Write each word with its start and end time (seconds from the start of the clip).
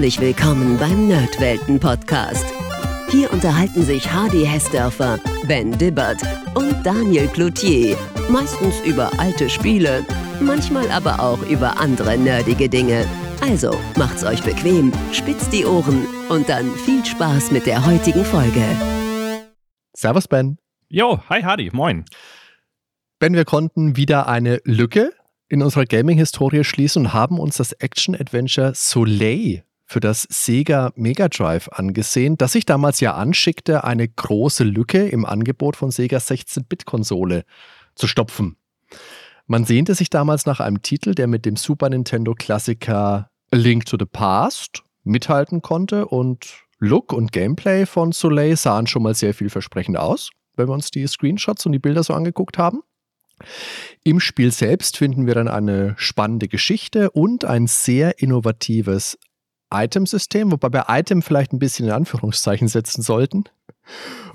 Herzlich 0.00 0.20
willkommen 0.22 0.78
beim 0.78 1.08
Nerdwelten-Podcast. 1.08 2.46
Hier 3.10 3.30
unterhalten 3.30 3.84
sich 3.84 4.10
Hardy 4.10 4.46
Hessdörfer, 4.46 5.20
Ben 5.46 5.76
Dibbert 5.76 6.22
und 6.54 6.74
Daniel 6.82 7.28
Cloutier. 7.28 7.98
Meistens 8.30 8.80
über 8.86 9.10
alte 9.20 9.50
Spiele, 9.50 10.06
manchmal 10.40 10.90
aber 10.90 11.20
auch 11.20 11.42
über 11.42 11.78
andere 11.78 12.16
nerdige 12.16 12.66
Dinge. 12.70 13.06
Also 13.42 13.78
macht's 13.96 14.24
euch 14.24 14.42
bequem, 14.42 14.90
spitzt 15.12 15.52
die 15.52 15.66
Ohren 15.66 16.06
und 16.30 16.48
dann 16.48 16.74
viel 16.76 17.04
Spaß 17.04 17.50
mit 17.50 17.66
der 17.66 17.84
heutigen 17.84 18.24
Folge. 18.24 18.64
Servus, 19.92 20.26
Ben. 20.26 20.56
Jo, 20.88 21.20
hi 21.28 21.42
Hardy, 21.42 21.68
moin. 21.74 22.06
Ben, 23.18 23.34
wir 23.34 23.44
konnten 23.44 23.98
wieder 23.98 24.28
eine 24.28 24.62
Lücke 24.64 25.12
in 25.48 25.62
unserer 25.62 25.84
Gaming-Historie 25.84 26.64
schließen 26.64 27.04
und 27.04 27.12
haben 27.12 27.38
uns 27.38 27.58
das 27.58 27.72
Action-Adventure 27.72 28.72
Soleil 28.74 29.62
für 29.90 29.98
das 29.98 30.22
Sega 30.30 30.92
Mega 30.94 31.28
Drive 31.28 31.68
angesehen, 31.72 32.38
das 32.38 32.52
sich 32.52 32.64
damals 32.64 33.00
ja 33.00 33.14
anschickte, 33.14 33.82
eine 33.82 34.06
große 34.06 34.62
Lücke 34.62 35.08
im 35.08 35.26
Angebot 35.26 35.74
von 35.74 35.90
Sega 35.90 36.18
16-Bit-Konsole 36.18 37.44
zu 37.96 38.06
stopfen. 38.06 38.56
Man 39.48 39.64
sehnte 39.64 39.96
sich 39.96 40.08
damals 40.08 40.46
nach 40.46 40.60
einem 40.60 40.80
Titel, 40.82 41.16
der 41.16 41.26
mit 41.26 41.44
dem 41.44 41.56
Super 41.56 41.90
Nintendo-Klassiker 41.90 43.30
A 43.50 43.56
Link 43.56 43.84
to 43.86 43.96
the 43.98 44.06
Past 44.06 44.84
mithalten 45.02 45.60
konnte 45.60 46.06
und 46.06 46.46
Look 46.78 47.12
und 47.12 47.32
Gameplay 47.32 47.84
von 47.84 48.12
Soleil 48.12 48.54
sahen 48.54 48.86
schon 48.86 49.02
mal 49.02 49.16
sehr 49.16 49.34
vielversprechend 49.34 49.96
aus, 49.96 50.30
wenn 50.54 50.68
wir 50.68 50.72
uns 50.72 50.92
die 50.92 51.04
Screenshots 51.08 51.66
und 51.66 51.72
die 51.72 51.80
Bilder 51.80 52.04
so 52.04 52.14
angeguckt 52.14 52.58
haben. 52.58 52.82
Im 54.04 54.20
Spiel 54.20 54.52
selbst 54.52 54.98
finden 54.98 55.26
wir 55.26 55.34
dann 55.34 55.48
eine 55.48 55.94
spannende 55.96 56.46
Geschichte 56.46 57.10
und 57.10 57.44
ein 57.44 57.66
sehr 57.66 58.20
innovatives 58.20 59.18
Itemsystem, 59.72 60.50
wobei 60.52 60.72
wir 60.72 60.86
Item 60.88 61.22
vielleicht 61.22 61.52
ein 61.52 61.58
bisschen 61.58 61.86
in 61.86 61.92
Anführungszeichen 61.92 62.68
setzen 62.68 63.02
sollten. 63.02 63.44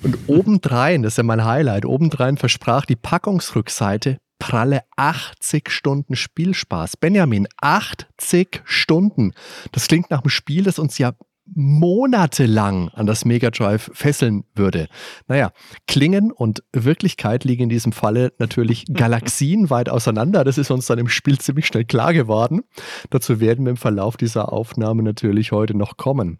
Und 0.03 0.17
obendrein, 0.27 1.03
das 1.03 1.13
ist 1.13 1.17
ja 1.17 1.23
mein 1.23 1.45
Highlight, 1.45 1.85
obendrein 1.85 2.37
versprach 2.37 2.85
die 2.85 2.95
Packungsrückseite 2.95 4.17
pralle 4.39 4.83
80 4.97 5.69
Stunden 5.69 6.15
Spielspaß. 6.15 6.97
Benjamin, 6.97 7.47
80 7.61 8.61
Stunden. 8.65 9.33
Das 9.71 9.87
klingt 9.87 10.11
nach 10.11 10.21
einem 10.21 10.29
Spiel, 10.29 10.63
das 10.63 10.77
uns 10.77 10.97
ja 10.97 11.13
monatelang 11.53 12.89
an 12.89 13.05
das 13.05 13.25
Mega 13.25 13.51
Drive 13.51 13.91
fesseln 13.93 14.45
würde. 14.55 14.87
Naja, 15.27 15.51
Klingen 15.87 16.31
und 16.31 16.63
Wirklichkeit 16.73 17.43
liegen 17.43 17.63
in 17.63 17.69
diesem 17.69 17.91
Falle 17.91 18.33
natürlich 18.39 18.85
galaxienweit 18.93 19.89
auseinander. 19.89 20.43
Das 20.43 20.57
ist 20.57 20.71
uns 20.71 20.87
dann 20.87 20.99
im 20.99 21.07
Spiel 21.07 21.37
ziemlich 21.37 21.67
schnell 21.67 21.85
klar 21.85 22.13
geworden. 22.13 22.63
Dazu 23.09 23.39
werden 23.39 23.65
wir 23.65 23.71
im 23.71 23.77
Verlauf 23.77 24.17
dieser 24.17 24.51
Aufnahme 24.51 25.03
natürlich 25.03 25.51
heute 25.51 25.75
noch 25.75 25.97
kommen. 25.97 26.39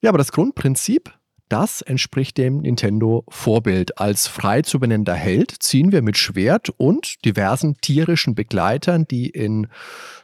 Ja, 0.00 0.10
aber 0.10 0.18
das 0.18 0.32
Grundprinzip 0.32 1.12
das 1.48 1.82
entspricht 1.82 2.38
dem 2.38 2.58
Nintendo-Vorbild. 2.58 3.98
Als 3.98 4.26
frei 4.26 4.62
zu 4.62 4.78
benennender 4.78 5.14
Held 5.14 5.50
ziehen 5.62 5.92
wir 5.92 6.02
mit 6.02 6.16
Schwert 6.16 6.70
und 6.76 7.24
diversen 7.24 7.76
tierischen 7.80 8.34
Begleitern, 8.34 9.06
die 9.06 9.28
in 9.28 9.68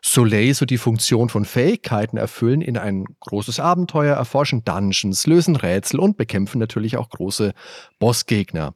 Soleil 0.02 0.55
so 0.55 0.67
die 0.67 0.78
Funktion 0.78 1.28
von 1.28 1.45
Fähigkeiten 1.45 2.17
erfüllen, 2.17 2.61
in 2.61 2.77
ein 2.77 3.05
großes 3.20 3.61
Abenteuer, 3.61 4.17
erforschen 4.17 4.64
Dungeons, 4.64 5.27
lösen 5.27 5.56
Rätsel 5.56 6.00
und 6.00 6.17
bekämpfen 6.17 6.58
natürlich 6.58 6.97
auch 6.97 7.08
große 7.08 7.52
Bossgegner. 7.98 8.75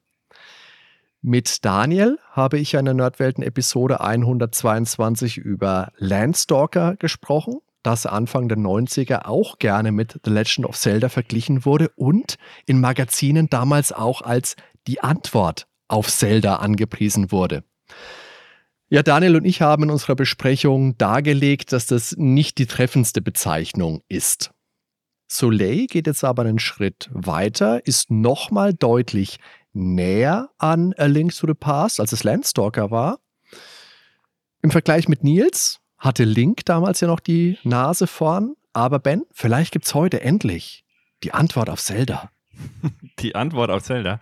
Mit 1.21 1.65
Daniel 1.65 2.19
habe 2.31 2.59
ich 2.59 2.75
in 2.75 2.85
der 2.85 2.95
Nerdwelten-Episode 2.95 4.01
122 4.01 5.37
über 5.37 5.93
Landstalker 5.97 6.97
gesprochen 6.97 7.59
das 7.83 8.07
Anfang 8.07 8.49
der 8.49 8.59
90er 8.59 9.27
auch 9.27 9.59
gerne 9.59 9.93
mit 9.93 10.21
The 10.25 10.31
Legend 10.31 10.67
of 10.67 10.77
Zelda 10.77 11.09
verglichen 11.09 11.65
wurde 11.65 11.91
und 11.97 12.37
in 12.67 12.81
Magazinen 12.81 13.49
damals 13.49 13.93
auch 13.93 14.23
als 14.23 14.57
die 14.87 15.01
Antwort 15.01 15.67
auf 15.89 16.09
Zelda 16.09 16.57
angepriesen 16.57 17.33
wurde. 17.33 17.65
Ja, 18.91 19.03
Daniel 19.03 19.37
und 19.37 19.45
ich 19.45 19.61
haben 19.61 19.85
in 19.85 19.91
unserer 19.91 20.15
Besprechung 20.15 20.97
dargelegt, 20.97 21.73
dass 21.73 21.87
das 21.87 22.15
nicht 22.17 22.59
die 22.59 22.67
treffendste 22.67 23.21
Bezeichnung 23.21 24.03
ist. 24.09 24.51
Soleil 25.27 25.87
geht 25.87 26.07
jetzt 26.07 26.25
aber 26.25 26.43
einen 26.43 26.59
Schritt 26.59 27.11
weiter, 27.13 27.87
ist 27.87 28.11
nochmal 28.11 28.73
deutlich 28.73 29.39
näher 29.75 30.49
an 30.57 30.95
A 30.97 31.05
Link 31.05 31.37
to 31.37 31.47
the 31.47 31.55
Past, 31.55 32.01
als 32.01 32.13
es 32.13 32.25
Landstalker 32.25 32.91
war. 32.91 33.21
Im 34.63 34.71
Vergleich 34.71 35.07
mit 35.07 35.23
Nils 35.23 35.81
hatte 35.99 36.25
Link 36.25 36.65
damals 36.65 37.01
ja 37.01 37.09
noch 37.09 37.21
die 37.21 37.59
Nase 37.65 38.07
vorn. 38.07 38.55
Aber 38.73 38.99
Ben, 38.99 39.25
vielleicht 39.33 39.73
gibt 39.73 39.87
es 39.87 39.95
heute 39.95 40.21
endlich 40.21 40.85
die 41.23 41.33
Antwort 41.33 41.69
auf 41.71 41.81
Zelda. 41.81 42.31
Die 43.21 43.35
Antwort 43.35 43.71
auf 43.71 43.83
Zelda? 43.83 44.19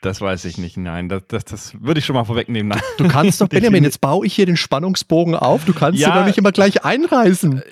Das 0.00 0.20
weiß 0.20 0.44
ich 0.44 0.58
nicht. 0.58 0.76
Nein, 0.76 1.08
das, 1.08 1.22
das, 1.28 1.44
das 1.44 1.82
würde 1.82 2.00
ich 2.00 2.06
schon 2.06 2.14
mal 2.14 2.24
vorwegnehmen. 2.24 2.78
Du 2.98 3.08
kannst 3.08 3.40
doch, 3.40 3.48
Benjamin, 3.48 3.84
jetzt 3.84 4.00
baue 4.00 4.26
ich 4.26 4.34
hier 4.34 4.46
den 4.46 4.56
Spannungsbogen 4.56 5.34
auf. 5.34 5.64
Du 5.64 5.72
kannst 5.72 6.00
ja, 6.00 6.14
doch 6.14 6.26
nicht 6.26 6.38
immer 6.38 6.52
gleich 6.52 6.84
einreißen. 6.84 7.62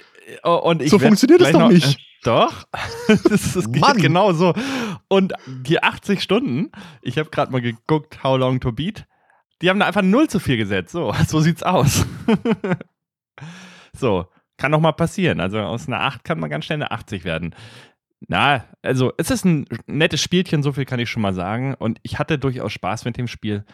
Äh, 0.42 0.48
und 0.48 0.88
so 0.88 0.98
funktioniert 0.98 1.40
das 1.40 1.52
doch 1.52 1.60
noch, 1.60 1.70
nicht. 1.70 1.98
Äh, 1.98 2.02
doch, 2.24 2.64
das, 3.28 3.52
das 3.52 3.70
geht 3.70 3.96
genau 3.96 4.32
so. 4.32 4.54
Und 5.08 5.34
die 5.46 5.82
80 5.82 6.20
Stunden, 6.20 6.72
ich 7.02 7.18
habe 7.18 7.30
gerade 7.30 7.52
mal 7.52 7.60
geguckt, 7.60 8.24
How 8.24 8.38
Long 8.38 8.58
to 8.60 8.72
Beat, 8.72 9.06
die 9.62 9.70
haben 9.70 9.78
da 9.78 9.86
einfach 9.86 10.02
null 10.02 10.28
zu 10.28 10.40
viel 10.40 10.56
gesetzt. 10.56 10.92
So, 10.92 11.14
so 11.28 11.40
sieht's 11.40 11.62
aus. 11.62 12.04
So, 13.98 14.26
kann 14.56 14.72
doch 14.72 14.80
mal 14.80 14.92
passieren. 14.92 15.40
Also 15.40 15.58
aus 15.60 15.86
einer 15.86 16.00
8 16.00 16.24
kann 16.24 16.40
man 16.40 16.50
ganz 16.50 16.64
schnell 16.64 16.78
eine 16.78 16.90
80 16.90 17.24
werden. 17.24 17.54
Na, 18.28 18.64
also 18.82 19.12
es 19.18 19.30
ist 19.30 19.44
ein 19.44 19.66
nettes 19.86 20.22
Spielchen, 20.22 20.62
so 20.62 20.72
viel 20.72 20.86
kann 20.86 21.00
ich 21.00 21.10
schon 21.10 21.22
mal 21.22 21.34
sagen. 21.34 21.74
Und 21.74 21.98
ich 22.02 22.18
hatte 22.18 22.38
durchaus 22.38 22.72
Spaß 22.72 23.04
mit 23.04 23.16
dem 23.16 23.28
Spiel. 23.28 23.64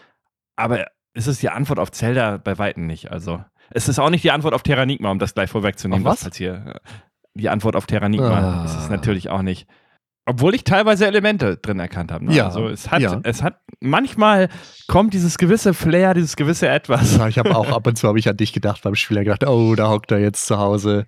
Aber 0.57 0.87
es 1.15 1.27
ist 1.27 1.43
die 1.43 1.51
Antwort 1.51 1.79
auf 1.79 1.93
Zelda 1.93 2.39
bei 2.39 2.59
Weitem 2.59 2.87
nicht. 2.87 3.11
Also 3.11 3.45
es 3.71 3.89
ist 3.89 3.99
auch 3.99 4.11
nicht 4.11 4.25
die 4.25 4.31
Antwort 4.33 4.55
auf 4.55 4.63
Terranigma, 4.63 5.11
um 5.11 5.19
das 5.19 5.35
gleich 5.35 5.51
vorwegzunehmen. 5.51 6.05
was? 6.05 6.27
was 6.27 6.37
hier 6.37 6.81
die 7.35 7.49
Antwort 7.49 7.77
auf 7.77 7.87
Terranigma 7.87 8.63
ah. 8.63 8.65
ist 8.65 8.77
es 8.77 8.91
natürlich 8.91 9.31
auch 9.31 9.43
nicht. 9.43 9.67
Obwohl 10.25 10.55
ich 10.55 10.63
teilweise 10.63 11.07
Elemente 11.07 11.57
drin 11.57 11.81
erkannt 11.81 12.13
habe. 12.13 12.27
Ne? 12.27 12.35
Ja, 12.35 12.47
also 12.47 12.69
es 12.69 12.91
hat, 12.91 13.03
ja. 13.03 13.21
es 13.25 13.43
hat, 13.43 13.61
manchmal 13.81 14.49
kommt 14.87 15.15
dieses 15.15 15.37
gewisse 15.37 15.75
Flair, 15.75 16.15
dieses 16.15 16.37
gewisse 16.37 16.69
Etwas. 16.69 17.17
Ja, 17.17 17.27
ich 17.27 17.39
habe 17.39 17.57
auch 17.57 17.71
ab 17.71 17.87
und 17.89 17.97
zu 17.99 18.07
habe 18.07 18.21
ich 18.21 18.29
an 18.29 18.37
dich 18.37 18.53
gedacht 18.53 18.83
beim 18.83 18.95
Spieler 18.95 19.25
gedacht, 19.25 19.45
oh, 19.45 19.75
da 19.75 19.89
hockt 19.91 20.13
er 20.13 20.21
jetzt 20.21 20.47
zu 20.47 20.59
Hause 20.59 21.07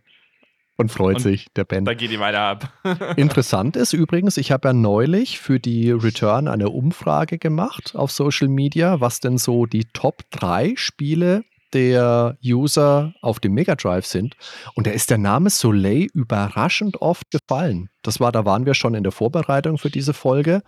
und 0.77 0.91
freut 0.91 1.17
und 1.17 1.23
sich, 1.23 1.47
der 1.55 1.65
Ben. 1.65 1.85
Da 1.85 1.95
geht 1.95 2.11
die 2.11 2.19
weiter 2.19 2.41
ab. 2.41 2.73
Interessant 3.17 3.77
ist 3.77 3.93
übrigens, 3.93 4.37
ich 4.37 4.51
habe 4.51 4.69
ja 4.69 4.73
neulich 4.73 5.39
für 5.39 5.61
die 5.61 5.93
Return 5.93 6.49
eine 6.49 6.71
Umfrage 6.71 7.39
gemacht 7.39 7.95
auf 7.95 8.11
Social 8.11 8.49
Media, 8.49 9.01
was 9.01 9.21
denn 9.21 9.39
so 9.39 9.67
die 9.67 9.85
Top 9.93 10.23
3 10.31 10.75
Spiele 10.77 11.45
der 11.75 12.39
User 12.43 13.13
auf 13.21 13.41
dem 13.41 13.53
Mega 13.53 13.75
Drive 13.75 14.07
sind. 14.07 14.37
Und 14.75 14.87
da 14.87 14.93
ist 14.93 15.11
der 15.11 15.19
Name 15.19 15.51
Soleil 15.51 16.07
überraschend 16.15 17.03
oft 17.03 17.31
gefallen. 17.31 17.91
Das 18.03 18.21
war, 18.21 18.33
da 18.33 18.45
waren 18.45 18.65
wir 18.65 18.75
schon 18.75 18.95
in 18.95 19.03
der 19.03 19.13
Vorbereitung 19.13 19.77
für 19.77 19.91
diese 19.91 20.15
Folge. 20.15 20.63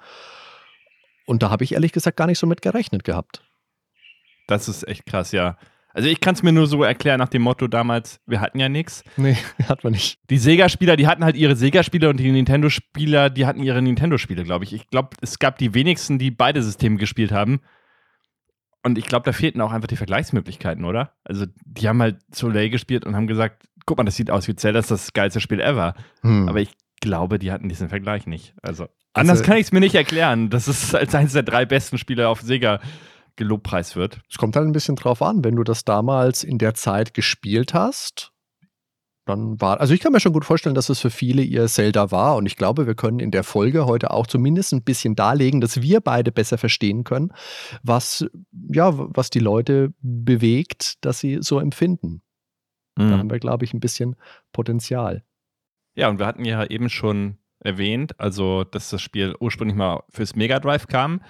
Und 1.26 1.42
da 1.42 1.50
habe 1.50 1.64
ich 1.64 1.72
ehrlich 1.72 1.92
gesagt 1.92 2.16
gar 2.16 2.26
nicht 2.26 2.38
so 2.38 2.46
mit 2.46 2.62
gerechnet 2.62 3.04
gehabt. 3.04 3.42
Das 4.46 4.68
ist 4.68 4.86
echt 4.86 5.06
krass, 5.06 5.32
ja. 5.32 5.56
Also 5.96 6.10
ich 6.10 6.20
kann 6.20 6.34
es 6.34 6.42
mir 6.42 6.52
nur 6.52 6.66
so 6.66 6.84
erklären 6.84 7.18
nach 7.18 7.30
dem 7.30 7.40
Motto 7.40 7.68
damals, 7.68 8.20
wir 8.26 8.42
hatten 8.42 8.58
ja 8.58 8.68
nichts. 8.68 9.02
Nee, 9.16 9.38
hat 9.66 9.82
man 9.82 9.94
nicht. 9.94 10.18
Die 10.28 10.36
Sega-Spieler, 10.36 10.96
die 10.96 11.06
hatten 11.06 11.24
halt 11.24 11.36
ihre 11.36 11.56
Sega-Spiele 11.56 12.10
und 12.10 12.18
die 12.18 12.30
Nintendo-Spieler, 12.30 13.30
die 13.30 13.46
hatten 13.46 13.62
ihre 13.62 13.80
Nintendo-Spiele, 13.80 14.44
glaube 14.44 14.64
ich. 14.64 14.74
Ich 14.74 14.88
glaube, 14.88 15.16
es 15.22 15.38
gab 15.38 15.56
die 15.56 15.72
wenigsten, 15.72 16.18
die 16.18 16.30
beide 16.30 16.62
Systeme 16.62 16.96
gespielt 16.98 17.32
haben. 17.32 17.60
Und 18.86 18.98
ich 18.98 19.06
glaube, 19.06 19.24
da 19.24 19.32
fehlten 19.32 19.60
auch 19.62 19.72
einfach 19.72 19.88
die 19.88 19.96
Vergleichsmöglichkeiten, 19.96 20.84
oder? 20.84 21.10
Also, 21.24 21.44
die 21.64 21.88
haben 21.88 22.00
halt 22.00 22.18
Soleil 22.32 22.70
gespielt 22.70 23.04
und 23.04 23.16
haben 23.16 23.26
gesagt, 23.26 23.66
guck 23.84 23.98
mal, 23.98 24.04
das 24.04 24.14
sieht 24.14 24.30
aus 24.30 24.46
wie 24.46 24.54
Zelda, 24.54 24.78
das 24.78 24.92
ist 24.92 25.06
das 25.08 25.12
geilste 25.12 25.40
Spiel 25.40 25.60
ever. 25.60 25.96
Hm. 26.20 26.48
Aber 26.48 26.60
ich 26.60 26.70
glaube, 27.00 27.40
die 27.40 27.50
hatten 27.50 27.68
diesen 27.68 27.88
Vergleich 27.88 28.28
nicht. 28.28 28.54
Also, 28.62 28.84
also 28.84 28.92
anders 29.14 29.42
kann 29.42 29.56
ich 29.56 29.64
es 29.64 29.72
mir 29.72 29.80
nicht 29.80 29.96
erklären, 29.96 30.50
dass 30.50 30.68
es 30.68 30.94
als 30.94 31.16
eines 31.16 31.32
der 31.32 31.42
drei 31.42 31.66
besten 31.66 31.98
Spiele 31.98 32.28
auf 32.28 32.42
Sega 32.42 32.78
gelobpreis 33.34 33.96
wird. 33.96 34.20
Es 34.30 34.38
kommt 34.38 34.54
halt 34.54 34.68
ein 34.68 34.72
bisschen 34.72 34.94
drauf 34.94 35.20
an, 35.20 35.42
wenn 35.42 35.56
du 35.56 35.64
das 35.64 35.84
damals 35.84 36.44
in 36.44 36.58
der 36.58 36.74
Zeit 36.74 37.12
gespielt 37.12 37.74
hast 37.74 38.30
dann 39.26 39.60
war, 39.60 39.80
also 39.80 39.92
ich 39.92 40.00
kann 40.00 40.12
mir 40.12 40.20
schon 40.20 40.32
gut 40.32 40.44
vorstellen, 40.44 40.74
dass 40.74 40.88
es 40.88 41.00
für 41.00 41.10
viele 41.10 41.42
ihr 41.42 41.66
Zelda 41.66 42.10
war 42.12 42.36
und 42.36 42.46
ich 42.46 42.56
glaube, 42.56 42.86
wir 42.86 42.94
können 42.94 43.18
in 43.18 43.32
der 43.32 43.42
Folge 43.42 43.84
heute 43.84 44.12
auch 44.12 44.26
zumindest 44.26 44.72
ein 44.72 44.84
bisschen 44.84 45.16
darlegen, 45.16 45.60
dass 45.60 45.82
wir 45.82 46.00
beide 46.00 46.30
besser 46.30 46.58
verstehen 46.58 47.02
können, 47.04 47.32
was, 47.82 48.24
ja, 48.72 48.92
was 48.94 49.30
die 49.30 49.40
Leute 49.40 49.92
bewegt, 50.00 51.04
dass 51.04 51.18
sie 51.18 51.38
so 51.40 51.58
empfinden. 51.58 52.22
Mhm. 52.96 53.10
Da 53.10 53.18
haben 53.18 53.30
wir, 53.30 53.40
glaube 53.40 53.64
ich, 53.64 53.74
ein 53.74 53.80
bisschen 53.80 54.14
Potenzial. 54.52 55.24
Ja, 55.96 56.08
und 56.08 56.20
wir 56.20 56.26
hatten 56.26 56.44
ja 56.44 56.64
eben 56.64 56.88
schon 56.88 57.38
erwähnt, 57.58 58.18
also 58.20 58.62
dass 58.62 58.90
das 58.90 59.02
Spiel 59.02 59.34
ursprünglich 59.40 59.76
mal 59.76 60.04
fürs 60.08 60.36
Mega 60.36 60.60
Drive 60.60 60.86
kam. 60.86 61.20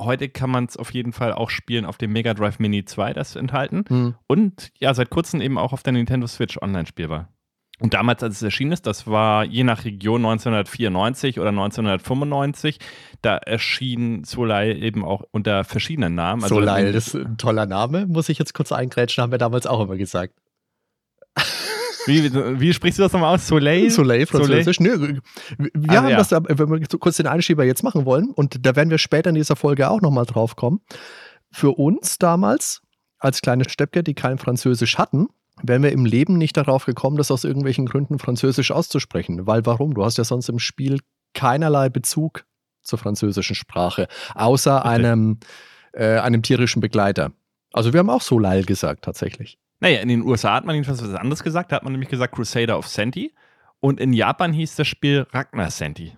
Heute 0.00 0.30
kann 0.30 0.48
man 0.48 0.64
es 0.64 0.78
auf 0.78 0.94
jeden 0.94 1.12
Fall 1.12 1.34
auch 1.34 1.50
spielen 1.50 1.84
auf 1.84 1.98
dem 1.98 2.12
Mega 2.12 2.32
Drive 2.32 2.58
Mini 2.58 2.86
2, 2.86 3.12
das 3.12 3.36
enthalten. 3.36 3.84
Mhm. 3.90 4.14
Und 4.26 4.72
ja, 4.78 4.94
seit 4.94 5.10
kurzem 5.10 5.42
eben 5.42 5.58
auch 5.58 5.74
auf 5.74 5.82
der 5.82 5.92
Nintendo 5.92 6.26
Switch 6.26 6.56
online 6.62 6.86
spielbar. 6.86 7.28
Und 7.82 7.94
damals, 7.94 8.22
als 8.22 8.36
es 8.36 8.42
erschienen 8.42 8.70
ist, 8.70 8.86
das 8.86 9.08
war 9.08 9.44
je 9.44 9.64
nach 9.64 9.84
Region 9.84 10.24
1994 10.24 11.40
oder 11.40 11.48
1995, 11.48 12.78
da 13.22 13.36
erschien 13.36 14.22
Soleil 14.22 14.80
eben 14.80 15.04
auch 15.04 15.24
unter 15.32 15.64
verschiedenen 15.64 16.14
Namen. 16.14 16.44
Also 16.44 16.56
Soleil, 16.56 16.92
das 16.92 17.08
ist 17.08 17.16
ein 17.16 17.38
toller 17.38 17.66
Name, 17.66 18.06
muss 18.06 18.28
ich 18.28 18.38
jetzt 18.38 18.54
kurz 18.54 18.70
eingrätschen, 18.70 19.22
haben 19.22 19.32
wir 19.32 19.38
damals 19.38 19.66
auch 19.66 19.80
immer 19.80 19.96
gesagt. 19.96 20.34
Wie, 22.06 22.32
wie, 22.60 22.72
sprichst 22.72 22.98
du 22.98 23.02
das 23.02 23.12
nochmal 23.12 23.34
aus? 23.34 23.46
Soleil? 23.46 23.90
Soleil, 23.90 24.26
französisch. 24.26 24.78
Soleil? 24.78 24.98
Nö, 24.98 25.68
wir 25.72 25.90
ah, 25.90 25.94
haben 26.02 26.08
ja. 26.08 26.16
das, 26.16 26.30
wenn 26.30 26.70
wir 26.70 26.98
kurz 26.98 27.16
den 27.16 27.26
Einschieber 27.26 27.64
jetzt 27.64 27.82
machen 27.82 28.04
wollen, 28.04 28.30
und 28.30 28.64
da 28.66 28.76
werden 28.76 28.90
wir 28.90 28.98
später 28.98 29.30
in 29.30 29.36
dieser 29.36 29.56
Folge 29.56 29.88
auch 29.88 30.00
nochmal 30.00 30.26
drauf 30.26 30.56
kommen. 30.56 30.80
Für 31.50 31.70
uns 31.70 32.18
damals, 32.18 32.82
als 33.18 33.40
kleine 33.40 33.68
Steppke, 33.68 34.02
die 34.02 34.14
kein 34.14 34.38
Französisch 34.38 34.98
hatten, 34.98 35.28
wären 35.62 35.82
wir 35.82 35.92
im 35.92 36.04
Leben 36.04 36.38
nicht 36.38 36.56
darauf 36.56 36.84
gekommen, 36.84 37.16
das 37.16 37.30
aus 37.30 37.44
irgendwelchen 37.44 37.86
Gründen 37.86 38.18
Französisch 38.18 38.70
auszusprechen. 38.70 39.46
Weil 39.46 39.64
warum? 39.66 39.94
Du 39.94 40.04
hast 40.04 40.18
ja 40.18 40.24
sonst 40.24 40.48
im 40.48 40.58
Spiel 40.58 40.98
keinerlei 41.34 41.88
Bezug 41.88 42.44
zur 42.82 42.98
französischen 42.98 43.54
Sprache, 43.54 44.08
außer 44.34 44.84
einem, 44.84 45.38
äh, 45.92 46.18
einem 46.18 46.42
tierischen 46.42 46.80
Begleiter. 46.80 47.32
Also 47.72 47.92
wir 47.92 48.00
haben 48.00 48.10
auch 48.10 48.20
Solal 48.20 48.64
gesagt, 48.64 49.04
tatsächlich. 49.04 49.58
Naja, 49.80 50.00
in 50.00 50.08
den 50.08 50.22
USA 50.22 50.54
hat 50.54 50.64
man 50.64 50.74
jedenfalls 50.74 51.02
was 51.02 51.14
anderes 51.14 51.42
gesagt. 51.42 51.72
Da 51.72 51.76
hat 51.76 51.82
man 51.82 51.92
nämlich 51.92 52.10
gesagt 52.10 52.34
Crusader 52.34 52.78
of 52.78 52.86
Senti. 52.86 53.32
Und 53.80 53.98
in 53.98 54.12
Japan 54.12 54.52
hieß 54.52 54.76
das 54.76 54.86
Spiel 54.86 55.26
Ragnar 55.32 55.70
Senti. 55.70 56.16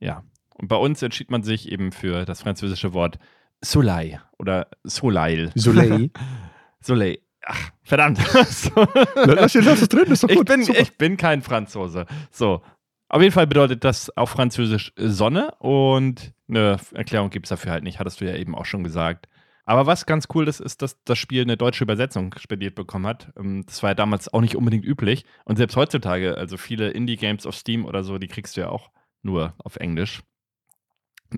Ja. 0.00 0.22
Und 0.54 0.68
bei 0.68 0.76
uns 0.76 1.02
entschied 1.02 1.30
man 1.30 1.42
sich 1.42 1.70
eben 1.70 1.92
für 1.92 2.24
das 2.24 2.42
französische 2.42 2.94
Wort 2.94 3.18
Soleil 3.60 4.22
oder 4.38 4.68
Soleil. 4.82 5.52
Soleil. 5.54 6.10
Soleil. 6.80 7.18
Ach, 7.44 7.70
verdammt. 7.82 8.18
so. 8.46 8.86
Lass, 9.14 9.54
lass 9.54 9.82
es 9.82 9.88
drin, 9.88 10.10
ist 10.10 10.22
doch 10.22 10.28
gut. 10.28 10.48
Ich 10.50 10.66
bin, 10.66 10.76
ich 10.76 10.98
bin 10.98 11.16
kein 11.16 11.42
Franzose. 11.42 12.06
So. 12.30 12.62
Auf 13.08 13.20
jeden 13.20 13.32
Fall 13.32 13.46
bedeutet 13.46 13.84
das 13.84 14.16
auf 14.16 14.30
Französisch 14.30 14.92
Sonne 14.96 15.54
und 15.58 16.32
eine 16.48 16.78
Erklärung 16.94 17.28
gibt 17.28 17.44
es 17.44 17.50
dafür 17.50 17.72
halt 17.72 17.84
nicht, 17.84 17.98
hattest 17.98 18.22
du 18.22 18.24
ja 18.24 18.36
eben 18.36 18.54
auch 18.54 18.64
schon 18.64 18.84
gesagt. 18.84 19.28
Aber 19.64 19.86
was 19.86 20.06
ganz 20.06 20.28
cool 20.34 20.48
ist, 20.48 20.60
ist, 20.60 20.82
dass 20.82 21.02
das 21.04 21.18
Spiel 21.18 21.42
eine 21.42 21.56
deutsche 21.56 21.84
Übersetzung 21.84 22.34
spendiert 22.38 22.74
bekommen 22.74 23.06
hat. 23.06 23.32
Ähm, 23.36 23.64
das 23.66 23.82
war 23.82 23.90
ja 23.90 23.94
damals 23.94 24.32
auch 24.32 24.40
nicht 24.40 24.56
unbedingt 24.56 24.84
üblich. 24.84 25.24
Und 25.44 25.56
selbst 25.56 25.76
heutzutage, 25.76 26.36
also 26.36 26.56
viele 26.56 26.90
Indie-Games 26.90 27.46
auf 27.46 27.54
Steam 27.54 27.84
oder 27.84 28.02
so, 28.02 28.18
die 28.18 28.28
kriegst 28.28 28.56
du 28.56 28.62
ja 28.62 28.70
auch 28.70 28.90
nur 29.22 29.54
auf 29.58 29.76
Englisch. 29.76 30.22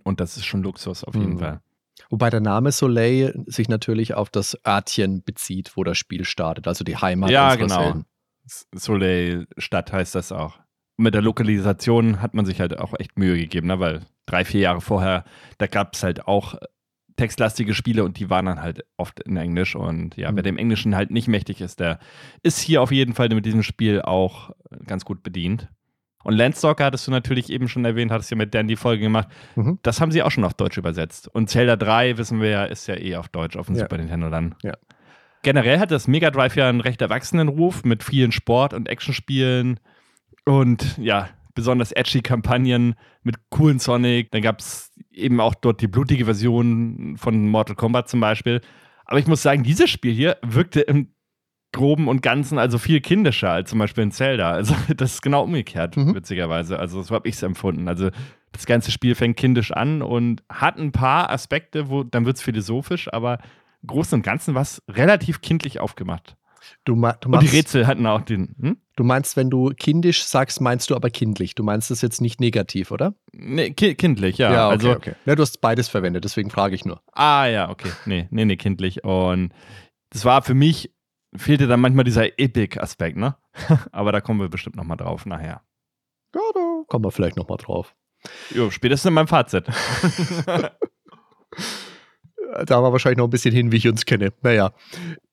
Und 0.03 0.21
das 0.21 0.37
ist 0.37 0.47
schon 0.47 0.63
Luxus 0.63 1.05
auf 1.05 1.15
jeden 1.15 1.35
mhm. 1.35 1.39
Fall. 1.39 1.61
Wobei 2.11 2.31
der 2.31 2.41
Name 2.41 2.73
Soleil 2.73 3.35
sich 3.47 3.69
natürlich 3.69 4.15
auf 4.15 4.31
das 4.31 4.59
Örtchen 4.67 5.23
bezieht, 5.23 5.77
wo 5.77 5.85
das 5.85 5.99
Spiel 5.99 6.25
startet, 6.25 6.67
also 6.67 6.85
die 6.85 6.97
Heimat 6.97 7.31
ja, 7.31 7.55
genau. 7.55 7.83
Helden. 7.83 8.07
Soleil 8.47 9.47
Stadt 9.57 9.93
heißt 9.93 10.15
das 10.15 10.33
auch. 10.33 10.59
Mit 10.97 11.15
der 11.15 11.23
Lokalisation 11.23 12.21
hat 12.21 12.35
man 12.35 12.47
sich 12.47 12.61
halt 12.61 12.79
auch 12.79 12.95
echt 12.99 13.19
Mühe 13.19 13.37
gegeben, 13.37 13.69
ne? 13.69 13.81
weil 13.81 14.03
drei, 14.27 14.45
vier 14.45 14.61
Jahre 14.61 14.81
vorher, 14.81 15.25
da 15.59 15.67
gab 15.67 15.95
es 15.95 16.03
halt 16.03 16.27
auch 16.29 16.57
textlastige 17.17 17.75
Spiele 17.75 18.05
und 18.05 18.19
die 18.19 18.31
waren 18.31 18.47
dann 18.47 18.61
halt 18.61 18.85
oft 18.97 19.21
in 19.21 19.37
Englisch. 19.37 19.77
Und 19.77 20.17
ja, 20.17 20.31
mhm. 20.31 20.37
wer 20.37 20.43
dem 20.43 20.59
Englischen 20.59 20.95
halt 20.95 21.11
nicht 21.11 21.29
mächtig 21.29 21.61
ist, 21.61 21.81
der 21.81 21.99
ist 22.43 22.59
hier 22.59 22.83
auf 22.83 22.93
jeden 22.93 23.15
Fall 23.15 23.29
mit 23.29 23.47
diesem 23.47 23.63
Spiel 23.63 24.03
auch 24.03 24.51
ganz 24.87 25.05
gut 25.05 25.23
bedient. 25.23 25.69
Und 26.25 26.35
Landstalker 26.35 26.87
hattest 26.87 27.07
du 27.07 27.11
natürlich 27.11 27.51
eben 27.51 27.69
schon 27.69 27.85
erwähnt, 27.85 28.11
hattest 28.11 28.31
ja 28.31 28.37
mit 28.37 28.55
Dan 28.55 28.67
die 28.67 28.77
Folge 28.77 29.03
gemacht. 29.03 29.29
Mhm. 29.55 29.79
Das 29.83 30.01
haben 30.01 30.11
sie 30.11 30.23
auch 30.23 30.31
schon 30.31 30.45
auf 30.45 30.55
Deutsch 30.55 30.77
übersetzt. 30.77 31.29
Und 31.29 31.49
Zelda 31.49 31.77
3, 31.77 32.19
wissen 32.19 32.41
wir 32.41 32.49
ja, 32.49 32.65
ist 32.65 32.87
ja 32.89 32.97
eh 32.97 33.17
auf 33.17 33.29
Deutsch 33.29 33.57
auf 33.57 33.67
dem 33.67 33.77
ja. 33.77 33.83
Super 33.83 33.99
Nintendo 33.99 34.31
dann. 34.31 34.57
Ja. 34.63 34.73
Generell 35.43 35.79
hat 35.79 35.91
das 35.91 36.09
Mega 36.09 36.31
Drive 36.31 36.57
ja 36.57 36.69
einen 36.69 36.81
recht 36.81 37.03
erwachsenen 37.03 37.49
Ruf 37.49 37.85
mit 37.85 38.03
vielen 38.03 38.33
Sport- 38.33 38.73
und 38.73 38.89
Actionspielen 38.89 39.79
und 40.47 40.97
ja, 40.99 41.29
besonders 41.55 41.93
edgy 41.93 42.23
Kampagnen 42.23 42.95
mit 43.23 43.37
coolen 43.51 43.79
Sonic. 43.79 44.31
Dann 44.33 44.43
gab 44.43 44.61
es 44.61 44.93
eben 45.13 45.41
auch 45.41 45.55
dort 45.55 45.81
die 45.81 45.87
blutige 45.87 46.25
Version 46.25 47.17
von 47.19 47.49
Mortal 47.49 47.77
Kombat 47.77 48.09
zum 48.09 48.21
Beispiel. 48.21 48.61
Aber 49.05 49.19
ich 49.19 49.27
muss 49.27 49.43
sagen, 49.43 49.63
dieses 49.63 49.91
Spiel 49.91 50.15
hier 50.15 50.39
wirkte 50.43 50.81
im 50.81 51.14
Groben 51.75 52.09
und 52.09 52.23
Ganzen 52.23 52.59
also 52.59 52.79
viel 52.79 53.01
kindischer 53.01 53.51
als 53.51 53.69
zum 53.69 53.79
Beispiel 53.79 54.05
in 54.05 54.13
Zelda. 54.13 54.53
Also 54.53 54.75
das 54.97 55.15
ist 55.15 55.23
genau 55.23 55.43
umgekehrt, 55.43 55.99
mhm. 55.99 56.15
witzigerweise. 56.15 56.79
Also 56.79 57.03
so 57.03 57.15
habe 57.15 57.29
ich 57.29 57.35
es 57.35 57.43
empfunden. 57.43 57.89
Also 57.89 58.11
das 58.53 58.65
ganze 58.65 58.91
Spiel 58.91 59.15
fängt 59.15 59.37
kindisch 59.37 59.73
an 59.73 60.01
und 60.01 60.43
hat 60.49 60.79
ein 60.79 60.93
paar 60.93 61.31
Aspekte, 61.31 61.91
wo 61.91 62.05
dann 62.05 62.25
wird 62.25 62.37
es 62.37 62.43
philosophisch, 62.43 63.13
aber 63.13 63.39
im 63.83 63.89
Großen 63.89 64.17
und 64.17 64.23
Ganzen 64.23 64.55
war 64.55 64.63
es 64.63 64.83
relativ 64.89 65.43
kindlich 65.43 65.81
aufgemacht. 65.81 66.37
Du, 66.85 66.97
ma 66.97 67.13
du 67.13 67.29
und 67.29 67.43
die 67.43 67.49
Rätsel 67.49 67.87
hatten 67.87 68.07
auch 68.07 68.23
den. 68.23 68.55
Hm? 68.59 68.77
Du 68.97 69.05
meinst, 69.05 69.37
wenn 69.37 69.51
du 69.51 69.71
kindisch 69.77 70.25
sagst, 70.25 70.61
meinst 70.61 70.89
du 70.89 70.97
aber 70.97 71.11
kindlich. 71.11 71.55
Du 71.55 71.63
meinst 71.63 71.91
das 71.91 72.01
jetzt 72.01 72.23
nicht 72.23 72.41
negativ, 72.41 72.91
oder? 72.91 73.15
Nee, 73.33 73.71
ki 73.71 73.97
kindlich, 73.97 74.39
ja. 74.39 74.51
Ja, 74.53 74.67
okay, 74.67 74.73
also, 74.73 74.93
okay. 74.93 75.13
Ja, 75.27 75.35
du 75.35 75.43
hast 75.43 75.61
beides 75.61 75.89
verwendet, 75.89 76.25
deswegen 76.25 76.49
frage 76.49 76.75
ich 76.75 76.85
nur. 76.85 77.03
Ah, 77.13 77.47
ja, 77.47 77.69
okay. 77.69 77.91
Nee, 78.07 78.29
nee, 78.31 78.45
nee, 78.45 78.57
kindlich. 78.57 79.05
Und 79.05 79.53
das 80.11 80.25
war 80.25 80.43
für 80.43 80.55
mich, 80.55 80.91
fehlte 81.37 81.67
dann 81.67 81.81
manchmal 81.81 82.05
dieser 82.05 82.39
Epic-Aspekt, 82.39 83.17
ne? 83.17 83.37
aber 83.93 84.13
da 84.13 84.21
kommen 84.21 84.41
wir 84.41 84.49
bestimmt 84.49 84.77
nochmal 84.77 84.97
drauf 84.97 85.27
nachher. 85.27 85.63
Ja, 86.35 86.41
da 86.53 86.83
kommen 86.89 87.05
wir 87.05 87.11
vielleicht 87.11 87.37
nochmal 87.37 87.59
drauf. 87.59 87.95
Jo, 88.51 88.71
spätestens 88.71 89.09
in 89.09 89.15
meinem 89.15 89.29
Fazit. 89.29 89.67
da 92.67 92.83
war 92.83 92.93
wahrscheinlich 92.93 93.19
noch 93.19 93.27
ein 93.27 93.31
bisschen 93.31 93.55
hin, 93.55 93.71
wie 93.73 93.77
ich 93.77 93.89
uns 93.89 94.05
kenne. 94.05 94.33
Naja. 94.43 94.73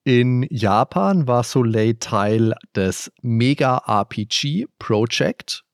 In 0.04 0.46
Japan 0.50 1.26
war 1.26 1.42
Soleil 1.42 1.94
Teil 1.94 2.54
des 2.74 3.12
Mega 3.22 3.78
RPG 3.86 4.66
Project. 4.78 5.64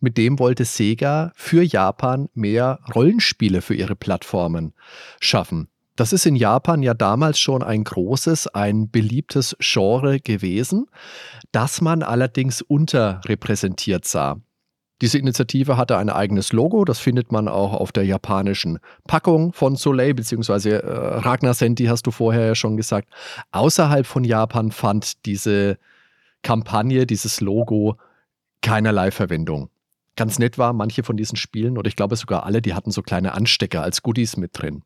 Mit 0.00 0.18
dem 0.18 0.38
wollte 0.38 0.64
Sega 0.64 1.32
für 1.34 1.62
Japan 1.62 2.28
mehr 2.34 2.80
Rollenspiele 2.94 3.62
für 3.62 3.74
ihre 3.74 3.96
Plattformen 3.96 4.74
schaffen. 5.20 5.68
Das 5.96 6.12
ist 6.12 6.26
in 6.26 6.36
Japan 6.36 6.82
ja 6.82 6.92
damals 6.92 7.38
schon 7.38 7.62
ein 7.62 7.82
großes, 7.82 8.48
ein 8.48 8.90
beliebtes 8.90 9.56
Genre 9.60 10.20
gewesen, 10.20 10.86
das 11.52 11.80
man 11.80 12.02
allerdings 12.02 12.60
unterrepräsentiert 12.60 14.04
sah. 14.04 14.36
Diese 15.02 15.18
Initiative 15.18 15.76
hatte 15.76 15.98
ein 15.98 16.08
eigenes 16.08 16.52
Logo, 16.52 16.84
das 16.84 16.98
findet 16.98 17.30
man 17.30 17.48
auch 17.48 17.74
auf 17.74 17.92
der 17.92 18.04
japanischen 18.04 18.78
Packung 19.06 19.52
von 19.52 19.76
Soleil, 19.76 20.14
beziehungsweise 20.14 20.82
äh, 20.82 21.18
Ragnar 21.18 21.52
Senti 21.52 21.84
hast 21.84 22.06
du 22.06 22.10
vorher 22.10 22.46
ja 22.46 22.54
schon 22.54 22.78
gesagt. 22.78 23.08
Außerhalb 23.52 24.06
von 24.06 24.24
Japan 24.24 24.72
fand 24.72 25.26
diese 25.26 25.78
Kampagne, 26.42 27.06
dieses 27.06 27.42
Logo 27.42 27.96
keinerlei 28.62 29.10
Verwendung. 29.10 29.68
Ganz 30.16 30.38
nett 30.38 30.56
war, 30.56 30.72
manche 30.72 31.02
von 31.02 31.18
diesen 31.18 31.36
Spielen, 31.36 31.76
oder 31.76 31.88
ich 31.88 31.96
glaube 31.96 32.16
sogar 32.16 32.46
alle, 32.46 32.62
die 32.62 32.72
hatten 32.72 32.90
so 32.90 33.02
kleine 33.02 33.34
Anstecker 33.34 33.82
als 33.82 34.02
Goodies 34.02 34.38
mit 34.38 34.52
drin. 34.54 34.82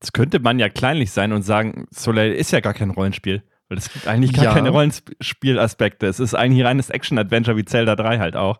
Das 0.00 0.12
könnte 0.12 0.40
man 0.40 0.58
ja 0.58 0.68
kleinlich 0.68 1.10
sein 1.10 1.32
und 1.32 1.42
sagen, 1.42 1.86
Soleil 1.90 2.32
ist 2.32 2.50
ja 2.50 2.60
gar 2.60 2.74
kein 2.74 2.90
Rollenspiel. 2.90 3.42
Weil 3.70 3.78
es 3.78 3.92
gibt 3.92 4.08
eigentlich 4.08 4.32
gar 4.32 4.46
ja. 4.46 4.52
keine 4.52 4.70
Rollenspielaspekte. 4.70 6.08
Es 6.08 6.18
ist 6.18 6.34
eigentlich 6.34 6.66
reines 6.66 6.90
Action-Adventure 6.90 7.56
wie 7.56 7.64
Zelda 7.64 7.94
3 7.94 8.18
halt 8.18 8.34
auch. 8.34 8.58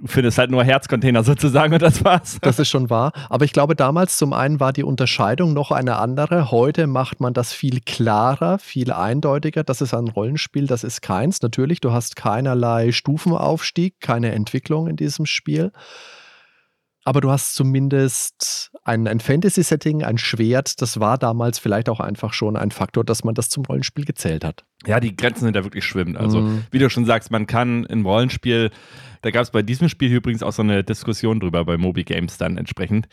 Du 0.00 0.06
findest 0.06 0.38
halt 0.38 0.50
nur 0.50 0.64
Herzcontainer 0.64 1.22
sozusagen 1.24 1.74
und 1.74 1.82
das 1.82 2.02
war's. 2.04 2.38
Das 2.40 2.58
ist 2.58 2.70
schon 2.70 2.88
wahr. 2.88 3.12
Aber 3.28 3.44
ich 3.44 3.52
glaube, 3.52 3.76
damals 3.76 4.16
zum 4.16 4.32
einen 4.32 4.58
war 4.58 4.72
die 4.72 4.82
Unterscheidung 4.82 5.52
noch 5.52 5.72
eine 5.72 5.96
andere. 5.96 6.50
Heute 6.50 6.86
macht 6.86 7.20
man 7.20 7.34
das 7.34 7.52
viel 7.52 7.80
klarer, 7.82 8.58
viel 8.58 8.92
eindeutiger. 8.92 9.62
Das 9.62 9.82
ist 9.82 9.92
ein 9.92 10.08
Rollenspiel, 10.08 10.66
das 10.66 10.84
ist 10.84 11.02
keins. 11.02 11.42
Natürlich, 11.42 11.80
du 11.80 11.92
hast 11.92 12.16
keinerlei 12.16 12.92
Stufenaufstieg, 12.92 14.00
keine 14.00 14.32
Entwicklung 14.32 14.88
in 14.88 14.96
diesem 14.96 15.26
Spiel 15.26 15.70
aber 17.06 17.20
du 17.20 17.30
hast 17.30 17.54
zumindest 17.54 18.72
ein, 18.82 19.06
ein 19.06 19.20
Fantasy-Setting, 19.20 20.02
ein 20.02 20.18
Schwert. 20.18 20.82
Das 20.82 20.98
war 20.98 21.18
damals 21.18 21.60
vielleicht 21.60 21.88
auch 21.88 22.00
einfach 22.00 22.32
schon 22.32 22.56
ein 22.56 22.72
Faktor, 22.72 23.04
dass 23.04 23.22
man 23.22 23.32
das 23.32 23.48
zum 23.48 23.64
Rollenspiel 23.64 24.04
gezählt 24.04 24.44
hat. 24.44 24.64
Ja, 24.88 24.98
die 24.98 25.14
Grenzen 25.14 25.44
sind 25.44 25.54
da 25.54 25.62
wirklich 25.62 25.84
schwimmend. 25.84 26.16
Also, 26.16 26.40
mhm. 26.40 26.64
wie 26.72 26.80
du 26.80 26.90
schon 26.90 27.04
sagst, 27.04 27.30
man 27.30 27.46
kann 27.46 27.84
im 27.84 28.04
Rollenspiel, 28.04 28.72
da 29.22 29.30
gab 29.30 29.42
es 29.42 29.52
bei 29.52 29.62
diesem 29.62 29.88
Spiel 29.88 30.12
übrigens 30.12 30.42
auch 30.42 30.52
so 30.52 30.62
eine 30.62 30.82
Diskussion 30.82 31.38
drüber 31.38 31.64
bei 31.64 31.78
Moby 31.78 32.02
Games 32.02 32.38
dann 32.38 32.58
entsprechend, 32.58 33.06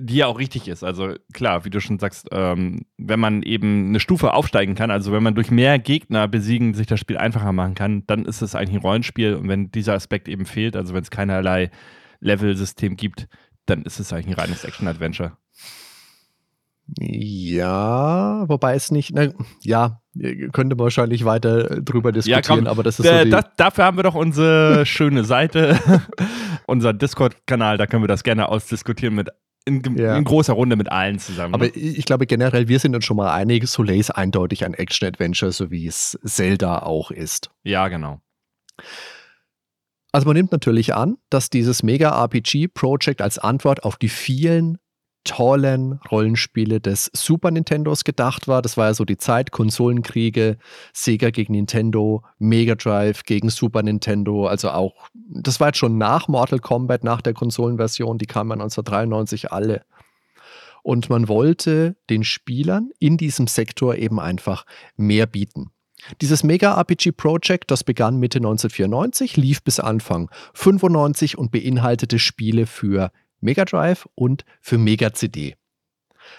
die 0.00 0.18
ja 0.18 0.26
auch 0.26 0.38
richtig 0.38 0.68
ist. 0.68 0.84
Also 0.84 1.14
klar, 1.32 1.64
wie 1.64 1.70
du 1.70 1.80
schon 1.80 1.98
sagst, 1.98 2.28
ähm, 2.30 2.82
wenn 2.96 3.18
man 3.18 3.42
eben 3.42 3.88
eine 3.88 3.98
Stufe 3.98 4.34
aufsteigen 4.34 4.76
kann, 4.76 4.92
also 4.92 5.10
wenn 5.10 5.24
man 5.24 5.34
durch 5.34 5.50
mehr 5.50 5.80
Gegner 5.80 6.28
besiegen 6.28 6.74
sich 6.74 6.86
das 6.86 7.00
Spiel 7.00 7.18
einfacher 7.18 7.50
machen 7.50 7.74
kann, 7.74 8.04
dann 8.06 8.24
ist 8.24 8.40
es 8.40 8.54
eigentlich 8.54 8.76
ein 8.76 8.82
Rollenspiel. 8.82 9.34
Und 9.34 9.48
wenn 9.48 9.72
dieser 9.72 9.94
Aspekt 9.94 10.28
eben 10.28 10.46
fehlt, 10.46 10.76
also 10.76 10.94
wenn 10.94 11.02
es 11.02 11.10
keinerlei 11.10 11.72
Level-System 12.20 12.96
gibt, 12.96 13.28
dann 13.66 13.82
ist 13.82 14.00
es 14.00 14.12
eigentlich 14.12 14.36
ein 14.36 14.40
reines 14.40 14.64
Action-Adventure. 14.64 15.36
Ja, 16.98 18.48
wobei 18.48 18.76
es 18.76 18.92
nicht, 18.92 19.12
na, 19.12 19.28
ja, 19.62 20.00
könnte 20.52 20.76
man 20.76 20.84
wahrscheinlich 20.84 21.24
weiter 21.24 21.80
drüber 21.82 22.12
diskutieren, 22.12 22.42
ja, 22.44 22.54
komm, 22.56 22.66
aber 22.68 22.84
das 22.84 23.00
ist 23.00 23.06
so 23.06 23.24
die 23.24 23.30
das, 23.30 23.44
Dafür 23.56 23.84
haben 23.84 23.96
wir 23.96 24.04
doch 24.04 24.14
unsere 24.14 24.86
schöne 24.86 25.24
Seite, 25.24 25.80
unser 26.66 26.92
Discord-Kanal, 26.92 27.76
da 27.76 27.86
können 27.86 28.04
wir 28.04 28.08
das 28.08 28.22
gerne 28.22 28.48
ausdiskutieren 28.48 29.16
mit 29.16 29.30
in, 29.64 29.82
ja. 29.96 30.16
in, 30.16 30.22
großer 30.22 30.52
Runde 30.52 30.76
mit 30.76 30.92
allen 30.92 31.18
zusammen. 31.18 31.54
Aber 31.54 31.64
ne? 31.64 31.72
ich 31.72 32.04
glaube 32.04 32.26
generell, 32.26 32.68
wir 32.68 32.78
sind 32.78 32.94
uns 32.94 33.04
schon 33.04 33.16
mal 33.16 33.34
einig, 33.34 33.66
Soleil 33.66 33.98
ist 33.98 34.10
eindeutig 34.10 34.64
ein 34.64 34.74
Action-Adventure, 34.74 35.50
so 35.50 35.72
wie 35.72 35.88
es 35.88 36.16
Zelda 36.24 36.78
auch 36.78 37.10
ist. 37.10 37.50
Ja, 37.64 37.88
genau. 37.88 38.20
Also 40.16 40.28
man 40.28 40.36
nimmt 40.38 40.50
natürlich 40.50 40.94
an, 40.94 41.18
dass 41.28 41.50
dieses 41.50 41.82
Mega-RPG-Project 41.82 43.20
als 43.20 43.38
Antwort 43.38 43.84
auf 43.84 43.96
die 43.96 44.08
vielen 44.08 44.78
tollen 45.24 46.00
Rollenspiele 46.10 46.80
des 46.80 47.10
Super 47.12 47.50
Nintendos 47.50 48.02
gedacht 48.02 48.48
war. 48.48 48.62
Das 48.62 48.78
war 48.78 48.86
ja 48.86 48.94
so 48.94 49.04
die 49.04 49.18
Zeit, 49.18 49.50
Konsolenkriege, 49.50 50.56
Sega 50.94 51.28
gegen 51.28 51.52
Nintendo, 51.52 52.24
Mega 52.38 52.76
Drive 52.76 53.24
gegen 53.24 53.50
Super 53.50 53.82
Nintendo, 53.82 54.46
also 54.46 54.70
auch, 54.70 54.94
das 55.12 55.60
war 55.60 55.66
jetzt 55.66 55.76
schon 55.76 55.98
nach 55.98 56.28
Mortal 56.28 56.60
Kombat, 56.60 57.04
nach 57.04 57.20
der 57.20 57.34
Konsolenversion, 57.34 58.16
die 58.16 58.24
kamen 58.24 58.52
1993 58.52 59.52
alle. 59.52 59.84
Und 60.82 61.10
man 61.10 61.28
wollte 61.28 61.94
den 62.08 62.24
Spielern 62.24 62.88
in 62.98 63.18
diesem 63.18 63.48
Sektor 63.48 63.96
eben 63.96 64.18
einfach 64.18 64.64
mehr 64.96 65.26
bieten. 65.26 65.72
Dieses 66.20 66.42
Mega-RPG-Project, 66.42 67.70
das 67.70 67.84
begann 67.84 68.16
Mitte 68.16 68.38
1994, 68.38 69.36
lief 69.36 69.62
bis 69.62 69.80
Anfang 69.80 70.30
95 70.54 71.38
und 71.38 71.50
beinhaltete 71.50 72.18
Spiele 72.18 72.66
für 72.66 73.10
Mega 73.40 73.64
Drive 73.64 74.08
und 74.14 74.44
für 74.60 74.78
Mega 74.78 75.12
CD. 75.12 75.56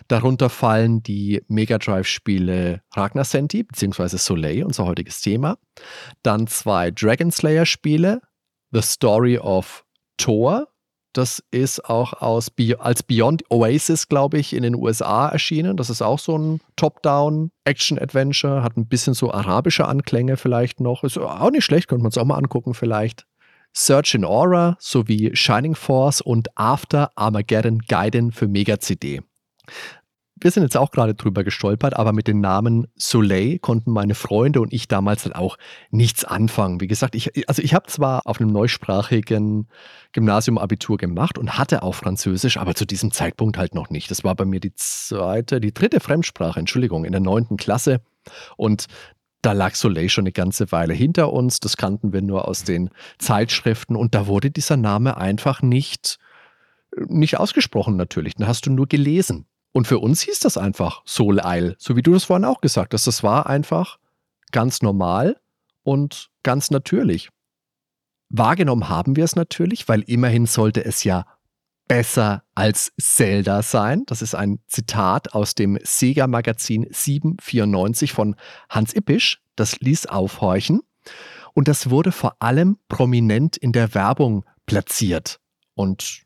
Darunter 0.08 0.50
fallen 0.50 1.02
die 1.02 1.42
Mega 1.48 1.78
Drive-Spiele 1.78 2.82
Ragnar 2.92 3.24
Senti 3.24 3.64
bzw. 3.64 4.18
Soleil, 4.18 4.64
unser 4.64 4.86
heutiges 4.86 5.22
Thema. 5.22 5.58
Dann 6.24 6.48
zwei 6.48 6.92
Dragon 6.92 7.32
Slayer-Spiele, 7.32 8.22
The 8.72 8.82
Story 8.82 9.38
of 9.38 9.86
Thor. 10.18 10.68
Das 11.18 11.44
ist 11.50 11.84
auch 11.86 12.14
aus, 12.14 12.52
als 12.78 13.02
Beyond 13.02 13.50
Oasis, 13.50 14.08
glaube 14.08 14.38
ich, 14.38 14.54
in 14.54 14.62
den 14.62 14.76
USA 14.76 15.30
erschienen. 15.30 15.76
Das 15.76 15.90
ist 15.90 16.04
auch 16.04 16.20
so 16.20 16.38
ein 16.38 16.62
Top-Down-Action-Adventure, 16.76 18.62
hat 18.62 18.78
ein 18.78 18.88
bisschen 18.88 19.16
so 19.16 19.32
arabische 19.32 19.88
Anklänge 19.88 20.38
vielleicht 20.38 20.80
noch. 20.80 21.04
Ist 21.04 21.18
auch 21.18 21.50
nicht 21.50 21.66
schlecht, 21.66 21.88
könnte 21.88 22.04
man 22.04 22.12
es 22.12 22.20
auch 22.20 22.26
mal 22.26 22.38
angucken 22.38 22.76
vielleicht. 22.76 23.26
Search 23.74 24.14
in 24.14 24.26
Aura 24.26 24.78
sowie 24.80 25.32
Shining 25.34 25.74
Force 25.74 26.22
und 26.22 26.50
After 26.56 27.10
Armageddon 27.16 27.80
Gaiden 27.80 28.32
für 28.32 28.48
Mega 28.48 28.80
CD. 28.80 29.22
Wir 30.40 30.52
sind 30.52 30.64
jetzt 30.64 30.78
auch 30.78 30.92
gerade 30.92 31.16
drüber 31.16 31.44
gestolpert, 31.44 31.96
aber 31.96 32.14
mit 32.14 32.28
den 32.28 32.42
Namen 32.42 32.88
Soleil 32.96 33.58
konnten 33.60 33.92
meine 33.92 34.14
Freunde 34.14 34.62
und 34.62 34.72
ich 34.72 34.88
damals 34.88 35.26
halt 35.26 35.36
auch 35.36 35.58
nichts 35.90 36.26
anfangen. 36.26 36.80
Wie 36.80 36.88
gesagt, 36.88 37.16
ich, 37.16 37.48
also 37.50 37.62
ich 37.62 37.74
habe 37.74 37.88
zwar 37.88 38.22
auf 38.26 38.40
einem 38.40 38.52
neusprachigen 38.52 39.68
Gymnasium 40.12 40.58
Abitur 40.58 40.98
gemacht 40.98 41.38
und 41.38 41.58
hatte 41.58 41.82
auch 41.82 41.96
Französisch, 41.96 42.58
aber 42.58 42.76
zu 42.76 42.86
diesem 42.86 43.12
Zeitpunkt 43.12 43.58
halt 43.58 43.74
noch 43.74 43.90
nicht. 43.90 44.12
Das 44.12 44.24
war 44.24 44.36
bei 44.36 44.46
mir 44.46 44.60
die 44.60 44.74
zweite, 44.76 45.60
die 45.60 45.74
dritte 45.74 46.00
Fremdsprache, 46.00 46.60
Entschuldigung, 46.60 47.06
in 47.06 47.14
der 47.14 47.22
neunten 47.22 47.58
Klasse. 47.58 48.02
Und 48.58 48.86
da 49.42 49.54
lag 49.54 49.76
Soleil 49.76 50.10
schon 50.10 50.24
eine 50.24 50.32
ganze 50.32 50.72
Weile 50.72 50.94
hinter 50.94 51.32
uns. 51.34 51.60
Das 51.60 51.78
kannten 51.78 52.14
wir 52.14 52.22
nur 52.22 52.48
aus 52.48 52.64
den 52.64 52.90
Zeitschriften. 53.18 53.96
Und 53.96 54.14
da 54.14 54.28
wurde 54.28 54.52
dieser 54.52 54.78
Name 54.78 55.18
einfach 55.18 55.62
nicht, 55.62 56.20
nicht 57.08 57.40
ausgesprochen, 57.40 57.96
natürlich. 57.96 58.36
Den 58.36 58.48
hast 58.48 58.66
du 58.66 58.72
nur 58.72 58.88
gelesen. 58.88 59.48
Und 59.78 59.86
für 59.86 60.00
uns 60.00 60.22
hieß 60.24 60.40
das 60.40 60.58
einfach 60.58 61.04
Soul 61.06 61.40
Isle, 61.46 61.76
so 61.78 61.96
wie 61.96 62.02
du 62.02 62.12
das 62.14 62.24
vorhin 62.24 62.46
auch 62.46 62.62
gesagt 62.62 62.96
hast. 62.96 63.06
Das 63.06 63.22
war 63.22 63.46
einfach 63.46 64.00
ganz 64.52 64.82
normal 64.82 65.40
und 65.84 66.32
ganz 66.42 66.72
natürlich. 66.72 67.30
Wahrgenommen 68.30 68.90
haben 68.90 69.16
wir 69.16 69.24
es 69.24 69.36
natürlich, 69.36 69.88
weil 69.88 70.02
immerhin 70.02 70.48
sollte 70.48 70.84
es 70.84 71.04
ja 71.04 71.28
besser 71.88 72.42
als 72.56 72.92
Zelda 73.00 73.62
sein. 73.62 74.02
Das 74.08 74.24
ist 74.24 74.34
ein 74.34 74.58
Zitat 74.66 75.34
aus 75.34 75.54
dem 75.54 75.78
Sega-Magazin 75.84 76.88
794 76.90 78.14
von 78.14 78.36
Hans 78.70 78.96
Ippisch. 78.96 79.44
Das 79.56 79.80
ließ 79.80 80.08
aufhorchen. 80.08 80.82
Und 81.54 81.68
das 81.68 81.92
wurde 81.92 82.12
vor 82.12 82.38
allem 82.40 82.80
prominent 82.90 83.58
in 83.58 83.74
der 83.74 83.94
Werbung 83.94 84.44
platziert. 84.66 85.40
Und 85.76 86.26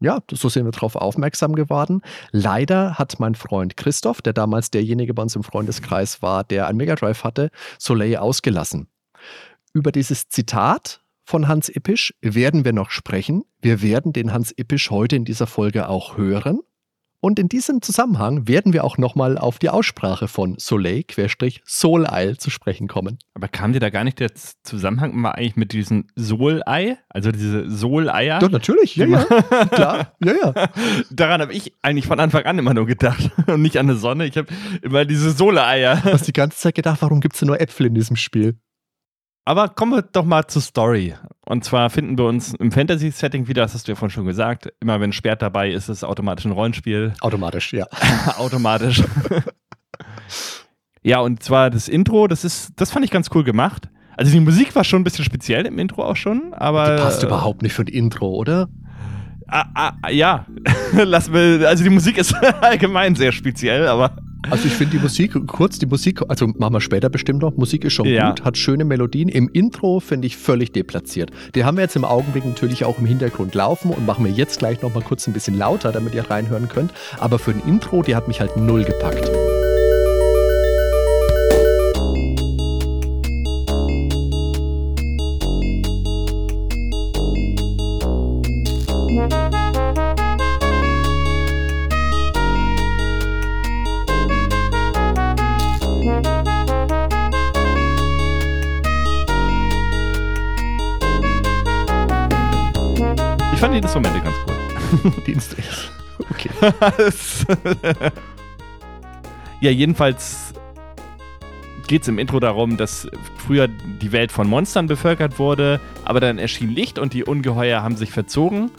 ja, 0.00 0.20
so 0.30 0.48
sind 0.48 0.64
wir 0.64 0.72
darauf 0.72 0.96
aufmerksam 0.96 1.54
geworden. 1.54 2.02
Leider 2.32 2.98
hat 2.98 3.20
mein 3.20 3.34
Freund 3.34 3.76
Christoph, 3.76 4.22
der 4.22 4.32
damals 4.32 4.70
derjenige 4.70 5.14
bei 5.14 5.22
uns 5.22 5.36
im 5.36 5.44
Freundeskreis 5.44 6.22
war, 6.22 6.44
der 6.44 6.66
ein 6.66 6.76
Mega 6.76 6.94
Drive 6.94 7.22
hatte, 7.24 7.50
Soleil 7.78 8.16
ausgelassen. 8.16 8.88
Über 9.72 9.92
dieses 9.92 10.28
Zitat 10.28 11.02
von 11.24 11.46
Hans 11.46 11.68
Ippisch 11.68 12.14
werden 12.22 12.64
wir 12.64 12.72
noch 12.72 12.90
sprechen. 12.90 13.44
Wir 13.60 13.82
werden 13.82 14.12
den 14.12 14.32
Hans 14.32 14.52
Ippisch 14.56 14.90
heute 14.90 15.16
in 15.16 15.24
dieser 15.24 15.46
Folge 15.46 15.88
auch 15.88 16.16
hören. 16.16 16.60
Und 17.22 17.38
in 17.38 17.48
diesem 17.48 17.82
Zusammenhang 17.82 18.48
werden 18.48 18.72
wir 18.72 18.82
auch 18.82 18.96
nochmal 18.96 19.36
auf 19.36 19.58
die 19.58 19.68
Aussprache 19.68 20.26
von 20.26 20.54
Soleil-Soleil 20.58 22.38
zu 22.38 22.48
sprechen 22.48 22.88
kommen. 22.88 23.18
Aber 23.34 23.46
kam 23.46 23.74
dir 23.74 23.80
da 23.80 23.90
gar 23.90 24.04
nicht 24.04 24.20
der 24.20 24.34
Zusammenhang 24.34 25.14
mal 25.14 25.32
eigentlich 25.32 25.56
mit 25.56 25.72
diesem 25.72 26.06
Solei? 26.16 26.96
Also 27.10 27.30
diese 27.30 27.70
Soleier? 27.70 28.38
Doch, 28.38 28.50
natürlich, 28.50 28.96
ja, 28.96 29.06
ja. 29.06 29.24
Klar, 29.70 30.14
ja, 30.24 30.32
ja. 30.32 30.68
Daran 31.10 31.42
habe 31.42 31.52
ich 31.52 31.74
eigentlich 31.82 32.06
von 32.06 32.18
Anfang 32.20 32.44
an 32.44 32.58
immer 32.58 32.72
nur 32.72 32.86
gedacht 32.86 33.30
und 33.46 33.60
nicht 33.60 33.76
an 33.76 33.90
eine 33.90 33.98
Sonne. 33.98 34.24
Ich 34.24 34.38
habe 34.38 34.48
immer 34.80 35.04
diese 35.04 35.32
Soleier. 35.32 35.96
Du 35.96 36.12
hast 36.12 36.26
die 36.26 36.32
ganze 36.32 36.56
Zeit 36.56 36.74
gedacht, 36.74 37.02
warum 37.02 37.20
gibt 37.20 37.34
es 37.34 37.42
nur 37.42 37.60
Äpfel 37.60 37.86
in 37.86 37.94
diesem 37.94 38.16
Spiel? 38.16 38.58
Aber 39.50 39.68
kommen 39.68 39.90
wir 39.90 40.02
doch 40.02 40.24
mal 40.24 40.46
zur 40.46 40.62
Story. 40.62 41.12
Und 41.44 41.64
zwar 41.64 41.90
finden 41.90 42.16
wir 42.16 42.26
uns 42.26 42.54
im 42.54 42.70
Fantasy-Setting 42.70 43.48
wieder, 43.48 43.62
das 43.62 43.74
hast 43.74 43.88
du 43.88 43.90
ja 43.90 43.96
vorhin 43.96 44.12
schon 44.12 44.24
gesagt. 44.24 44.72
Immer 44.78 45.00
wenn 45.00 45.12
Schwert 45.12 45.42
dabei 45.42 45.72
ist, 45.72 45.88
ist 45.88 45.96
es 45.96 46.04
automatisch 46.04 46.44
ein 46.44 46.52
Rollenspiel. 46.52 47.14
Automatisch, 47.20 47.72
ja. 47.72 47.84
automatisch. 48.38 49.02
ja, 51.02 51.18
und 51.18 51.42
zwar 51.42 51.68
das 51.68 51.88
Intro, 51.88 52.28
das 52.28 52.44
ist, 52.44 52.74
das 52.76 52.92
fand 52.92 53.04
ich 53.04 53.10
ganz 53.10 53.28
cool 53.34 53.42
gemacht. 53.42 53.88
Also 54.16 54.30
die 54.30 54.38
Musik 54.38 54.76
war 54.76 54.84
schon 54.84 55.00
ein 55.00 55.04
bisschen 55.04 55.24
speziell 55.24 55.66
im 55.66 55.80
Intro 55.80 56.04
auch 56.04 56.14
schon, 56.14 56.54
aber. 56.54 56.94
Die 56.94 57.02
passt 57.02 57.24
überhaupt 57.24 57.62
nicht 57.62 57.72
für 57.72 57.82
ein 57.82 57.88
Intro, 57.88 58.28
oder? 58.28 58.68
Ah, 59.48 59.94
ah, 60.00 60.10
ja, 60.10 60.46
lass 60.92 61.28
mir, 61.28 61.66
also 61.66 61.82
die 61.82 61.90
Musik 61.90 62.18
ist 62.18 62.34
allgemein 62.60 63.16
sehr 63.16 63.32
speziell, 63.32 63.88
aber. 63.88 64.14
Also 64.48 64.66
ich 64.66 64.72
finde 64.72 64.96
die 64.96 65.02
Musik, 65.02 65.34
kurz 65.46 65.78
die 65.78 65.86
Musik, 65.86 66.22
also 66.28 66.46
machen 66.46 66.72
wir 66.72 66.80
später 66.80 67.10
bestimmt 67.10 67.42
noch, 67.42 67.56
Musik 67.56 67.84
ist 67.84 67.92
schon 67.92 68.06
ja. 68.06 68.30
gut, 68.30 68.44
hat 68.44 68.56
schöne 68.56 68.84
Melodien. 68.84 69.28
Im 69.28 69.48
Intro 69.48 70.00
finde 70.00 70.26
ich 70.26 70.36
völlig 70.36 70.72
deplatziert. 70.72 71.30
Die 71.54 71.64
haben 71.64 71.76
wir 71.76 71.82
jetzt 71.82 71.96
im 71.96 72.04
Augenblick 72.04 72.44
natürlich 72.44 72.84
auch 72.84 72.98
im 72.98 73.06
Hintergrund 73.06 73.54
laufen 73.54 73.90
und 73.90 74.06
machen 74.06 74.24
wir 74.24 74.32
jetzt 74.32 74.58
gleich 74.58 74.80
nochmal 74.82 75.02
kurz 75.02 75.26
ein 75.26 75.32
bisschen 75.32 75.58
lauter, 75.58 75.92
damit 75.92 76.14
ihr 76.14 76.28
reinhören 76.30 76.68
könnt. 76.68 76.92
Aber 77.18 77.38
für 77.38 77.50
ein 77.50 77.62
Intro, 77.66 78.02
die 78.02 78.16
hat 78.16 78.28
mich 78.28 78.40
halt 78.40 78.56
null 78.56 78.84
gepackt. 78.84 79.30
Fand 103.70 103.74
die 103.74 103.78
Instrumente 103.78 104.20
ganz 104.20 104.36
cool. 104.46 105.12
die 105.26 105.32
Instrumente. 105.32 105.70
Okay. 106.28 106.50
ja, 109.62 109.70
jedenfalls 109.70 110.52
geht 111.88 112.02
es 112.02 112.08
im 112.08 112.18
Intro 112.18 112.40
darum, 112.40 112.76
dass 112.76 113.08
früher 113.38 113.68
die 113.68 114.12
Welt 114.12 114.30
von 114.30 114.46
Monstern 114.46 114.86
bevölkert 114.86 115.38
wurde, 115.38 115.80
aber 116.04 116.20
dann 116.20 116.36
erschien 116.36 116.68
Licht 116.68 116.98
und 116.98 117.14
die 117.14 117.24
Ungeheuer 117.24 117.82
haben 117.82 117.96
sich 117.96 118.12
verzogen 118.12 118.70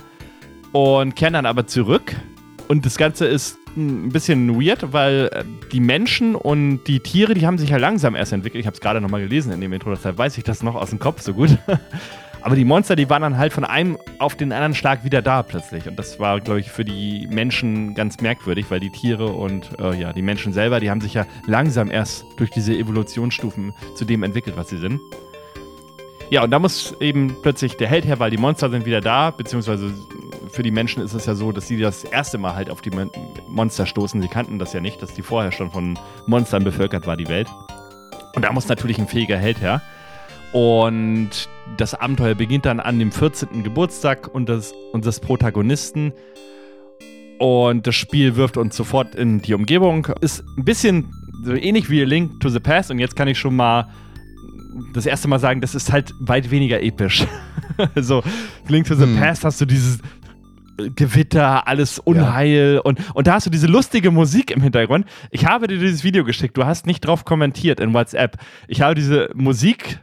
und 0.72 1.16
kehren 1.16 1.34
dann 1.34 1.48
aber 1.48 1.66
zurück. 1.66 2.16
Und 2.68 2.86
das 2.86 2.96
Ganze 2.96 3.26
ist 3.26 3.58
ein 3.76 4.10
bisschen 4.10 4.62
weird, 4.62 4.94
weil 4.94 5.32
äh, 5.34 5.44
die 5.72 5.80
Menschen 5.80 6.36
und 6.36 6.84
die 6.84 7.00
Tiere, 7.00 7.34
die 7.34 7.48
haben 7.48 7.58
sich 7.58 7.72
ja 7.72 7.78
langsam 7.78 8.16
erst 8.16 8.34
entwickelt. 8.34 8.62
Ich 8.62 8.68
habe 8.68 8.76
es 8.76 8.82
gerade 8.82 9.02
nochmal 9.02 9.22
gelesen 9.22 9.52
in 9.52 9.62
dem 9.62 9.74
Intro, 9.74 9.90
deshalb 9.90 10.20
weiß 10.20 10.38
ich 10.38 10.44
das 10.44 10.62
noch 10.62 10.76
aus 10.76 10.92
dem 10.92 11.00
Kopf 11.00 11.22
so 11.22 11.34
gut. 11.34 11.58
Aber 12.44 12.56
die 12.56 12.66
Monster, 12.66 12.96
die 12.96 13.10
waren 13.10 13.22
dann 13.22 13.38
halt 13.38 13.54
von 13.54 13.64
einem 13.64 13.98
auf 14.18 14.36
den 14.36 14.52
anderen 14.52 14.74
Schlag 14.74 15.04
wieder 15.04 15.22
da 15.22 15.44
plötzlich. 15.44 15.88
Und 15.88 15.98
das 16.00 16.20
war, 16.20 16.40
glaube 16.40 16.60
ich, 16.60 16.72
für 16.72 16.84
die 16.84 17.28
Menschen 17.30 17.94
ganz 17.94 18.20
merkwürdig, 18.20 18.66
weil 18.70 18.80
die 18.80 18.90
Tiere 18.90 19.28
und 19.28 19.80
äh, 19.80 19.94
ja, 19.96 20.12
die 20.12 20.24
Menschen 20.24 20.52
selber, 20.52 20.80
die 20.80 20.90
haben 20.90 21.02
sich 21.02 21.14
ja 21.14 21.26
langsam 21.46 21.92
erst 21.92 22.26
durch 22.38 22.50
diese 22.50 22.74
Evolutionsstufen 22.74 23.74
zu 23.96 24.06
dem 24.06 24.24
entwickelt, 24.24 24.58
was 24.58 24.70
sie 24.70 24.78
sind. 24.78 25.00
Ja, 26.32 26.44
und 26.44 26.52
da 26.52 26.60
muss 26.60 26.96
eben 27.00 27.36
plötzlich 27.44 27.76
der 27.76 27.90
Held 27.90 28.06
her, 28.06 28.18
weil 28.20 28.32
die 28.32 28.38
Monster 28.38 28.70
sind 28.70 28.86
wieder 28.86 29.02
da, 29.02 29.32
beziehungsweise 29.32 29.94
für 30.50 30.64
die 30.64 30.72
Menschen 30.72 31.04
ist 31.04 31.14
es 31.14 31.26
ja 31.26 31.36
so, 31.36 31.52
dass 31.52 31.68
sie 31.68 31.78
das 31.78 32.06
erste 32.06 32.38
Mal 32.38 32.56
halt 32.56 32.70
auf 32.70 32.82
die 32.82 32.92
Monster 33.50 33.86
stoßen. 33.86 34.22
Sie 34.22 34.30
kannten 34.30 34.58
das 34.58 34.74
ja 34.74 34.80
nicht, 34.80 35.02
dass 35.02 35.14
die 35.14 35.22
vorher 35.22 35.52
schon 35.52 35.72
von 35.72 36.00
Monstern 36.26 36.64
bevölkert 36.64 37.06
war, 37.06 37.18
die 37.18 37.28
Welt. 37.28 37.50
Und 38.34 38.46
da 38.46 38.52
muss 38.52 38.68
natürlich 38.68 38.98
ein 38.98 39.08
fähiger 39.08 39.38
Held 39.38 39.60
her. 39.60 39.82
Und 40.54 41.30
das 41.78 41.94
Abenteuer 41.94 42.36
beginnt 42.36 42.66
dann 42.66 42.80
an 42.80 43.00
dem 43.00 43.12
14. 43.12 43.64
Geburtstag 43.64 44.34
und 44.34 44.50
des, 44.50 44.74
unseres 44.92 45.20
Protagonisten. 45.20 46.14
Und 47.40 47.88
das 47.88 47.96
Spiel 47.96 48.36
wirft 48.36 48.58
uns 48.58 48.76
sofort 48.76 49.16
in 49.16 49.42
die 49.42 49.54
Umgebung. 49.54 50.08
Ist 50.22 50.44
ein 50.58 50.66
bisschen 50.66 51.12
so 51.44 51.54
ähnlich 51.54 51.90
wie 51.90 52.04
Link 52.04 52.40
to 52.40 52.50
the 52.50 52.60
Past. 52.60 52.92
Und 52.92 53.00
jetzt 53.00 53.16
kann 53.16 53.28
ich 53.28 53.40
schon 53.40 53.56
mal 53.56 53.90
das 54.94 55.06
erste 55.06 55.28
Mal 55.28 55.40
sagen, 55.40 55.62
das 55.62 55.76
ist 55.76 55.92
halt 55.92 56.14
weit 56.20 56.52
weniger 56.52 56.82
episch. 56.82 57.26
so, 57.96 58.22
Link 58.68 58.88
to 58.88 58.96
the 58.96 59.06
Hm. 59.06 59.18
Past 59.18 59.44
hast 59.44 59.60
du 59.62 59.66
dieses 59.66 60.00
Gewitter, 60.96 61.68
alles 61.68 62.00
Unheil 62.00 62.80
und, 62.84 63.00
und 63.14 63.28
da 63.28 63.34
hast 63.34 63.46
du 63.46 63.50
diese 63.50 63.68
lustige 63.68 64.10
Musik 64.10 64.52
im 64.52 64.62
Hintergrund. 64.62 65.06
Ich 65.30 65.46
habe 65.46 65.68
dir 65.68 65.78
dieses 65.78 66.04
Video 66.04 66.24
geschickt, 66.24 66.58
du 66.58 66.66
hast 66.66 66.88
nicht 66.88 67.02
drauf 67.02 67.26
kommentiert 67.26 67.80
in 67.80 67.94
WhatsApp. 67.94 68.38
Ich 68.68 68.82
habe 68.82 68.96
diese 68.96 69.30
Musik 69.36 70.00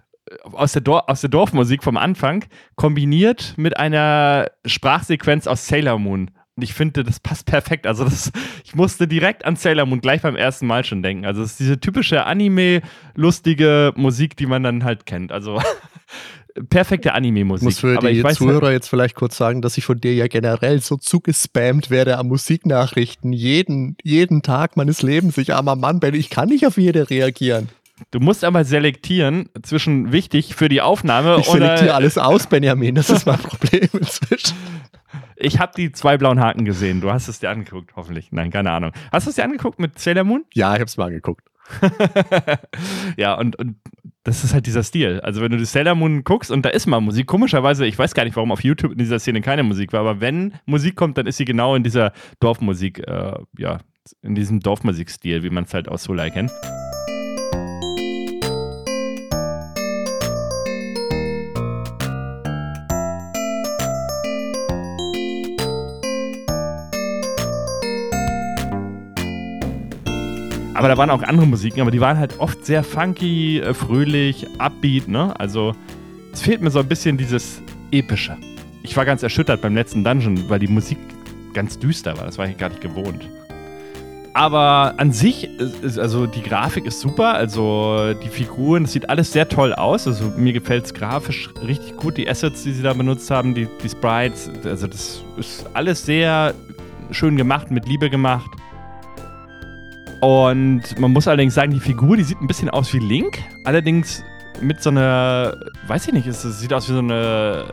aus 0.52 0.72
der, 0.72 0.82
Dor 0.82 1.08
aus 1.08 1.20
der 1.20 1.30
Dorfmusik 1.30 1.82
vom 1.82 1.96
Anfang 1.96 2.44
kombiniert 2.76 3.54
mit 3.56 3.76
einer 3.78 4.50
Sprachsequenz 4.66 5.46
aus 5.46 5.66
Sailor 5.66 5.98
Moon. 5.98 6.30
Und 6.56 6.62
ich 6.62 6.74
finde, 6.74 7.04
das 7.04 7.20
passt 7.20 7.46
perfekt. 7.46 7.86
Also, 7.86 8.02
das, 8.04 8.32
ich 8.64 8.74
musste 8.74 9.06
direkt 9.06 9.44
an 9.44 9.54
Sailor 9.54 9.86
Moon 9.86 10.00
gleich 10.00 10.22
beim 10.22 10.34
ersten 10.34 10.66
Mal 10.66 10.84
schon 10.84 11.02
denken. 11.04 11.24
Also, 11.24 11.42
es 11.42 11.52
ist 11.52 11.60
diese 11.60 11.78
typische 11.78 12.24
Anime-lustige 12.26 13.92
Musik, 13.94 14.36
die 14.36 14.46
man 14.46 14.64
dann 14.64 14.82
halt 14.82 15.06
kennt. 15.06 15.30
Also, 15.30 15.62
perfekte 16.68 17.10
Ich 17.10 17.14
Anime-Musik. 17.14 17.64
muss 17.64 17.78
für 17.78 17.96
Aber 17.96 18.10
die 18.10 18.18
ich 18.18 18.24
weiß 18.24 18.38
Zuhörer 18.38 18.72
jetzt 18.72 18.88
vielleicht 18.88 19.14
kurz 19.14 19.36
sagen, 19.36 19.62
dass 19.62 19.78
ich 19.78 19.84
von 19.84 20.00
dir 20.00 20.14
ja 20.14 20.26
generell 20.26 20.80
so 20.80 20.96
zugespammt 20.96 21.90
werde 21.90 22.18
an 22.18 22.26
Musiknachrichten. 22.26 23.32
Jeden, 23.32 23.96
jeden 24.02 24.42
Tag 24.42 24.76
meines 24.76 25.02
Lebens. 25.02 25.38
Ich 25.38 25.54
armer 25.54 25.76
Mann 25.76 26.00
bin, 26.00 26.14
ich 26.14 26.30
kann 26.30 26.48
nicht 26.48 26.66
auf 26.66 26.76
jede 26.76 27.08
reagieren. 27.10 27.68
Du 28.10 28.20
musst 28.20 28.44
aber 28.44 28.64
selektieren 28.64 29.48
zwischen 29.62 30.12
wichtig 30.12 30.54
für 30.54 30.68
die 30.68 30.80
Aufnahme 30.80 31.38
Ich 31.40 31.46
selektiere 31.46 31.94
alles 31.94 32.18
aus, 32.18 32.46
Benjamin. 32.46 32.94
Das 32.94 33.10
ist 33.10 33.26
mein 33.26 33.38
Problem 33.38 33.88
inzwischen. 33.92 34.56
ich 35.36 35.58
habe 35.58 35.72
die 35.76 35.92
zwei 35.92 36.16
blauen 36.18 36.40
Haken 36.40 36.64
gesehen. 36.64 37.00
Du 37.00 37.10
hast 37.10 37.28
es 37.28 37.40
dir 37.40 37.50
angeguckt, 37.50 37.92
hoffentlich. 37.96 38.32
Nein, 38.32 38.50
keine 38.50 38.70
Ahnung. 38.70 38.92
Hast 39.12 39.26
du 39.26 39.30
es 39.30 39.36
dir 39.36 39.44
angeguckt 39.44 39.78
mit 39.78 39.98
Sailor 39.98 40.24
Moon? 40.24 40.44
Ja, 40.54 40.74
ich 40.74 40.80
hab's 40.80 40.96
mal 40.96 41.06
angeguckt. 41.06 41.44
ja, 43.16 43.34
und, 43.34 43.56
und 43.56 43.76
das 44.24 44.44
ist 44.44 44.54
halt 44.54 44.66
dieser 44.66 44.82
Stil. 44.82 45.20
Also, 45.20 45.40
wenn 45.40 45.50
du 45.50 45.58
die 45.58 45.64
Sailor 45.64 45.94
Moon 45.94 46.24
guckst 46.24 46.50
und 46.50 46.64
da 46.64 46.70
ist 46.70 46.86
mal 46.86 47.00
Musik, 47.00 47.26
komischerweise, 47.26 47.86
ich 47.86 47.98
weiß 47.98 48.14
gar 48.14 48.24
nicht, 48.24 48.36
warum 48.36 48.52
auf 48.52 48.64
YouTube 48.64 48.92
in 48.92 48.98
dieser 48.98 49.18
Szene 49.18 49.40
keine 49.40 49.62
Musik 49.62 49.92
war, 49.92 50.00
aber 50.00 50.20
wenn 50.20 50.54
Musik 50.66 50.96
kommt, 50.96 51.18
dann 51.18 51.26
ist 51.26 51.36
sie 51.36 51.44
genau 51.44 51.74
in 51.74 51.82
dieser 51.82 52.12
Dorfmusik, 52.40 53.06
äh, 53.06 53.34
ja, 53.58 53.78
in 54.22 54.34
diesem 54.34 54.60
Dorfmusikstil, 54.60 55.42
wie 55.42 55.50
man 55.50 55.64
es 55.64 55.74
halt 55.74 55.88
aus 55.88 56.04
Solar 56.04 56.30
kennt. 56.30 56.50
Aber 70.78 70.86
da 70.86 70.96
waren 70.96 71.10
auch 71.10 71.24
andere 71.24 71.44
Musiken, 71.44 71.80
aber 71.80 71.90
die 71.90 72.00
waren 72.00 72.18
halt 72.18 72.38
oft 72.38 72.64
sehr 72.64 72.84
funky, 72.84 73.58
äh, 73.58 73.74
fröhlich, 73.74 74.46
upbeat, 74.58 75.08
ne? 75.08 75.34
Also 75.40 75.74
es 76.32 76.42
fehlt 76.42 76.60
mir 76.60 76.70
so 76.70 76.78
ein 76.78 76.86
bisschen 76.86 77.18
dieses 77.18 77.60
Epische. 77.90 78.36
Ich 78.84 78.96
war 78.96 79.04
ganz 79.04 79.24
erschüttert 79.24 79.60
beim 79.60 79.74
letzten 79.74 80.04
Dungeon, 80.04 80.48
weil 80.48 80.60
die 80.60 80.68
Musik 80.68 80.98
ganz 81.52 81.80
düster 81.80 82.16
war. 82.16 82.26
Das 82.26 82.38
war 82.38 82.46
ich 82.46 82.56
gar 82.56 82.68
nicht 82.68 82.80
gewohnt. 82.80 83.28
Aber 84.34 84.94
an 84.98 85.10
sich, 85.10 85.50
ist, 85.58 85.98
also 85.98 86.26
die 86.26 86.42
Grafik 86.42 86.86
ist 86.86 87.00
super, 87.00 87.34
also 87.34 88.14
die 88.22 88.28
Figuren, 88.28 88.84
das 88.84 88.92
sieht 88.92 89.10
alles 89.10 89.32
sehr 89.32 89.48
toll 89.48 89.74
aus. 89.74 90.06
Also 90.06 90.32
mir 90.36 90.52
gefällt 90.52 90.84
es 90.84 90.94
grafisch 90.94 91.50
richtig 91.60 91.96
gut, 91.96 92.16
die 92.16 92.30
Assets, 92.30 92.62
die 92.62 92.70
sie 92.70 92.84
da 92.84 92.92
benutzt 92.92 93.28
haben, 93.32 93.52
die, 93.52 93.66
die 93.82 93.88
Sprites, 93.88 94.48
also 94.62 94.86
das 94.86 95.24
ist 95.38 95.66
alles 95.74 96.06
sehr 96.06 96.54
schön 97.10 97.36
gemacht, 97.36 97.72
mit 97.72 97.88
Liebe 97.88 98.10
gemacht. 98.10 98.48
Und 100.20 100.98
man 100.98 101.12
muss 101.12 101.28
allerdings 101.28 101.54
sagen, 101.54 101.72
die 101.72 101.80
Figur, 101.80 102.16
die 102.16 102.24
sieht 102.24 102.40
ein 102.40 102.48
bisschen 102.48 102.70
aus 102.70 102.92
wie 102.92 102.98
Link. 102.98 103.38
Allerdings 103.64 104.24
mit 104.60 104.82
so 104.82 104.90
einer, 104.90 105.56
weiß 105.86 106.08
ich 106.08 106.12
nicht, 106.12 106.26
es 106.26 106.42
sieht 106.42 106.72
aus 106.72 106.88
wie 106.88 106.92
so 106.92 106.98
eine, 106.98 107.72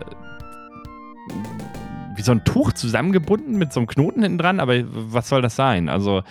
wie 2.15 2.21
so 2.21 2.31
ein 2.31 2.43
Tuch 2.43 2.73
zusammengebunden 2.73 3.57
mit 3.57 3.73
so 3.73 3.79
einem 3.79 3.87
Knoten 3.87 4.21
hinten 4.21 4.37
dran. 4.37 4.59
Aber 4.59 4.75
was 4.85 5.27
soll 5.27 5.41
das 5.41 5.55
sein? 5.55 5.89
Also 5.89 6.21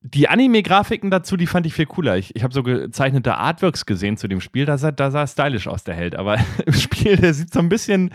die 0.00 0.28
Anime-Grafiken 0.28 1.10
dazu, 1.10 1.36
die 1.36 1.46
fand 1.46 1.66
ich 1.66 1.74
viel 1.74 1.86
cooler. 1.86 2.16
Ich, 2.16 2.34
ich 2.34 2.42
habe 2.42 2.54
so 2.54 2.62
gezeichnete 2.62 3.36
Artworks 3.36 3.86
gesehen 3.86 4.16
zu 4.16 4.28
dem 4.28 4.40
Spiel, 4.40 4.64
da 4.64 4.78
sah, 4.78 4.92
da 4.92 5.10
sah 5.10 5.26
stylisch 5.26 5.66
aus, 5.66 5.84
der 5.84 5.96
Held. 5.96 6.16
Aber 6.16 6.38
im 6.66 6.72
Spiel, 6.72 7.16
der 7.16 7.34
sieht 7.34 7.52
so 7.52 7.58
ein 7.58 7.68
bisschen, 7.68 8.10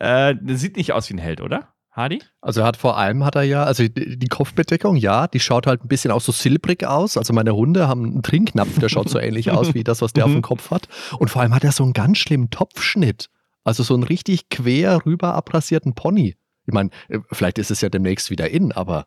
äh, 0.00 0.34
der 0.34 0.56
sieht 0.56 0.76
nicht 0.76 0.92
aus 0.92 1.08
wie 1.08 1.14
ein 1.14 1.18
Held, 1.18 1.40
oder? 1.40 1.68
Hardy? 1.98 2.22
Also 2.40 2.60
er 2.60 2.66
hat 2.66 2.76
vor 2.76 2.96
allem 2.96 3.24
hat 3.24 3.34
er 3.34 3.42
ja, 3.42 3.64
also 3.64 3.86
die, 3.86 4.18
die 4.18 4.28
Kopfbedeckung, 4.28 4.96
ja, 4.96 5.26
die 5.26 5.40
schaut 5.40 5.66
halt 5.66 5.84
ein 5.84 5.88
bisschen 5.88 6.10
auch 6.10 6.20
so 6.20 6.32
silbrig 6.32 6.86
aus. 6.86 7.16
Also 7.16 7.32
meine 7.32 7.54
Hunde 7.54 7.88
haben 7.88 8.04
einen 8.04 8.22
Trinknapf, 8.22 8.78
der 8.78 8.88
schaut 8.88 9.08
so 9.10 9.18
ähnlich 9.20 9.50
aus 9.50 9.74
wie 9.74 9.84
das, 9.84 10.00
was 10.00 10.12
der 10.12 10.24
auf 10.24 10.32
dem 10.32 10.42
Kopf 10.42 10.70
hat. 10.70 10.88
Und 11.18 11.28
vor 11.28 11.42
allem 11.42 11.54
hat 11.54 11.64
er 11.64 11.72
so 11.72 11.82
einen 11.82 11.92
ganz 11.92 12.18
schlimmen 12.18 12.50
Topfschnitt. 12.50 13.28
Also 13.64 13.82
so 13.82 13.94
einen 13.94 14.04
richtig 14.04 14.48
quer 14.48 15.04
rüber 15.04 15.34
abrasierten 15.34 15.94
Pony. 15.94 16.36
Ich 16.66 16.72
meine, 16.72 16.90
äh, 17.08 17.18
vielleicht 17.32 17.58
ist 17.58 17.70
es 17.70 17.80
ja 17.80 17.88
demnächst 17.88 18.30
wieder 18.30 18.48
in, 18.48 18.72
aber 18.72 19.06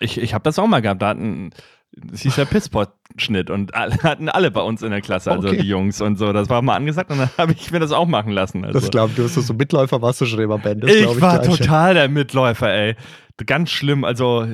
Ich, 0.00 0.18
ich 0.18 0.34
habe 0.34 0.44
das 0.44 0.58
auch 0.58 0.66
mal 0.66 0.82
gehabt. 0.82 1.02
Da 1.02 1.08
hatten, 1.08 1.50
das 1.96 2.20
hieß 2.22 2.36
ja 2.36 2.44
Pisspot-Schnitt 2.44 3.48
und 3.50 3.74
alle, 3.74 3.94
hatten 4.02 4.28
alle 4.28 4.50
bei 4.50 4.60
uns 4.60 4.82
in 4.82 4.90
der 4.90 5.00
Klasse, 5.00 5.32
also 5.32 5.48
Okay. 5.48 5.58
die 5.62 5.68
Jungs 5.68 6.00
und 6.00 6.16
so. 6.18 6.32
Das 6.32 6.48
war 6.50 6.60
mal 6.62 6.76
angesagt 6.76 7.10
und 7.10 7.18
dann 7.18 7.30
habe 7.38 7.52
ich 7.52 7.70
mir 7.70 7.80
das 7.80 7.92
auch 7.92 8.06
machen 8.06 8.32
lassen. 8.32 8.64
Also. 8.64 8.78
das 8.78 8.90
glaube 8.90 9.10
ich, 9.10 9.16
du 9.16 9.22
bist 9.22 9.34
so 9.34 9.54
Mitläufer, 9.54 10.02
warst 10.02 10.20
du 10.20 10.26
schon 10.26 10.40
immer 10.40 10.58
Ben. 10.58 10.80
Das 10.80 10.90
ich 10.92 11.02
glaub 11.02 11.20
war 11.20 11.42
total 11.42 11.94
der 11.94 12.08
Mitläufer, 12.08 12.72
ey. 12.72 12.96
Ganz 13.44 13.70
schlimm. 13.70 14.04
Also, 14.04 14.46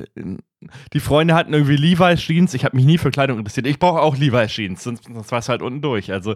die 0.92 1.00
Freunde 1.00 1.34
hatten 1.34 1.52
irgendwie 1.52 1.76
Levi's 1.76 2.20
Jeans. 2.20 2.52
Ich 2.54 2.64
habe 2.64 2.74
mich 2.76 2.84
nie 2.84 2.98
für 2.98 3.12
Kleidung 3.12 3.38
interessiert. 3.38 3.66
Ich 3.68 3.78
brauche 3.78 4.00
auch 4.00 4.16
Levi's 4.16 4.50
Jeans, 4.50 4.82
sonst, 4.82 5.04
sonst 5.04 5.30
war 5.30 5.38
es 5.38 5.48
halt 5.48 5.62
unten 5.62 5.82
durch. 5.82 6.12
Also, 6.12 6.34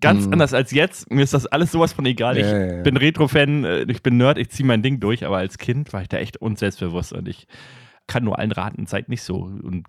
ganz 0.00 0.26
Mhm. 0.26 0.32
anders 0.32 0.52
als 0.52 0.72
jetzt. 0.72 1.12
Mir 1.12 1.22
ist 1.22 1.32
das 1.32 1.46
alles 1.46 1.70
sowas 1.70 1.92
von 1.92 2.04
egal. 2.04 2.38
Ich 2.38 2.44
Ja, 2.44 2.58
ja, 2.58 2.76
ja. 2.78 2.82
bin 2.82 2.96
Retro-Fan, 2.96 3.64
äh, 3.64 3.82
ich 3.88 4.02
bin 4.02 4.16
Nerd, 4.16 4.36
ich 4.38 4.48
ziehe 4.50 4.66
mein 4.66 4.82
Ding 4.82 4.98
durch. 4.98 5.24
Aber 5.24 5.38
als 5.38 5.58
Kind 5.58 5.92
war 5.92 6.02
ich 6.02 6.08
da 6.08 6.16
echt 6.18 6.38
unselbstbewusst 6.38 7.12
und 7.12 7.28
ich 7.28 7.46
kann 8.08 8.24
nur 8.24 8.36
allen 8.38 8.50
raten, 8.52 8.86
seid 8.86 9.08
nicht 9.08 9.22
so. 9.22 9.36
Und 9.36 9.84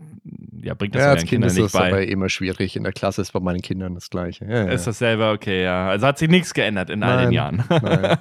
ja, 0.61 0.73
bringt 0.73 0.95
das 0.95 1.01
Ja, 1.01 1.09
als 1.09 1.25
Kind 1.25 1.45
ist 1.45 1.57
das 1.57 1.71
bei. 1.71 1.87
aber 1.87 2.07
immer 2.07 2.29
schwierig. 2.29 2.75
In 2.75 2.83
der 2.83 2.93
Klasse 2.93 3.21
ist 3.21 3.31
bei 3.31 3.39
meinen 3.39 3.61
Kindern 3.61 3.95
das 3.95 4.09
Gleiche. 4.09 4.45
Ja, 4.45 4.65
ja. 4.65 4.71
Ist 4.71 4.87
das 4.87 4.99
selber 4.99 5.31
okay, 5.31 5.63
ja. 5.63 5.89
Also 5.89 6.07
hat 6.07 6.17
sich 6.17 6.29
nichts 6.29 6.53
geändert 6.53 6.89
in 6.89 7.03
all 7.03 7.25
den 7.25 7.31
Jahren. 7.31 7.63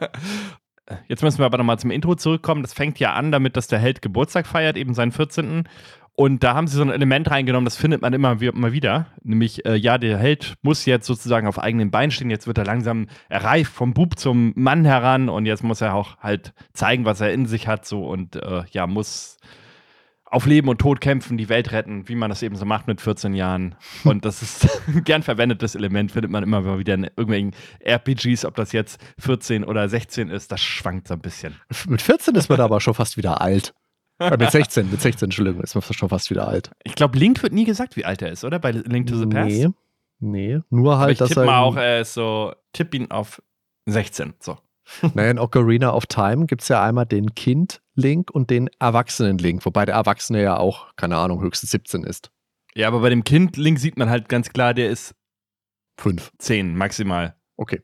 Jetzt 1.08 1.22
müssen 1.22 1.38
wir 1.38 1.46
aber 1.46 1.58
nochmal 1.58 1.78
zum 1.78 1.90
Intro 1.90 2.14
zurückkommen. 2.14 2.62
Das 2.62 2.72
fängt 2.72 3.00
ja 3.00 3.14
an, 3.14 3.32
damit, 3.32 3.56
dass 3.56 3.66
der 3.66 3.78
Held 3.78 4.02
Geburtstag 4.02 4.46
feiert, 4.46 4.76
eben 4.76 4.94
seinen 4.94 5.10
14. 5.10 5.64
Und 6.16 6.42
da 6.42 6.54
haben 6.54 6.66
sie 6.66 6.76
so 6.76 6.82
ein 6.82 6.90
Element 6.90 7.30
reingenommen, 7.30 7.66
das 7.66 7.76
findet 7.76 8.00
man 8.00 8.14
immer, 8.14 8.40
immer 8.40 8.72
wieder. 8.72 9.08
Nämlich, 9.22 9.66
äh, 9.66 9.74
ja, 9.74 9.98
der 9.98 10.16
Held 10.16 10.54
muss 10.62 10.86
jetzt 10.86 11.06
sozusagen 11.06 11.46
auf 11.46 11.58
eigenen 11.58 11.90
Beinen 11.90 12.10
stehen. 12.10 12.30
Jetzt 12.30 12.46
wird 12.46 12.56
er 12.56 12.64
langsam 12.64 13.08
erreift 13.28 13.72
vom 13.72 13.92
Bub 13.92 14.18
zum 14.18 14.52
Mann 14.56 14.86
heran 14.86 15.28
und 15.28 15.44
jetzt 15.44 15.62
muss 15.62 15.82
er 15.82 15.94
auch 15.94 16.16
halt 16.18 16.54
zeigen, 16.72 17.04
was 17.04 17.20
er 17.20 17.32
in 17.32 17.44
sich 17.44 17.68
hat. 17.68 17.84
So 17.84 18.06
und 18.06 18.36
äh, 18.36 18.62
ja, 18.70 18.86
muss 18.86 19.36
auf 20.28 20.44
Leben 20.44 20.68
und 20.68 20.78
Tod 20.78 21.00
kämpfen, 21.00 21.38
die 21.38 21.48
Welt 21.48 21.72
retten, 21.72 22.08
wie 22.08 22.16
man 22.16 22.30
das 22.30 22.42
eben 22.42 22.56
so 22.56 22.64
macht 22.64 22.86
mit 22.88 23.00
14 23.00 23.34
Jahren. 23.34 23.76
Und 24.04 24.24
das 24.24 24.42
ist 24.42 24.68
ein 24.88 25.04
gern 25.04 25.22
verwendetes 25.22 25.74
Element, 25.74 26.12
findet 26.12 26.30
man 26.30 26.42
immer 26.42 26.60
mal 26.60 26.78
wieder 26.78 26.94
in 26.94 27.04
irgendwelchen 27.04 27.54
RPGs, 27.84 28.44
ob 28.44 28.56
das 28.56 28.72
jetzt 28.72 29.00
14 29.18 29.64
oder 29.64 29.88
16 29.88 30.28
ist, 30.28 30.50
das 30.50 30.60
schwankt 30.60 31.08
so 31.08 31.14
ein 31.14 31.20
bisschen. 31.20 31.54
Mit 31.86 32.02
14 32.02 32.34
ist 32.34 32.48
man 32.48 32.60
aber 32.60 32.80
schon 32.80 32.94
fast 32.94 33.16
wieder 33.16 33.40
alt. 33.40 33.72
Äh, 34.18 34.36
mit 34.36 34.50
16, 34.50 34.90
mit 34.90 35.00
16, 35.00 35.26
Entschuldigung, 35.26 35.62
ist 35.62 35.74
man 35.74 35.82
schon 35.82 36.08
fast 36.08 36.30
wieder 36.30 36.48
alt. 36.48 36.70
Ich 36.84 36.94
glaube, 36.94 37.18
Link 37.18 37.42
wird 37.42 37.52
nie 37.52 37.64
gesagt, 37.64 37.96
wie 37.96 38.04
alt 38.04 38.22
er 38.22 38.32
ist, 38.32 38.44
oder? 38.44 38.58
Bei 38.58 38.70
Link 38.70 39.06
to 39.08 39.16
the 39.16 39.26
Past. 39.26 39.48
Nee, 39.48 39.68
nee. 40.20 40.60
Nur 40.70 40.98
halt, 40.98 41.12
ich 41.12 41.18
dass 41.18 41.36
er. 41.36 41.44
mal 41.44 41.60
auch, 41.60 41.76
er 41.76 42.00
ist 42.00 42.14
so, 42.14 42.54
tipp 42.72 42.94
ihn 42.94 43.10
auf 43.10 43.42
16. 43.86 44.34
So. 44.40 44.58
Naja, 45.14 45.30
in 45.30 45.38
Ocarina 45.38 45.92
of 45.92 46.06
Time 46.06 46.46
gibt 46.46 46.62
es 46.62 46.68
ja 46.68 46.82
einmal 46.82 47.06
den 47.06 47.34
Kind-Link 47.96 48.30
und 48.30 48.50
den 48.50 48.68
Erwachsenen-Link, 48.78 49.64
wobei 49.64 49.86
der 49.86 49.94
Erwachsene 49.94 50.42
ja 50.42 50.56
auch, 50.58 50.94
keine 50.96 51.16
Ahnung, 51.16 51.40
höchstens 51.42 51.70
17 51.70 52.04
ist. 52.04 52.30
Ja, 52.74 52.88
aber 52.88 53.00
bei 53.00 53.08
dem 53.08 53.24
Kind 53.24 53.56
Link 53.56 53.78
sieht 53.78 53.96
man 53.96 54.10
halt 54.10 54.28
ganz 54.28 54.50
klar, 54.50 54.74
der 54.74 54.90
ist 54.90 55.14
Fünf. 55.98 56.30
10 56.38 56.76
maximal. 56.76 57.36
Okay. 57.56 57.82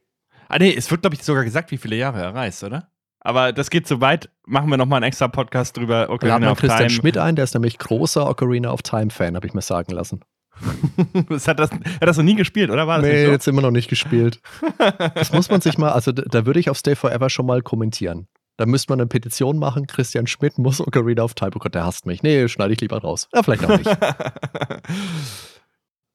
Ah, 0.48 0.58
nee, 0.58 0.74
es 0.76 0.90
wird, 0.90 1.00
glaube 1.00 1.16
ich, 1.16 1.24
sogar 1.24 1.44
gesagt, 1.44 1.70
wie 1.70 1.78
viele 1.78 1.96
Jahre 1.96 2.20
er 2.20 2.34
reist, 2.34 2.62
oder? 2.62 2.90
Aber 3.20 3.54
das 3.54 3.70
geht 3.70 3.86
zu 3.86 4.02
weit. 4.02 4.28
Machen 4.44 4.68
wir 4.68 4.76
nochmal 4.76 4.98
einen 4.98 5.08
extra 5.08 5.28
Podcast 5.28 5.78
drüber. 5.78 6.10
Ocarina 6.10 6.40
man 6.40 6.48
of 6.50 6.58
Christian 6.58 6.88
Time. 6.88 6.90
Schmidt 6.90 7.16
ein, 7.16 7.36
der 7.36 7.44
ist 7.44 7.54
nämlich 7.54 7.78
großer 7.78 8.28
Ocarina 8.28 8.70
of 8.70 8.82
Time-Fan, 8.82 9.34
habe 9.34 9.46
ich 9.46 9.54
mir 9.54 9.62
sagen 9.62 9.92
lassen. 9.92 10.20
das 11.30 11.48
hat, 11.48 11.58
das, 11.58 11.70
hat 11.70 11.80
das 12.00 12.18
noch 12.18 12.24
nie 12.24 12.34
gespielt, 12.34 12.68
oder? 12.68 12.86
War 12.86 12.98
das 12.98 13.06
Nee, 13.06 13.22
nicht 13.22 13.30
jetzt 13.30 13.48
immer 13.48 13.62
noch 13.62 13.70
nicht 13.70 13.88
gespielt. 13.88 14.42
Das 15.14 15.32
muss 15.32 15.48
man 15.48 15.62
sich 15.62 15.78
mal, 15.78 15.92
also 15.92 16.12
da, 16.12 16.22
da 16.22 16.44
würde 16.44 16.60
ich 16.60 16.68
auf 16.68 16.76
Stay 16.76 16.94
Forever 16.96 17.30
schon 17.30 17.46
mal 17.46 17.62
kommentieren. 17.62 18.28
Da 18.56 18.66
müsste 18.66 18.92
man 18.92 19.00
eine 19.00 19.08
Petition 19.08 19.58
machen, 19.58 19.86
Christian 19.86 20.26
Schmidt 20.26 20.58
muss 20.58 20.80
Ocarina 20.80 21.22
of 21.22 21.34
Time. 21.34 21.52
Oh 21.54 21.58
Gott, 21.58 21.74
der 21.74 21.84
hasst 21.84 22.06
mich. 22.06 22.22
Nee, 22.22 22.48
schneide 22.48 22.74
ich 22.74 22.80
lieber 22.80 22.98
raus. 22.98 23.28
Ja, 23.32 23.42
vielleicht 23.42 23.64
auch 23.64 23.78
nicht. 23.78 23.90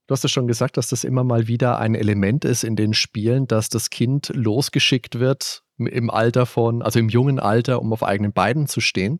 Du 0.08 0.14
hast 0.14 0.24
es 0.24 0.32
schon 0.32 0.48
gesagt, 0.48 0.78
dass 0.78 0.88
das 0.88 1.04
immer 1.04 1.26
mal 1.26 1.50
wieder 1.50 1.80
ein 1.80 1.94
Element 1.94 2.46
ist 2.46 2.64
in 2.64 2.78
den 2.78 2.94
Spielen, 2.94 3.46
dass 3.46 3.68
das 3.68 3.90
Kind 3.90 4.32
losgeschickt 4.34 5.20
wird 5.20 5.64
im 5.78 6.10
Alter 6.10 6.46
von, 6.46 6.82
also 6.82 6.98
im 6.98 7.10
jungen 7.10 7.40
Alter, 7.40 7.82
um 7.82 7.94
auf 7.94 8.04
eigenen 8.04 8.34
Beinen 8.34 8.68
zu 8.68 8.80
stehen. 8.80 9.20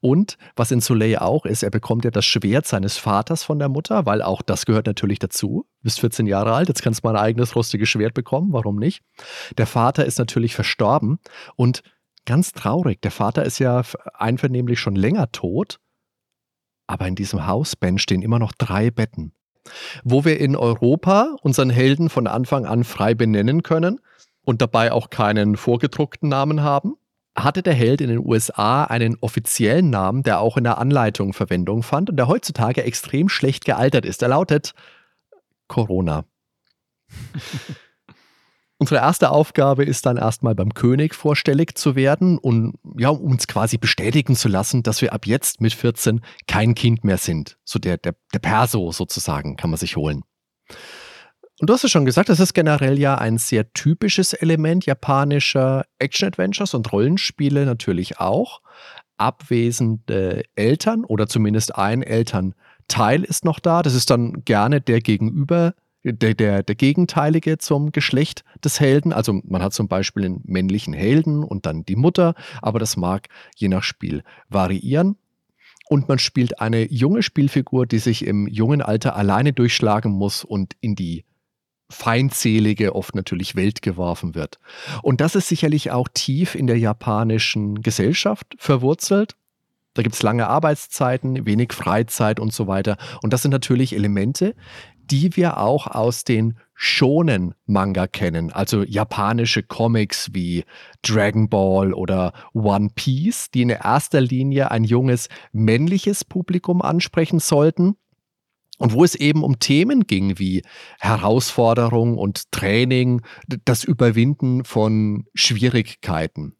Und 0.00 0.36
was 0.54 0.70
in 0.70 0.80
Soleil 0.80 1.18
auch 1.18 1.46
ist, 1.46 1.62
er 1.62 1.70
bekommt 1.70 2.04
ja 2.04 2.10
das 2.10 2.26
Schwert 2.26 2.66
seines 2.66 2.98
Vaters 2.98 3.42
von 3.42 3.58
der 3.58 3.68
Mutter, 3.68 4.04
weil 4.04 4.20
auch 4.20 4.42
das 4.42 4.66
gehört 4.66 4.86
natürlich 4.86 5.18
dazu. 5.18 5.66
Du 5.80 5.84
bist 5.84 6.00
14 6.00 6.26
Jahre 6.26 6.52
alt, 6.52 6.68
jetzt 6.68 6.82
kannst 6.82 7.02
du 7.02 7.06
mal 7.06 7.16
ein 7.16 7.24
eigenes 7.24 7.56
rustiges 7.56 7.88
Schwert 7.88 8.12
bekommen, 8.12 8.52
warum 8.52 8.76
nicht? 8.76 9.02
Der 9.56 9.66
Vater 9.66 10.04
ist 10.04 10.18
natürlich 10.18 10.54
verstorben 10.54 11.20
und 11.56 11.82
ganz 12.26 12.52
traurig, 12.52 13.00
der 13.02 13.10
Vater 13.10 13.44
ist 13.44 13.58
ja 13.58 13.82
einvernehmlich 14.14 14.80
schon 14.80 14.96
länger 14.96 15.30
tot, 15.32 15.78
aber 16.86 17.06
in 17.06 17.14
diesem 17.14 17.46
Haus, 17.46 17.76
Ben, 17.76 17.98
stehen 17.98 18.22
immer 18.22 18.38
noch 18.38 18.52
drei 18.52 18.90
Betten. 18.90 19.32
Wo 20.02 20.26
wir 20.26 20.38
in 20.38 20.56
Europa 20.56 21.36
unseren 21.42 21.70
Helden 21.70 22.10
von 22.10 22.26
Anfang 22.26 22.66
an 22.66 22.84
frei 22.84 23.14
benennen 23.14 23.62
können, 23.62 23.98
und 24.44 24.62
dabei 24.62 24.92
auch 24.92 25.10
keinen 25.10 25.56
vorgedruckten 25.56 26.28
Namen 26.28 26.62
haben, 26.62 26.94
hatte 27.36 27.62
der 27.62 27.74
Held 27.74 28.00
in 28.00 28.10
den 28.10 28.24
USA 28.24 28.84
einen 28.84 29.16
offiziellen 29.20 29.90
Namen, 29.90 30.22
der 30.22 30.38
auch 30.38 30.56
in 30.56 30.64
der 30.64 30.78
Anleitung 30.78 31.32
Verwendung 31.32 31.82
fand 31.82 32.10
und 32.10 32.16
der 32.16 32.28
heutzutage 32.28 32.84
extrem 32.84 33.28
schlecht 33.28 33.64
gealtert 33.64 34.06
ist. 34.06 34.22
Er 34.22 34.28
lautet 34.28 34.74
Corona. 35.66 36.24
Unsere 38.78 39.00
erste 39.00 39.30
Aufgabe 39.30 39.84
ist 39.84 40.04
dann 40.04 40.16
erstmal 40.16 40.54
beim 40.54 40.74
König 40.74 41.14
vorstellig 41.14 41.76
zu 41.78 41.94
werden 41.94 42.38
und 42.38 42.74
ja, 42.98 43.08
uns 43.08 43.46
quasi 43.46 43.78
bestätigen 43.78 44.34
zu 44.34 44.48
lassen, 44.48 44.82
dass 44.82 45.00
wir 45.00 45.12
ab 45.12 45.26
jetzt 45.26 45.60
mit 45.60 45.72
14 45.72 46.20
kein 46.48 46.74
Kind 46.74 47.04
mehr 47.04 47.18
sind. 47.18 47.56
So 47.64 47.78
der, 47.78 47.98
der, 47.98 48.16
der 48.32 48.40
Perso 48.40 48.90
sozusagen 48.90 49.56
kann 49.56 49.70
man 49.70 49.78
sich 49.78 49.96
holen. 49.96 50.22
Und 51.60 51.70
du 51.70 51.74
hast 51.74 51.84
es 51.84 51.90
schon 51.92 52.04
gesagt, 52.04 52.28
das 52.28 52.40
ist 52.40 52.52
generell 52.52 52.98
ja 52.98 53.16
ein 53.16 53.38
sehr 53.38 53.72
typisches 53.72 54.32
Element 54.32 54.86
japanischer 54.86 55.86
Action-Adventures 56.00 56.74
und 56.74 56.92
Rollenspiele 56.92 57.64
natürlich 57.64 58.18
auch. 58.18 58.60
Abwesende 59.18 60.42
Eltern 60.56 61.04
oder 61.04 61.28
zumindest 61.28 61.76
ein 61.76 62.02
Elternteil 62.02 63.22
ist 63.22 63.44
noch 63.44 63.60
da. 63.60 63.82
Das 63.82 63.94
ist 63.94 64.10
dann 64.10 64.44
gerne 64.44 64.80
der 64.80 65.00
Gegenüber, 65.00 65.74
der, 66.04 66.34
der, 66.34 66.62
der 66.62 66.74
Gegenteilige 66.74 67.58
zum 67.58 67.90
Geschlecht 67.90 68.44
des 68.62 68.78
Helden. 68.78 69.12
Also 69.12 69.40
man 69.44 69.62
hat 69.62 69.72
zum 69.72 69.88
Beispiel 69.88 70.24
einen 70.24 70.40
männlichen 70.44 70.94
Helden 70.94 71.42
und 71.42 71.66
dann 71.66 71.84
die 71.84 71.96
Mutter, 71.96 72.34
aber 72.62 72.78
das 72.78 72.96
mag 72.96 73.28
je 73.56 73.68
nach 73.68 73.82
Spiel 73.82 74.22
variieren. 74.48 75.16
Und 75.88 76.08
man 76.08 76.18
spielt 76.18 76.60
eine 76.60 76.90
junge 76.90 77.22
Spielfigur, 77.22 77.86
die 77.86 77.98
sich 77.98 78.24
im 78.24 78.46
jungen 78.46 78.80
Alter 78.80 79.16
alleine 79.16 79.52
durchschlagen 79.52 80.12
muss 80.12 80.44
und 80.44 80.74
in 80.80 80.94
die 80.94 81.24
feindselige, 81.90 82.94
oft 82.94 83.14
natürlich 83.14 83.56
Welt 83.56 83.82
geworfen 83.82 84.34
wird. 84.34 84.58
Und 85.02 85.20
das 85.20 85.34
ist 85.34 85.48
sicherlich 85.48 85.90
auch 85.90 86.08
tief 86.12 86.54
in 86.54 86.66
der 86.66 86.78
japanischen 86.78 87.82
Gesellschaft 87.82 88.54
verwurzelt. 88.56 89.36
Da 89.92 90.02
gibt 90.02 90.16
es 90.16 90.22
lange 90.22 90.48
Arbeitszeiten, 90.48 91.46
wenig 91.46 91.72
Freizeit 91.72 92.40
und 92.40 92.52
so 92.52 92.66
weiter. 92.66 92.96
Und 93.22 93.32
das 93.32 93.42
sind 93.42 93.52
natürlich 93.52 93.94
Elemente, 93.94 94.56
die 95.10 95.36
wir 95.36 95.58
auch 95.58 95.86
aus 95.86 96.24
den 96.24 96.58
Shonen-Manga 96.74 98.06
kennen, 98.06 98.52
also 98.52 98.82
japanische 98.82 99.62
Comics 99.62 100.30
wie 100.32 100.64
Dragon 101.02 101.48
Ball 101.48 101.92
oder 101.92 102.32
One 102.52 102.88
Piece, 102.94 103.50
die 103.50 103.62
in 103.62 103.68
erster 103.70 104.20
Linie 104.20 104.70
ein 104.70 104.84
junges 104.84 105.28
männliches 105.52 106.24
Publikum 106.24 106.82
ansprechen 106.82 107.38
sollten 107.38 107.96
und 108.78 108.92
wo 108.92 109.04
es 109.04 109.14
eben 109.14 109.44
um 109.44 109.58
Themen 109.58 110.06
ging 110.06 110.38
wie 110.38 110.62
Herausforderung 110.98 112.18
und 112.18 112.50
Training, 112.50 113.22
das 113.64 113.84
Überwinden 113.84 114.64
von 114.64 115.26
Schwierigkeiten. 115.34 116.56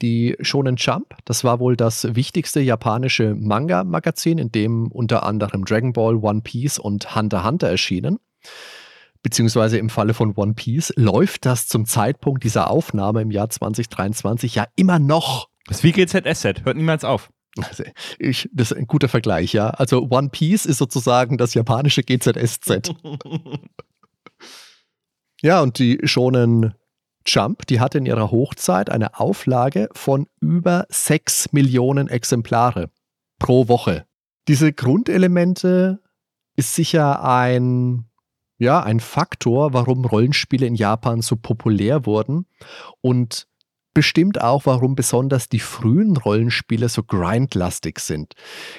Die 0.00 0.36
Shonen 0.40 0.76
Jump, 0.76 1.14
das 1.24 1.44
war 1.44 1.60
wohl 1.60 1.76
das 1.76 2.14
wichtigste 2.14 2.60
japanische 2.60 3.34
Manga-Magazin, 3.34 4.38
in 4.38 4.50
dem 4.50 4.88
unter 4.88 5.24
anderem 5.24 5.64
Dragon 5.64 5.92
Ball, 5.92 6.16
One 6.16 6.42
Piece 6.42 6.78
und 6.78 7.14
Hunter 7.14 7.44
Hunter 7.44 7.68
erschienen. 7.68 8.18
Beziehungsweise 9.22 9.78
im 9.78 9.88
Falle 9.88 10.14
von 10.14 10.34
One 10.34 10.54
Piece 10.54 10.92
läuft 10.96 11.46
das 11.46 11.68
zum 11.68 11.86
Zeitpunkt 11.86 12.42
dieser 12.42 12.70
Aufnahme 12.70 13.22
im 13.22 13.30
Jahr 13.30 13.48
2023 13.48 14.56
ja 14.56 14.66
immer 14.74 14.98
noch. 14.98 15.48
Das 15.66 15.78
ist 15.78 15.84
wie 15.84 15.92
GZSZ, 15.92 16.64
hört 16.64 16.76
niemals 16.76 17.04
auf. 17.04 17.30
Also 17.58 17.84
ich, 18.18 18.48
das 18.52 18.72
ist 18.72 18.78
ein 18.78 18.86
guter 18.86 19.08
Vergleich, 19.08 19.52
ja. 19.52 19.70
Also 19.70 20.08
One 20.10 20.30
Piece 20.30 20.66
ist 20.66 20.78
sozusagen 20.78 21.38
das 21.38 21.54
japanische 21.54 22.02
GZSZ. 22.02 22.94
ja, 25.42 25.60
und 25.60 25.78
die 25.78 26.00
Shonen 26.04 26.74
Jump, 27.26 27.66
die 27.66 27.80
hatte 27.80 27.98
in 27.98 28.06
ihrer 28.06 28.30
Hochzeit 28.30 28.90
eine 28.90 29.18
Auflage 29.18 29.88
von 29.92 30.26
über 30.40 30.86
6 30.88 31.52
Millionen 31.52 32.08
Exemplare 32.08 32.90
pro 33.38 33.68
Woche. 33.68 34.06
Diese 34.48 34.72
Grundelemente 34.72 36.00
ist 36.56 36.74
sicher 36.74 37.24
ein, 37.24 38.04
ja, 38.58 38.82
ein 38.82 39.00
Faktor, 39.00 39.72
warum 39.72 40.04
Rollenspiele 40.04 40.66
in 40.66 40.74
Japan 40.74 41.22
so 41.22 41.36
populär 41.36 42.06
wurden 42.06 42.46
und 43.00 43.46
bestimmt 43.94 44.40
auch, 44.40 44.66
warum 44.66 44.94
besonders 44.94 45.48
die 45.48 45.60
frühen 45.60 46.16
Rollenspiele 46.16 46.88
so 46.88 47.02
grindlastig 47.02 47.98
sind. 47.98 48.34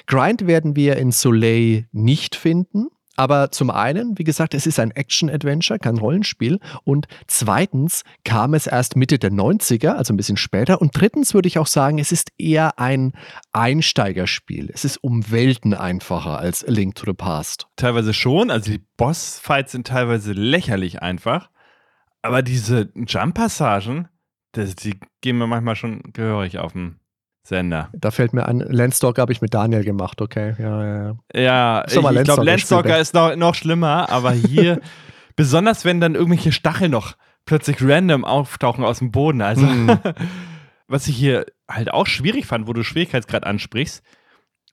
Grind 0.06 0.46
werden 0.46 0.76
wir 0.76 0.96
in 0.96 1.12
Soleil 1.12 1.88
nicht 1.92 2.36
finden. 2.36 2.88
Aber 3.16 3.50
zum 3.50 3.70
einen, 3.70 4.18
wie 4.18 4.24
gesagt, 4.24 4.54
es 4.54 4.66
ist 4.66 4.80
ein 4.80 4.90
Action-Adventure, 4.90 5.78
kein 5.78 5.98
Rollenspiel. 5.98 6.58
Und 6.84 7.06
zweitens 7.26 8.02
kam 8.24 8.54
es 8.54 8.66
erst 8.66 8.96
Mitte 8.96 9.18
der 9.18 9.30
90er, 9.30 9.92
also 9.92 10.12
ein 10.12 10.16
bisschen 10.16 10.36
später. 10.36 10.80
Und 10.80 10.90
drittens 10.94 11.34
würde 11.34 11.48
ich 11.48 11.58
auch 11.58 11.66
sagen, 11.66 11.98
es 11.98 12.12
ist 12.12 12.32
eher 12.38 12.78
ein 12.78 13.12
Einsteigerspiel. 13.52 14.70
Es 14.72 14.84
ist 14.84 14.96
um 14.98 15.30
Welten 15.30 15.74
einfacher 15.74 16.38
als 16.38 16.64
A 16.64 16.70
Link 16.70 16.96
to 16.96 17.06
the 17.06 17.14
Past. 17.14 17.68
Teilweise 17.76 18.12
schon. 18.14 18.50
Also 18.50 18.72
die 18.72 18.82
Bossfights 18.96 19.72
sind 19.72 19.86
teilweise 19.86 20.32
lächerlich 20.32 21.02
einfach. 21.02 21.50
Aber 22.22 22.42
diese 22.42 22.90
Jump-Passagen, 22.94 24.08
die 24.56 24.98
gehen 25.20 25.38
mir 25.38 25.46
manchmal 25.46 25.76
schon 25.76 26.02
gehörig 26.12 26.58
auf 26.58 26.72
den 26.72 27.00
Sender. 27.46 27.90
Da 27.92 28.10
fällt 28.10 28.32
mir 28.32 28.46
ein, 28.46 28.60
Landstalker 28.60 29.20
habe 29.20 29.32
ich 29.32 29.42
mit 29.42 29.52
Daniel 29.52 29.84
gemacht, 29.84 30.22
okay. 30.22 30.54
Ja, 30.58 30.82
ja, 30.82 30.96
ja. 31.04 31.16
ja 31.34 31.84
ich, 31.86 31.94
ich 31.94 32.24
glaube, 32.24 32.44
Landstalker 32.44 32.98
ist 32.98 33.12
noch, 33.12 33.36
noch 33.36 33.54
schlimmer, 33.54 34.08
aber 34.08 34.32
hier, 34.32 34.80
besonders 35.36 35.84
wenn 35.84 36.00
dann 36.00 36.14
irgendwelche 36.14 36.52
Stacheln 36.52 36.90
noch 36.90 37.16
plötzlich 37.44 37.76
random 37.80 38.24
auftauchen 38.24 38.82
aus 38.82 39.00
dem 39.00 39.10
Boden. 39.10 39.42
Also, 39.42 39.66
mm. 39.66 39.98
was 40.88 41.06
ich 41.06 41.16
hier 41.16 41.44
halt 41.68 41.92
auch 41.92 42.06
schwierig 42.06 42.46
fand, 42.46 42.66
wo 42.66 42.72
du 42.72 42.82
Schwierigkeitsgrad 42.82 43.44
ansprichst, 43.44 44.02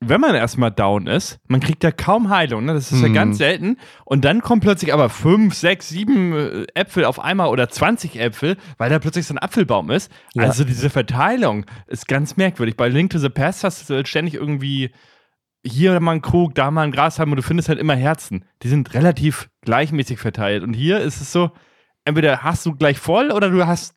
wenn 0.03 0.19
man 0.19 0.33
erstmal 0.33 0.71
down 0.71 1.05
ist, 1.05 1.39
man 1.47 1.59
kriegt 1.59 1.83
ja 1.83 1.91
kaum 1.91 2.29
Heilung, 2.29 2.65
ne? 2.65 2.73
das 2.73 2.91
ist 2.91 3.03
ja 3.03 3.09
ganz 3.09 3.37
selten. 3.37 3.77
Und 4.03 4.25
dann 4.25 4.41
kommen 4.41 4.59
plötzlich 4.59 4.93
aber 4.93 5.09
fünf, 5.09 5.53
sechs, 5.53 5.89
sieben 5.89 6.33
äh, 6.33 6.65
Äpfel 6.73 7.05
auf 7.05 7.19
einmal 7.19 7.49
oder 7.49 7.69
20 7.69 8.19
Äpfel, 8.19 8.57
weil 8.79 8.89
da 8.89 8.97
plötzlich 8.97 9.27
so 9.27 9.35
ein 9.35 9.37
Apfelbaum 9.37 9.91
ist. 9.91 10.11
Ja. 10.33 10.43
Also 10.43 10.63
diese 10.63 10.89
Verteilung 10.89 11.67
ist 11.85 12.07
ganz 12.07 12.35
merkwürdig. 12.35 12.75
Bei 12.75 12.87
Link 12.87 13.11
to 13.11 13.19
the 13.19 13.29
Past 13.29 13.63
hast 13.63 13.87
du 13.89 13.93
halt 13.93 14.07
ständig 14.07 14.33
irgendwie 14.33 14.89
hier 15.63 15.99
mal 15.99 16.13
einen 16.13 16.23
Krug, 16.23 16.55
da 16.55 16.71
mal 16.71 16.81
ein 16.81 16.91
Gras 16.91 17.19
haben 17.19 17.31
und 17.31 17.37
du 17.37 17.43
findest 17.43 17.69
halt 17.69 17.77
immer 17.77 17.95
Herzen. 17.95 18.45
Die 18.63 18.69
sind 18.69 18.95
relativ 18.95 19.51
gleichmäßig 19.61 20.17
verteilt. 20.17 20.63
Und 20.63 20.73
hier 20.73 20.99
ist 20.99 21.21
es 21.21 21.31
so, 21.31 21.51
entweder 22.05 22.41
hast 22.41 22.65
du 22.65 22.73
gleich 22.73 22.97
voll 22.97 23.29
oder 23.29 23.51
du 23.51 23.67
hast 23.67 23.93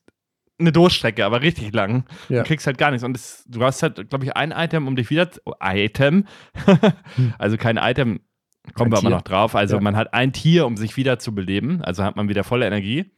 eine 0.59 0.73
Durchstrecke, 0.73 1.25
aber 1.25 1.43
richtig 1.43 1.73
lang. 1.73 2.05
Ja. 2.29 2.43
Du 2.43 2.49
kriegst 2.49 2.67
halt 2.67 2.79
gar 2.79 2.90
nichts. 2.90 3.05
Und 3.05 3.14
das, 3.14 3.45
du 3.49 3.62
hast 3.62 3.83
halt, 3.83 4.09
glaube 4.09 4.25
ich, 4.25 4.37
ein 4.37 4.53
Item, 4.53 4.87
um 4.87 4.97
dich 4.97 5.11
wieder. 5.11 5.29
Oh, 5.45 5.55
Item. 5.61 6.27
also 7.38 7.57
kein 7.57 7.77
Item, 7.77 8.21
kommen 8.75 8.93
wir 8.93 8.99
aber 8.99 9.11
noch 9.11 9.23
drauf. 9.23 9.55
Also 9.55 9.77
ja. 9.77 9.81
man 9.81 9.97
hat 9.97 10.14
ein 10.14 10.33
Tier, 10.33 10.67
um 10.67 10.77
sich 10.77 10.97
wieder 10.97 11.19
zu 11.19 11.35
beleben. 11.35 11.83
Also 11.83 12.05
hat 12.05 12.17
man 12.17 12.29
wieder 12.29 12.45
volle 12.45 12.67
Energie. 12.67 13.12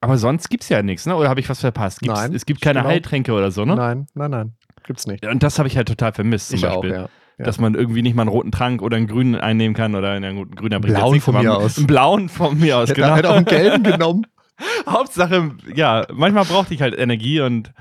Aber 0.00 0.18
sonst 0.18 0.48
gibt 0.50 0.64
es 0.64 0.68
ja 0.68 0.82
nichts, 0.82 1.06
ne? 1.06 1.14
Oder 1.14 1.28
habe 1.28 1.38
ich 1.38 1.48
was 1.48 1.60
verpasst? 1.60 2.00
Gibt's, 2.00 2.20
nein. 2.20 2.34
Es 2.34 2.44
gibt 2.44 2.60
keine 2.60 2.80
genau. 2.80 2.90
Heiltränke 2.90 3.32
oder 3.32 3.52
so, 3.52 3.64
ne? 3.64 3.76
Nein, 3.76 4.06
nein, 4.14 4.30
nein. 4.32 4.52
Gibt's 4.84 5.06
nicht. 5.06 5.24
Und 5.24 5.44
das 5.44 5.58
habe 5.58 5.68
ich 5.68 5.76
halt 5.76 5.86
total 5.86 6.12
vermisst, 6.12 6.48
zum 6.48 6.56
ich 6.56 6.62
Beispiel. 6.62 6.92
Auch, 6.92 6.96
ja. 6.96 7.08
Ja. 7.38 7.46
Dass 7.46 7.58
man 7.58 7.74
irgendwie 7.74 8.02
nicht 8.02 8.14
mal 8.14 8.22
einen 8.22 8.30
roten 8.30 8.52
Trank 8.52 8.82
oder 8.82 8.96
einen 8.96 9.06
grünen 9.06 9.36
einnehmen 9.36 9.74
kann 9.74 9.94
oder 9.94 10.10
einen 10.10 10.50
grüner 10.50 10.80
Blauen 10.80 11.20
von 11.20 11.40
mir 11.40 11.56
aus. 11.56 11.78
Einen 11.78 11.86
blauen 11.86 12.28
von 12.28 12.58
mir 12.58 12.78
aus, 12.78 12.92
genau. 12.92 13.16
Hätte 13.16 13.30
auch 13.30 13.36
einen 13.36 13.46
gelben 13.46 13.82
genommen. 13.84 14.26
Hauptsache, 14.86 15.52
ja, 15.74 16.06
manchmal 16.12 16.44
brauchte 16.44 16.74
ich 16.74 16.82
halt 16.82 16.98
Energie 16.98 17.40
und 17.40 17.72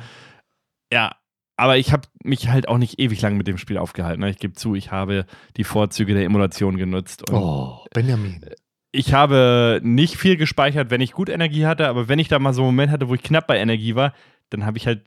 ja, 0.92 1.16
aber 1.58 1.78
ich 1.78 1.94
habe 1.94 2.08
mich 2.24 2.50
halt 2.50 2.68
auch 2.68 2.78
nicht 2.78 3.00
ewig 3.00 3.22
lang 3.22 3.38
mit 3.38 3.48
dem 3.48 3.58
Spiel 3.58 3.78
aufgehalten. 3.78 4.22
Ne? 4.22 4.30
Ich 4.30 4.40
gebe 4.40 4.54
zu, 4.54 4.74
ich 4.74 4.92
habe 4.92 5.26
die 5.58 5.64
Vorzüge 5.64 6.14
der 6.14 6.26
Emulation 6.26 6.76
genutzt. 6.76 7.32
oh, 7.32 7.86
Benjamin. 7.94 8.44
Ich 8.92 9.14
habe 9.14 9.80
nicht 9.84 10.18
viel 10.18 10.38
gespeichert, 10.38 10.90
wenn 10.90 11.02
ich 11.02 11.14
gut 11.14 11.30
Energie 11.30 11.66
hatte, 11.66 11.88
aber 11.88 12.10
wenn 12.10 12.20
ich 12.20 12.28
da 12.28 12.40
mal 12.40 12.54
so 12.54 12.64
einen 12.64 12.70
Moment 12.72 12.92
hatte, 12.92 13.08
wo 13.08 13.16
ich 13.16 13.24
knapp 13.24 13.48
bei 13.48 13.58
Energie 13.58 13.96
war, 13.96 14.14
dann 14.50 14.66
habe 14.66 14.78
ich 14.78 14.88
halt 14.88 15.06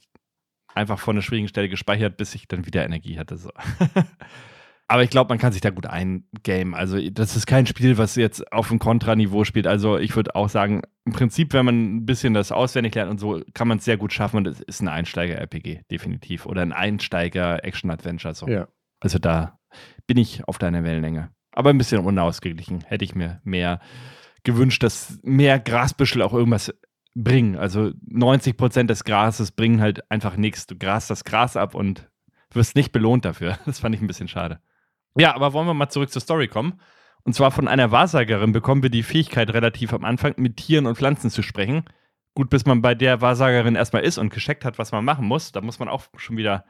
einfach 0.74 0.98
vor 0.98 1.12
einer 1.12 1.22
schwierigen 1.22 1.48
Stelle 1.48 1.68
gespeichert, 1.68 2.16
bis 2.16 2.34
ich 2.34 2.48
dann 2.48 2.66
wieder 2.66 2.84
Energie 2.84 3.18
hatte. 3.18 3.36
So. 3.36 3.50
Aber 4.86 5.02
ich 5.02 5.10
glaube, 5.10 5.30
man 5.30 5.38
kann 5.38 5.52
sich 5.52 5.62
da 5.62 5.70
gut 5.70 5.86
eingamen. 5.86 6.74
Also, 6.74 6.98
das 7.10 7.36
ist 7.36 7.46
kein 7.46 7.66
Spiel, 7.66 7.96
was 7.96 8.16
jetzt 8.16 8.52
auf 8.52 8.68
dem 8.68 8.78
Kontraniveau 8.78 9.44
spielt. 9.44 9.66
Also, 9.66 9.98
ich 9.98 10.14
würde 10.14 10.34
auch 10.34 10.48
sagen, 10.48 10.82
im 11.06 11.12
Prinzip, 11.12 11.52
wenn 11.54 11.64
man 11.64 11.96
ein 11.96 12.06
bisschen 12.06 12.34
das 12.34 12.52
auswendig 12.52 12.94
lernt 12.94 13.10
und 13.10 13.18
so, 13.18 13.40
kann 13.54 13.66
man 13.66 13.78
es 13.78 13.84
sehr 13.84 13.96
gut 13.96 14.12
schaffen 14.12 14.36
und 14.38 14.46
es 14.46 14.60
ist 14.60 14.82
ein 14.82 14.88
Einsteiger-RPG, 14.88 15.82
definitiv. 15.90 16.44
Oder 16.46 16.62
ein 16.62 16.72
Einsteiger-Action-Adventure. 16.72 18.34
So. 18.34 18.46
Ja. 18.46 18.68
Also, 19.00 19.18
da 19.18 19.58
bin 20.06 20.18
ich 20.18 20.46
auf 20.46 20.58
deiner 20.58 20.84
Wellenlänge. 20.84 21.30
Aber 21.52 21.70
ein 21.70 21.78
bisschen 21.78 22.04
unausgeglichen. 22.04 22.82
Hätte 22.84 23.04
ich 23.04 23.14
mir 23.14 23.40
mehr 23.44 23.80
gewünscht, 24.42 24.82
dass 24.82 25.18
mehr 25.22 25.58
Grasbüschel 25.58 26.20
auch 26.20 26.34
irgendwas 26.34 26.74
bringen. 27.14 27.56
Also 27.56 27.92
90 28.06 28.56
Prozent 28.56 28.90
des 28.90 29.04
Grases 29.04 29.52
bringen 29.52 29.80
halt 29.80 30.10
einfach 30.10 30.36
nichts. 30.36 30.66
Du 30.66 30.76
grast 30.76 31.10
das 31.10 31.24
Gras 31.24 31.56
ab 31.56 31.74
und 31.74 32.08
wirst 32.52 32.76
nicht 32.76 32.92
belohnt 32.92 33.24
dafür. 33.24 33.58
Das 33.66 33.80
fand 33.80 33.94
ich 33.94 34.00
ein 34.00 34.06
bisschen 34.06 34.28
schade. 34.28 34.60
Ja, 35.16 35.34
aber 35.34 35.52
wollen 35.52 35.66
wir 35.66 35.74
mal 35.74 35.88
zurück 35.88 36.10
zur 36.10 36.22
Story 36.22 36.48
kommen. 36.48 36.80
Und 37.22 37.34
zwar 37.34 37.50
von 37.50 37.68
einer 37.68 37.90
Wahrsagerin 37.90 38.52
bekommen 38.52 38.82
wir 38.82 38.90
die 38.90 39.02
Fähigkeit, 39.02 39.52
relativ 39.54 39.92
am 39.94 40.04
Anfang 40.04 40.34
mit 40.36 40.56
Tieren 40.58 40.86
und 40.86 40.96
Pflanzen 40.96 41.30
zu 41.30 41.42
sprechen. 41.42 41.84
Gut, 42.34 42.50
bis 42.50 42.66
man 42.66 42.82
bei 42.82 42.94
der 42.94 43.20
Wahrsagerin 43.20 43.76
erstmal 43.76 44.02
ist 44.02 44.18
und 44.18 44.30
gescheckt 44.32 44.64
hat, 44.64 44.78
was 44.78 44.92
man 44.92 45.04
machen 45.04 45.26
muss. 45.26 45.52
Da 45.52 45.60
muss 45.60 45.78
man 45.78 45.88
auch 45.88 46.02
schon 46.16 46.36
wieder 46.36 46.64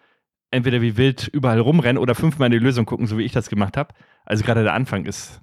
entweder 0.50 0.80
wie 0.82 0.96
wild 0.96 1.26
überall 1.28 1.58
rumrennen 1.58 2.00
oder 2.00 2.14
fünfmal 2.14 2.46
in 2.46 2.52
die 2.52 2.58
Lösung 2.64 2.84
gucken, 2.86 3.06
so 3.06 3.18
wie 3.18 3.24
ich 3.24 3.32
das 3.32 3.48
gemacht 3.48 3.76
habe. 3.76 3.94
Also 4.24 4.44
gerade 4.44 4.62
der 4.62 4.74
Anfang 4.74 5.06
ist 5.06 5.40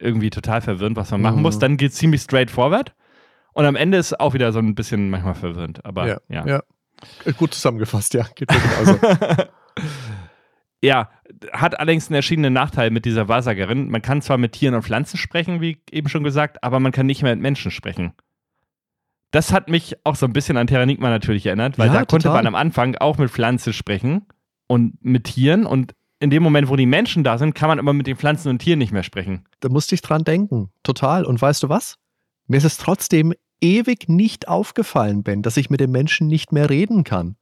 irgendwie 0.00 0.30
total 0.30 0.60
verwirrend, 0.62 0.96
was 0.96 1.10
man 1.12 1.20
machen 1.22 1.36
Mhm. 1.36 1.42
muss. 1.42 1.58
Dann 1.60 1.76
geht 1.76 1.92
es 1.92 1.98
ziemlich 1.98 2.22
straight 2.22 2.50
forward. 2.50 2.94
Und 3.52 3.64
am 3.66 3.76
Ende 3.76 3.98
ist 3.98 4.18
auch 4.18 4.34
wieder 4.34 4.52
so 4.52 4.58
ein 4.58 4.74
bisschen 4.74 5.10
manchmal 5.10 5.34
verwirrend. 5.34 5.84
Aber 5.84 6.08
Ja, 6.08 6.18
ja. 6.28 6.46
ja. 6.46 6.62
Äh, 7.24 7.32
Gut 7.34 7.54
zusammengefasst, 7.54 8.14
ja. 8.14 8.24
Geht 8.34 8.50
mir 8.50 8.58
genauso. 8.58 8.98
Ja, 10.86 11.10
hat 11.52 11.78
allerdings 11.78 12.08
einen 12.08 12.14
erschienenen 12.16 12.52
Nachteil 12.52 12.90
mit 12.90 13.04
dieser 13.04 13.28
Wahrsagerin. 13.28 13.90
Man 13.90 14.02
kann 14.02 14.22
zwar 14.22 14.38
mit 14.38 14.52
Tieren 14.52 14.74
und 14.74 14.82
Pflanzen 14.82 15.16
sprechen, 15.16 15.60
wie 15.60 15.78
eben 15.90 16.08
schon 16.08 16.22
gesagt, 16.24 16.62
aber 16.62 16.78
man 16.80 16.92
kann 16.92 17.06
nicht 17.06 17.22
mehr 17.22 17.34
mit 17.34 17.42
Menschen 17.42 17.70
sprechen. 17.70 18.12
Das 19.32 19.52
hat 19.52 19.68
mich 19.68 19.96
auch 20.04 20.14
so 20.14 20.26
ein 20.26 20.32
bisschen 20.32 20.56
an 20.56 20.66
Terranigma 20.66 21.10
natürlich 21.10 21.46
erinnert, 21.46 21.78
weil 21.78 21.88
Ja, 21.88 21.92
da 21.94 21.98
konnte 22.04 22.28
total. 22.28 22.36
man 22.38 22.46
am 22.46 22.54
Anfang 22.54 22.94
auch 22.96 23.18
mit 23.18 23.30
Pflanzen 23.30 23.72
sprechen 23.72 24.24
und 24.68 25.04
mit 25.04 25.24
Tieren 25.24 25.66
und 25.66 25.94
in 26.20 26.30
dem 26.30 26.42
Moment, 26.42 26.68
wo 26.68 26.76
die 26.76 26.86
Menschen 26.86 27.24
da 27.24 27.36
sind, 27.36 27.54
kann 27.54 27.68
man 27.68 27.78
aber 27.78 27.92
mit 27.92 28.06
den 28.06 28.16
Pflanzen 28.16 28.48
und 28.48 28.60
Tieren 28.60 28.78
nicht 28.78 28.92
mehr 28.92 29.02
sprechen. 29.02 29.44
da 29.60 29.68
musste 29.68 29.94
ich 29.94 30.00
dran 30.00 30.24
denken. 30.24 30.70
Total. 30.82 31.24
Und 31.24 31.42
weißt 31.42 31.62
du 31.64 31.68
was? 31.68 31.98
Mir 32.46 32.56
ist 32.58 32.64
es 32.64 32.78
trotzdem 32.78 33.34
ewig 33.60 34.08
nicht 34.08 34.48
aufgefallen, 34.48 35.22
Ben, 35.24 35.42
dass 35.42 35.56
ich 35.56 35.68
mit 35.68 35.80
den 35.80 35.90
Menschen 35.90 36.28
nicht 36.28 36.52
mehr 36.52 36.70
reden 36.70 37.04
kann, 37.04 37.36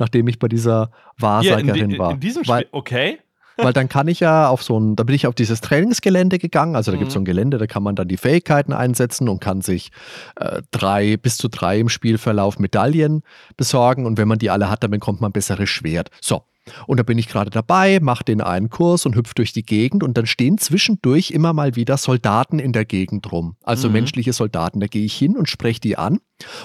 nachdem 0.00 0.26
ich 0.26 0.40
bei 0.40 0.48
dieser 0.48 0.90
Wahrsagerin 1.18 1.74
in, 1.76 1.88
di- 1.90 1.98
war. 1.98 2.10
in 2.12 2.20
diesem 2.20 2.46
Weil- 2.48 2.62
Spiel, 2.62 2.68
okay. 2.72 3.18
Weil 3.62 3.74
dann 3.74 3.90
kann 3.90 4.08
ich 4.08 4.20
ja 4.20 4.48
auf 4.48 4.62
so 4.62 4.80
ein, 4.80 4.96
da 4.96 5.02
bin 5.04 5.14
ich 5.14 5.26
auf 5.26 5.34
dieses 5.34 5.60
Trainingsgelände 5.60 6.38
gegangen. 6.38 6.76
Also 6.76 6.90
da 6.92 6.96
Mhm. 6.96 7.00
gibt 7.00 7.08
es 7.08 7.14
so 7.14 7.20
ein 7.20 7.26
Gelände, 7.26 7.58
da 7.58 7.66
kann 7.66 7.82
man 7.82 7.94
dann 7.94 8.08
die 8.08 8.16
Fähigkeiten 8.16 8.72
einsetzen 8.72 9.28
und 9.28 9.38
kann 9.40 9.60
sich 9.60 9.90
äh, 10.36 10.62
drei 10.70 11.18
bis 11.18 11.36
zu 11.36 11.48
drei 11.48 11.78
im 11.78 11.90
Spielverlauf 11.90 12.58
Medaillen 12.58 13.22
besorgen. 13.58 14.06
Und 14.06 14.16
wenn 14.16 14.28
man 14.28 14.38
die 14.38 14.48
alle 14.48 14.70
hat, 14.70 14.82
dann 14.82 14.90
bekommt 14.92 15.20
man 15.20 15.28
ein 15.28 15.32
besseres 15.32 15.68
Schwert. 15.68 16.10
So. 16.22 16.42
Und 16.86 16.98
da 16.98 17.02
bin 17.02 17.18
ich 17.18 17.28
gerade 17.28 17.50
dabei, 17.50 18.00
mache 18.00 18.24
den 18.24 18.40
einen 18.40 18.70
Kurs 18.70 19.06
und 19.06 19.16
hüpfe 19.16 19.34
durch 19.34 19.52
die 19.52 19.64
Gegend 19.64 20.02
und 20.02 20.16
dann 20.16 20.26
stehen 20.26 20.58
zwischendurch 20.58 21.30
immer 21.30 21.52
mal 21.52 21.76
wieder 21.76 21.96
Soldaten 21.96 22.58
in 22.58 22.72
der 22.72 22.84
Gegend 22.84 23.30
rum. 23.32 23.56
Also 23.62 23.88
Mhm. 23.88 23.94
menschliche 23.94 24.32
Soldaten. 24.32 24.80
Da 24.80 24.86
gehe 24.86 25.04
ich 25.04 25.14
hin 25.14 25.36
und 25.36 25.48
spreche 25.48 25.80
die 25.80 25.96
an. 25.96 26.20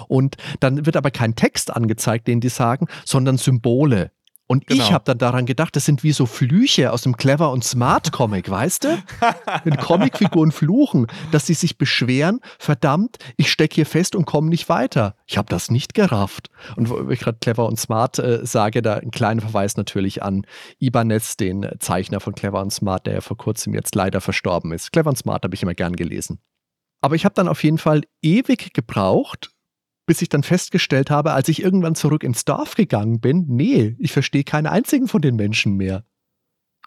Und 0.08 0.38
dann 0.60 0.86
wird 0.86 0.98
aber 0.98 1.12
kein 1.12 1.36
Text 1.36 1.76
angezeigt, 1.76 2.28
den 2.28 2.40
die 2.42 2.50
sagen, 2.50 2.88
sondern 3.06 3.38
Symbole. 3.38 4.12
Und 4.48 4.64
ich 4.70 4.78
Genau. 4.78 4.92
habe 4.92 5.04
dann 5.06 5.18
daran 5.18 5.46
gedacht, 5.48 5.76
das 5.76 5.86
sind 5.86 6.04
wie 6.04 6.12
so 6.12 6.28
Flüche 6.28 6.92
aus 6.94 7.02
dem 7.02 7.18
Clever 7.18 7.52
und 7.52 7.64
Smart 7.64 8.12
Comic, 8.12 8.48
weißt 8.50 8.84
du? 8.84 9.04
Wenn 9.64 9.78
Comicfiguren 9.78 10.52
fluchen, 10.52 11.08
dass 11.32 11.48
sie 11.48 11.56
sich 11.56 11.80
beschweren, 11.80 12.40
verdammt, 12.60 13.18
ich 13.38 13.52
stecke 13.52 13.74
hier 13.74 13.88
fest 13.88 14.16
und 14.16 14.26
komme 14.26 14.50
nicht 14.50 14.70
weiter. 14.70 15.16
Ich 15.26 15.38
habe 15.40 15.50
das 15.50 15.72
nicht 15.72 15.96
gerafft. 15.96 16.50
Und 16.76 16.90
wo 16.90 17.10
ich 17.10 17.20
gerade 17.22 17.40
Clever 17.42 17.66
und 17.66 17.80
Smart 17.80 18.20
äh, 18.20 18.46
sage, 18.46 18.84
da 18.84 18.96
ein 18.96 19.10
kleiner 19.10 19.42
Verweis 19.42 19.78
natürlich 19.78 20.22
an 20.22 20.46
Ibanez, 20.80 21.38
den 21.38 21.68
Zeichner 21.80 22.20
von 22.20 22.36
Clever 22.36 22.62
und 22.62 22.72
Smart, 22.72 23.08
der 23.08 23.16
ja 23.16 23.22
vor 23.22 23.38
kurzem 23.38 23.74
jetzt 23.74 23.96
leider 23.96 24.22
verstorben 24.22 24.72
ist. 24.74 24.92
Clever 24.92 25.10
und 25.10 25.18
Smart 25.18 25.44
habe 25.44 25.56
ich 25.56 25.64
immer 25.64 25.74
gern 25.74 25.96
gelesen. 25.96 26.40
Aber 27.02 27.16
ich 27.16 27.26
habe 27.26 27.34
dann 27.36 27.48
auf 27.48 27.64
jeden 27.64 27.78
Fall 27.80 28.02
ewig 28.22 28.74
gebraucht, 28.74 29.50
bis 30.06 30.22
ich 30.22 30.30
dann 30.30 30.44
festgestellt 30.44 31.10
habe, 31.10 31.34
als 31.34 31.48
ich 31.50 31.62
irgendwann 31.62 31.96
zurück 31.96 32.24
ins 32.24 32.46
Dorf 32.46 32.76
gegangen 32.76 33.20
bin, 33.20 33.46
nee, 33.48 33.96
ich 34.00 34.12
verstehe 34.12 34.44
keinen 34.44 34.68
einzigen 34.68 35.08
von 35.08 35.22
den 35.22 35.36
Menschen 35.36 35.76
mehr. 35.76 36.06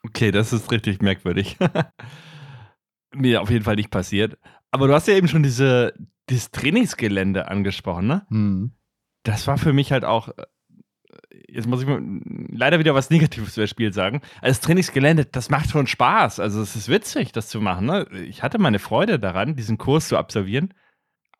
Okay, 0.04 0.30
das 0.30 0.52
ist 0.52 0.70
richtig 0.70 1.00
merkwürdig. 1.02 1.56
Mir 3.14 3.42
auf 3.42 3.50
jeden 3.50 3.64
Fall 3.64 3.76
nicht 3.76 3.90
passiert. 3.90 4.38
Aber 4.70 4.86
du 4.86 4.94
hast 4.94 5.08
ja 5.08 5.14
eben 5.14 5.28
schon 5.28 5.42
diese, 5.42 5.94
dieses 6.28 6.50
Trainingsgelände 6.50 7.48
angesprochen, 7.48 8.06
ne? 8.06 8.26
Hm. 8.28 8.72
Das 9.24 9.46
war 9.46 9.58
für 9.58 9.72
mich 9.72 9.92
halt 9.92 10.04
auch. 10.04 10.28
äh, 10.28 10.44
Jetzt 11.48 11.66
muss 11.66 11.82
ich 11.82 11.88
leider 12.50 12.78
wieder 12.78 12.94
was 12.94 13.10
Negatives 13.10 13.56
über 13.56 13.64
das 13.64 13.70
Spiel 13.70 13.92
sagen. 13.92 14.20
Also 14.42 14.48
das 14.48 14.60
Trainingsgelände, 14.60 15.24
das 15.24 15.48
macht 15.50 15.70
schon 15.70 15.86
Spaß. 15.86 16.40
Also 16.40 16.60
es 16.60 16.76
ist 16.76 16.88
witzig, 16.88 17.32
das 17.32 17.48
zu 17.48 17.60
machen. 17.60 17.86
Ne? 17.86 18.06
Ich 18.28 18.42
hatte 18.42 18.58
meine 18.58 18.78
Freude 18.78 19.18
daran, 19.18 19.56
diesen 19.56 19.78
Kurs 19.78 20.08
zu 20.08 20.18
absolvieren. 20.18 20.74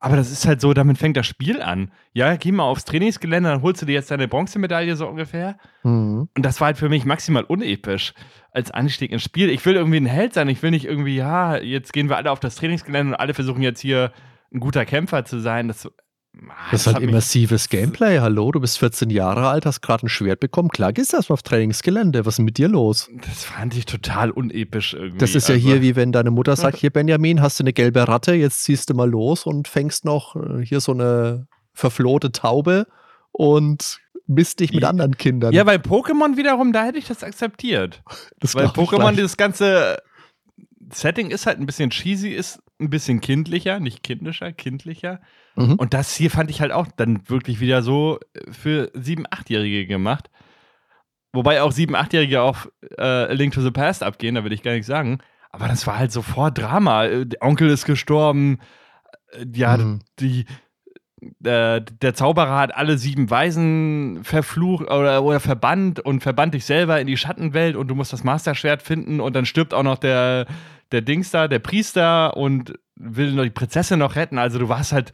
Aber 0.01 0.17
das 0.17 0.31
ist 0.31 0.47
halt 0.47 0.61
so, 0.61 0.75
damit 0.75 0.99
fängt 0.99 1.17
das 1.17 1.27
Spiel 1.27 1.61
an. 1.61 1.91
Ja, 2.13 2.37
geh 2.37 2.53
mal 2.53 2.63
aufs 2.65 2.85
Trainingsgelände, 2.85 3.51
dann 3.51 3.63
holst 3.63 3.83
du 3.83 3.87
dir 3.87 3.95
jetzt 3.95 4.11
deine 4.11 4.29
Bronzemedaille 4.29 4.95
so 4.95 5.09
ungefähr. 5.09 5.59
Hm. 5.83 6.29
Und 6.37 6.43
das 6.43 6.61
war 6.61 6.67
halt 6.67 6.79
für 6.79 6.89
mich 6.89 7.05
maximal 7.05 7.43
unepisch 7.43 8.15
als 8.53 8.71
Anstieg 8.71 9.11
ins 9.11 9.25
Spiel. 9.25 9.51
Ich 9.51 9.65
will 9.67 9.75
irgendwie 9.75 9.99
ein 9.99 10.07
Held 10.07 10.35
sein. 10.35 10.49
Ich 10.49 10.63
will 10.63 10.71
nicht 10.71 10.85
irgendwie, 10.85 11.17
ja, 11.17 11.57
jetzt 11.57 11.93
gehen 11.93 12.09
wir 12.09 12.17
alle 12.17 12.31
auf 12.31 12.39
das 12.41 12.55
Trainingsgelände 12.55 13.15
und 13.15 13.21
alle 13.21 13.35
versuchen 13.35 13.63
jetzt 13.63 13.81
hier 13.81 14.13
ein 14.53 14.61
guter 14.61 14.85
Kämpfer 14.85 15.25
zu 15.25 15.41
sein. 15.41 15.67
Das, 15.67 15.89
ah, 16.37 16.71
Das 16.71 16.87
ist 16.87 16.95
halt 16.95 17.03
immersives 17.03 17.69
Gameplay. 17.69 18.19
Hallo, 18.21 18.51
du 18.53 18.61
bist 18.61 18.79
14 18.79 19.11
Jahre 19.11 19.49
alt, 19.49 19.67
hast 19.67 19.81
gerade 19.81 20.07
ein 20.07 20.09
Schwert 20.09 20.41
bekommen. 20.41 20.69
Klar 20.69 20.93
gehst 20.93 21.13
du 21.13 21.17
erstmal 21.17 21.35
auf 21.35 21.43
Trainingsgelände. 21.43 22.27
Was 22.27 22.39
ist 22.39 22.45
mit 22.45 22.59
dir 22.59 22.69
los? 22.69 23.09
Das 23.27 23.45
fand 23.45 23.77
ich 23.77 23.87
total 23.87 24.31
unepisch 24.31 24.95
irgendwie. 24.95 25.19
Das 25.19 25.35
ist 25.35 25.49
ja 25.49 25.55
Also, 25.55 25.67
hier 25.67 25.83
wie 25.83 25.97
wenn 25.97 26.13
deine 26.13 26.31
Mutter 26.31 26.57
sagt, 26.57 26.77
hier 26.79 26.91
Benjamin, 26.91 27.41
hast 27.41 27.59
du 27.61 27.65
eine 27.65 27.73
gelbe 27.73 28.07
Ratte, 28.07 28.35
jetzt 28.35 28.65
ziehst 28.65 28.91
du 28.91 28.95
mal 28.95 29.09
los 29.09 29.47
und 29.47 29.69
fängst 29.69 30.05
noch 30.05 30.37
äh, 30.37 30.65
hier 30.65 30.81
so 30.81 30.93
eine 30.93 31.47
verflohte 31.73 32.33
Taube 32.33 32.87
und 33.33 34.01
misst 34.27 34.61
dich 34.61 34.73
mit 34.73 34.83
Ja, 34.83 34.91
anderen 34.91 35.17
Kindern. 35.17 35.53
Ja, 35.55 35.65
bei 35.65 35.77
Pokémon 35.77 36.37
wiederum, 36.37 36.73
da 36.73 36.85
hätte 36.85 36.99
ich 36.99 37.07
das 37.07 37.23
akzeptiert. 37.23 38.03
das 38.41 38.55
Weil 38.55 38.67
Pokémon, 38.67 39.13
dieses 39.13 39.37
ganze 39.37 39.99
Setting 40.93 41.31
ist 41.31 41.47
halt 41.47 41.59
ein 41.59 41.67
bisschen 41.67 41.91
cheesy, 41.91 42.29
ist 42.31 42.61
ein 42.81 42.91
bisschen 42.91 43.21
kindlicher, 43.21 43.81
nicht 43.81 44.03
kindischer, 44.03 44.53
kindlicher. 44.53 45.21
Mhm. 45.57 45.75
Und 45.75 45.95
das 45.95 46.15
hier 46.15 46.31
fand 46.31 46.51
ich 46.51 46.61
halt 46.61 46.73
auch 46.73 46.87
dann 46.97 47.29
wirklich 47.29 47.61
wieder 47.61 47.83
so 47.83 48.19
für 48.51 48.91
7-, 48.95 49.27
8-Jährige 49.29 49.87
gemacht. 49.87 50.31
Wobei 51.33 51.63
auch 51.63 51.73
7-, 51.73 51.95
8-Jährige 51.95 52.43
auf 52.43 52.71
äh, 52.97 53.03
A 53.03 53.33
Link 53.33 53.53
to 53.55 53.61
the 53.61 53.71
Past 53.71 54.03
abgehen, 54.03 54.35
da 54.37 54.45
will 54.45 54.53
ich 54.53 54.63
gar 54.63 54.73
nichts 54.73 54.87
sagen. 54.87 55.19
Aber 55.51 55.67
das 55.69 55.87
war 55.87 55.99
halt 55.99 56.13
sofort 56.13 56.57
Drama. 56.59 57.05
Äh, 57.07 57.27
Der 57.27 57.43
Onkel 57.43 57.69
ist 57.69 57.85
gestorben. 57.85 58.59
Äh, 59.33 59.45
Ja, 59.55 59.77
Mhm. 59.77 59.99
die, 60.21 60.47
äh, 61.45 61.81
der 61.83 62.15
Zauberer 62.15 62.57
hat 62.59 62.75
alle 62.77 62.97
sieben 62.97 63.29
Weisen 63.29 64.21
verflucht 64.23 64.85
oder, 64.85 65.23
oder 65.25 65.41
verbannt 65.41 66.01
und 66.01 66.21
verbannt 66.23 66.55
dich 66.55 66.65
selber 66.65 67.01
in 67.01 67.07
die 67.09 67.17
Schattenwelt 67.17 67.75
und 67.77 67.89
du 67.89 67.95
musst 67.97 68.13
das 68.13 68.25
Masterschwert 68.25 68.83
finden 68.83 69.21
und 69.21 69.35
dann 69.35 69.45
stirbt 69.45 69.75
auch 69.75 69.83
noch 69.83 69.99
der, 69.99 70.47
der 70.93 71.03
Dings 71.03 71.31
da, 71.31 71.49
der 71.49 71.59
Priester 71.59 72.37
und 72.37 72.79
will 72.97 73.33
noch 73.33 73.45
die 73.45 73.51
Prinzessin 73.51 73.99
noch 73.99 74.17
retten. 74.17 74.39
Also 74.39 74.59
du 74.59 74.69
warst 74.69 74.93
halt 74.93 75.13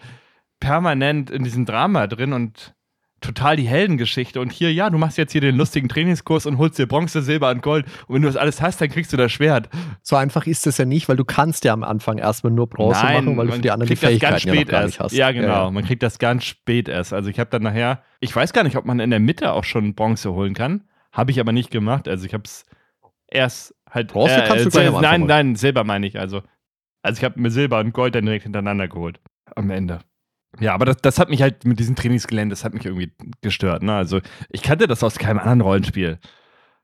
permanent 0.60 1.30
in 1.30 1.44
diesem 1.44 1.66
Drama 1.66 2.06
drin 2.06 2.32
und 2.32 2.74
total 3.20 3.56
die 3.56 3.66
Heldengeschichte. 3.66 4.40
Und 4.40 4.52
hier, 4.52 4.72
ja, 4.72 4.90
du 4.90 4.98
machst 4.98 5.18
jetzt 5.18 5.32
hier 5.32 5.40
den 5.40 5.56
lustigen 5.56 5.88
Trainingskurs 5.88 6.46
und 6.46 6.58
holst 6.58 6.78
dir 6.78 6.86
Bronze, 6.86 7.22
Silber 7.22 7.50
und 7.50 7.62
Gold. 7.62 7.86
Und 8.06 8.16
wenn 8.16 8.22
du 8.22 8.28
das 8.28 8.36
alles 8.36 8.60
hast, 8.60 8.80
dann 8.80 8.90
kriegst 8.90 9.12
du 9.12 9.16
das 9.16 9.32
Schwert. 9.32 9.68
So 10.02 10.16
einfach 10.16 10.46
ist 10.46 10.66
es 10.66 10.78
ja 10.78 10.84
nicht, 10.84 11.08
weil 11.08 11.16
du 11.16 11.24
kannst 11.24 11.64
ja 11.64 11.72
am 11.72 11.82
Anfang 11.84 12.18
erstmal 12.18 12.52
nur 12.52 12.68
Bronze 12.68 13.02
machen, 13.02 13.36
weil 13.36 13.46
du 13.46 13.52
für 13.54 13.60
die 13.60 13.70
anderen 13.70 13.88
die 13.88 13.94
das 13.94 14.08
Fähigkeiten 14.08 14.46
ja 14.48 14.54
noch 14.54 14.60
spät 14.60 14.68
gar 14.68 14.80
erst. 14.82 14.86
nicht 14.88 15.00
hast. 15.00 15.12
Ja, 15.12 15.32
genau. 15.32 15.64
Ja, 15.64 15.70
Man 15.70 15.84
kriegt 15.84 16.02
das 16.02 16.18
ganz 16.18 16.44
spät 16.44 16.88
erst. 16.88 17.12
Also 17.12 17.30
ich 17.30 17.40
habe 17.40 17.50
dann 17.50 17.62
nachher, 17.62 18.02
ich 18.20 18.34
weiß 18.34 18.52
gar 18.52 18.62
nicht, 18.62 18.76
ob 18.76 18.84
man 18.84 19.00
in 19.00 19.10
der 19.10 19.20
Mitte 19.20 19.52
auch 19.52 19.64
schon 19.64 19.94
Bronze 19.94 20.32
holen 20.32 20.54
kann. 20.54 20.84
Habe 21.12 21.30
ich 21.30 21.40
aber 21.40 21.52
nicht 21.52 21.70
gemacht. 21.70 22.08
Also 22.08 22.26
ich 22.26 22.34
habe 22.34 22.44
es 22.44 22.66
erst 23.28 23.74
halt. 23.94 24.12
Bronze 24.12 24.44
kannst 24.46 24.66
du 24.66 24.70
gleich 24.70 24.88
Anfang 24.88 25.02
Nein, 25.02 25.26
nein, 25.26 25.56
Silber 25.56 25.84
meine 25.84 26.06
ich. 26.06 26.18
Also, 26.18 26.42
also 27.02 27.18
ich 27.18 27.24
habe 27.24 27.40
mir 27.40 27.50
Silber 27.50 27.80
und 27.80 27.92
Gold 27.92 28.14
dann 28.14 28.24
direkt 28.24 28.44
hintereinander 28.44 28.88
geholt. 28.88 29.20
Am 29.54 29.70
Ende. 29.70 30.00
Ja, 30.60 30.74
aber 30.74 30.84
das, 30.84 30.96
das 30.98 31.18
hat 31.18 31.30
mich 31.30 31.42
halt 31.42 31.64
mit 31.64 31.78
diesem 31.78 31.96
Trainingsgelände, 31.96 32.52
das 32.52 32.64
hat 32.64 32.74
mich 32.74 32.84
irgendwie 32.84 33.12
gestört. 33.40 33.82
Ne? 33.82 33.94
Also 33.94 34.20
ich 34.50 34.62
kannte 34.62 34.86
das 34.86 35.02
aus 35.02 35.18
keinem 35.18 35.38
anderen 35.38 35.60
Rollenspiel. 35.60 36.18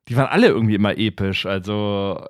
Die 0.08 0.16
waren 0.16 0.26
alle 0.26 0.48
irgendwie 0.48 0.74
immer 0.74 0.96
episch. 0.98 1.46
Also 1.46 2.24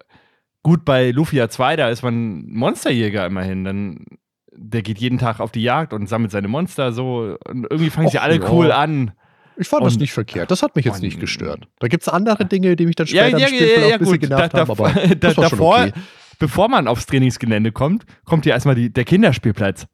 gut, 0.62 0.84
bei 0.84 1.10
Lufia 1.10 1.48
2, 1.48 1.76
da 1.76 1.88
ist 1.88 2.02
man 2.02 2.46
Monsterjäger 2.46 3.24
immerhin. 3.26 3.64
Dann, 3.64 4.04
der 4.52 4.82
geht 4.82 4.98
jeden 4.98 5.18
Tag 5.18 5.40
auf 5.40 5.52
die 5.52 5.62
Jagd 5.62 5.92
und 5.92 6.08
sammelt 6.08 6.30
seine 6.30 6.48
Monster 6.48 6.92
so. 6.92 7.36
Und 7.48 7.66
irgendwie 7.70 7.90
fangen 7.90 8.08
sie 8.08 8.18
Och, 8.18 8.22
alle 8.22 8.40
ja. 8.40 8.50
cool 8.50 8.72
an. 8.72 9.12
Ich 9.60 9.68
fand 9.68 9.84
das 9.84 9.94
Und- 9.94 10.00
nicht 10.00 10.12
verkehrt. 10.12 10.50
Das 10.50 10.62
hat 10.62 10.74
mich 10.74 10.84
jetzt 10.86 10.96
Und- 10.96 11.02
nicht 11.02 11.20
gestört. 11.20 11.68
Da 11.78 11.88
gibt 11.88 12.02
es 12.02 12.08
andere 12.08 12.44
Dinge, 12.46 12.76
die 12.76 12.86
mich 12.86 12.96
dann 12.96 13.06
später 13.06 13.28
Ja, 13.28 13.38
ja, 13.38 13.46
im 13.46 13.54
Spiel 13.54 13.66
vielleicht 13.66 13.88
ja, 13.88 13.94
ein 13.94 13.98
bisschen 13.98 14.12
gut. 14.14 14.20
genervt 14.22 14.54
Da- 14.54 14.58
haben, 14.60 14.70
aber 14.70 14.88
da- 15.08 15.14
das 15.14 15.36
war 15.36 15.48
schon 15.50 15.58
davor, 15.58 15.74
okay. 15.80 15.92
bevor 16.38 16.68
man 16.68 16.88
aufs 16.88 17.06
Trainingsgelände 17.06 17.72
kommt, 17.72 18.04
kommt 18.24 18.46
ja 18.46 18.54
erstmal 18.54 18.74
die, 18.74 18.90
der 18.92 19.04
Kinderspielplatz. 19.04 19.86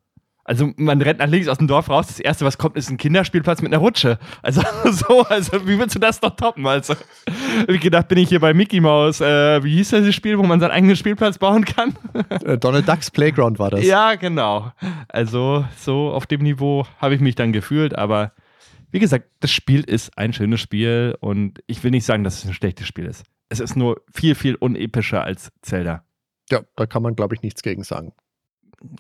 Also 0.49 0.71
man 0.77 1.03
rennt 1.03 1.19
nach 1.19 1.27
links 1.27 1.49
aus 1.49 1.59
dem 1.59 1.67
Dorf 1.67 1.91
raus, 1.91 2.07
das 2.07 2.21
erste, 2.21 2.45
was 2.45 2.57
kommt, 2.57 2.77
ist 2.77 2.89
ein 2.89 2.99
Kinderspielplatz 2.99 3.63
mit 3.63 3.73
einer 3.73 3.81
Rutsche. 3.83 4.21
Also 4.43 4.63
so, 4.93 5.23
also 5.25 5.67
wie 5.67 5.77
willst 5.77 5.97
du 5.97 5.99
das 5.99 6.23
noch 6.23 6.37
toppen? 6.37 6.65
Also 6.69 6.95
wie 7.67 7.79
gedacht, 7.81 8.07
bin 8.07 8.19
ich 8.19 8.29
hier 8.29 8.39
bei 8.39 8.55
Mickey 8.55 8.81
Mouse, 8.81 9.21
äh, 9.21 9.65
wie 9.65 9.75
hieß 9.75 9.91
das 9.91 10.15
Spiel, 10.15 10.39
wo 10.39 10.45
man 10.45 10.61
seinen 10.61 10.71
eigenen 10.71 10.95
Spielplatz 10.95 11.39
bauen 11.39 11.65
kann? 11.65 11.97
Äh, 12.45 12.59
Donald 12.59 12.89
Ducks 12.89 13.11
Playground 13.11 13.59
war 13.59 13.71
das. 13.71 13.85
Ja, 13.85 14.15
genau. 14.15 14.71
Also 15.09 15.65
so 15.79 16.11
auf 16.13 16.27
dem 16.27 16.43
Niveau 16.43 16.87
habe 17.01 17.17
ich 17.17 17.21
mich 17.21 17.35
dann 17.35 17.53
gefühlt, 17.53 17.97
aber 17.99 18.31
wie 18.91 18.99
gesagt, 18.99 19.31
das 19.41 19.51
Spiel 19.51 19.83
ist 19.83 20.17
ein 20.17 20.33
schönes 20.33 20.61
Spiel 20.61 21.17
und 21.21 21.63
ich 21.67 21.83
will 21.85 21.91
nicht 21.91 22.05
sagen, 22.05 22.25
dass 22.25 22.39
es 22.39 22.47
ein 22.47 22.55
schlechtes 22.55 22.87
Spiel 22.87 23.07
ist. 23.07 23.25
Es 23.49 23.61
ist 23.61 23.77
nur 23.77 24.03
viel, 24.13 24.35
viel 24.35 24.57
unepischer 24.57 25.23
als 25.23 25.53
Zelda. 25.63 26.05
ja, 26.51 26.63
da 26.77 26.87
kann 26.87 27.03
man, 27.03 27.15
glaube 27.15 27.35
ich, 27.35 27.43
nichts 27.43 27.63
gegen 27.63 27.85
sagen. 27.85 28.13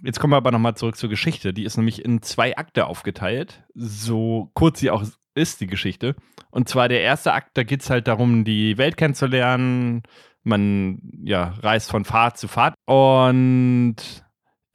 Jetzt 0.03 0.21
kommen 0.21 0.33
wir 0.33 0.39
aber 0.39 0.53
nochmal 0.53 0.77
zurück 0.77 0.97
zur 0.97 1.11
Geschichte. 1.11 1.53
Die 1.53 1.65
ist 1.65 1.77
nämlich 1.77 2.05
in 2.05 2.23
zwei 2.23 2.57
Akte 2.57 2.87
aufgeteilt, 2.87 3.65
so 3.75 4.51
kurz 4.55 4.81
sie 4.81 4.91
auch 4.91 5.05
ist, 5.35 5.61
die 5.61 5.67
Geschichte. 5.67 6.17
Und 6.51 6.69
zwar 6.69 6.89
der 6.89 7.03
erste 7.03 7.33
Akt, 7.33 7.51
da 7.55 7.63
geht 7.63 7.83
es 7.83 7.91
halt 7.91 8.09
darum, 8.09 8.45
die 8.45 8.79
Welt 8.79 8.97
kennenzulernen. 8.97 10.03
Man 10.43 11.01
ja, 11.23 11.55
reist 11.61 11.91
von 11.91 12.05
Fahrt 12.05 12.39
zu 12.39 12.49
Fahrt. 12.49 12.75
Und 12.87 13.97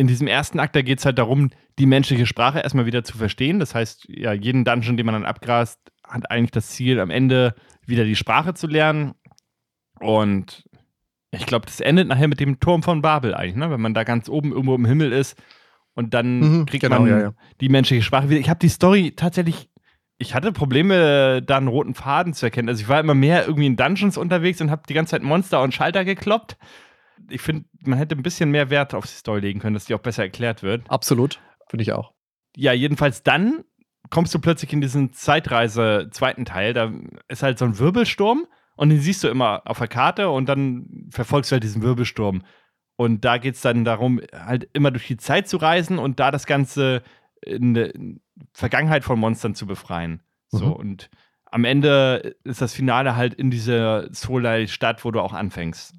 in 0.02 0.08
diesem 0.08 0.28
ersten 0.28 0.60
Akt, 0.60 0.76
da 0.76 0.82
geht 0.82 0.98
es 1.00 1.06
halt 1.06 1.20
darum, 1.20 1.52
die 1.78 1.86
menschliche 1.86 2.26
Sprache 2.26 2.60
erstmal 2.60 2.88
wieder 2.88 3.04
zu 3.04 3.18
verstehen. 3.18 3.60
Das 3.60 3.76
heißt, 3.76 4.08
ja, 4.10 4.34
jeden 4.34 4.66
Dungeon, 4.66 4.98
den 4.98 5.06
man 5.06 5.14
dann 5.14 5.26
abgrast, 5.26 5.80
hat 6.04 6.30
eigentlich 6.32 6.52
das 6.52 6.70
Ziel, 6.72 7.00
am 7.00 7.12
Ende 7.12 7.54
wieder 7.86 8.04
die 8.04 8.16
Sprache 8.16 8.56
zu 8.56 8.66
lernen. 8.68 9.14
Und 10.00 10.66
ich 11.32 11.46
glaube, 11.46 11.68
das 11.68 11.80
endet 11.80 12.08
nachher 12.08 12.28
mit 12.28 12.40
dem 12.40 12.60
Turm 12.60 12.82
von 12.84 13.04
Babel 13.04 13.36
eigentlich, 13.36 13.56
ne? 13.56 13.70
wenn 13.70 13.80
man 13.82 13.94
da 13.94 14.04
ganz 14.04 14.28
oben 14.28 14.52
irgendwo 14.52 14.76
im 14.76 14.86
Himmel 14.86 15.14
ist 15.14 15.38
und 15.94 16.16
dann 16.16 16.40
Mhm, 16.42 16.66
kriegt 16.66 16.82
genau, 16.82 17.02
man 17.02 17.10
ja, 17.10 17.20
ja. 17.20 17.34
die 17.62 17.70
menschliche 17.70 18.02
Sprache 18.04 18.30
wieder. 18.30 18.40
Ich 18.40 18.50
habe 18.50 18.60
die 18.60 18.70
Story 18.70 19.14
tatsächlich, 19.16 19.70
ich 20.18 20.34
hatte 20.34 20.52
Probleme, 20.52 21.44
da 21.44 21.58
einen 21.58 21.68
roten 21.68 21.94
Faden 21.94 22.34
zu 22.34 22.48
erkennen. 22.48 22.70
Also 22.70 22.82
ich 22.82 22.90
war 22.90 23.00
immer 23.00 23.14
mehr 23.14 23.46
irgendwie 23.46 23.68
in 23.68 23.76
Dungeons 23.78 24.18
unterwegs 24.18 24.62
und 24.62 24.72
habe 24.72 24.84
die 24.90 24.96
ganze 24.96 25.12
Zeit 25.12 25.24
Monster 25.24 25.62
und 25.62 25.74
Schalter 25.76 26.04
gekloppt. 26.06 26.58
Ich 27.30 27.42
finde, 27.42 27.66
man 27.82 27.98
hätte 27.98 28.16
ein 28.16 28.24
bisschen 28.24 28.52
mehr 28.52 28.70
Wert 28.70 28.94
auf 28.94 29.06
die 29.06 29.12
Story 29.14 29.42
legen 29.42 29.60
können, 29.60 29.74
dass 29.74 29.86
die 29.86 29.94
auch 29.96 30.00
besser 30.02 30.24
erklärt 30.24 30.64
wird. 30.64 30.90
Absolut. 30.90 31.40
Finde 31.70 31.84
ich 31.84 31.94
auch. 31.94 32.14
Ja, 32.56 32.74
jedenfalls 32.74 33.24
dann 33.24 33.64
kommst 34.10 34.34
du 34.34 34.40
plötzlich 34.40 34.74
in 34.74 34.82
diesen 34.82 35.14
Zeitreise 35.14 36.10
zweiten 36.12 36.46
Teil. 36.46 36.74
Da 36.74 36.92
ist 37.28 37.44
halt 37.44 37.58
so 37.60 37.66
ein 37.66 37.80
Wirbelsturm 37.80 38.46
und 38.76 38.90
den 38.90 39.00
siehst 39.00 39.24
du 39.24 39.28
immer 39.30 39.62
auf 39.66 39.78
der 39.80 39.88
Karte 39.88 40.30
und 40.30 40.50
dann 40.50 41.08
verfolgst 41.12 41.52
du 41.52 41.54
halt 41.54 41.64
diesen 41.64 41.82
Wirbelsturm. 41.82 42.44
Und 42.98 43.24
da 43.26 43.38
geht 43.38 43.56
es 43.56 43.62
dann 43.62 43.86
darum, 43.86 44.20
halt 44.34 44.70
immer 44.74 44.92
durch 44.92 45.08
die 45.08 45.18
Zeit 45.18 45.48
zu 45.48 45.58
reisen 45.58 45.98
und 45.98 46.20
da 46.20 46.30
das 46.32 46.46
Ganze 46.46 47.02
in 47.44 47.74
der 47.74 47.94
Vergangenheit 48.54 49.04
von 49.04 49.20
Monstern 49.20 49.56
zu 49.56 49.66
befreien. 49.66 50.22
So, 50.50 50.66
Mhm. 50.66 50.72
und 50.74 51.10
am 51.46 51.64
Ende 51.66 52.36
ist 52.44 52.62
das 52.62 52.74
Finale 52.74 53.16
halt 53.16 53.34
in 53.34 53.50
dieser 53.50 54.14
Solai-Stadt, 54.14 55.04
wo 55.06 55.12
du 55.12 55.20
auch 55.22 55.34
anfängst. 55.34 55.96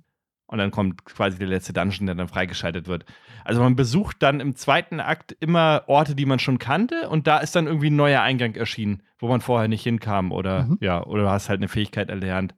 Und 0.52 0.58
dann 0.58 0.70
kommt 0.70 1.06
quasi 1.06 1.38
der 1.38 1.46
letzte 1.48 1.72
Dungeon, 1.72 2.04
der 2.04 2.14
dann 2.14 2.28
freigeschaltet 2.28 2.86
wird. 2.86 3.06
Also 3.42 3.62
man 3.62 3.74
besucht 3.74 4.18
dann 4.22 4.38
im 4.38 4.54
zweiten 4.54 5.00
Akt 5.00 5.34
immer 5.40 5.84
Orte, 5.86 6.14
die 6.14 6.26
man 6.26 6.38
schon 6.38 6.58
kannte, 6.58 7.08
und 7.08 7.26
da 7.26 7.38
ist 7.38 7.56
dann 7.56 7.66
irgendwie 7.66 7.88
ein 7.88 7.96
neuer 7.96 8.20
Eingang 8.20 8.54
erschienen, 8.54 9.02
wo 9.18 9.28
man 9.28 9.40
vorher 9.40 9.66
nicht 9.68 9.82
hinkam 9.82 10.30
oder 10.30 10.64
Mhm. 10.64 10.78
ja, 10.82 11.02
oder 11.04 11.22
du 11.22 11.30
hast 11.30 11.48
halt 11.48 11.60
eine 11.60 11.68
Fähigkeit 11.68 12.10
erlernt. 12.10 12.54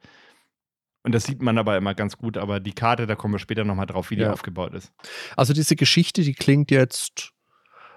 Und 1.04 1.14
das 1.14 1.22
sieht 1.22 1.40
man 1.40 1.56
aber 1.56 1.76
immer 1.76 1.94
ganz 1.94 2.18
gut, 2.18 2.36
aber 2.36 2.58
die 2.58 2.72
Karte, 2.72 3.06
da 3.06 3.14
kommen 3.14 3.34
wir 3.34 3.38
später 3.38 3.62
nochmal 3.62 3.86
drauf, 3.86 4.10
wie 4.10 4.16
die 4.16 4.22
Ja. 4.22 4.32
aufgebaut 4.32 4.74
ist. 4.74 4.92
Also 5.36 5.52
diese 5.52 5.76
Geschichte, 5.76 6.22
die 6.22 6.34
klingt 6.34 6.72
jetzt, 6.72 7.30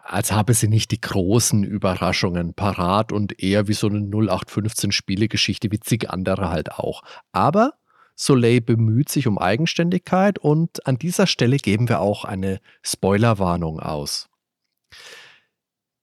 als 0.03 0.31
habe 0.31 0.53
sie 0.53 0.67
nicht 0.67 0.91
die 0.91 1.01
großen 1.01 1.63
Überraschungen 1.63 2.53
parat 2.53 3.11
und 3.11 3.41
eher 3.41 3.67
wie 3.67 3.73
so 3.73 3.87
eine 3.87 4.01
0815 4.01 4.91
Spielegeschichte, 4.91 5.71
wie 5.71 5.79
zig 5.79 6.09
andere 6.11 6.49
halt 6.51 6.71
auch. 6.73 7.01
Aber 7.31 7.73
Soleil 8.19 8.61
bemüht 8.61 9.09
sich 9.09 9.27
um 9.27 9.37
Eigenständigkeit 9.37 10.39
und 10.39 10.87
an 10.87 10.97
dieser 10.97 11.27
Stelle 11.27 11.57
geben 11.57 11.87
wir 11.87 11.99
auch 11.99 12.25
eine 12.25 12.59
Spoilerwarnung 12.81 13.79
aus. 13.79 14.27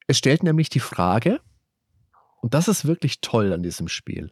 Es 0.06 0.18
stellt 0.18 0.44
nämlich 0.44 0.68
die 0.68 0.80
Frage, 0.80 1.40
und 2.40 2.54
das 2.54 2.68
ist 2.68 2.84
wirklich 2.84 3.20
toll 3.20 3.52
an 3.52 3.64
diesem 3.64 3.88
Spiel, 3.88 4.30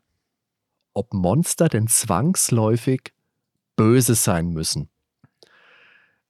ob 0.94 1.12
Monster 1.12 1.68
denn 1.68 1.88
zwangsläufig 1.88 3.12
böse 3.74 4.14
sein 4.14 4.50
müssen. 4.50 4.88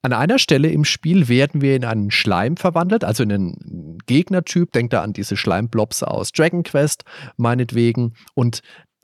An 0.01 0.15
einer 0.15 0.39
Stelle 0.39 0.69
im 0.69 0.85
Spiel 0.85 1.29
werden 1.29 1.61
wir 1.61 1.77
in 1.77 1.85
einen 1.85 2.11
Schleim 2.11 2.57
verwandelt, 2.57 3.05
also 3.05 3.23
in 3.23 3.31
einen 3.31 3.99
Gegnertyp. 4.07 4.73
Denkt 4.73 4.95
da 4.95 5.03
an 5.03 5.13
diese 5.13 5.37
Schleimblobs 5.37 6.03
aus 6.03 6.33
Dragon 6.33 6.63
Quest, 6.63 7.05
meinetwegen. 7.37 8.15
Und 8.35 8.63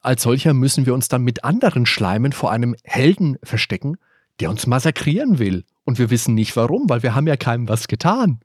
als 0.09 0.23
solcher 0.23 0.55
müssen 0.55 0.87
wir 0.87 0.95
uns 0.95 1.09
dann 1.09 1.23
mit 1.23 1.45
anderen 1.45 1.85
Schleimen 1.85 2.33
vor 2.33 2.51
einem 2.51 2.75
Helden 2.83 3.37
verstecken, 3.43 3.99
der 4.41 4.49
uns 4.49 4.67
massakrieren 4.67 5.39
will. 5.39 5.67
Und 5.85 5.99
wir 5.99 6.09
wissen 6.09 6.35
nicht 6.35 6.57
warum, 6.57 6.89
weil 6.89 7.03
wir 7.03 7.15
haben 7.15 7.27
ja 7.27 7.37
keinem 7.37 7.69
was 7.69 7.89
getan. 7.89 8.41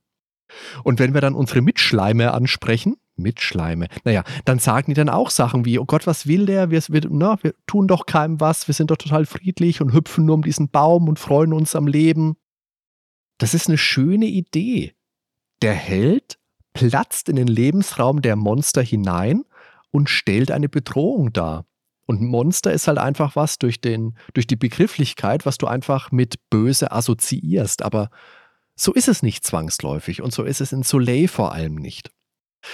Und 0.84 1.00
wenn 1.00 1.14
wir 1.14 1.22
dann 1.22 1.36
unsere 1.36 1.62
Mitschleime 1.62 2.34
ansprechen, 2.34 2.98
Mitschleime, 3.16 3.88
naja, 4.04 4.26
dann 4.44 4.60
sagen 4.60 4.92
die 4.92 4.94
dann 4.94 5.08
auch 5.08 5.30
Sachen 5.30 5.64
wie, 5.64 5.80
oh 5.80 5.86
Gott, 5.86 6.06
was 6.06 6.28
will 6.28 6.48
der? 6.48 6.70
Wir, 6.70 6.82
wir, 6.90 7.04
na, 7.10 7.42
wir 7.42 7.54
tun 7.66 7.88
doch 7.88 8.08
keinem 8.08 8.42
was, 8.42 8.68
wir 8.68 8.76
sind 8.76 8.92
doch 8.92 8.98
total 8.98 9.26
friedlich 9.26 9.80
und 9.80 9.94
hüpfen 9.94 10.26
nur 10.26 10.36
um 10.36 10.42
diesen 10.42 10.68
Baum 10.68 11.08
und 11.08 11.18
freuen 11.18 11.54
uns 11.54 11.78
am 11.78 11.88
Leben. 11.88 12.36
Das 13.38 13.54
ist 13.54 13.70
eine 13.70 13.78
schöne 13.78 14.26
Idee. 14.26 14.96
Der 15.62 15.74
Held 15.74 16.38
platzt 16.74 17.30
in 17.30 17.38
den 17.38 17.48
Lebensraum 17.48 18.22
der 18.22 18.36
Monster 18.36 18.82
hinein 18.82 19.46
und 19.94 20.10
stellt 20.10 20.52
eine 20.52 20.68
Bedrohung 20.68 21.32
dar. 21.32 21.66
Und 22.06 22.22
Monster 22.22 22.74
ist 22.74 22.88
halt 22.88 22.98
einfach 22.98 23.38
was 23.38 23.60
durch, 23.60 23.80
den, 23.80 24.18
durch 24.34 24.48
die 24.48 24.58
Begrifflichkeit, 24.58 25.46
was 25.46 25.58
du 25.58 25.68
einfach 25.68 26.12
mit 26.12 26.36
böse 26.50 26.92
assoziierst. 26.92 27.82
Aber 27.84 28.10
so 28.76 28.92
ist 28.92 29.08
es 29.08 29.24
nicht 29.24 29.46
zwangsläufig 29.46 30.22
und 30.22 30.34
so 30.34 30.44
ist 30.44 30.60
es 30.60 30.74
in 30.74 30.84
Soleil 30.84 31.30
vor 31.30 31.54
allem 31.54 31.76
nicht. 31.76 32.12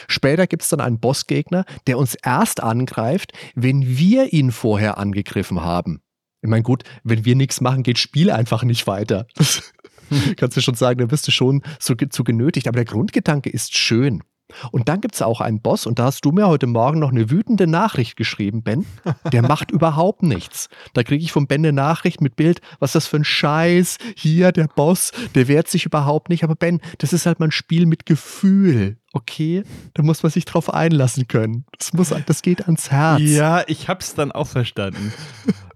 Später 0.08 0.47
gibt 0.47 0.63
es 0.63 0.69
dann 0.69 0.82
einen 0.82 0.99
Bossgegner, 0.99 1.65
der 1.88 1.97
uns 1.97 2.15
erst 2.15 2.63
angreift, 2.63 3.34
wenn 3.53 3.97
wir 3.97 4.34
ihn 4.34 4.51
vorher 4.51 4.97
angegriffen 4.97 5.62
haben. 5.62 6.01
Ich 6.41 6.49
meine, 6.49 6.63
gut, 6.63 6.84
wenn 7.03 7.25
wir 7.25 7.36
nichts 7.36 7.60
machen, 7.60 7.84
geht 7.84 7.99
Spiel 7.99 8.32
einfach 8.32 8.63
nicht 8.63 8.88
weiter. 8.88 9.27
Kannst 10.38 10.58
du 10.58 10.62
schon 10.62 10.75
sagen, 10.75 10.99
da 10.99 11.12
wirst 11.12 11.27
du 11.27 11.32
schon 11.32 11.62
so 11.79 11.95
zu 11.95 12.23
genötigt. 12.23 12.67
Aber 12.67 12.77
der 12.77 12.86
Grundgedanke 12.86 13.49
ist 13.49 13.77
schön. 13.77 14.23
Und 14.71 14.89
dann 14.89 15.01
gibt 15.01 15.15
es 15.15 15.21
auch 15.21 15.41
einen 15.41 15.62
Boss, 15.62 15.85
und 15.85 15.99
da 15.99 16.05
hast 16.05 16.25
du 16.25 16.31
mir 16.31 16.47
heute 16.47 16.67
Morgen 16.67 16.99
noch 16.99 17.12
eine 17.12 17.29
wütende 17.29 17.67
Nachricht 17.67 18.15
geschrieben, 18.15 18.63
Ben. 18.63 18.85
Der 19.31 19.41
macht 19.41 19.71
überhaupt 19.71 20.23
nichts. 20.23 20.69
Da 20.93 21.03
kriege 21.03 21.23
ich 21.23 21.31
von 21.31 21.47
Ben 21.47 21.62
eine 21.62 21.73
Nachricht 21.73 22.21
mit 22.21 22.35
Bild, 22.35 22.62
was 22.79 22.89
ist 22.89 22.95
das 22.95 23.07
für 23.07 23.17
ein 23.17 23.23
Scheiß. 23.23 23.97
Hier, 24.15 24.51
der 24.51 24.67
Boss, 24.67 25.12
der 25.35 25.47
wehrt 25.47 25.67
sich 25.67 25.85
überhaupt 25.85 26.29
nicht. 26.29 26.43
Aber 26.43 26.55
Ben, 26.55 26.81
das 26.97 27.13
ist 27.13 27.25
halt 27.25 27.39
mal 27.39 27.47
ein 27.47 27.51
Spiel 27.51 27.85
mit 27.85 28.05
Gefühl, 28.05 28.97
okay? 29.13 29.63
Da 29.93 30.03
muss 30.03 30.23
man 30.23 30.31
sich 30.31 30.45
drauf 30.45 30.73
einlassen 30.73 31.27
können. 31.27 31.65
Das, 31.77 31.93
muss, 31.93 32.13
das 32.25 32.41
geht 32.41 32.65
ans 32.65 32.91
Herz. 32.91 33.21
Ja, 33.21 33.63
ich 33.67 33.88
hab's 33.88 34.15
dann 34.15 34.31
auch 34.31 34.47
verstanden. 34.47 35.13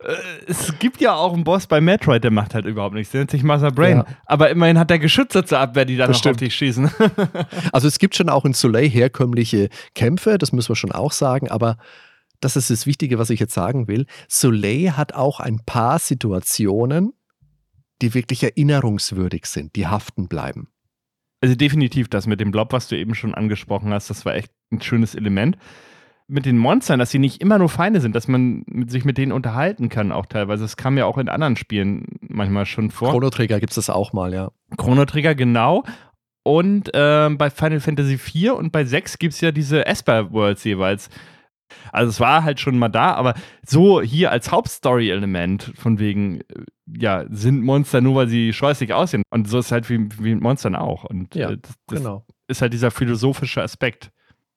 Äh, 0.04 0.16
es 0.48 0.78
gibt 0.80 1.02
ja 1.02 1.14
auch 1.14 1.34
einen 1.34 1.44
Boss 1.44 1.68
bei 1.68 1.82
Metroid, 1.82 2.24
der 2.24 2.32
macht 2.32 2.54
halt 2.54 2.66
überhaupt 2.66 2.96
nichts. 2.96 3.12
Der 3.12 3.22
nennt 3.22 3.32
sich 3.32 3.44
Mother 3.44 3.72
Brain. 3.72 3.98
Ja. 3.98 4.06
Aber 4.26 4.50
immerhin 4.50 4.78
hat 4.80 4.90
der 4.90 5.00
Geschütze 5.00 5.46
zur 5.46 5.60
Abwehr, 5.60 5.86
die 5.86 5.98
dann 5.98 6.12
noch 6.12 6.26
auf 6.26 6.38
dich 6.38 6.56
schießen. 6.56 6.92
Also 7.72 7.88
es 7.88 8.00
gibt 8.00 8.16
schon 8.16 8.30
auch 8.30 8.46
in 8.46 8.54
Soleil 8.54 8.90
herkömmliche 8.90 9.70
Kämpfe, 9.96 10.38
das 10.38 10.52
müssen 10.52 10.70
wir 10.70 10.76
schon 10.76 10.92
auch 10.92 11.12
sagen, 11.12 11.50
aber 11.50 11.78
das 12.40 12.56
ist 12.56 12.70
das 12.70 12.86
Wichtige, 12.86 13.18
was 13.20 13.30
ich 13.30 13.40
jetzt 13.40 13.54
sagen 13.54 13.88
will. 13.88 14.06
Soleil 14.28 14.98
hat 14.98 15.14
auch 15.14 15.40
ein 15.40 15.60
paar 15.66 16.00
Situationen, 16.00 17.14
die 18.02 18.14
wirklich 18.14 18.44
erinnerungswürdig 18.44 19.46
sind, 19.46 19.76
die 19.76 19.88
haften 19.88 20.28
bleiben. 20.28 20.68
Also 21.42 21.56
definitiv 21.56 22.10
das 22.10 22.28
mit 22.28 22.40
dem 22.40 22.52
Blob, 22.52 22.74
was 22.74 22.88
du 22.88 22.98
eben 22.98 23.16
schon 23.16 23.34
angesprochen 23.34 23.94
hast, 23.94 24.10
das 24.10 24.26
war 24.26 24.36
echt 24.36 24.52
ein 24.72 24.82
schönes 24.82 25.16
Element. 25.16 25.58
Mit 26.34 26.46
den 26.48 26.58
Monstern, 26.58 26.98
dass 27.00 27.12
sie 27.12 27.20
nicht 27.20 27.42
immer 27.42 27.60
nur 27.60 27.70
Feinde 27.70 28.02
sind, 28.02 28.16
dass 28.16 28.28
man 28.28 28.64
mit, 28.66 28.90
sich 28.90 29.06
mit 29.06 29.18
denen 29.20 29.32
unterhalten 29.32 29.90
kann 29.90 30.12
auch 30.12 30.26
teilweise. 30.26 30.64
Das 30.64 30.78
kam 30.78 30.98
ja 30.98 31.06
auch 31.06 31.18
in 31.20 31.30
anderen 31.30 31.56
Spielen 31.56 32.18
manchmal 32.22 32.66
schon 32.66 32.90
vor. 32.90 33.12
Chrono 33.12 33.30
Trigger 33.30 33.60
gibt 33.60 33.72
es 33.72 33.76
das 33.76 33.90
auch 33.90 34.14
mal, 34.14 34.34
ja. 34.34 34.52
Chrono 34.78 35.06
Trigger, 35.06 35.36
genau. 35.36 35.84
Und 36.44 36.90
ähm, 36.94 37.38
bei 37.38 37.50
Final 37.50 37.80
Fantasy 37.80 38.14
IV 38.16 38.54
und 38.54 38.72
bei 38.72 38.84
6 38.84 39.20
gibt 39.20 39.34
es 39.36 39.42
ja 39.42 39.52
diese 39.52 39.86
Esper 39.86 40.32
Worlds 40.32 40.64
jeweils. 40.64 41.10
Also 41.92 42.10
es 42.10 42.20
war 42.20 42.44
halt 42.44 42.60
schon 42.60 42.78
mal 42.78 42.90
da, 42.90 43.14
aber 43.14 43.34
so 43.66 44.02
hier 44.02 44.32
als 44.32 44.52
Hauptstory-Element 44.52 45.74
von 45.76 46.00
wegen, 46.00 46.42
äh, 46.42 46.44
ja, 46.98 47.26
sind 47.30 47.64
Monster 47.64 48.02
nur, 48.02 48.16
weil 48.16 48.28
sie 48.28 48.54
scheußlich 48.54 48.94
aussehen. 48.94 49.24
Und 49.30 49.48
so 49.48 49.60
ist 49.60 49.72
halt 49.72 49.90
wie, 49.90 50.00
wie 50.20 50.34
mit 50.34 50.44
Monstern 50.44 50.76
auch. 50.76 51.04
Und 51.04 51.34
Ja, 51.36 51.52
äh, 51.52 51.58
das, 51.62 51.74
das 51.88 52.00
Genau. 52.00 52.26
ist 52.48 52.62
halt 52.62 52.74
dieser 52.74 52.92
philosophische 52.92 53.62
Aspekt. 53.62 54.12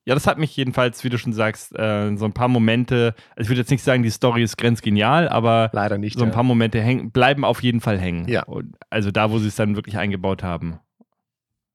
Ja, 0.07 0.15
das 0.15 0.29
hat 0.29 0.39
mich 0.39 0.57
jedenfalls, 0.57 1.03
wie 1.03 1.09
du 1.09 1.19
schon 1.19 1.33
sagst, 1.33 1.77
äh, 1.77 2.17
so 2.17 2.25
ein 2.25 2.33
paar 2.33 2.47
Momente, 2.47 3.15
also 3.31 3.43
ich 3.43 3.49
würde 3.49 3.61
jetzt 3.61 3.71
nicht 3.73 3.83
sagen, 3.83 4.05
die 4.05 4.11
Story 4.11 4.43
ist 4.43 4.57
grenzgenial, 4.57 5.29
aber 5.29 5.71
Leider 5.73 5.99
nicht. 5.99 6.17
so 6.17 6.25
ein 6.25 6.31
ja. 6.31 6.35
paar 6.35 6.45
Momente 6.45 6.81
hängen, 6.81 7.11
bleiben 7.11 7.45
auf 7.45 7.61
jeden 7.63 7.81
Fall 7.81 7.99
hängen. 7.99 8.29
Ja. 8.29 8.45
Also 8.89 9.11
da, 9.11 9.33
wo 9.33 9.39
sie 9.39 9.49
es 9.49 9.57
dann 9.57 9.75
wirklich 9.75 9.99
eingebaut 9.99 10.45
haben. 10.45 10.79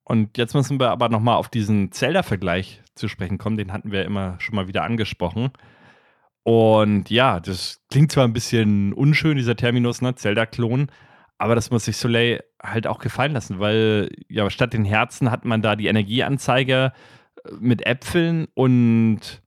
Und 0.06 0.38
jetzt 0.38 0.54
müssen 0.54 0.80
wir 0.80 0.92
aber 0.92 1.10
nochmal 1.10 1.36
auf 1.36 1.50
diesen 1.50 1.92
Zelda-Vergleich 1.92 2.82
zu 2.96 3.10
sprechen 3.10 3.38
kommen. 3.38 3.58
Den 3.58 3.74
hatten 3.74 3.92
wir 3.92 4.06
immer 4.06 4.36
schon 4.40 4.56
mal 4.56 4.68
wieder 4.68 4.84
angesprochen. 4.84 5.52
Und 6.44 7.10
ja, 7.10 7.40
das 7.40 7.82
klingt 7.92 8.12
zwar 8.12 8.24
ein 8.24 8.34
bisschen 8.34 8.94
unschön, 8.94 9.38
dieser 9.38 9.56
Terminus, 9.56 10.02
ne? 10.02 10.16
Zelda-Klon, 10.16 10.88
aber 11.38 11.56
das 11.56 11.70
muss 11.70 11.86
sich 11.86 11.98
Soleil 11.98 12.44
halt 12.64 12.88
auch 12.88 13.00
gefallen 13.00 13.34
lassen, 13.34 13.60
weil 13.60 14.10
ja 14.28 14.50
statt 14.50 14.74
den 14.74 14.86
Herzen 14.86 15.32
hat 15.32 15.46
man 15.46 15.62
da 15.62 15.76
die 15.76 15.88
Energieanzeige 15.88 16.94
mit 17.60 17.86
Äpfeln 17.86 18.48
und 18.54 19.42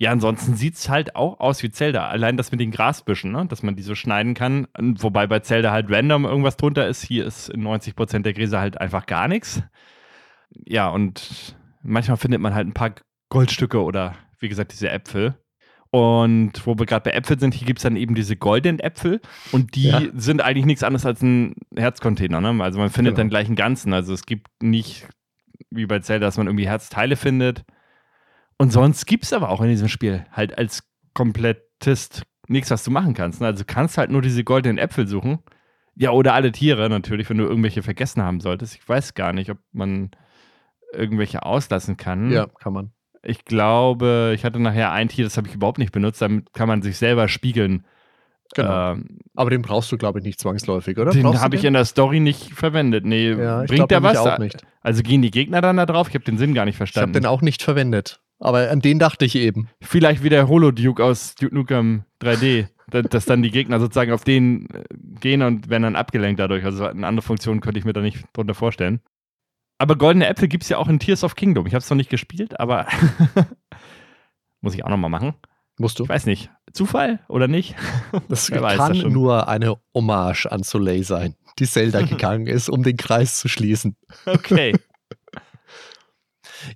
ja, 0.00 0.12
ansonsten 0.12 0.54
sieht 0.54 0.74
es 0.74 0.88
halt 0.88 1.16
auch 1.16 1.40
aus 1.40 1.60
wie 1.64 1.70
Zelda. 1.70 2.06
Allein 2.08 2.36
das 2.36 2.52
mit 2.52 2.60
den 2.60 2.70
Grasbüschen, 2.70 3.32
ne? 3.32 3.46
dass 3.48 3.64
man 3.64 3.74
die 3.74 3.82
so 3.82 3.96
schneiden 3.96 4.34
kann. 4.34 4.68
Wobei 4.78 5.26
bei 5.26 5.40
Zelda 5.40 5.72
halt 5.72 5.90
random 5.90 6.24
irgendwas 6.24 6.56
drunter 6.56 6.86
ist. 6.86 7.02
Hier 7.02 7.26
ist 7.26 7.48
in 7.48 7.62
90% 7.66 8.20
der 8.22 8.32
Gräser 8.32 8.60
halt 8.60 8.80
einfach 8.80 9.06
gar 9.06 9.26
nichts. 9.26 9.60
Ja, 10.50 10.88
und 10.88 11.56
manchmal 11.82 12.16
findet 12.16 12.40
man 12.40 12.54
halt 12.54 12.68
ein 12.68 12.74
paar 12.74 12.92
Goldstücke 13.28 13.82
oder 13.82 14.14
wie 14.38 14.48
gesagt 14.48 14.70
diese 14.72 14.88
Äpfel. 14.88 15.34
Und 15.90 16.64
wo 16.64 16.78
wir 16.78 16.86
gerade 16.86 17.10
bei 17.10 17.16
Äpfeln 17.16 17.40
sind, 17.40 17.54
hier 17.54 17.66
gibt 17.66 17.78
es 17.80 17.82
dann 17.82 17.96
eben 17.96 18.14
diese 18.14 18.36
goldenen 18.36 18.78
Äpfel 18.78 19.20
und 19.52 19.74
die 19.74 19.88
Ja. 19.88 20.02
sind 20.14 20.42
eigentlich 20.42 20.66
nichts 20.66 20.84
anderes 20.84 21.06
als 21.06 21.22
ein 21.22 21.54
Herzcontainer. 21.74 22.40
Ne? 22.40 22.62
Also 22.62 22.78
man 22.78 22.90
findet 22.90 23.12
Genau. 23.14 23.22
dann 23.22 23.30
gleich 23.30 23.46
einen 23.46 23.56
ganzen. 23.56 23.92
Also 23.94 24.12
es 24.12 24.26
gibt 24.26 24.46
nicht 24.62 25.08
wie 25.70 25.86
bei 25.86 26.00
Zelda, 26.00 26.26
dass 26.26 26.36
man 26.36 26.46
irgendwie 26.46 26.68
Herzteile 26.68 27.16
findet. 27.16 27.64
Und 28.58 28.72
sonst 28.72 29.06
gibt 29.06 29.24
es 29.24 29.32
aber 29.32 29.50
auch 29.50 29.60
in 29.60 29.68
diesem 29.68 29.88
Spiel 29.88 30.26
halt 30.32 30.58
als 30.58 30.82
Komplettist 31.14 32.22
nichts, 32.48 32.70
was 32.70 32.84
du 32.84 32.90
machen 32.90 33.14
kannst. 33.14 33.40
Ne? 33.40 33.46
Also 33.46 33.64
du 33.64 33.72
kannst 33.72 33.98
halt 33.98 34.10
nur 34.10 34.22
diese 34.22 34.44
goldenen 34.44 34.78
Äpfel 34.78 35.06
suchen. 35.06 35.38
Ja, 35.94 36.10
oder 36.10 36.34
alle 36.34 36.52
Tiere 36.52 36.88
natürlich, 36.88 37.28
wenn 37.28 37.38
du 37.38 37.44
irgendwelche 37.44 37.82
vergessen 37.82 38.22
haben 38.22 38.40
solltest. 38.40 38.76
Ich 38.76 38.88
weiß 38.88 39.14
gar 39.14 39.32
nicht, 39.32 39.50
ob 39.50 39.58
man 39.72 40.10
irgendwelche 40.92 41.42
auslassen 41.42 41.96
kann. 41.96 42.30
Ja, 42.30 42.46
kann 42.46 42.72
man. 42.72 42.92
Ich 43.22 43.44
glaube, 43.44 44.32
ich 44.34 44.44
hatte 44.44 44.60
nachher 44.60 44.92
ein 44.92 45.08
Tier, 45.08 45.24
das 45.24 45.36
habe 45.36 45.48
ich 45.48 45.54
überhaupt 45.54 45.78
nicht 45.78 45.92
benutzt. 45.92 46.22
Damit 46.22 46.52
kann 46.52 46.68
man 46.68 46.82
sich 46.82 46.96
selber 46.98 47.28
spiegeln. 47.28 47.84
Genau. 48.54 48.92
Ähm, 48.92 49.18
Aber 49.34 49.50
den 49.50 49.62
brauchst 49.62 49.92
du, 49.92 49.98
glaube 49.98 50.18
ich, 50.20 50.24
nicht 50.24 50.40
zwangsläufig, 50.40 50.96
oder? 50.98 51.10
den 51.12 51.40
habe 51.40 51.56
ich 51.56 51.64
in 51.64 51.74
der 51.74 51.84
Story 51.84 52.18
nicht 52.20 52.52
verwendet. 52.54 53.04
Nee, 53.04 53.32
Ja, 53.32 53.62
bringt 53.64 53.90
der 53.90 54.02
was? 54.02 54.16
auch 54.16 54.38
nicht. 54.38 54.62
Also 54.80 55.02
gehen 55.02 55.20
die 55.22 55.30
Gegner 55.30 55.60
dann 55.60 55.76
da 55.76 55.84
drauf? 55.86 56.08
Ich 56.08 56.14
habe 56.14 56.24
den 56.24 56.38
Sinn 56.38 56.54
gar 56.54 56.64
nicht 56.64 56.76
Ich 56.76 56.80
habe 56.80 56.88
verstanden. 56.90 57.12
den 57.12 57.26
auch 57.26 57.42
nicht 57.42 57.62
verwendet. 57.62 58.20
Aber 58.40 58.70
an 58.70 58.80
den 58.80 58.98
dachte 58.98 59.24
ich 59.24 59.34
eben. 59.36 59.68
Vielleicht 59.82 60.22
wie 60.22 60.28
der 60.30 60.48
Holo-Duke 60.48 61.04
aus 61.04 61.34
Duke 61.34 61.54
Nukem 61.54 62.04
3D. 62.22 62.68
da- 62.90 63.02
dass 63.02 63.26
dann 63.26 63.42
die 63.42 63.50
Gegner 63.50 63.80
sozusagen 63.80 64.12
auf 64.12 64.24
den 64.24 64.70
äh, 64.70 64.84
gehen 65.20 65.42
und 65.42 65.68
werden 65.68 65.82
dann 65.82 65.96
abgelenkt 65.96 66.40
dadurch. 66.40 66.64
Also 66.64 66.86
eine 66.86 67.06
andere 67.06 67.22
Funktion 67.26 67.60
könnte 67.60 67.78
ich 67.78 67.84
mir 67.84 67.92
da 67.92 68.00
nicht 68.00 68.24
drunter 68.32 68.54
vorstellen. 68.54 69.00
Aber 69.76 69.94
goldene 69.96 70.26
Äpfel 70.26 70.48
gibt 70.48 70.62
es 70.62 70.70
ja 70.70 70.78
auch 70.78 70.88
in 70.88 70.98
Tears 70.98 71.22
of 71.22 71.34
Kingdom. 71.36 71.66
Ich 71.66 71.74
habe 71.74 71.82
es 71.82 71.90
noch 71.90 71.96
nicht 71.96 72.08
gespielt, 72.10 72.58
aber 72.58 72.86
muss 74.60 74.74
ich 74.74 74.84
auch 74.84 74.88
nochmal 74.88 75.10
machen. 75.10 75.34
Musst 75.78 75.98
du. 75.98 76.04
Ich 76.04 76.08
weiß 76.08 76.26
nicht. 76.26 76.50
Zufall 76.72 77.20
oder 77.28 77.48
nicht? 77.48 77.74
Das 78.28 78.50
Wer 78.50 78.60
kann 78.60 78.94
das 78.94 79.04
nur 79.04 79.48
eine 79.48 79.76
Hommage 79.94 80.46
an 80.46 80.62
Soleil 80.62 81.02
sein, 81.02 81.34
die 81.58 81.66
Zelda 81.66 82.02
gegangen 82.06 82.46
ist, 82.46 82.68
um 82.68 82.82
den 82.82 82.96
Kreis 82.96 83.38
zu 83.38 83.48
schließen. 83.48 83.96
Okay. 84.26 84.74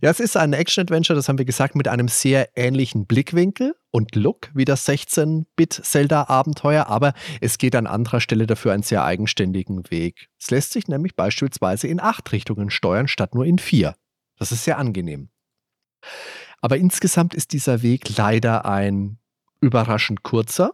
Ja, 0.00 0.11
es 0.11 0.20
ist 0.20 0.36
ein 0.36 0.53
Action-Adventure, 0.53 1.16
das 1.16 1.28
haben 1.28 1.38
wir 1.38 1.44
gesagt, 1.44 1.74
mit 1.74 1.88
einem 1.88 2.07
sehr 2.07 2.50
ähnlichen 2.57 3.05
Blickwinkel 3.07 3.74
und 3.90 4.14
Look 4.14 4.48
wie 4.55 4.64
das 4.64 4.88
16-Bit-Zelda-Abenteuer, 4.88 6.86
aber 6.86 7.14
es 7.40 7.59
geht 7.59 7.74
an 7.74 7.88
anderer 7.88 8.20
Stelle 8.20 8.46
dafür 8.46 8.72
einen 8.72 8.84
sehr 8.84 9.05
eigenständigen 9.05 9.90
Weg. 9.90 10.28
Es 10.40 10.53
lässt 10.53 10.72
sich 10.72 10.86
nämlich 10.86 11.16
beispielsweise 11.16 11.88
in 11.88 12.00
acht 12.00 12.30
Richtungen 12.30 12.70
steuern, 12.70 13.09
statt 13.09 13.34
nur 13.34 13.44
in 13.44 13.59
vier. 13.59 13.96
Das 14.38 14.53
ist 14.53 14.62
sehr 14.64 14.78
angenehm. 14.78 15.30
Aber 16.63 16.79
insgesamt 16.79 17.35
ist 17.35 17.53
dieser 17.53 17.83
Weg 17.83 18.17
leider 18.17 18.65
ein 18.65 19.19
überraschend 19.61 20.23
kurzer. 20.23 20.73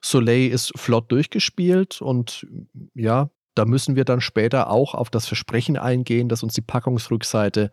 Soleil 0.00 0.48
ist 0.48 0.72
flott 0.76 1.10
durchgespielt 1.12 2.00
und 2.00 2.46
ja, 2.94 3.30
da 3.54 3.64
müssen 3.64 3.96
wir 3.96 4.04
dann 4.04 4.20
später 4.20 4.70
auch 4.70 4.94
auf 4.94 5.10
das 5.10 5.26
Versprechen 5.26 5.76
eingehen, 5.76 6.28
das 6.28 6.44
uns 6.44 6.54
die 6.54 6.60
Packungsrückseite 6.60 7.72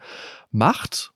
macht. 0.51 1.13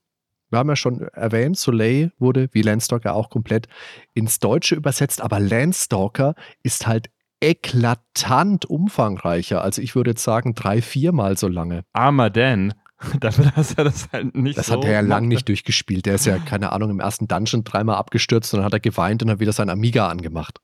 Wir 0.52 0.60
haben 0.60 0.70
ja 0.70 0.76
schon 0.76 1.02
erwähnt, 1.02 1.58
Soleil 1.58 2.12
wurde 2.20 2.50
wie 2.52 2.62
Landstalker 2.62 3.16
auch 3.16 3.30
komplett 3.32 3.68
ins 4.14 4.40
Deutsche 4.40 4.76
übersetzt, 4.76 5.22
aber 5.22 5.40
Landstalker 5.40 6.36
ist 6.62 6.86
halt 6.86 7.10
eklatant 7.42 8.66
umfangreicher. 8.66 9.64
Also 9.64 9.82
ich 9.82 9.96
würde 9.96 10.12
jetzt 10.12 10.24
sagen, 10.24 10.54
drei, 10.54 10.82
viermal 10.82 11.38
so 11.38 11.48
lange. 11.48 11.86
Armer 11.94 12.30
Dan. 12.30 12.74
Dafür, 13.20 13.52
dass 13.56 13.74
er 13.74 13.86
das 13.86 14.10
halt 14.12 14.36
nicht 14.36 14.58
Das 14.58 14.68
so 14.68 14.74
hat 14.74 14.86
er 14.86 14.92
ja 14.92 15.00
lang 15.02 15.28
nicht 15.28 15.48
durchgespielt. 15.48 16.06
Der 16.06 16.16
ist 16.16 16.26
ja, 16.26 16.38
keine 16.38 16.72
Ahnung, 16.72 16.90
im 16.90 17.00
ersten 17.00 17.28
Dungeon 17.28 17.64
dreimal 17.64 17.96
abgestürzt 17.96 18.54
und 18.54 18.60
dann 18.60 18.66
hat 18.66 18.74
er 18.74 18.80
geweint 18.80 19.24
und 19.24 19.30
hat 19.30 19.40
wieder 19.40 19.54
sein 19.54 19.70
Amiga 19.70 20.10
angemacht. 20.10 20.60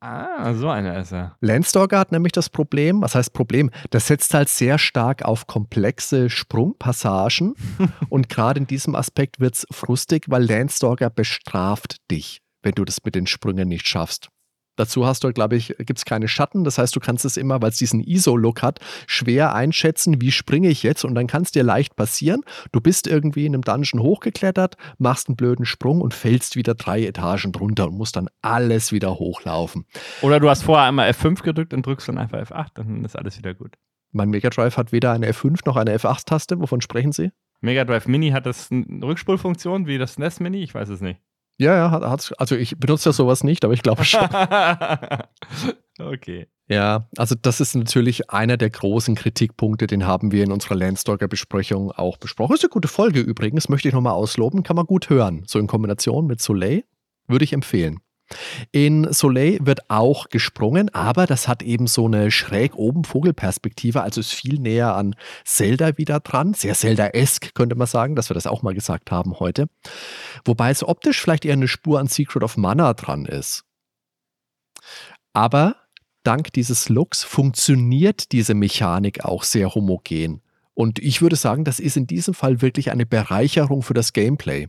Ah, 0.00 0.52
so 0.54 0.68
einer 0.68 0.98
ist 0.98 1.12
er. 1.12 1.36
Landstalker 1.40 1.96
hat 1.96 2.10
nämlich 2.10 2.32
das 2.32 2.50
Problem, 2.50 3.02
was 3.02 3.14
heißt 3.14 3.32
Problem? 3.32 3.70
Das 3.90 4.08
setzt 4.08 4.34
halt 4.34 4.48
sehr 4.48 4.76
stark 4.78 5.24
auf 5.24 5.46
komplexe 5.46 6.28
Sprungpassagen 6.28 7.54
und 8.08 8.28
gerade 8.28 8.58
in 8.58 8.66
diesem 8.66 8.96
Aspekt 8.96 9.38
wird 9.38 9.54
es 9.54 9.66
frustig, 9.70 10.24
weil 10.28 10.42
Landstalker 10.44 11.08
bestraft 11.08 11.98
dich, 12.10 12.40
wenn 12.62 12.72
du 12.72 12.84
das 12.84 12.98
mit 13.04 13.14
den 13.14 13.28
Sprüngen 13.28 13.68
nicht 13.68 13.86
schaffst. 13.86 14.28
Dazu 14.76 15.06
hast 15.06 15.24
du, 15.24 15.32
glaube 15.32 15.56
ich, 15.56 15.74
gibt 15.78 15.98
es 15.98 16.04
keine 16.04 16.28
Schatten. 16.28 16.64
Das 16.64 16.78
heißt, 16.78 16.94
du 16.96 17.00
kannst 17.00 17.24
es 17.24 17.36
immer, 17.36 17.60
weil 17.60 17.70
es 17.70 17.76
diesen 17.76 18.00
ISO-Look 18.00 18.62
hat, 18.62 18.80
schwer 19.06 19.54
einschätzen, 19.54 20.20
wie 20.20 20.30
springe 20.30 20.68
ich 20.68 20.82
jetzt. 20.82 21.04
Und 21.04 21.14
dann 21.14 21.26
kann 21.26 21.42
es 21.42 21.52
dir 21.52 21.62
leicht 21.62 21.96
passieren. 21.96 22.42
Du 22.72 22.80
bist 22.80 23.06
irgendwie 23.06 23.46
in 23.46 23.54
einem 23.54 23.62
Dungeon 23.62 24.02
hochgeklettert, 24.02 24.76
machst 24.98 25.28
einen 25.28 25.36
blöden 25.36 25.66
Sprung 25.66 26.00
und 26.00 26.14
fällst 26.14 26.56
wieder 26.56 26.74
drei 26.74 27.04
Etagen 27.04 27.52
drunter 27.52 27.88
und 27.88 27.96
musst 27.96 28.16
dann 28.16 28.28
alles 28.40 28.92
wieder 28.92 29.18
hochlaufen. 29.18 29.84
Oder 30.22 30.40
du 30.40 30.48
hast 30.48 30.62
vorher 30.62 30.86
einmal 30.86 31.10
F5 31.10 31.42
gedrückt 31.42 31.74
und 31.74 31.84
drückst 31.84 32.08
dann 32.08 32.18
einfach 32.18 32.38
F8, 32.38 32.68
dann 32.74 33.04
ist 33.04 33.16
alles 33.16 33.38
wieder 33.38 33.54
gut. 33.54 33.76
Mein 34.12 34.28
Mega 34.28 34.50
Drive 34.50 34.76
hat 34.76 34.92
weder 34.92 35.12
eine 35.12 35.30
F5 35.30 35.60
noch 35.64 35.76
eine 35.76 35.96
F8-Taste. 35.96 36.60
Wovon 36.60 36.82
sprechen 36.82 37.12
Sie? 37.12 37.30
Mega 37.60 37.84
Drive 37.84 38.06
Mini 38.06 38.30
hat 38.30 38.44
das 38.44 38.70
eine 38.70 39.04
Rückspulfunktion 39.06 39.86
wie 39.86 39.96
das 39.96 40.18
NES 40.18 40.40
Mini? 40.40 40.62
Ich 40.62 40.74
weiß 40.74 40.88
es 40.88 41.00
nicht. 41.00 41.20
Ja, 41.62 41.76
ja, 41.76 41.90
hat, 41.92 42.02
hat's. 42.02 42.32
Also 42.32 42.56
ich 42.56 42.76
benutze 42.76 43.08
ja 43.08 43.12
sowas 43.12 43.44
nicht, 43.44 43.64
aber 43.64 43.72
ich 43.72 43.82
glaube 43.82 44.04
schon. 44.04 44.28
okay. 46.00 46.48
ja, 46.68 47.08
also 47.16 47.36
das 47.40 47.60
ist 47.60 47.76
natürlich 47.76 48.30
einer 48.30 48.56
der 48.56 48.70
großen 48.70 49.14
Kritikpunkte, 49.14 49.86
den 49.86 50.04
haben 50.04 50.32
wir 50.32 50.42
in 50.42 50.50
unserer 50.50 50.74
Landstalker-Besprechung 50.74 51.92
auch 51.92 52.18
besprochen. 52.18 52.54
Ist 52.54 52.64
eine 52.64 52.70
gute 52.70 52.88
Folge 52.88 53.20
übrigens, 53.20 53.68
möchte 53.68 53.86
ich 53.86 53.94
nochmal 53.94 54.14
ausloben, 54.14 54.64
kann 54.64 54.74
man 54.74 54.86
gut 54.86 55.08
hören. 55.08 55.44
So 55.46 55.60
in 55.60 55.68
Kombination 55.68 56.26
mit 56.26 56.42
Soleil 56.42 56.82
würde 57.28 57.44
ich 57.44 57.52
empfehlen. 57.52 58.00
In 58.70 59.12
Soleil 59.12 59.58
wird 59.62 59.90
auch 59.90 60.28
gesprungen, 60.28 60.92
aber 60.94 61.26
das 61.26 61.48
hat 61.48 61.62
eben 61.62 61.86
so 61.86 62.06
eine 62.06 62.30
schräg 62.30 62.74
oben 62.74 63.04
Vogelperspektive, 63.04 64.02
also 64.02 64.20
ist 64.20 64.32
viel 64.32 64.58
näher 64.58 64.94
an 64.94 65.14
Zelda 65.44 65.98
wieder 65.98 66.20
dran. 66.20 66.54
Sehr 66.54 66.74
Zelda-esk 66.74 67.54
könnte 67.54 67.74
man 67.74 67.86
sagen, 67.86 68.16
dass 68.16 68.30
wir 68.30 68.34
das 68.34 68.46
auch 68.46 68.62
mal 68.62 68.74
gesagt 68.74 69.10
haben 69.10 69.38
heute. 69.40 69.68
Wobei 70.44 70.70
es 70.70 70.86
optisch 70.86 71.20
vielleicht 71.20 71.44
eher 71.44 71.54
eine 71.54 71.68
Spur 71.68 72.00
an 72.00 72.06
Secret 72.06 72.42
of 72.42 72.56
Mana 72.56 72.94
dran 72.94 73.26
ist. 73.26 73.64
Aber 75.32 75.76
dank 76.24 76.52
dieses 76.52 76.88
Looks 76.88 77.24
funktioniert 77.24 78.32
diese 78.32 78.54
Mechanik 78.54 79.24
auch 79.24 79.44
sehr 79.44 79.74
homogen. 79.74 80.42
Und 80.74 80.98
ich 80.98 81.20
würde 81.20 81.36
sagen, 81.36 81.64
das 81.64 81.80
ist 81.80 81.96
in 81.96 82.06
diesem 82.06 82.34
Fall 82.34 82.62
wirklich 82.62 82.90
eine 82.90 83.06
Bereicherung 83.06 83.82
für 83.82 83.94
das 83.94 84.12
Gameplay. 84.12 84.68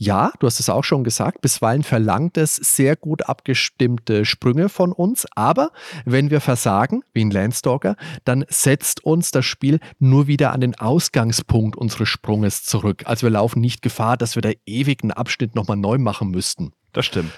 Ja, 0.00 0.30
du 0.38 0.46
hast 0.46 0.60
es 0.60 0.70
auch 0.70 0.84
schon 0.84 1.02
gesagt, 1.02 1.40
bisweilen 1.40 1.82
verlangt 1.82 2.38
es 2.38 2.54
sehr 2.54 2.94
gut 2.94 3.28
abgestimmte 3.28 4.24
Sprünge 4.24 4.68
von 4.68 4.92
uns, 4.92 5.26
aber 5.34 5.72
wenn 6.04 6.30
wir 6.30 6.40
versagen, 6.40 7.02
wie 7.12 7.22
in 7.22 7.32
Landstalker, 7.32 7.96
dann 8.24 8.44
setzt 8.48 9.04
uns 9.04 9.32
das 9.32 9.44
Spiel 9.44 9.80
nur 9.98 10.28
wieder 10.28 10.52
an 10.52 10.60
den 10.60 10.76
Ausgangspunkt 10.76 11.76
unseres 11.76 12.08
Sprunges 12.08 12.62
zurück. 12.62 13.02
Also 13.06 13.26
wir 13.26 13.30
laufen 13.30 13.60
nicht 13.60 13.82
Gefahr, 13.82 14.16
dass 14.16 14.36
wir 14.36 14.42
da 14.42 14.52
ewig 14.66 15.02
einen 15.02 15.10
Abschnitt 15.10 15.56
nochmal 15.56 15.76
neu 15.76 15.98
machen 15.98 16.30
müssten 16.30 16.70
Das 16.92 17.04
stimmt. 17.04 17.32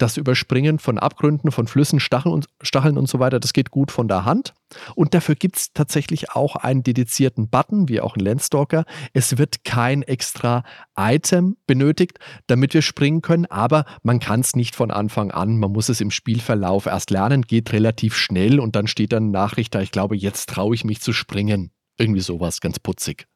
Das 0.00 0.16
Überspringen 0.16 0.78
von 0.78 0.98
Abgründen, 0.98 1.50
von 1.52 1.66
Flüssen, 1.66 2.00
Stacheln 2.00 2.32
und, 2.32 2.46
Stacheln 2.62 2.96
und 2.96 3.08
so 3.08 3.18
weiter, 3.18 3.38
das 3.38 3.52
geht 3.52 3.70
gut 3.70 3.90
von 3.90 4.08
der 4.08 4.24
Hand. 4.24 4.54
Und 4.94 5.14
dafür 5.14 5.34
gibt 5.34 5.56
es 5.56 5.72
tatsächlich 5.72 6.30
auch 6.30 6.56
einen 6.56 6.82
dedizierten 6.82 7.48
Button, 7.50 7.88
wie 7.88 8.00
auch 8.00 8.16
in 8.16 8.24
Landstalker. 8.24 8.84
Es 9.12 9.36
wird 9.38 9.64
kein 9.64 10.02
extra 10.02 10.64
Item 10.96 11.56
benötigt, 11.66 12.18
damit 12.46 12.74
wir 12.74 12.82
springen 12.82 13.20
können, 13.20 13.46
aber 13.46 13.84
man 14.02 14.20
kann 14.20 14.40
es 14.40 14.56
nicht 14.56 14.74
von 14.74 14.90
Anfang 14.90 15.30
an. 15.30 15.58
Man 15.58 15.72
muss 15.72 15.88
es 15.88 16.00
im 16.00 16.10
Spielverlauf 16.10 16.86
erst 16.86 17.10
lernen, 17.10 17.42
geht 17.42 17.72
relativ 17.72 18.16
schnell 18.16 18.60
und 18.60 18.76
dann 18.76 18.86
steht 18.86 19.12
dann 19.12 19.30
Nachricht 19.30 19.74
da, 19.74 19.80
ich 19.80 19.92
glaube, 19.92 20.16
jetzt 20.16 20.48
traue 20.48 20.74
ich 20.74 20.84
mich 20.84 21.00
zu 21.00 21.12
springen. 21.12 21.72
Irgendwie 21.98 22.20
sowas, 22.20 22.60
ganz 22.60 22.78
putzig. 22.78 23.26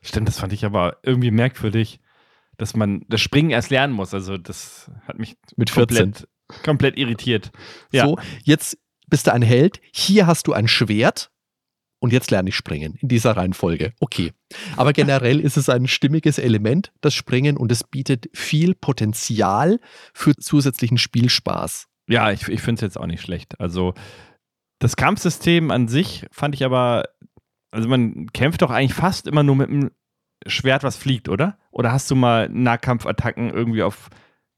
Stimmt, 0.00 0.28
das 0.28 0.38
fand 0.38 0.52
ich 0.52 0.64
aber 0.64 0.98
irgendwie 1.02 1.30
merkwürdig. 1.30 2.00
Dass 2.62 2.76
man 2.76 3.04
das 3.08 3.20
Springen 3.20 3.50
erst 3.50 3.70
lernen 3.70 3.92
muss. 3.92 4.14
Also 4.14 4.38
das 4.38 4.88
hat 5.08 5.18
mich 5.18 5.36
Mit 5.56 5.68
14. 5.68 5.96
komplett, 5.96 6.28
komplett 6.62 6.96
irritiert. 6.96 7.50
Ja. 7.90 8.06
So, 8.06 8.18
jetzt 8.44 8.78
bist 9.08 9.26
du 9.26 9.32
ein 9.32 9.42
Held, 9.42 9.80
hier 9.92 10.28
hast 10.28 10.46
du 10.46 10.52
ein 10.52 10.68
Schwert 10.68 11.32
und 11.98 12.12
jetzt 12.12 12.30
lerne 12.30 12.50
ich 12.50 12.54
springen 12.54 12.96
in 13.00 13.08
dieser 13.08 13.36
Reihenfolge. 13.36 13.94
Okay. 13.98 14.32
Aber 14.76 14.92
generell 14.92 15.40
ist 15.40 15.56
es 15.56 15.68
ein 15.68 15.88
stimmiges 15.88 16.38
Element, 16.38 16.92
das 17.00 17.14
Springen, 17.14 17.56
und 17.56 17.72
es 17.72 17.82
bietet 17.82 18.30
viel 18.32 18.76
Potenzial 18.76 19.80
für 20.14 20.36
zusätzlichen 20.36 20.98
Spielspaß. 20.98 21.88
Ja, 22.08 22.30
ich, 22.30 22.46
ich 22.46 22.62
finde 22.62 22.76
es 22.76 22.80
jetzt 22.82 22.96
auch 22.98 23.06
nicht 23.06 23.22
schlecht. 23.22 23.60
Also 23.60 23.94
das 24.78 24.94
Kampfsystem 24.94 25.72
an 25.72 25.88
sich 25.88 26.26
fand 26.30 26.54
ich 26.54 26.64
aber, 26.64 27.08
also 27.72 27.88
man 27.88 28.28
kämpft 28.32 28.62
doch 28.62 28.70
eigentlich 28.70 28.94
fast 28.94 29.26
immer 29.26 29.42
nur 29.42 29.56
mit 29.56 29.68
einem 29.68 29.90
Schwert, 30.46 30.82
was 30.82 30.96
fliegt, 30.96 31.28
oder? 31.28 31.58
Oder 31.70 31.92
hast 31.92 32.10
du 32.10 32.14
mal 32.14 32.48
Nahkampfattacken 32.48 33.50
irgendwie 33.50 33.82
auf 33.82 34.10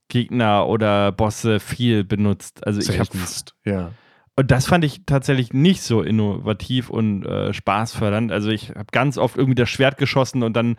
Gegner 0.08 0.66
oder 0.66 1.12
Bosse 1.12 1.60
viel 1.60 2.04
benutzt? 2.04 2.66
Also 2.66 2.80
ich 2.80 2.98
habe 2.98 3.10
ja. 3.64 3.92
und 4.36 4.50
das 4.50 4.66
fand 4.66 4.84
ich 4.84 5.06
tatsächlich 5.06 5.52
nicht 5.52 5.82
so 5.82 6.02
innovativ 6.02 6.90
und 6.90 7.24
äh, 7.24 7.52
spaßfördernd. 7.52 8.32
Also 8.32 8.50
ich 8.50 8.70
habe 8.70 8.86
ganz 8.92 9.18
oft 9.18 9.36
irgendwie 9.36 9.54
das 9.54 9.70
Schwert 9.70 9.98
geschossen 9.98 10.42
und 10.42 10.54
dann 10.54 10.76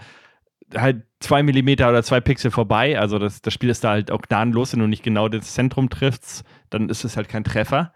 halt 0.75 1.03
zwei 1.19 1.43
Millimeter 1.43 1.89
oder 1.89 2.03
zwei 2.03 2.21
Pixel 2.21 2.51
vorbei. 2.51 2.99
Also 2.99 3.19
das, 3.19 3.41
das 3.41 3.53
Spiel 3.53 3.69
ist 3.69 3.83
da 3.83 3.91
halt 3.91 4.11
auch 4.11 4.21
gnadenlos, 4.21 4.73
wenn 4.73 4.79
du 4.79 4.87
nicht 4.87 5.03
genau 5.03 5.29
das 5.29 5.53
Zentrum 5.53 5.89
triffst, 5.89 6.43
dann 6.69 6.89
ist 6.89 7.03
es 7.03 7.17
halt 7.17 7.29
kein 7.29 7.43
Treffer. 7.43 7.93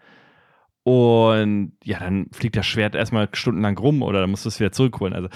Und 0.82 1.72
ja, 1.84 1.98
dann 1.98 2.28
fliegt 2.32 2.56
das 2.56 2.66
Schwert 2.66 2.94
erstmal 2.94 3.28
stundenlang 3.32 3.76
rum 3.78 4.02
oder 4.02 4.20
dann 4.20 4.30
musst 4.30 4.44
du 4.44 4.48
es 4.48 4.60
wieder 4.60 4.72
zurückholen. 4.72 5.14
Also 5.14 5.28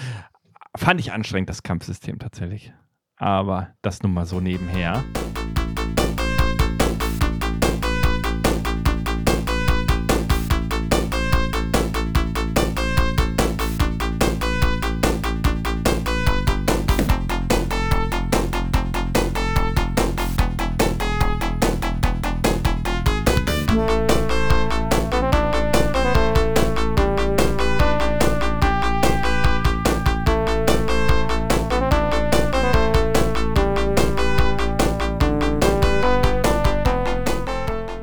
fand 0.75 0.99
ich 0.99 1.11
anstrengend, 1.11 1.49
das 1.49 1.63
Kampfsystem 1.63 2.19
tatsächlich. 2.19 2.73
Aber 3.17 3.73
das 3.81 4.03
nun 4.03 4.13
mal 4.13 4.25
so 4.25 4.39
nebenher. 4.39 5.03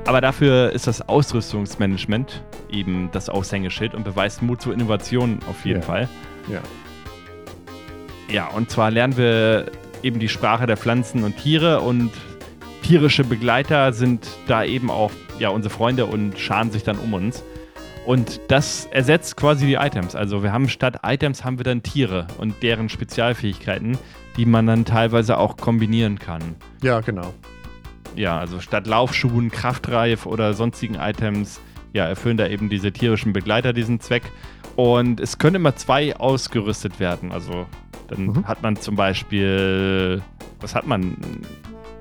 Aber 0.04 0.20
dafür 0.20 0.72
ist 0.72 0.86
das 0.86 1.08
Ausrüstungsmanagement 1.08 2.42
eben 2.70 3.10
das 3.12 3.28
Aushängeschild 3.28 3.94
und 3.94 4.04
beweist 4.04 4.42
Mut 4.42 4.60
zur 4.60 4.72
Innovation 4.72 5.38
auf 5.48 5.64
jeden 5.64 5.80
Ja. 5.80 5.86
Fall. 5.86 6.08
Ja. 6.50 6.60
Ja, 8.28 8.48
und 8.48 8.70
zwar 8.70 8.90
lernen 8.90 9.16
wir 9.16 9.66
eben 10.02 10.18
die 10.18 10.28
Sprache 10.28 10.66
der 10.66 10.76
Pflanzen 10.76 11.22
und 11.22 11.36
Tiere 11.36 11.80
und 11.80 12.10
tierische 12.82 13.24
Begleiter 13.24 13.92
sind 13.92 14.26
da 14.48 14.64
eben 14.64 14.90
auch 14.90 15.12
ja, 15.38 15.50
unsere 15.50 15.72
Freunde 15.72 16.06
und 16.06 16.38
scharen 16.38 16.70
sich 16.70 16.82
dann 16.82 16.98
um 16.98 17.14
uns. 17.14 17.44
Und 18.04 18.40
das 18.48 18.86
ersetzt 18.86 19.36
quasi 19.36 19.66
die 19.66 19.74
Items. 19.74 20.16
Also 20.16 20.42
wir 20.42 20.52
haben 20.52 20.68
statt 20.68 20.98
Items 21.04 21.44
haben 21.44 21.58
wir 21.58 21.64
dann 21.64 21.84
Tiere 21.84 22.26
und 22.38 22.60
deren 22.62 22.88
Spezialfähigkeiten, 22.88 23.96
die 24.36 24.46
man 24.46 24.66
dann 24.66 24.84
teilweise 24.84 25.38
auch 25.38 25.56
kombinieren 25.56 26.18
kann. 26.18 26.56
Ja, 26.82 27.00
genau. 27.00 27.32
Ja, 28.16 28.38
also 28.38 28.60
statt 28.60 28.86
Laufschuhen, 28.86 29.50
Kraftreif 29.50 30.26
oder 30.26 30.54
sonstigen 30.54 30.96
Items, 30.96 31.60
ja, 31.92 32.04
erfüllen 32.06 32.36
da 32.36 32.46
eben 32.46 32.68
diese 32.68 32.92
tierischen 32.92 33.32
Begleiter 33.32 33.72
diesen 33.72 34.00
Zweck. 34.00 34.22
Und 34.76 35.20
es 35.20 35.38
können 35.38 35.56
immer 35.56 35.76
zwei 35.76 36.16
ausgerüstet 36.16 37.00
werden. 37.00 37.32
Also 37.32 37.66
dann 38.08 38.26
Mhm. 38.26 38.46
hat 38.46 38.62
man 38.62 38.76
zum 38.76 38.96
Beispiel, 38.96 40.22
was 40.60 40.74
hat 40.74 40.86
man? 40.86 41.16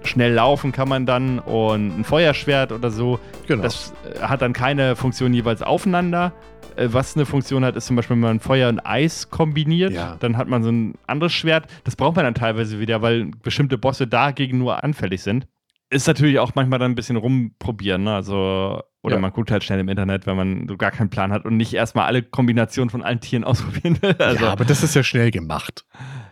Schnell 0.04 0.34
laufen 0.34 0.72
kann 0.72 0.90
man 0.90 1.06
dann 1.06 1.38
und 1.38 2.00
ein 2.00 2.04
Feuerschwert 2.04 2.72
oder 2.72 2.90
so. 2.90 3.20
genau. 3.48 3.62
Das 3.62 3.94
äh, 4.16 4.20
hat 4.22 4.42
dann 4.42 4.52
keine 4.52 4.96
Funktion 4.96 5.32
jeweils 5.34 5.62
aufeinander. 5.62 6.32
Äh, 6.76 6.88
Was 6.92 7.16
eine 7.16 7.26
Funktion 7.28 7.64
hat, 7.64 7.76
ist 7.76 7.86
zum 7.86 7.98
Beispiel, 7.98 8.16
wenn 8.16 8.22
man 8.22 8.40
Feuer 8.40 8.70
und 8.70 8.80
Eis 8.80 9.30
kombiniert, 9.30 9.92
Ja. 9.92 10.16
dann 10.20 10.38
hat 10.38 10.48
man 10.48 10.64
so 10.64 10.72
ein 10.72 10.96
anderes 11.06 11.34
Schwert. 11.34 11.66
Das 11.84 11.96
braucht 11.96 12.16
man 12.16 12.26
dann 12.26 12.34
teilweise 12.34 12.80
wieder, 12.80 13.04
weil 13.04 13.26
bestimmte 13.44 13.78
Bosse 13.78 14.08
dagegen 14.08 14.58
nur 14.58 14.84
anfällig 14.84 15.22
sind. 15.22 15.46
Ist 15.92 16.08
natürlich 16.08 16.40
auch 16.40 16.56
manchmal 16.56 16.80
dann 16.80 16.92
ein 16.92 16.96
bisschen 16.96 17.18
rumprobieren, 17.18 18.04
ne? 18.04 18.16
Also, 18.16 18.82
oder 19.04 19.16
Ja. 19.16 19.22
man 19.22 19.32
guckt 19.34 19.52
halt 19.52 19.64
schnell 19.64 19.80
im 19.80 19.90
Internet, 19.90 20.26
wenn 20.26 20.38
man 20.38 20.68
so 20.68 20.78
gar 20.78 20.92
keinen 20.92 21.10
Plan 21.10 21.32
hat 21.32 21.44
und 21.46 21.58
nicht 21.58 21.74
erstmal 21.74 22.06
alle 22.06 22.24
Kombinationen 22.24 22.90
von 22.90 23.04
allen 23.04 23.20
Tieren 23.20 23.44
ausprobieren 23.84 24.02
will. 24.02 24.16
Also, 24.18 24.46
ja, 24.46 24.52
aber 24.52 24.64
das 24.66 24.84
ist 24.84 24.96
ja 24.96 25.04
schnell 25.04 25.32
gemacht. 25.32 25.86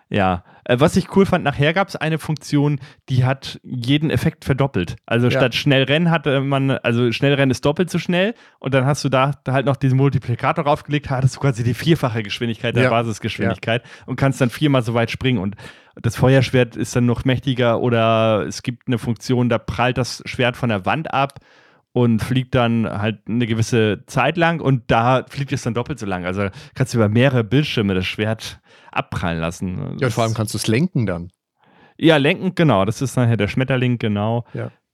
ja, 0.10 0.44
äh, 0.64 0.80
was 0.80 0.96
ich 0.96 1.16
cool 1.16 1.26
fand, 1.26 1.44
nachher 1.44 1.74
gab 1.74 1.88
es 1.90 1.96
eine 1.98 2.20
Funktion, 2.20 2.80
die 3.10 3.26
hat 3.26 3.60
jeden 3.64 4.10
Effekt 4.12 4.46
verdoppelt. 4.46 4.96
Also 5.06 5.28
Ja. 5.28 5.32
statt 5.32 5.56
schnell 5.56 5.84
rennen 5.84 6.10
hatte 6.10 6.40
man, 6.42 6.72
also 6.72 7.12
schnell 7.12 7.34
rennen 7.34 7.52
ist 7.52 7.66
doppelt 7.66 7.90
so 7.90 8.00
schnell 8.00 8.36
und 8.60 8.74
dann 8.74 8.86
hast 8.86 9.04
du 9.04 9.10
da 9.10 9.32
halt 9.48 9.66
noch 9.66 9.76
diesen 9.76 9.98
Multiplikator 9.98 10.64
draufgelegt, 10.64 11.10
hattest 11.10 11.36
du 11.36 11.40
quasi 11.42 11.64
die 11.64 11.74
vierfache 11.74 12.24
Geschwindigkeit 12.24 12.76
der 12.78 12.84
Ja. 12.84 12.90
Basisgeschwindigkeit 12.92 13.84
und 14.06 14.16
kannst 14.16 14.40
dann 14.42 14.50
viermal 14.52 14.84
so 14.84 14.94
weit 14.94 15.12
springen 15.12 15.40
und 15.40 15.56
das 16.02 16.16
Feuerschwert 16.16 16.76
ist 16.76 16.96
dann 16.96 17.06
noch 17.06 17.26
mächtiger 17.26 17.82
oder 17.82 18.46
es 18.48 18.64
gibt 18.64 18.88
eine 18.88 18.98
Funktion, 18.98 19.50
da 19.50 19.58
prallt 19.58 19.98
das 19.98 20.22
Schwert 20.26 20.56
von 20.58 20.70
der 20.70 20.86
Wand 20.86 21.14
ab 21.14 21.40
und 21.92 22.22
fliegt 22.22 22.56
dann 22.56 22.88
halt 22.90 23.28
eine 23.28 23.48
gewisse 23.48 24.04
Zeit 24.06 24.38
lang 24.38 24.62
und 24.62 24.92
da 24.92 25.26
fliegt 25.28 25.52
es 25.52 25.64
dann 25.64 25.74
doppelt 25.74 26.00
so 26.00 26.06
lang. 26.06 26.26
Also 26.26 26.50
kannst 26.76 26.94
du 26.94 26.98
über 26.98 27.10
mehrere 27.10 27.44
Bildschirme 27.44 27.96
das 27.96 28.06
Schwert 28.06 28.60
abprallen 28.92 29.40
lassen. 29.40 29.98
Ja, 30.00 30.10
vor 30.10 30.24
allem 30.24 30.34
kannst 30.34 30.54
du 30.54 30.58
es 30.58 30.68
lenken 30.68 31.06
dann. 31.06 31.32
ja, 31.98 32.18
lenken, 32.18 32.56
genau. 32.56 32.86
Das 32.86 33.02
ist 33.02 33.16
nachher 33.16 33.38
der 33.38 33.48
Schmetterling, 33.48 33.98
genau. 33.98 34.46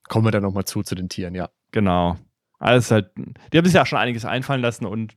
Kommen 0.08 0.26
wir 0.26 0.32
dann 0.32 0.43
nochmal 0.43 0.66
zu, 0.66 0.84
zu 0.84 0.95
den 0.95 1.10
Tieren, 1.10 1.36
ja. 1.36 1.49
Genau. 1.72 2.18
Alles 2.60 2.91
halt, 2.91 3.12
die 3.51 3.58
haben 3.58 3.66
sich 3.66 3.74
ja 3.74 3.86
schon 3.86 3.99
einiges 3.99 4.24
einfallen 4.26 4.62
lassen 4.62 4.86
und 4.86 5.16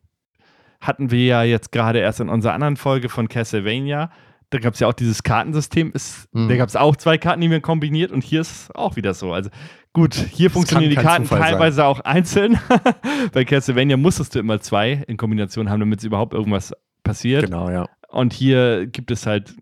hatten 0.81 1.11
wir 1.11 1.25
ja 1.25 1.43
jetzt 1.43 1.73
gerade 1.73 1.99
erst 2.01 2.21
in 2.21 2.29
unserer 2.29 2.55
anderen 2.55 2.77
Folge 2.77 3.09
von 3.09 3.29
Castlevania. 3.29 4.11
Da 4.51 4.59
gab 4.59 4.75
es 4.75 4.81
ja 4.81 4.89
auch 4.89 4.95
dieses 4.95 5.23
Kartensystem. 5.23 5.93
Ist, 5.93 6.29
Mhm. 6.33 6.49
Da 6.49 6.57
gab 6.57 6.69
es 6.69 6.77
auch 6.77 6.97
zwei 6.97 7.19
Karten, 7.19 7.41
die 7.41 7.49
man 7.49 7.63
kombiniert 7.63 8.13
und 8.13 8.25
hier 8.25 8.41
ist 8.41 8.75
auch 8.75 8.97
wieder 8.97 9.15
so. 9.15 9.33
Also 9.33 9.51
gut, 9.93 10.15
hier 10.15 10.51
funktionieren 10.51 10.91
die 10.91 10.97
Karten 10.97 11.25
Zufall 11.25 11.41
sein. 11.41 11.53
teilweise 11.53 11.85
auch 11.85 12.01
einzeln. 12.01 12.59
Bei 13.33 13.45
Castlevania 13.45 13.97
musstest 13.97 14.35
du 14.35 14.39
immer 14.39 14.61
zwei 14.61 15.05
in 15.07 15.17
Kombination 15.17 15.69
haben, 15.71 15.81
damit 15.81 16.03
überhaupt 16.03 16.33
irgendwas 16.35 16.73
passiert. 17.05 17.45
Genau, 17.45 17.71
ja. 17.71 17.87
Und 18.09 18.33
hier 18.33 18.87
gibt 18.87 19.11
es 19.11 19.27
halt 19.27 19.55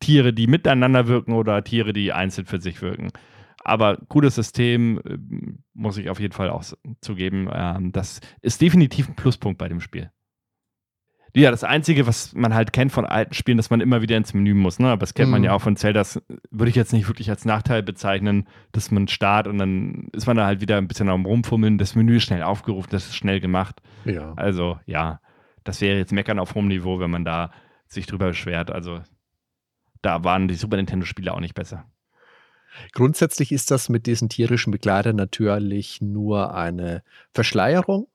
Tiere, 0.00 0.32
die 0.32 0.46
miteinander 0.46 1.08
wirken 1.08 1.32
oder 1.32 1.62
Tiere, 1.64 1.92
die 1.92 2.12
einzeln 2.12 2.46
für 2.46 2.60
sich 2.60 2.80
wirken. 2.82 3.08
Aber 3.62 3.98
cooles 4.08 4.36
System, 4.36 5.00
ähm, 5.06 5.58
muss 5.74 5.98
ich 5.98 6.08
auf 6.08 6.18
jeden 6.20 6.32
Fall 6.32 6.50
auch 6.50 6.64
zugeben. 7.00 7.48
Ähm, 7.52 7.92
das 7.92 8.20
ist 8.40 8.60
definitiv 8.62 9.08
ein 9.08 9.16
Pluspunkt 9.16 9.58
bei 9.58 9.68
dem 9.68 9.80
Spiel. 9.80 10.10
Ja, 11.34 11.50
das 11.52 11.62
Einzige, 11.64 12.06
was 12.06 12.32
man 12.34 12.54
halt 12.54 12.72
kennt 12.72 12.90
von 12.90 13.06
alten 13.06 13.34
Spielen, 13.34 13.56
dass 13.56 13.70
man 13.70 13.80
immer 13.80 14.02
wieder 14.02 14.16
ins 14.16 14.34
Menü 14.34 14.54
muss. 14.54 14.78
Ne? 14.80 14.88
Aber 14.88 15.00
das 15.00 15.14
kennt 15.14 15.30
man 15.30 15.40
Mhm. 15.42 15.44
ja 15.44 15.52
auch 15.54 15.60
von 15.62 15.76
Zelda. 15.76 16.00
Das 16.00 16.20
würde 16.50 16.70
ich 16.70 16.76
jetzt 16.76 16.92
nicht 16.92 17.06
wirklich 17.08 17.30
als 17.30 17.44
Nachteil 17.44 17.82
bezeichnen, 17.82 18.48
dass 18.72 18.90
man 18.90 19.06
startet 19.06 19.52
und 19.52 19.58
dann 19.58 20.08
ist 20.12 20.26
man 20.26 20.36
da 20.36 20.46
halt 20.46 20.60
wieder 20.60 20.76
ein 20.78 20.88
bisschen 20.88 21.08
am 21.08 21.24
Rumfummeln. 21.26 21.78
Das 21.78 21.94
Menü 21.94 22.16
ist 22.16 22.24
schnell 22.24 22.42
aufgerufen, 22.42 22.88
das 22.90 23.06
ist 23.06 23.16
schnell 23.16 23.38
gemacht. 23.40 23.80
Ja. 24.04 24.32
Also, 24.34 24.80
ja, 24.86 25.20
das 25.62 25.80
wäre 25.80 25.98
jetzt 25.98 26.12
Meckern 26.12 26.38
auf 26.40 26.54
hohem 26.54 26.66
Niveau, 26.68 26.98
wenn 26.98 27.10
man 27.10 27.24
da 27.24 27.52
sich 27.86 28.06
drüber 28.06 28.28
beschwert. 28.28 28.70
Also, 28.70 29.00
da 30.02 30.24
waren 30.24 30.48
die 30.48 30.54
Super 30.54 30.76
Nintendo-Spiele 30.78 31.32
auch 31.32 31.40
nicht 31.40 31.54
besser. 31.54 31.84
Grundsätzlich 32.92 33.52
ist 33.52 33.70
das 33.70 33.88
mit 33.88 34.06
diesen 34.06 34.28
tierischen 34.28 34.70
Begleitern 34.70 35.16
natürlich 35.16 36.00
nur 36.00 36.54
eine 36.54 37.02
Verschleierung 37.34 38.06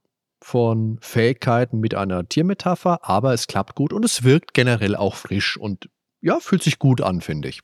von 0.42 0.98
Fähigkeiten 1.02 1.80
mit 1.80 1.96
einer 1.96 2.28
Tiermetapher, 2.28 3.00
aber 3.02 3.34
es 3.34 3.48
klappt 3.48 3.76
gut 3.76 3.94
und 3.94 4.06
es 4.06 4.24
wirkt 4.24 4.54
generell 4.54 4.96
auch 4.96 5.16
frisch 5.16 5.58
und 5.58 5.90
ja, 6.22 6.40
fühlt 6.40 6.64
sich 6.64 6.80
gut 6.80 7.02
an, 7.02 7.22
finde 7.22 7.50
ich. 7.50 7.62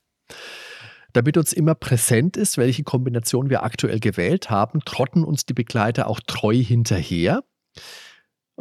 Damit 1.13 1.37
uns 1.37 1.51
immer 1.51 1.75
präsent 1.75 2.37
ist, 2.37 2.57
welche 2.57 2.83
Kombination 2.83 3.49
wir 3.49 3.63
aktuell 3.63 3.99
gewählt 3.99 4.49
haben, 4.49 4.79
trotten 4.85 5.23
uns 5.23 5.45
die 5.45 5.53
Begleiter 5.53 6.07
auch 6.07 6.19
treu 6.25 6.55
hinterher. 6.55 7.43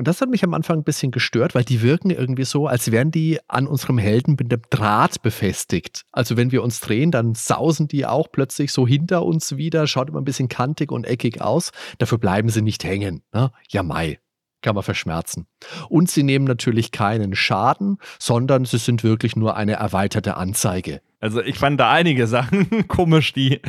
Und 0.00 0.08
das 0.08 0.22
hat 0.22 0.30
mich 0.30 0.42
am 0.44 0.54
Anfang 0.54 0.78
ein 0.78 0.82
bisschen 0.82 1.10
gestört, 1.10 1.54
weil 1.54 1.62
die 1.62 1.82
wirken 1.82 2.08
irgendwie 2.08 2.46
so, 2.46 2.66
als 2.66 2.90
wären 2.90 3.10
die 3.10 3.38
an 3.48 3.66
unserem 3.66 3.98
Helden 3.98 4.36
mit 4.38 4.50
einem 4.50 4.62
Draht 4.70 5.20
befestigt. 5.20 6.06
Also 6.10 6.38
wenn 6.38 6.52
wir 6.52 6.62
uns 6.62 6.80
drehen, 6.80 7.10
dann 7.10 7.34
sausen 7.34 7.86
die 7.86 8.06
auch 8.06 8.32
plötzlich 8.32 8.72
so 8.72 8.86
hinter 8.86 9.26
uns 9.26 9.58
wieder, 9.58 9.86
schaut 9.86 10.08
immer 10.08 10.22
ein 10.22 10.24
bisschen 10.24 10.48
kantig 10.48 10.90
und 10.90 11.04
eckig 11.04 11.42
aus. 11.42 11.72
Dafür 11.98 12.16
bleiben 12.16 12.48
sie 12.48 12.62
nicht 12.62 12.82
hängen. 12.82 13.24
Ne? 13.34 13.52
Ja, 13.68 13.82
Mai. 13.82 14.18
Kann 14.62 14.74
man 14.74 14.84
verschmerzen. 14.84 15.46
Und 15.90 16.10
sie 16.10 16.22
nehmen 16.22 16.46
natürlich 16.46 16.92
keinen 16.92 17.34
Schaden, 17.34 17.98
sondern 18.18 18.64
sie 18.64 18.78
sind 18.78 19.04
wirklich 19.04 19.36
nur 19.36 19.54
eine 19.54 19.74
erweiterte 19.74 20.38
Anzeige 20.38 21.02
Also 21.20 21.42
ich 21.42 21.58
fand 21.58 21.78
da 21.78 21.90
einige 21.90 22.26
Sachen 22.26 22.88
komisch, 22.88 23.34
die 23.34 23.60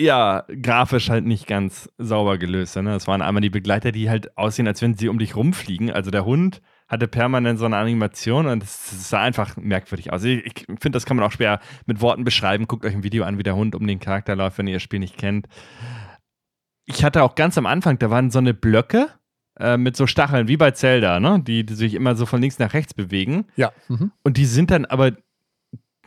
ja 0.00 0.44
grafisch 0.60 1.10
halt 1.10 1.24
nicht 1.24 1.46
ganz 1.46 1.88
sauber 1.98 2.38
gelöst. 2.38 2.76
Ne? 2.76 2.84
Das 2.84 3.06
waren 3.06 3.22
einmal 3.22 3.40
die 3.40 3.50
Begleiter, 3.50 3.92
die 3.92 4.10
halt 4.10 4.36
aussehen, 4.36 4.66
als 4.66 4.82
wenn 4.82 4.94
sie 4.94 5.08
um 5.08 5.18
dich 5.18 5.36
rumfliegen. 5.36 5.90
Also 5.90 6.10
der 6.10 6.24
Hund 6.24 6.60
hatte 6.88 7.08
permanent 7.08 7.58
so 7.58 7.64
eine 7.64 7.76
Animation 7.76 8.46
und 8.46 8.62
es 8.62 9.08
sah 9.10 9.22
einfach 9.22 9.56
merkwürdig 9.56 10.12
aus. 10.12 10.24
Ich, 10.24 10.44
ich 10.44 10.66
finde, 10.66 10.90
das 10.90 11.06
kann 11.06 11.16
man 11.16 11.24
auch 11.24 11.32
schwer 11.32 11.60
mit 11.86 12.00
Worten 12.00 12.24
beschreiben. 12.24 12.66
Guckt 12.66 12.84
euch 12.84 12.94
ein 12.94 13.02
Video 13.04 13.24
an, 13.24 13.38
wie 13.38 13.42
der 13.42 13.56
Hund 13.56 13.74
um 13.74 13.86
den 13.86 14.00
Charakter 14.00 14.36
läuft, 14.36 14.58
wenn 14.58 14.66
ihr 14.66 14.74
das 14.74 14.82
Spiel 14.82 14.98
nicht 14.98 15.16
kennt. 15.16 15.46
Ich 16.86 17.04
hatte 17.04 17.22
auch 17.22 17.34
ganz 17.34 17.56
am 17.56 17.66
Anfang, 17.66 17.98
da 17.98 18.10
waren 18.10 18.30
so 18.30 18.38
eine 18.38 18.52
Blöcke 18.52 19.08
äh, 19.58 19.76
mit 19.76 19.96
so 19.96 20.06
Stacheln, 20.06 20.48
wie 20.48 20.56
bei 20.56 20.72
Zelda, 20.72 21.20
ne? 21.20 21.40
die, 21.40 21.64
die 21.64 21.74
sich 21.74 21.94
immer 21.94 22.16
so 22.16 22.26
von 22.26 22.40
links 22.40 22.58
nach 22.58 22.74
rechts 22.74 22.92
bewegen. 22.92 23.46
Ja. 23.56 23.72
Mhm. 23.88 24.12
Und 24.22 24.36
die 24.36 24.44
sind 24.44 24.70
dann 24.70 24.84
aber 24.84 25.12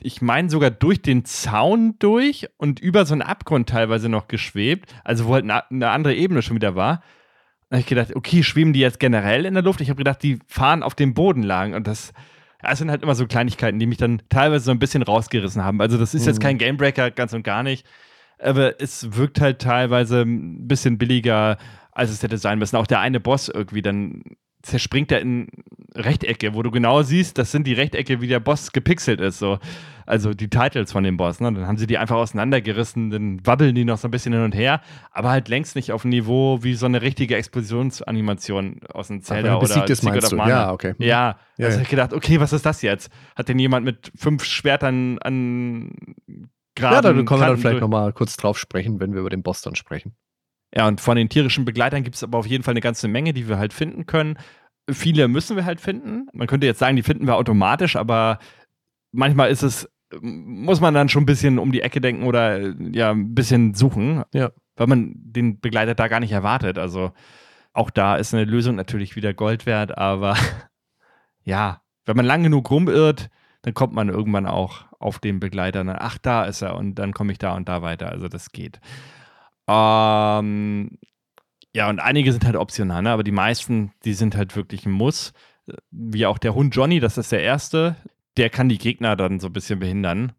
ich 0.01 0.21
meine 0.21 0.49
sogar 0.49 0.71
durch 0.71 1.01
den 1.01 1.25
Zaun 1.25 1.95
durch 1.99 2.47
und 2.57 2.79
über 2.79 3.05
so 3.05 3.13
einen 3.13 3.21
Abgrund 3.21 3.69
teilweise 3.69 4.09
noch 4.09 4.27
geschwebt, 4.27 4.93
also 5.03 5.25
wo 5.25 5.33
halt 5.33 5.43
eine 5.43 5.89
andere 5.89 6.15
Ebene 6.15 6.41
schon 6.41 6.55
wieder 6.55 6.75
war. 6.75 7.01
Da 7.69 7.75
habe 7.75 7.81
ich 7.81 7.87
gedacht, 7.87 8.15
okay, 8.15 8.43
schweben 8.43 8.73
die 8.73 8.79
jetzt 8.79 8.99
generell 8.99 9.45
in 9.45 9.53
der 9.53 9.63
Luft? 9.63 9.81
Ich 9.81 9.89
habe 9.89 9.97
gedacht, 9.97 10.23
die 10.23 10.39
fahren 10.47 10.83
auf 10.83 10.95
dem 10.95 11.13
Boden 11.13 11.43
lang 11.43 11.73
und 11.73 11.87
das, 11.87 12.13
das 12.61 12.79
sind 12.79 12.89
halt 12.89 13.03
immer 13.03 13.15
so 13.15 13.27
Kleinigkeiten, 13.27 13.79
die 13.79 13.87
mich 13.87 13.97
dann 13.97 14.21
teilweise 14.29 14.65
so 14.65 14.71
ein 14.71 14.79
bisschen 14.79 15.03
rausgerissen 15.03 15.63
haben. 15.63 15.81
Also 15.81 15.97
das 15.97 16.13
ist 16.13 16.21
mhm. 16.21 16.27
jetzt 16.27 16.41
kein 16.41 16.57
Gamebreaker, 16.57 17.11
ganz 17.11 17.33
und 17.33 17.43
gar 17.43 17.63
nicht, 17.63 17.85
aber 18.39 18.79
es 18.81 19.15
wirkt 19.15 19.41
halt 19.41 19.59
teilweise 19.59 20.21
ein 20.21 20.67
bisschen 20.67 20.97
billiger, 20.97 21.57
als 21.91 22.11
es 22.11 22.23
hätte 22.23 22.37
sein 22.37 22.59
müssen. 22.59 22.75
Auch 22.75 22.87
der 22.87 22.99
eine 22.99 23.19
Boss 23.19 23.49
irgendwie 23.49 23.81
dann 23.81 24.23
zerspringt 24.67 25.11
er 25.11 25.21
in 25.21 25.47
Rechtecke, 25.95 26.53
wo 26.53 26.61
du 26.61 26.71
genau 26.71 27.01
siehst, 27.01 27.37
das 27.37 27.51
sind 27.51 27.65
die 27.65 27.73
Rechtecke, 27.73 28.21
wie 28.21 28.27
der 28.27 28.39
Boss 28.39 28.71
gepixelt 28.71 29.19
ist. 29.19 29.39
So. 29.39 29.59
Also 30.05 30.33
die 30.33 30.49
Titles 30.49 30.91
von 30.91 31.03
dem 31.03 31.17
Boss. 31.17 31.39
Ne? 31.39 31.51
Dann 31.51 31.67
haben 31.67 31.77
sie 31.77 31.87
die 31.87 31.97
einfach 31.97 32.17
auseinandergerissen, 32.17 33.09
dann 33.09 33.45
wabbeln 33.45 33.75
die 33.75 33.85
noch 33.85 33.97
so 33.97 34.07
ein 34.07 34.11
bisschen 34.11 34.33
hin 34.33 34.43
und 34.43 34.53
her, 34.53 34.81
aber 35.11 35.31
halt 35.31 35.49
längst 35.49 35.75
nicht 35.75 35.91
auf 35.91 36.03
dem 36.03 36.09
Niveau 36.09 36.63
wie 36.63 36.75
so 36.75 36.85
eine 36.85 37.01
richtige 37.01 37.35
Explosionsanimation 37.35 38.81
aus 38.93 39.07
dem 39.07 39.21
Zelda 39.21 39.57
oder 39.57 39.85
das 39.85 40.03
meinst 40.03 40.31
du? 40.31 40.37
Ja, 40.37 40.71
okay. 40.71 40.93
Ja, 40.99 41.37
ja, 41.57 41.65
also 41.65 41.77
ja. 41.77 41.83
ich 41.83 41.89
gedacht, 41.89 42.13
okay, 42.13 42.39
was 42.39 42.53
ist 42.53 42.65
das 42.65 42.81
jetzt? 42.81 43.09
Hat 43.35 43.49
denn 43.49 43.59
jemand 43.59 43.85
mit 43.85 44.11
fünf 44.15 44.43
Schwertern 44.43 45.17
an 45.19 45.91
Graben 46.75 46.95
Ja, 46.95 47.01
da 47.01 47.11
können 47.11 47.41
wir 47.41 47.47
dann 47.47 47.57
vielleicht 47.57 47.81
nochmal 47.81 48.13
kurz 48.13 48.37
drauf 48.37 48.57
sprechen, 48.59 48.99
wenn 48.99 49.13
wir 49.13 49.21
über 49.21 49.29
den 49.29 49.41
Boss 49.41 49.61
dann 49.61 49.75
sprechen. 49.75 50.15
Ja, 50.73 50.87
und 50.87 51.01
von 51.01 51.15
den 51.15 51.29
tierischen 51.29 51.65
Begleitern 51.65 52.03
gibt 52.03 52.15
es 52.15 52.23
aber 52.23 52.37
auf 52.37 52.47
jeden 52.47 52.63
Fall 52.63 52.73
eine 52.73 52.81
ganze 52.81 53.07
Menge, 53.07 53.33
die 53.33 53.47
wir 53.47 53.57
halt 53.57 53.73
finden 53.73 54.05
können. 54.05 54.37
Viele 54.89 55.27
müssen 55.27 55.55
wir 55.55 55.65
halt 55.65 55.81
finden. 55.81 56.27
Man 56.33 56.47
könnte 56.47 56.67
jetzt 56.67 56.79
sagen, 56.79 56.95
die 56.95 57.03
finden 57.03 57.27
wir 57.27 57.35
automatisch, 57.35 57.95
aber 57.95 58.39
manchmal 59.11 59.49
ist 59.49 59.63
es, 59.63 59.89
muss 60.21 60.81
man 60.81 60.93
dann 60.93 61.09
schon 61.09 61.23
ein 61.23 61.27
bisschen 61.27 61.59
um 61.59 61.71
die 61.71 61.81
Ecke 61.81 62.01
denken 62.01 62.23
oder 62.23 62.73
ja, 62.93 63.11
ein 63.11 63.33
bisschen 63.33 63.73
suchen, 63.73 64.23
ja. 64.33 64.51
weil 64.75 64.87
man 64.87 65.13
den 65.15 65.59
Begleiter 65.59 65.95
da 65.95 66.07
gar 66.07 66.19
nicht 66.19 66.31
erwartet. 66.31 66.77
Also 66.77 67.11
auch 67.73 67.89
da 67.89 68.15
ist 68.15 68.33
eine 68.33 68.45
Lösung 68.45 68.75
natürlich 68.75 69.15
wieder 69.15 69.33
Gold 69.33 69.65
wert, 69.65 69.97
aber 69.97 70.35
ja, 71.43 71.81
wenn 72.05 72.17
man 72.17 72.25
lang 72.25 72.43
genug 72.43 72.69
rumirrt, 72.71 73.29
dann 73.61 73.73
kommt 73.73 73.93
man 73.93 74.09
irgendwann 74.09 74.45
auch 74.45 74.85
auf 74.99 75.19
den 75.19 75.39
Begleiter. 75.39 75.85
Ach, 75.99 76.17
da 76.17 76.45
ist 76.45 76.61
er 76.61 76.75
und 76.75 76.95
dann 76.95 77.13
komme 77.13 77.31
ich 77.31 77.37
da 77.37 77.55
und 77.55 77.67
da 77.67 77.81
weiter. 77.81 78.09
Also 78.09 78.27
das 78.27 78.51
geht. 78.51 78.79
Ähm, 79.67 80.97
ja, 81.73 81.89
und 81.89 81.99
einige 81.99 82.31
sind 82.31 82.45
halt 82.45 82.55
optional, 82.55 83.01
ne? 83.01 83.11
aber 83.11 83.23
die 83.23 83.31
meisten, 83.31 83.91
die 84.05 84.13
sind 84.13 84.35
halt 84.35 84.55
wirklich 84.55 84.85
ein 84.85 84.91
Muss. 84.91 85.33
Wie 85.91 86.25
auch 86.25 86.37
der 86.37 86.55
Hund 86.55 86.75
Johnny, 86.75 86.99
das 86.99 87.17
ist 87.17 87.31
der 87.31 87.41
erste, 87.41 87.97
der 88.37 88.49
kann 88.49 88.69
die 88.69 88.77
Gegner 88.77 89.15
dann 89.15 89.39
so 89.39 89.47
ein 89.47 89.53
bisschen 89.53 89.79
behindern. 89.79 90.31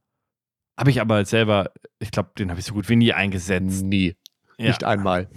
Habe 0.79 0.91
ich 0.91 1.01
aber 1.01 1.25
selber, 1.25 1.73
ich 1.99 2.11
glaube, 2.11 2.31
den 2.39 2.51
habe 2.51 2.61
ich 2.61 2.67
so 2.67 2.75
gut 2.75 2.89
wie 2.89 2.97
nie 2.97 3.13
eingesetzt. 3.13 3.85
Nie. 3.85 4.17
Ja. 4.59 4.69
Nicht 4.69 4.85
einmal. 4.85 5.29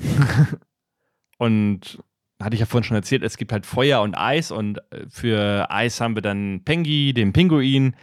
und 1.38 2.00
hatte 2.42 2.54
ich 2.56 2.60
ja 2.60 2.66
vorhin 2.66 2.86
schon 2.86 2.98
erzählt, 2.98 3.24
es 3.24 3.38
gibt 3.38 3.52
halt 3.52 3.66
Feuer 3.66 4.02
und 4.02 4.16
Eis 4.16 4.52
und 4.52 4.80
äh, 4.92 5.06
für 5.10 5.70
Eis 5.70 6.00
haben 6.02 6.16
wir 6.16 6.22
dann 6.22 6.64
Pengi, 6.64 7.14
den 7.14 7.34
Pinguin 7.34 7.96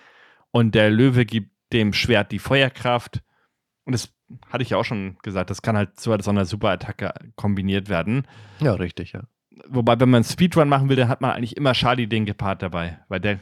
und 0.51 0.75
der 0.75 0.91
Löwe 0.91 1.25
gibt 1.27 1.51
dem 1.73 1.93
Schwert 1.93 2.33
die 2.33 2.39
Feuerkraft. 2.39 3.23
Und 3.85 3.95
es 3.95 4.13
hatte 4.49 4.63
ich 4.63 4.71
ja 4.71 4.77
auch 4.77 4.85
schon 4.85 5.17
gesagt, 5.23 5.51
das 5.51 5.63
kann 5.63 5.77
halt 5.77 5.99
zu 5.99 6.15
so 6.21 6.31
einer 6.31 6.45
Superattacke 6.45 7.13
kombiniert 7.37 7.89
werden. 7.89 8.27
Ja, 8.61 8.75
richtig, 8.75 9.13
ja. 9.13 9.23
Wobei, 9.69 9.99
wenn 9.99 10.11
man 10.11 10.25
Speedrun 10.25 10.69
machen 10.69 10.89
will, 10.89 10.97
dann 10.97 11.09
hat 11.09 11.21
man 11.21 11.33
eigentlich 11.33 11.57
immer 11.57 11.73
Charlie 11.73 12.07
den 12.07 12.27
Gepard 12.27 12.63
dabei, 12.63 13.01
weil 13.09 13.21
der 13.21 13.41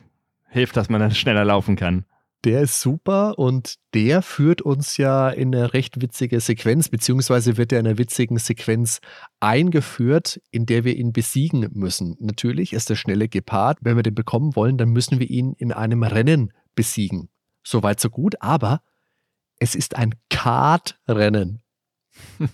hilft, 0.48 0.76
dass 0.76 0.88
man 0.88 1.00
dann 1.00 1.10
schneller 1.10 1.44
laufen 1.44 1.76
kann. 1.76 2.04
Der 2.44 2.60
ist 2.60 2.80
super 2.80 3.38
und 3.38 3.74
der 3.92 4.22
führt 4.22 4.62
uns 4.62 4.98
ja 4.98 5.28
in 5.30 5.54
eine 5.54 5.72
recht 5.74 6.00
witzige 6.00 6.38
Sequenz, 6.38 6.88
beziehungsweise 6.88 7.56
wird 7.56 7.72
er 7.72 7.80
in 7.80 7.86
einer 7.86 7.98
witzigen 7.98 8.38
Sequenz 8.38 9.00
eingeführt, 9.40 10.40
in 10.50 10.64
der 10.64 10.84
wir 10.84 10.96
ihn 10.96 11.12
besiegen 11.12 11.68
müssen. 11.72 12.16
Natürlich 12.20 12.72
ist 12.72 12.88
der 12.88 12.94
schnelle 12.94 13.28
Gepard. 13.28 13.78
Wenn 13.80 13.96
wir 13.96 14.04
den 14.04 14.14
bekommen 14.14 14.54
wollen, 14.54 14.78
dann 14.78 14.90
müssen 14.90 15.18
wir 15.18 15.28
ihn 15.28 15.54
in 15.54 15.72
einem 15.72 16.04
Rennen 16.04 16.52
besiegen. 16.76 17.30
Soweit, 17.64 17.98
so 17.98 18.10
gut, 18.10 18.36
aber 18.40 18.80
es 19.58 19.74
ist 19.74 19.96
ein 19.96 20.14
Kartrennen. 20.30 21.62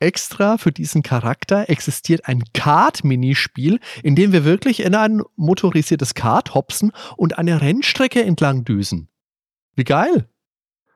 Extra 0.00 0.58
für 0.58 0.70
diesen 0.70 1.02
Charakter 1.02 1.68
existiert 1.68 2.28
ein 2.28 2.44
Kart-Minispiel, 2.54 3.80
in 4.02 4.14
dem 4.14 4.32
wir 4.32 4.44
wirklich 4.44 4.80
in 4.80 4.94
ein 4.94 5.22
motorisiertes 5.34 6.14
Kart 6.14 6.54
hopsen 6.54 6.92
und 7.16 7.36
eine 7.36 7.60
Rennstrecke 7.60 8.22
entlang 8.22 8.64
düsen. 8.64 9.08
Wie 9.74 9.84
geil! 9.84 10.28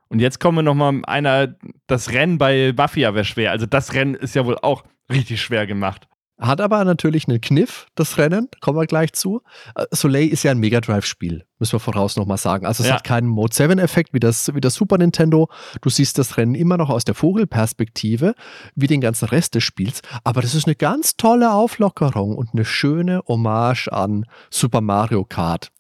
Und 0.09 0.21
jetzt 0.21 0.41
kommen 0.41 0.59
wir 0.59 0.63
nochmal 0.63 1.01
einer, 1.05 1.57
das 1.87 2.11
Rennen 2.11 2.39
bei 2.39 2.75
Mafia 2.77 3.15
wäre 3.15 3.25
schwer. 3.25 3.51
Also 3.51 3.67
das 3.67 3.95
Rennen 3.95 4.15
ist 4.15 4.35
ja 4.35 4.45
wohl 4.45 4.59
auch 4.59 4.85
richtig 5.11 5.41
schwer 5.41 5.67
gemacht. 5.67 6.07
Hat 6.43 6.61
aber 6.61 6.85
natürlich 6.85 7.29
einen 7.29 7.41
Kniff, 7.41 7.87
das 7.95 8.19
Rennen, 8.19 8.49
kommen 8.61 8.77
wir 8.77 8.87
gleich 8.87 9.13
zu. 9.13 9.43
Äh, 9.77 9.87
Soleil 9.93 10.27
ist 10.27 10.43
ja 10.43 10.51
ein 10.51 10.59
Mega 10.59 10.81
Drive-Spiel, 10.81 11.47
müssen 11.61 11.73
wir 11.73 11.79
voraus 11.79 12.17
nochmal 12.17 12.37
sagen. 12.37 12.67
Also 12.67 12.83
es 12.83 12.89
ja. 12.89 12.97
hat 12.97 13.05
keinen 13.05 13.29
Mode 13.29 13.55
7-Effekt 13.55 14.13
wie 14.13 14.19
das, 14.19 14.53
wie 14.53 14.61
das 14.61 14.75
Super 14.75 14.99
Nintendo. 14.99 15.49
Du 15.83 15.89
siehst 15.89 16.19
das 16.19 16.37
Rennen 16.37 16.57
immer 16.57 16.77
noch 16.77 16.91
aus 16.91 17.05
der 17.05 17.15
Vogelperspektive, 17.15 18.35
wie 18.75 18.89
den 18.89 19.01
ganzen 19.01 19.29
Rest 19.29 19.55
des 19.55 19.63
Spiels. 19.63 20.03
Aber 20.25 20.43
das 20.43 20.57
ist 20.57 20.67
eine 20.67 20.75
ganz 20.75 21.17
tolle 21.17 21.53
Auflockerung 21.53 22.37
und 22.37 22.51
eine 22.55 22.65
schöne 22.65 23.23
Hommage 23.29 23.87
an 23.89 24.27
Super 24.51 24.81
Mario 24.81 25.25
Kart. 25.25 25.71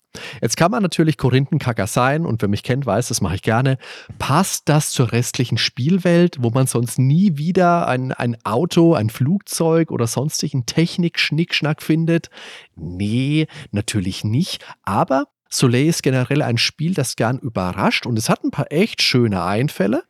Jetzt 0.40 0.56
kann 0.56 0.70
man 0.70 0.82
natürlich 0.82 1.16
Korinthenkacker 1.16 1.86
sein 1.86 2.26
und 2.26 2.42
wer 2.42 2.48
mich 2.48 2.62
kennt, 2.62 2.86
weiß, 2.86 3.08
das 3.08 3.20
mache 3.20 3.36
ich 3.36 3.42
gerne. 3.42 3.78
Passt 4.18 4.68
das 4.68 4.90
zur 4.90 5.12
restlichen 5.12 5.58
Spielwelt, 5.58 6.36
wo 6.40 6.50
man 6.50 6.66
sonst 6.66 6.98
nie 6.98 7.36
wieder 7.38 7.88
ein, 7.88 8.12
ein 8.12 8.36
Auto, 8.44 8.94
ein 8.94 9.10
Flugzeug 9.10 9.90
oder 9.90 10.06
sonstigen 10.06 10.66
Technik-Schnickschnack 10.66 11.82
findet? 11.82 12.30
Nee, 12.76 13.46
natürlich 13.70 14.24
nicht. 14.24 14.64
Aber 14.82 15.26
Soleil 15.48 15.86
ist 15.86 16.02
generell 16.02 16.42
ein 16.42 16.58
Spiel, 16.58 16.94
das 16.94 17.16
gern 17.16 17.38
überrascht 17.38 18.06
und 18.06 18.18
es 18.18 18.28
hat 18.28 18.44
ein 18.44 18.50
paar 18.50 18.70
echt 18.70 19.02
schöne 19.02 19.42
Einfälle. 19.42 20.04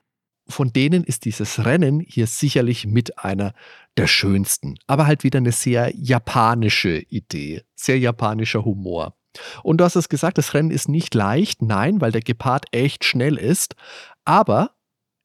Von 0.49 0.73
denen 0.73 1.05
ist 1.05 1.25
dieses 1.25 1.65
Rennen 1.65 2.01
hier 2.01 2.27
sicherlich 2.27 2.87
mit 2.87 3.19
einer 3.19 3.55
der 3.97 4.07
schönsten. 4.07 4.75
Aber 4.87 5.07
halt 5.07 5.25
wieder 5.25 5.39
eine 5.39 5.53
sehr 5.53 5.93
japanische 5.95 6.99
Idee, 6.99 7.63
sehr 7.75 7.99
japanischer 7.99 8.65
Humor. 8.65 9.17
Und 9.63 9.79
du 9.79 9.85
hast 9.85 9.97
es 9.97 10.09
gesagt, 10.09 10.39
das 10.39 10.55
Rennen 10.55 10.71
ist 10.71 10.89
nicht 10.89 11.15
leicht. 11.15 11.63
Nein, 11.63 12.01
weil 12.01 12.13
der 12.13 12.23
Gepard 12.23 12.67
echt 12.73 13.05
schnell 13.05 13.37
ist. 13.37 13.75
Aber 14.25 14.71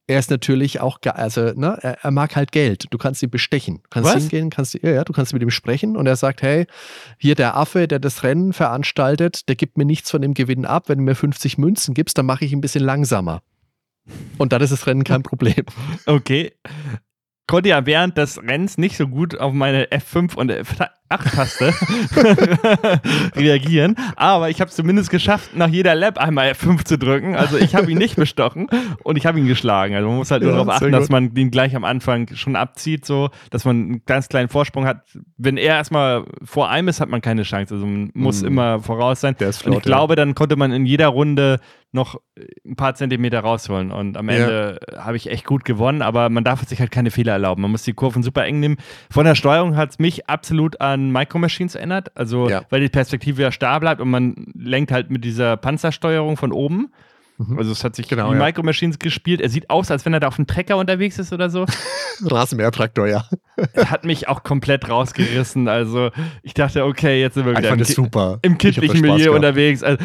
er 0.08 0.18
ist 0.18 0.30
natürlich 0.30 0.80
auch, 0.80 0.98
also 1.04 1.52
ne, 1.54 1.78
er, 1.82 2.02
er, 2.02 2.10
mag 2.10 2.34
halt 2.34 2.50
Geld. 2.50 2.86
Du 2.90 2.96
kannst 2.96 3.22
ihn 3.22 3.30
bestechen. 3.30 3.80
Du 3.82 3.88
kannst 3.90 4.14
Was? 4.14 4.22
hingehen, 4.22 4.48
kannst, 4.48 4.74
ja, 4.74 4.90
ja, 4.90 5.04
du 5.04 5.12
kannst 5.12 5.34
mit 5.34 5.42
ihm 5.42 5.50
sprechen 5.50 5.96
und 5.96 6.06
er 6.06 6.16
sagt, 6.16 6.40
hey, 6.40 6.66
hier 7.18 7.34
der 7.34 7.56
Affe, 7.56 7.86
der 7.86 7.98
das 7.98 8.22
Rennen 8.22 8.54
veranstaltet, 8.54 9.48
der 9.50 9.54
gibt 9.54 9.76
mir 9.76 9.84
nichts 9.84 10.10
von 10.10 10.22
dem 10.22 10.32
Gewinn 10.32 10.64
ab. 10.64 10.88
Wenn 10.88 10.98
du 10.98 11.04
mir 11.04 11.14
50 11.14 11.58
Münzen 11.58 11.92
gibst, 11.92 12.16
dann 12.16 12.24
mache 12.24 12.46
ich 12.46 12.52
ihn 12.52 12.58
ein 12.58 12.62
bisschen 12.62 12.84
langsamer. 12.84 13.42
Und 14.38 14.54
dann 14.54 14.62
ist 14.62 14.72
das 14.72 14.86
Rennen 14.86 15.04
kein 15.04 15.22
Problem. 15.22 15.66
Okay. 16.06 16.52
Konnte 17.46 17.68
ja 17.68 17.84
während 17.84 18.16
des 18.16 18.42
Rennens 18.42 18.78
nicht 18.78 18.96
so 18.96 19.08
gut 19.08 19.38
auf 19.38 19.52
meine 19.52 19.86
F5 19.86 20.34
und 20.36 20.50
F8 20.50 20.88
8-Taste 21.10 21.72
reagieren. 23.36 23.96
Aber 24.16 24.50
ich 24.50 24.60
habe 24.60 24.68
es 24.68 24.76
zumindest 24.76 25.10
geschafft, 25.10 25.56
nach 25.56 25.68
jeder 25.68 25.94
Lap 25.94 26.18
einmal 26.18 26.50
F5 26.50 26.84
zu 26.84 26.98
drücken. 26.98 27.34
Also 27.34 27.56
ich 27.56 27.74
habe 27.74 27.90
ihn 27.90 27.98
nicht 27.98 28.16
bestochen 28.16 28.68
und 29.02 29.16
ich 29.16 29.26
habe 29.26 29.38
ihn 29.38 29.46
geschlagen. 29.46 29.94
Also 29.94 30.08
man 30.08 30.18
muss 30.18 30.30
halt 30.30 30.42
nur 30.42 30.52
ja, 30.52 30.58
darauf 30.58 30.74
achten, 30.74 30.92
dass 30.92 31.08
man 31.08 31.34
ihn 31.34 31.50
gleich 31.50 31.74
am 31.74 31.84
Anfang 31.84 32.28
schon 32.34 32.56
abzieht, 32.56 33.06
so 33.06 33.30
dass 33.50 33.64
man 33.64 33.76
einen 33.76 34.02
ganz 34.04 34.28
kleinen 34.28 34.48
Vorsprung 34.48 34.86
hat. 34.86 35.02
Wenn 35.36 35.56
er 35.56 35.76
erstmal 35.76 36.24
vor 36.44 36.68
einem 36.68 36.88
ist, 36.88 37.00
hat 37.00 37.08
man 37.08 37.20
keine 37.20 37.42
Chance. 37.42 37.74
Also 37.74 37.86
man 37.86 38.10
muss 38.14 38.42
mhm. 38.42 38.48
immer 38.48 38.80
voraus 38.80 39.20
sein. 39.20 39.36
Flott, 39.36 39.64
und 39.64 39.72
ich 39.74 39.82
glaube, 39.82 40.16
dann 40.16 40.34
konnte 40.34 40.56
man 40.56 40.72
in 40.72 40.86
jeder 40.86 41.08
Runde 41.08 41.60
noch 41.92 42.20
ein 42.66 42.76
paar 42.76 42.94
Zentimeter 42.94 43.40
rausholen. 43.40 43.90
Und 43.90 44.16
am 44.16 44.28
Ende 44.28 44.78
ja. 44.92 45.04
habe 45.04 45.16
ich 45.16 45.30
echt 45.30 45.46
gut 45.46 45.64
gewonnen, 45.64 46.02
aber 46.02 46.28
man 46.28 46.44
darf 46.44 46.62
sich 46.66 46.80
halt 46.80 46.90
keine 46.90 47.10
Fehler 47.10 47.32
erlauben. 47.32 47.62
Man 47.62 47.70
muss 47.70 47.82
die 47.82 47.94
Kurven 47.94 48.22
super 48.22 48.44
eng 48.44 48.60
nehmen. 48.60 48.76
Von 49.10 49.24
der 49.24 49.34
Steuerung 49.34 49.76
hat 49.76 49.90
es 49.90 49.98
mich 49.98 50.28
absolut 50.28 50.80
an 50.80 50.97
an 50.98 51.12
Micro 51.12 51.38
Machines 51.38 51.74
erinnert. 51.74 52.16
Also, 52.16 52.48
ja. 52.48 52.62
weil 52.70 52.80
die 52.80 52.88
Perspektive 52.88 53.42
ja 53.42 53.52
starr 53.52 53.80
bleibt 53.80 54.00
und 54.00 54.10
man 54.10 54.52
lenkt 54.54 54.92
halt 54.92 55.10
mit 55.10 55.24
dieser 55.24 55.56
Panzersteuerung 55.56 56.36
von 56.36 56.52
oben. 56.52 56.92
Mhm. 57.38 57.58
Also 57.58 57.72
es 57.72 57.84
hat 57.84 57.94
sich 57.94 58.08
Genau, 58.08 58.30
wie 58.30 58.36
ja. 58.36 58.44
Micro 58.44 58.62
Machines 58.62 58.98
gespielt. 58.98 59.40
Er 59.40 59.48
sieht 59.48 59.70
aus, 59.70 59.90
als 59.90 60.04
wenn 60.04 60.12
er 60.12 60.20
da 60.20 60.28
auf 60.28 60.38
einem 60.38 60.46
Trecker 60.46 60.76
unterwegs 60.76 61.18
ist 61.18 61.32
oder 61.32 61.50
so. 61.50 61.66
Rasenmähertraktor, 62.24 63.06
ja. 63.06 63.24
Er 63.74 63.90
hat 63.90 64.04
mich 64.04 64.28
auch 64.28 64.42
komplett 64.42 64.88
rausgerissen. 64.88 65.68
Also 65.68 66.10
ich 66.42 66.54
dachte, 66.54 66.84
okay, 66.84 67.20
jetzt 67.20 67.34
sind 67.34 67.46
wir 67.46 67.56
wieder 67.56 67.70
im, 67.70 67.84
super. 67.84 68.40
im 68.42 68.58
kindlichen 68.58 69.00
Milieu 69.00 69.16
gehabt. 69.16 69.36
unterwegs. 69.36 69.82
Also, 69.82 70.04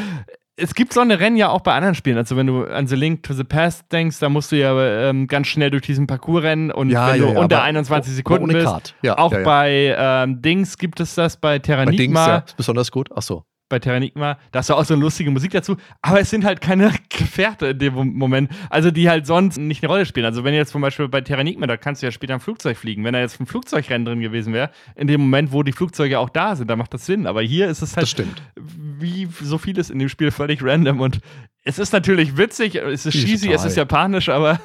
es 0.56 0.76
gibt 0.76 0.94
so 0.94 1.02
eine 1.02 1.20
Rennen 1.20 1.36
ja 1.36 1.50
auch 1.50 1.62
bei 1.62 1.74
anderen 1.74 1.96
Spielen. 1.96 2.18
Also 2.18 2.38
wenn 2.38 2.48
du 2.48 2.66
an 2.66 2.86
The 2.88 2.96
Link 2.96 3.24
to 3.24 3.34
the 3.34 3.44
Past 3.44 3.92
denkst, 3.92 4.20
da 4.20 4.30
musst 4.30 4.52
du 4.52 4.56
ja 4.58 5.10
ähm, 5.10 5.28
ganz 5.28 5.48
schnell 5.48 5.72
durch 5.72 5.84
diesen 5.84 6.06
Parcours 6.06 6.44
rennen 6.44 6.72
und 6.72 6.90
Ja, 6.90 7.08
wenn 7.14 7.22
ja, 7.22 7.28
du 7.28 7.34
ja, 7.34 7.40
unter 7.40 7.56
aber 7.58 7.66
21 7.66 8.14
Sekunden 8.14 8.48
bist. 8.48 8.96
Auch 9.08 9.32
bei 9.44 9.96
ähm, 9.98 10.42
Dings 10.42 10.78
gibt 10.78 11.00
es 11.00 11.16
das, 11.16 11.38
bei 11.38 11.54
Bei 11.54 11.60
Dings, 11.60 11.66
Terranigma. 11.66 12.28
ja, 12.28 12.38
ist 12.40 12.58
besonders 12.58 12.92
gut. 12.92 13.10
Ach 13.16 13.22
so. 13.22 13.44
Bei 13.74 13.80
Terranigma, 13.80 14.38
da 14.52 14.60
hast 14.60 14.70
du 14.70 14.76
auch 14.76 14.86
so 14.86 14.94
eine 14.94 15.02
lustige 15.02 15.32
Musik 15.32 15.52
dazu, 15.52 15.78
aber 16.04 16.20
es 16.20 16.30
sind 16.30 16.46
halt 16.46 16.62
keine 16.62 16.92
Gefährte 17.10 17.68
in 17.68 17.80
dem 17.80 17.96
Moment, 17.96 18.52
also 18.70 18.92
die 18.92 19.10
halt 19.10 19.26
sonst 19.26 19.58
nicht 19.58 19.84
eine 19.84 19.92
Rolle 19.92 20.06
spielen. 20.06 20.28
Also 20.28 20.44
wenn 20.44 20.54
jetzt 20.54 20.72
zum 20.72 20.82
Beispiel 20.82 21.08
bei 21.08 21.22
Terranigma, 21.22 21.66
da 21.66 21.76
kannst 21.76 22.04
du 22.04 22.06
ja 22.06 22.12
später 22.12 22.36
im 22.36 22.40
Flugzeug 22.40 22.78
fliegen, 22.78 23.04
wenn 23.04 23.14
da 23.14 23.20
jetzt 23.20 23.40
ein 23.40 23.48
Flugzeugrennen 23.48 24.06
drin 24.06 24.20
gewesen 24.20 24.54
wäre, 24.54 24.70
in 24.96 25.08
dem 25.08 25.22
Moment, 25.22 25.52
wo 25.52 25.64
die 25.64 25.72
Flugzeuge 25.72 26.20
auch 26.20 26.30
da 26.30 26.56
sind, 26.56 26.70
da 26.70 26.76
macht 26.76 26.94
das 26.94 27.08
Sinn. 27.08 27.26
Aber 27.26 27.42
hier 27.42 27.68
ist 27.68 27.82
es 27.82 27.98
halt 27.98 28.20
Das 28.20 28.28
wie 28.56 29.28
so 29.42 29.58
vieles 29.58 29.90
in 29.90 29.98
dem 29.98 30.10
Spiel 30.10 30.30
völlig 30.30 30.64
random. 30.64 31.00
Und 31.00 31.20
es 31.64 31.80
ist 31.80 31.94
natürlich 31.94 32.38
witzig, 32.38 32.76
es 32.76 33.08
ist 33.08 33.14
cheesy, 33.14 33.52
es 33.52 33.66
ist 33.66 33.76
japanisch, 33.76 34.30
aber 34.30 34.60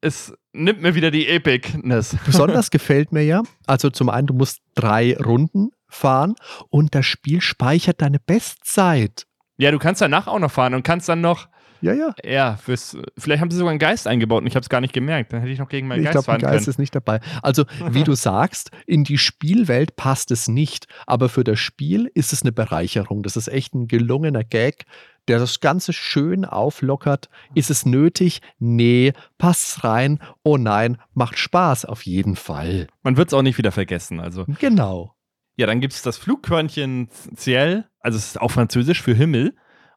es 0.00 0.34
nimmt 0.52 0.82
mir 0.82 0.94
wieder 0.94 1.10
die 1.10 1.28
Epicness. 1.28 2.16
Besonders 2.26 2.70
gefällt 2.70 3.12
mir 3.12 3.22
ja, 3.22 3.42
also 3.66 3.88
zum 3.90 4.08
einen, 4.08 4.26
du 4.26 4.34
musst 4.34 4.60
drei 4.74 5.16
Runden 5.16 5.70
fahren 5.92 6.34
und 6.70 6.94
das 6.94 7.06
Spiel 7.06 7.40
speichert 7.40 8.02
deine 8.02 8.18
Bestzeit. 8.18 9.26
Ja, 9.58 9.70
du 9.70 9.78
kannst 9.78 10.00
danach 10.00 10.26
auch 10.26 10.38
noch 10.38 10.50
fahren 10.50 10.74
und 10.74 10.82
kannst 10.82 11.08
dann 11.08 11.20
noch 11.20 11.48
Ja, 11.82 11.92
ja. 11.92 12.14
Ja, 12.24 12.56
fürs, 12.56 12.96
vielleicht 13.18 13.40
haben 13.42 13.50
sie 13.50 13.56
sogar 13.58 13.70
einen 13.70 13.78
Geist 13.78 14.06
eingebaut 14.06 14.40
und 14.42 14.46
ich 14.46 14.54
habe 14.54 14.62
es 14.62 14.68
gar 14.68 14.80
nicht 14.80 14.92
gemerkt. 14.94 15.32
Dann 15.32 15.40
hätte 15.40 15.52
ich 15.52 15.58
noch 15.58 15.68
gegen 15.68 15.88
meinen 15.88 15.98
Ich 16.00 16.04
Geist 16.04 16.12
glaube, 16.14 16.24
fahren 16.26 16.40
Geist 16.40 16.64
können. 16.64 16.70
ist 16.70 16.78
nicht 16.78 16.94
dabei. 16.94 17.20
Also, 17.42 17.64
wie 17.90 18.04
du 18.04 18.14
sagst, 18.16 18.70
in 18.86 19.04
die 19.04 19.18
Spielwelt 19.18 19.96
passt 19.96 20.30
es 20.30 20.48
nicht. 20.48 20.86
Aber 21.06 21.28
für 21.28 21.44
das 21.44 21.58
Spiel 21.58 22.10
ist 22.14 22.32
es 22.32 22.42
eine 22.42 22.52
Bereicherung. 22.52 23.22
Das 23.22 23.36
ist 23.36 23.48
echt 23.48 23.74
ein 23.74 23.88
gelungener 23.88 24.44
Gag, 24.44 24.84
der 25.28 25.38
das 25.38 25.60
Ganze 25.60 25.92
schön 25.92 26.44
auflockert. 26.44 27.28
Ist 27.54 27.70
es 27.70 27.84
nötig? 27.84 28.40
Nee. 28.58 29.12
Passt 29.38 29.84
rein? 29.84 30.18
Oh 30.44 30.56
nein, 30.56 30.98
macht 31.14 31.38
Spaß 31.38 31.84
auf 31.84 32.06
jeden 32.06 32.36
Fall. 32.36 32.86
Man 33.02 33.16
wird 33.16 33.28
es 33.28 33.34
auch 33.34 33.42
nicht 33.42 33.58
wieder 33.58 33.72
vergessen. 33.72 34.18
Also, 34.20 34.44
Genau. 34.60 35.14
Ja, 35.62 35.66
dann 35.68 35.80
gibt 35.80 35.92
es 35.94 36.02
das 36.02 36.18
Flugkörnchen 36.18 37.08
Ciel, 37.36 37.84
also 38.00 38.18
es 38.18 38.26
ist 38.26 38.40
auch 38.40 38.50
französisch 38.50 39.00
für 39.00 39.14
Himmel. 39.14 39.54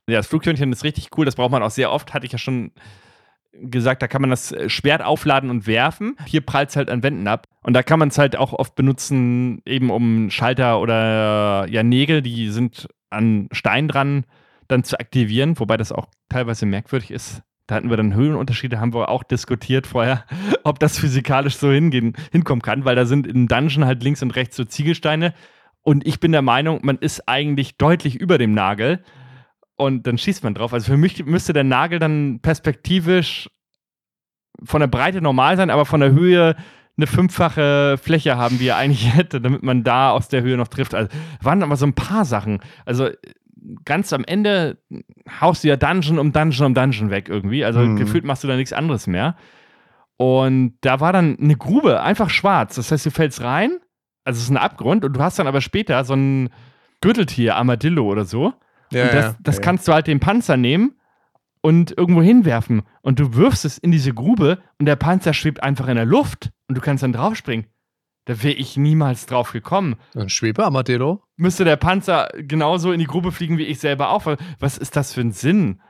Ja, 0.08 0.18
das 0.18 0.28
Flugkörnchen 0.28 0.72
ist 0.72 0.84
richtig 0.84 1.10
cool, 1.18 1.26
das 1.26 1.36
braucht 1.36 1.50
man 1.50 1.64
auch 1.64 1.72
sehr 1.72 1.92
oft, 1.92 2.14
hatte 2.14 2.28
ich 2.28 2.32
ja 2.32 2.38
schon 2.38 2.72
gesagt, 3.52 4.04
da 4.04 4.08
kann 4.08 4.22
man 4.22 4.30
das 4.30 4.52
äh, 4.52 4.70
Schwert 4.70 5.02
aufladen 5.02 5.50
und 5.50 5.66
werfen. 5.66 6.18
Hier 6.28 6.42
prallt 6.42 6.70
es 6.70 6.76
halt 6.76 6.92
an 6.92 7.02
Wänden 7.02 7.28
ab. 7.28 7.48
Und 7.64 7.74
da 7.74 7.82
kann 7.82 7.98
man 7.98 8.10
es 8.10 8.20
halt 8.20 8.36
auch 8.36 8.54
oft 8.54 8.76
benutzen, 8.76 9.64
eben 9.66 9.90
um 9.90 10.30
Schalter 10.30 10.80
oder 10.80 11.66
ja, 11.68 11.82
Nägel, 11.82 12.22
die 12.22 12.50
sind 12.50 12.88
an 13.10 13.48
Stein 13.52 13.88
dran, 13.88 14.26
dann 14.68 14.84
zu 14.84 15.00
aktivieren, 15.00 15.60
wobei 15.60 15.78
das 15.78 15.92
auch 15.92 16.10
teilweise 16.30 16.68
merkwürdig 16.68 17.10
ist. 17.10 17.42
Da 17.66 17.76
hatten 17.76 17.90
wir 17.90 17.98
dann 17.98 18.14
Höhenunterschiede, 18.14 18.80
haben 18.80 18.94
wir 18.94 19.10
auch 19.10 19.24
diskutiert 19.24 19.88
vorher, 19.88 20.26
ob 20.64 20.78
das 20.78 21.00
physikalisch 21.00 21.58
so 21.58 21.72
hingehen, 21.72 22.14
hinkommen 22.32 22.62
kann, 22.62 22.86
weil 22.86 22.96
da 22.96 23.06
sind 23.06 23.26
im 23.26 23.48
Dungeon 23.48 23.86
halt 23.86 24.04
links 24.04 24.22
und 24.22 24.36
rechts 24.36 24.56
so 24.56 24.64
Ziegelsteine. 24.64 25.34
Und 25.86 26.06
ich 26.08 26.20
bin 26.20 26.32
der 26.32 26.42
Meinung, 26.42 26.80
man 26.82 26.98
ist 26.98 27.30
eigentlich 27.30 27.78
deutlich 27.78 28.16
über 28.16 28.38
dem 28.40 28.54
Nagel. 28.54 29.04
Und 29.78 30.08
dann 30.08 30.18
schießt 30.18 30.44
man 30.44 30.56
drauf. 30.56 30.74
Also 30.74 30.88
für 30.92 30.98
mich 30.98 31.24
müsste 31.26 31.54
der 31.54 31.64
Nagel 31.64 32.00
dann 32.00 32.40
perspektivisch 32.42 33.50
von 34.64 34.80
der 34.80 34.88
Breite 34.88 35.22
normal 35.22 35.58
sein, 35.58 35.70
aber 35.70 35.86
von 35.86 36.00
der 36.00 36.12
Höhe 36.12 36.56
eine 36.98 37.08
fünffache 37.08 37.98
Fläche 38.02 38.36
haben, 38.36 38.60
wie 38.60 38.68
er 38.70 38.78
eigentlich 38.78 39.14
hätte, 39.16 39.40
damit 39.42 39.62
man 39.64 39.84
da 39.84 40.10
aus 40.10 40.28
der 40.28 40.42
Höhe 40.42 40.58
noch 40.58 40.70
trifft. 40.70 40.96
Also 40.96 41.10
waren 41.42 41.62
aber 41.62 41.76
so 41.76 41.86
ein 41.86 41.94
paar 41.94 42.26
Sachen. 42.26 42.62
Also 42.86 43.10
ganz 43.84 44.12
am 44.12 44.24
Ende 44.24 44.78
haust 45.40 45.64
du 45.64 45.68
ja 45.68 45.76
Dungeon 45.76 46.18
um 46.18 46.32
Dungeon 46.32 46.66
um 46.68 46.74
Dungeon 46.74 47.12
weg 47.12 47.30
irgendwie. 47.30 47.64
Also 47.64 47.80
Mhm. 47.82 47.98
gefühlt 47.98 48.24
machst 48.26 48.44
du 48.44 48.48
da 48.48 48.56
nichts 48.56 48.74
anderes 48.74 49.06
mehr. 49.06 49.36
Und 50.18 50.78
da 50.82 51.00
war 51.00 51.14
dann 51.14 51.38
eine 51.40 51.58
Grube, 51.58 52.02
einfach 52.02 52.30
schwarz. 52.32 52.76
Das 52.76 52.92
heißt, 52.92 53.06
du 53.06 53.12
fällst 53.12 53.42
rein, 53.44 53.78
also 54.26 54.38
es 54.38 54.44
ist 54.44 54.50
ein 54.50 54.58
Abgrund 54.58 55.06
und 55.06 55.14
du 55.14 55.22
hast 55.22 55.40
dann 55.40 55.48
aber 55.48 55.62
später 55.62 56.04
so 56.04 56.14
ein 56.14 56.50
Gürteltier, 57.02 57.56
Armadillo 57.56 58.04
oder 58.04 58.26
so. 58.26 58.54
Ja, 58.92 59.06
und 59.06 59.14
das, 59.14 59.36
das 59.40 59.62
kannst 59.62 59.88
du 59.88 59.94
halt 59.94 60.08
den 60.08 60.20
Panzer 60.20 60.58
nehmen 60.58 60.96
und 61.62 61.98
irgendwo 61.98 62.22
hinwerfen. 62.22 62.84
Und 63.02 63.20
du 63.20 63.36
wirfst 63.36 63.66
es 63.66 63.78
in 63.78 63.92
diese 63.92 64.14
Grube 64.14 64.60
und 64.80 64.86
der 64.86 64.96
Panzer 64.96 65.34
schwebt 65.34 65.64
einfach 65.64 65.88
in 65.88 65.96
der 65.96 66.06
Luft 66.06 66.52
und 66.68 66.78
du 66.78 66.82
kannst 66.82 67.04
dann 67.04 67.14
draufspringen. 67.14 67.68
Da 68.26 68.42
wäre 68.42 68.56
ich 68.56 68.76
niemals 68.76 69.28
drauf 69.28 69.52
gekommen. 69.52 69.96
Ein 70.16 70.30
Schwebearmadillo. 70.30 71.22
Müsste 71.38 71.64
der 71.64 71.76
Panzer 71.76 72.30
genauso 72.36 72.92
in 72.92 73.00
die 73.00 73.06
Grube 73.06 73.32
fliegen 73.32 73.60
wie 73.60 73.66
ich 73.66 73.80
selber 73.80 74.10
auch. 74.10 74.26
Was 74.60 74.80
ist 74.80 74.96
das 74.96 75.14
für 75.14 75.22
ein 75.22 75.32
Sinn? 75.32 75.82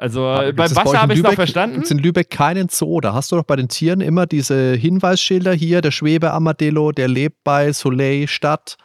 Also 0.00 0.24
Aber 0.26 0.52
beim 0.52 0.56
gibt's 0.56 0.74
das 0.74 0.74
bei 0.74 0.80
euch 0.82 0.86
Wasser 0.86 1.02
habe 1.02 1.12
ich 1.12 1.18
noch 1.18 1.24
Lübeck? 1.30 1.36
verstanden. 1.36 1.74
Gibt's 1.76 1.90
in 1.90 1.98
Lübeck 1.98 2.30
keinen 2.30 2.68
Zoo. 2.68 3.00
Da 3.00 3.12
hast 3.14 3.32
du 3.32 3.36
doch 3.36 3.42
bei 3.42 3.56
den 3.56 3.68
Tieren 3.68 4.00
immer 4.00 4.26
diese 4.26 4.74
Hinweisschilder 4.74 5.52
hier. 5.52 5.80
Der 5.80 5.90
Schwebearmadillo, 5.90 6.92
der 6.92 7.08
lebt 7.08 7.42
bei 7.42 7.72
Soleil 7.72 8.28
Stadt. 8.28 8.76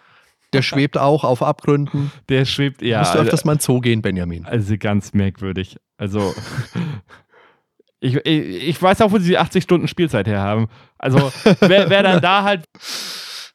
Der 0.53 0.61
schwebt 0.63 0.97
auch 0.97 1.23
auf 1.23 1.43
Abgründen. 1.43 2.11
Der 2.29 2.45
schwebt, 2.45 2.81
ja. 2.81 2.99
Musst 2.99 3.13
du 3.13 3.19
also- 3.19 3.27
öfters 3.27 3.45
mal 3.45 3.53
in 3.53 3.57
den 3.59 3.61
Zoo 3.61 3.79
gehen, 3.79 4.01
Benjamin. 4.01 4.45
Also 4.45 4.75
ganz 4.77 5.13
merkwürdig. 5.13 5.77
Also, 5.97 6.33
ich, 7.99 8.15
ich, 8.25 8.67
ich 8.69 8.81
weiß 8.81 9.01
auch, 9.01 9.11
wo 9.11 9.19
sie 9.19 9.29
die 9.29 9.37
80 9.37 9.63
Stunden 9.63 9.87
Spielzeit 9.87 10.27
her 10.27 10.41
haben. 10.41 10.67
Also, 10.97 11.31
wer, 11.59 11.89
wer 11.89 12.03
dann 12.03 12.21
da 12.21 12.43
halt. 12.43 12.65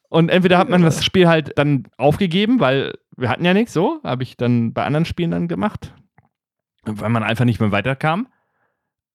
Und 0.08 0.30
entweder 0.30 0.56
hat 0.58 0.68
man 0.70 0.82
das 0.82 1.04
Spiel 1.04 1.28
halt 1.28 1.52
dann 1.58 1.84
aufgegeben, 1.98 2.60
weil 2.60 2.94
wir 3.16 3.28
hatten 3.28 3.44
ja 3.44 3.52
nichts, 3.52 3.72
so, 3.74 4.00
habe 4.04 4.22
ich 4.22 4.36
dann 4.36 4.72
bei 4.72 4.84
anderen 4.84 5.04
Spielen 5.04 5.32
dann 5.32 5.48
gemacht, 5.48 5.92
weil 6.94 7.10
man 7.10 7.22
einfach 7.22 7.44
nicht 7.44 7.60
mehr 7.60 7.72
weiterkam. 7.72 8.28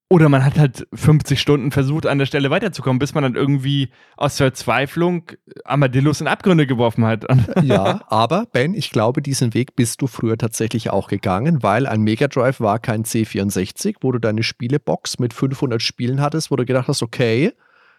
Oder 0.10 0.30
man 0.30 0.46
hat 0.46 0.60
halt 0.60 0.88
50 0.94 1.42
Stunden 1.42 1.72
versucht, 1.72 2.06
an 2.06 2.20
der 2.20 2.28
Stelle 2.28 2.52
weiterzukommen, 2.52 3.00
bis 3.00 3.16
man 3.16 3.24
dann 3.24 3.34
irgendwie 3.34 3.90
aus 4.16 4.38
Verzweiflung 4.38 5.32
Armadillos 5.66 6.22
in 6.22 6.28
Abgründe 6.28 6.68
geworfen 6.68 7.04
hat. 7.06 7.26
Ja, 7.64 8.02
aber 8.10 8.46
Ben, 8.52 8.76
ich 8.76 8.92
glaube, 8.92 9.24
diesen 9.24 9.56
Weg 9.56 9.76
bist 9.76 10.02
du 10.04 10.08
früher 10.08 10.38
tatsächlich 10.38 10.92
auch 10.92 11.08
gegangen, 11.08 11.64
weil 11.64 11.88
ein 11.88 12.02
Mega 12.02 12.28
Drive 12.28 12.60
war 12.60 12.78
kein 12.78 13.06
C64, 13.06 13.96
wo 14.02 14.12
du 14.12 14.20
deine 14.20 14.44
Spielebox 14.44 15.18
mit 15.18 15.34
500 15.34 15.82
Spielen 15.82 16.22
hattest, 16.22 16.52
wo 16.52 16.58
du 16.58 16.66
gedacht 16.66 16.88
hast, 16.88 17.02
okay, 17.02 17.54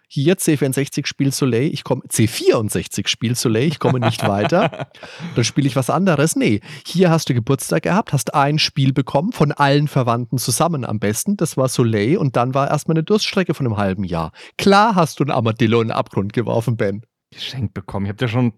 hier 0.09 0.37
C64 0.37 1.07
Spiel 1.07 1.33
Soleil, 1.33 1.73
ich 1.73 1.85
komme 1.85 2.03
C64 2.03 3.09
Spiel 3.09 3.35
Soleil, 3.35 3.69
ich 3.69 3.79
komme 3.79 4.01
nicht 4.01 4.27
weiter. 4.27 4.89
Dann 5.35 5.45
spiele 5.45 5.67
ich 5.67 5.77
was 5.77 5.91
anderes. 5.91 6.37
Nee, 6.37 6.61
hier 6.87 7.11
hast 7.11 7.29
du 7.29 7.35
Geburtstag 7.35 7.83
gehabt, 7.83 8.13
hast 8.13 8.35
ein 8.35 8.59
Spiel 8.59 8.93
bekommen, 8.93 9.33
von 9.33 9.53
allen 9.53 9.89
Verwandten 9.89 10.39
zusammen 10.39 10.85
am 10.85 10.99
besten. 10.99 11.37
Das 11.37 11.57
war 11.57 11.69
Soleil 11.69 12.17
und 12.17 12.37
dann 12.37 12.55
war 12.55 12.71
erstmal 12.71 12.97
eine 12.97 13.05
Durststrecke 13.05 13.55
von 13.55 13.67
einem 13.67 13.77
halben 13.77 14.05
Jahr. 14.05 14.33
Klar 14.59 14.95
hast 14.95 15.21
du 15.21 15.25
ein 15.25 15.31
Armadillo 15.31 15.81
in 15.81 15.89
den 15.89 15.97
Abgrund 15.97 16.33
geworfen, 16.33 16.77
Ben. 16.77 17.03
geschenkt 17.31 17.75
bekommen. 17.75 18.07
Ich 18.07 18.11
habe 18.11 18.19
dir 18.19 18.29
schon 18.29 18.53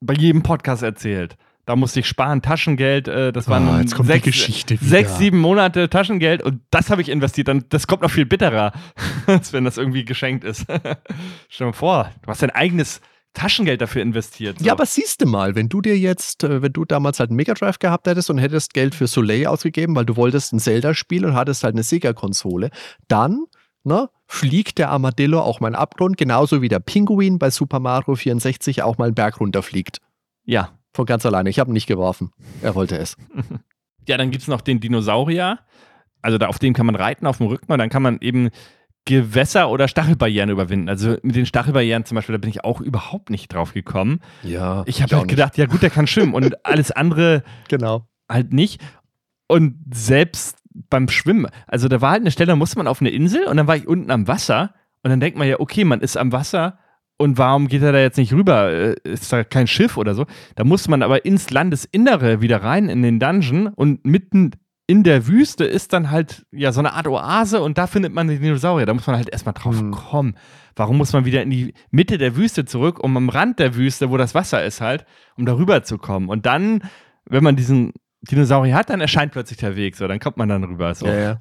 bei 0.00 0.14
jedem 0.14 0.42
Podcast 0.42 0.82
erzählt. 0.82 1.36
Da 1.70 1.76
musste 1.76 2.00
ich 2.00 2.08
sparen, 2.08 2.42
Taschengeld, 2.42 3.06
äh, 3.06 3.32
das 3.32 3.46
waren 3.46 3.68
Ah, 3.68 3.78
jetzt 3.80 3.94
kommt 3.94 4.08
die 4.08 4.14
sechs, 4.14 4.24
Geschichte 4.24 4.74
wieder. 4.80 4.90
sechs, 4.90 5.18
sieben 5.18 5.38
Monate 5.38 5.88
Taschengeld 5.88 6.42
und 6.42 6.62
das 6.72 6.90
habe 6.90 7.00
ich 7.00 7.08
investiert. 7.08 7.46
Dann, 7.46 7.64
das 7.68 7.86
kommt 7.86 8.02
noch 8.02 8.10
viel 8.10 8.26
bitterer, 8.26 8.72
als 9.28 9.52
wenn 9.52 9.62
das 9.62 9.78
irgendwie 9.78 10.04
geschenkt 10.04 10.42
ist. 10.42 10.62
Stell 10.68 10.96
dir 11.58 11.64
mal 11.66 11.72
vor, 11.72 12.10
du 12.22 12.28
hast 12.28 12.42
dein 12.42 12.50
eigenes 12.50 13.00
Taschengeld 13.34 13.80
dafür 13.80 14.02
investiert. 14.02 14.58
So. 14.58 14.64
Ja, 14.64 14.72
aber 14.72 14.84
siehst 14.84 15.22
du 15.22 15.26
mal, 15.26 15.54
wenn 15.54 15.68
du 15.68 15.80
dir 15.80 15.96
jetzt, 15.96 16.42
äh, 16.42 16.60
wenn 16.60 16.72
du 16.72 16.84
damals 16.84 17.20
halt 17.20 17.30
einen 17.30 17.36
Mega 17.36 17.54
Drive 17.54 17.78
gehabt 17.78 18.08
hättest 18.08 18.30
und 18.30 18.38
hättest 18.38 18.74
Geld 18.74 18.96
für 18.96 19.06
Soleil 19.06 19.46
ausgegeben, 19.46 19.94
weil 19.94 20.04
du 20.06 20.16
wolltest 20.16 20.52
ein 20.52 20.58
Zelda-Spiel 20.58 21.24
und 21.24 21.34
hattest 21.36 21.62
halt 21.62 21.76
eine 21.76 21.84
Sega-Konsole, 21.84 22.70
dann 23.06 23.44
ne, 23.84 24.10
fliegt 24.26 24.78
der 24.78 24.90
Armadillo 24.90 25.38
auch 25.40 25.60
mal 25.60 25.68
in 25.68 25.74
den 25.74 25.80
Abgrund, 25.80 26.16
genauso 26.16 26.62
wie 26.62 26.68
der 26.68 26.80
Pinguin 26.80 27.38
bei 27.38 27.50
Super 27.50 27.78
Mario 27.78 28.16
64 28.16 28.82
auch 28.82 28.98
mal 28.98 29.04
einen 29.04 29.14
Berg 29.14 29.38
runterfliegt. 29.38 29.98
ja. 30.44 30.70
Von 30.92 31.06
ganz 31.06 31.24
alleine. 31.26 31.50
Ich 31.50 31.58
habe 31.58 31.70
ihn 31.70 31.74
nicht 31.74 31.86
geworfen. 31.86 32.32
Er 32.62 32.74
wollte 32.74 32.98
es. 32.98 33.16
Ja, 34.08 34.16
dann 34.16 34.30
gibt 34.30 34.42
es 34.42 34.48
noch 34.48 34.62
den 34.62 34.80
Dinosaurier. 34.80 35.58
Also 36.22 36.38
da, 36.38 36.46
auf 36.48 36.58
dem 36.58 36.72
kann 36.72 36.86
man 36.86 36.96
reiten, 36.96 37.26
auf 37.26 37.36
dem 37.36 37.46
Rücken 37.46 37.70
und 37.70 37.78
dann 37.78 37.90
kann 37.90 38.02
man 38.02 38.18
eben 38.22 38.48
Gewässer 39.04 39.68
oder 39.70 39.88
Stachelbarrieren 39.88 40.50
überwinden. 40.50 40.88
Also 40.88 41.16
mit 41.22 41.36
den 41.36 41.46
Stachelbarrieren 41.46 42.04
zum 42.06 42.16
Beispiel, 42.16 42.32
da 42.32 42.38
bin 42.38 42.50
ich 42.50 42.64
auch 42.64 42.80
überhaupt 42.80 43.30
nicht 43.30 43.52
drauf 43.52 43.72
gekommen. 43.74 44.20
Ja. 44.42 44.82
Ich 44.86 45.02
habe 45.02 45.16
halt 45.16 45.28
gedacht, 45.28 45.56
ja 45.58 45.66
gut, 45.66 45.82
der 45.82 45.90
kann 45.90 46.06
schwimmen 46.06 46.34
und 46.34 46.64
alles 46.66 46.90
andere 46.90 47.44
Genau. 47.68 48.08
halt 48.28 48.52
nicht. 48.52 48.80
Und 49.48 49.76
selbst 49.92 50.58
beim 50.88 51.08
Schwimmen, 51.08 51.46
also 51.66 51.86
da 51.86 52.00
war 52.00 52.12
halt 52.12 52.22
eine 52.22 52.30
Stelle, 52.30 52.48
da 52.48 52.56
musste 52.56 52.78
man 52.78 52.88
auf 52.88 53.00
eine 53.00 53.10
Insel 53.10 53.44
und 53.44 53.58
dann 53.58 53.66
war 53.66 53.76
ich 53.76 53.86
unten 53.86 54.10
am 54.10 54.26
Wasser 54.28 54.74
und 55.02 55.10
dann 55.10 55.20
denkt 55.20 55.38
man 55.38 55.46
ja, 55.46 55.60
okay, 55.60 55.84
man 55.84 56.00
ist 56.00 56.16
am 56.16 56.32
Wasser 56.32 56.78
und 57.20 57.36
warum 57.38 57.68
geht 57.68 57.82
er 57.82 57.92
da 57.92 57.98
jetzt 58.00 58.16
nicht 58.16 58.32
rüber? 58.32 58.70
Äh, 58.72 58.94
Ist 59.04 59.30
da 59.32 59.44
kein 59.44 59.66
Schiff 59.66 59.96
oder 59.98 60.14
so? 60.14 60.24
Da 60.56 60.64
musste 60.64 60.90
man 60.90 61.02
aber 61.02 61.24
ins 61.26 61.50
Landesinnere 61.50 62.40
wieder 62.40 62.62
rein 62.62 62.88
in 62.88 63.02
den 63.02 63.20
Dungeon 63.20 63.66
und 63.68 64.04
mitten 64.06 64.52
in 64.86 65.04
der 65.04 65.26
Wüste 65.28 65.64
ist 65.64 65.92
dann 65.92 66.10
halt 66.10 66.44
ja 66.50 66.72
so 66.72 66.80
eine 66.80 66.94
Art 66.94 67.06
Oase 67.06 67.60
und 67.62 67.78
da 67.78 67.86
findet 67.86 68.12
man 68.14 68.26
die 68.26 68.38
Dinosaurier. 68.38 68.86
Da 68.86 68.94
muss 68.94 69.06
man 69.06 69.16
halt 69.16 69.28
erstmal 69.30 69.52
drauf 69.54 69.78
Hm. 69.78 69.90
kommen. 69.92 70.34
Warum 70.74 70.96
muss 70.96 71.12
man 71.12 71.24
wieder 71.26 71.42
in 71.42 71.50
die 71.50 71.74
Mitte 71.90 72.16
der 72.18 72.36
Wüste 72.36 72.64
zurück, 72.64 72.98
um 73.04 73.16
am 73.16 73.28
Rand 73.28 73.58
der 73.58 73.74
Wüste, 73.76 74.10
wo 74.10 74.16
das 74.16 74.34
Wasser 74.34 74.64
ist, 74.64 74.80
halt, 74.80 75.04
um 75.36 75.44
darüber 75.46 75.82
zu 75.82 75.98
kommen? 75.98 76.28
Und 76.30 76.46
dann, 76.46 76.82
wenn 77.26 77.44
man 77.44 77.54
diesen 77.54 77.92
Dinosaurier 78.22 78.74
hat, 78.74 78.88
dann 78.90 79.00
erscheint 79.00 79.30
plötzlich 79.32 79.58
der 79.58 79.76
Weg. 79.76 79.94
So, 79.96 80.08
dann 80.08 80.18
kommt 80.20 80.38
man 80.38 80.48
dann 80.48 80.64
rüber. 80.64 80.94
So. 80.94 81.06
Ja, 81.06 81.14
ja. 81.18 81.36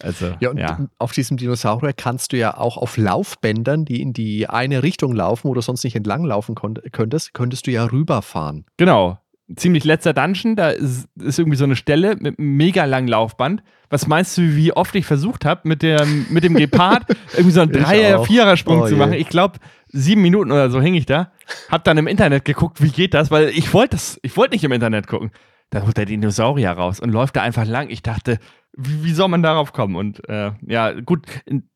Also, 0.00 0.32
Ja, 0.40 0.50
und 0.50 0.58
ja. 0.58 0.78
auf 0.98 1.12
diesem 1.12 1.36
Dinosaurier 1.36 1.92
kannst 1.92 2.32
du 2.32 2.36
ja 2.38 2.56
auch 2.56 2.76
auf 2.76 2.96
Laufbändern, 2.96 3.84
die 3.84 4.00
in 4.00 4.12
die 4.12 4.48
eine 4.48 4.82
Richtung 4.82 5.12
laufen, 5.14 5.48
wo 5.48 5.54
du 5.54 5.60
sonst 5.60 5.84
nicht 5.84 5.96
entlang 5.96 6.24
laufen 6.24 6.54
könntest, 6.92 7.34
könntest 7.34 7.66
du 7.66 7.70
ja 7.70 7.84
rüberfahren. 7.84 8.64
Genau. 8.76 9.18
Ziemlich 9.56 9.84
letzter 9.84 10.14
Dungeon, 10.14 10.56
da 10.56 10.70
ist, 10.70 11.08
ist 11.20 11.38
irgendwie 11.38 11.58
so 11.58 11.64
eine 11.64 11.76
Stelle 11.76 12.16
mit 12.16 12.38
einem 12.38 12.56
mega 12.56 12.84
langen 12.86 13.08
Laufband. 13.08 13.62
Was 13.90 14.06
meinst 14.06 14.38
du, 14.38 14.56
wie 14.56 14.72
oft 14.72 14.94
ich 14.94 15.04
versucht 15.04 15.44
habe, 15.44 15.68
mit, 15.68 15.82
dem- 15.82 16.26
mit 16.30 16.42
dem 16.44 16.54
Gepard 16.54 17.04
irgendwie 17.32 17.50
so 17.50 17.60
einen 17.60 17.72
Dreier-. 17.72 18.24
Vierer-Sprung 18.24 18.80
Oh 18.82 18.86
zu 18.86 18.92
je. 18.94 18.98
machen? 18.98 19.12
Ich 19.12 19.28
glaube, 19.28 19.58
sieben 19.88 20.22
Minuten 20.22 20.50
oder 20.52 20.70
so 20.70 20.80
hing 20.80 20.94
ich 20.94 21.04
da. 21.04 21.32
Hab 21.70 21.84
dann 21.84 21.98
im 21.98 22.06
Internet 22.06 22.46
geguckt, 22.46 22.82
wie 22.82 22.88
geht 22.90 23.12
das, 23.12 23.30
weil 23.30 23.48
ich 23.50 23.74
wollte 23.74 23.96
das, 23.96 24.18
ich 24.22 24.34
wollte 24.38 24.54
nicht 24.54 24.64
im 24.64 24.72
Internet 24.72 25.06
gucken. 25.06 25.30
Da 25.68 25.82
holt 25.84 25.96
der 25.98 26.06
Dinosaurier 26.06 26.70
raus 26.70 27.00
und 27.00 27.10
läuft 27.10 27.36
da 27.36 27.42
einfach 27.42 27.66
lang. 27.66 27.90
Ich 27.90 28.02
dachte, 28.02 28.38
wie, 28.76 29.04
wie 29.04 29.12
soll 29.12 29.28
man 29.28 29.42
darauf 29.42 29.72
kommen? 29.72 29.96
Und 29.96 30.28
äh, 30.28 30.52
ja, 30.66 30.92
gut, 31.00 31.26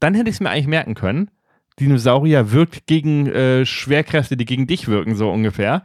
dann 0.01 0.14
hätte 0.14 0.28
ich 0.30 0.36
es 0.36 0.40
mir 0.40 0.51
eigentlich 0.51 0.66
merken 0.66 0.94
können. 0.94 1.30
Dinosaurier 1.78 2.53
wirkt 2.53 2.86
gegen 2.86 3.26
äh, 3.26 3.66
Schwerkräfte, 3.66 4.36
die 4.36 4.47
gegen 4.47 4.66
dich 4.66 4.88
wirken, 4.88 5.14
so 5.14 5.30
ungefähr. 5.30 5.82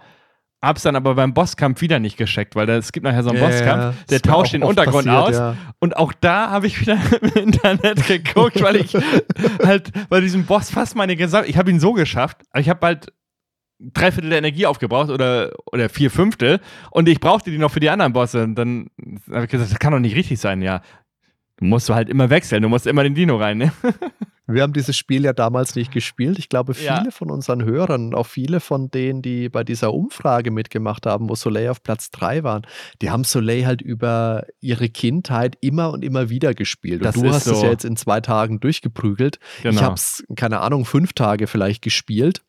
Hab's 0.63 0.83
dann 0.83 0.95
aber 0.95 1.15
beim 1.15 1.33
Bosskampf 1.33 1.81
wieder 1.81 1.99
nicht 1.99 2.17
gescheckt, 2.17 2.55
weil 2.55 2.67
da- 2.67 2.77
es 2.77 2.91
gibt 2.91 3.03
nachher 3.03 3.23
so 3.23 3.31
einen 3.31 3.39
Ja, 3.39 3.47
Bosskampf, 3.47 4.05
der 4.05 4.21
tauscht 4.21 4.53
den 4.53 4.63
Untergrund 4.63 5.07
passiert, 5.07 5.23
aus. 5.29 5.35
ja. 5.35 5.55
Und 5.79 5.97
auch 5.97 6.13
da 6.13 6.51
habe 6.51 6.67
ich 6.67 6.79
wieder 6.79 6.97
im 7.21 7.29
Internet 7.45 8.05
geguckt, 8.07 8.61
weil 8.61 8.75
ich 8.77 8.93
halt 9.65 9.91
bei 10.09 10.21
diesem 10.21 10.45
Boss 10.45 10.69
fast 10.69 10.95
meine 10.95 11.15
gesamte, 11.15 11.49
ich 11.49 11.57
habe 11.57 11.71
ihn 11.71 11.79
so 11.79 11.93
geschafft, 11.93 12.37
aber 12.51 12.61
ich 12.61 12.69
habe 12.69 12.85
halt 12.85 13.11
drei 13.79 14.11
Viertel 14.11 14.29
der 14.29 14.37
Energie 14.37 14.67
aufgebraucht 14.67 15.09
oder, 15.09 15.51
oder 15.71 15.89
vier 15.89 16.11
Fünftel 16.11 16.59
und 16.91 17.09
ich 17.09 17.19
brauchte 17.19 17.49
die 17.49 17.57
noch 17.57 17.71
für 17.71 17.79
die 17.79 17.89
anderen 17.89 18.13
Bosse. 18.13 18.43
Und 18.43 18.53
dann 18.53 18.91
habe 19.31 19.45
ich 19.45 19.49
gesagt, 19.51 19.71
das 19.71 19.79
kann 19.79 19.91
doch 19.91 19.99
nicht 19.99 20.15
richtig 20.15 20.39
sein, 20.39 20.61
ja. 20.61 20.81
Du 21.61 21.67
musst 21.67 21.87
du 21.87 21.93
halt 21.93 22.09
immer 22.09 22.29
wechseln, 22.29 22.63
du 22.63 22.69
musst 22.69 22.87
immer 22.87 23.03
den 23.03 23.13
Dino 23.15 23.37
rein, 23.37 23.59
ne? 23.59 23.71
Wir 24.47 24.63
haben 24.63 24.73
dieses 24.73 24.97
Spiel 24.97 25.23
ja 25.23 25.31
damals 25.31 25.75
nicht 25.75 25.91
gespielt. 25.93 26.37
Ich 26.39 26.49
glaube, 26.49 26.73
viele 26.73 26.89
Ja. 27.05 27.11
von 27.11 27.29
unseren 27.31 27.63
Hörern, 27.63 28.13
auch 28.13 28.25
viele 28.25 28.59
von 28.59 28.89
denen, 28.91 29.21
die 29.21 29.47
bei 29.47 29.63
dieser 29.63 29.93
Umfrage 29.93 30.51
mitgemacht 30.51 31.05
haben, 31.05 31.29
wo 31.29 31.35
Soleil 31.35 31.69
auf 31.69 31.83
Platz 31.83 32.09
3 32.11 32.43
waren, 32.43 32.63
die 33.01 33.11
haben 33.11 33.23
Soleil 33.23 33.65
halt 33.65 33.81
über 33.81 34.45
ihre 34.59 34.89
Kindheit 34.89 35.55
immer 35.61 35.91
und 35.91 36.03
immer 36.03 36.29
wieder 36.29 36.53
gespielt. 36.53 37.05
Und 37.05 37.15
du 37.15 37.29
hast 37.29 37.45
es 37.47 37.59
so. 37.59 37.63
ja 37.63 37.71
jetzt 37.71 37.85
in 37.85 37.95
zwei 37.95 38.19
Tagen 38.19 38.59
durchgeprügelt. 38.59 39.39
Ich 39.59 39.63
Genau. 39.63 39.81
habe 39.81 39.93
es, 39.95 40.25
keine 40.35 40.59
Ahnung, 40.59 40.83
fünf 40.83 41.13
Tage 41.13 41.45
vielleicht 41.47 41.81
gespielt. 41.83 42.41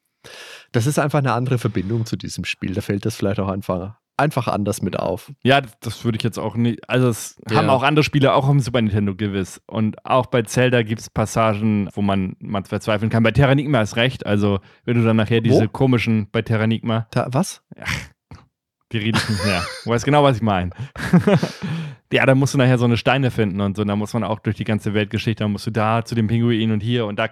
Das 0.72 0.86
ist 0.86 0.98
einfach 0.98 1.18
eine 1.18 1.34
andere 1.34 1.58
Verbindung 1.58 2.06
zu 2.06 2.16
diesem 2.16 2.44
Spiel. 2.44 2.72
Da 2.74 2.80
fällt 2.80 3.04
das 3.06 3.14
vielleicht 3.14 3.38
auch 3.38 3.48
einfach, 3.48 3.98
einfach 4.22 4.48
anders 4.48 4.80
mit 4.82 4.98
auf. 4.98 5.32
Ja, 5.42 5.60
das- 5.60 5.78
das 5.80 6.04
würde 6.04 6.16
ich 6.16 6.22
jetzt 6.22 6.38
auch 6.38 6.54
nicht. 6.56 6.88
Also, 6.88 7.08
es 7.08 7.36
Ja. 7.50 7.56
haben 7.58 7.68
auch 7.68 7.82
andere 7.82 8.02
Spiele 8.04 8.32
auch 8.32 8.44
auf 8.44 8.50
dem 8.50 8.60
Super 8.60 8.80
Nintendo 8.80 9.14
gewiss. 9.14 9.60
Und 9.66 10.04
auch 10.06 10.26
bei 10.26 10.42
Zelda 10.42 10.82
gibt 10.82 11.00
es 11.00 11.10
Passagen, 11.10 11.88
wo 11.94 12.00
man, 12.02 12.36
man 12.40 12.64
verzweifeln 12.64 13.10
kann. 13.10 13.22
Bei 13.22 13.32
Terranigma 13.32 13.82
ist 13.82 13.96
recht. 13.96 14.24
Also, 14.24 14.60
wenn 14.84 14.96
du 14.96 15.04
dann 15.04 15.16
nachher 15.16 15.40
diese 15.42 15.64
Wo? 15.64 15.68
komischen, 15.68 16.28
bei 16.32 16.42
Terranigma, 16.42 17.06
Da, 17.10 17.28
was? 17.30 17.62
die 18.92 18.98
rede 18.98 19.18
ich 19.18 19.28
nicht 19.28 19.44
mehr. 19.44 19.62
Du 19.84 19.90
weißt 19.90 20.04
genau, 20.04 20.22
was 20.22 20.36
ich 20.36 20.42
meine. 20.42 20.70
ja, 22.12 22.26
da 22.26 22.34
musst 22.34 22.54
du 22.54 22.58
nachher 22.58 22.78
so 22.78 22.84
eine 22.84 22.96
Steine 22.96 23.30
finden 23.30 23.60
und 23.60 23.76
so. 23.76 23.84
Da 23.84 23.96
muss 23.96 24.12
man 24.14 24.24
auch 24.24 24.38
durch 24.38 24.56
die 24.56 24.64
ganze 24.64 24.94
Weltgeschichte, 24.94 25.44
da 25.44 25.48
musst 25.48 25.66
du 25.66 25.70
da 25.70 26.04
zu 26.04 26.14
dem 26.14 26.26
Pinguin 26.26 26.72
und 26.72 26.80
hier 26.82 27.06
und 27.06 27.18
da 27.18 27.28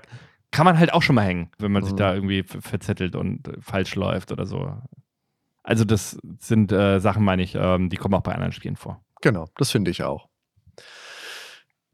kann 0.53 0.65
man 0.65 0.79
halt 0.79 0.93
auch 0.93 1.03
schon 1.03 1.15
mal 1.15 1.25
hängen, 1.25 1.51
wenn 1.59 1.71
man 1.71 1.85
sich 1.85 1.93
Mhm. 1.93 1.97
da 1.99 2.15
irgendwie 2.15 2.43
ver- 2.43 2.61
verzettelt 2.63 3.15
und 3.15 3.49
falsch 3.61 3.95
läuft 3.95 4.33
oder 4.33 4.47
so. 4.47 4.75
Also, 5.63 5.85
das 5.85 6.19
sind 6.39 6.73
äh, 6.73 7.01
Sachen, 7.01 7.25
meine 7.25 7.43
ich, 7.43 7.55
ähm, 7.55 7.91
die 7.91 7.97
kommen 7.97 8.15
auch 8.15 8.23
bei 8.23 8.35
anderen 8.35 8.53
Spielen 8.53 8.77
vor. 8.77 9.05
Genau, 9.21 9.47
das 9.57 9.71
finde 9.71 9.91
ich 9.91 10.03
auch. 10.03 10.29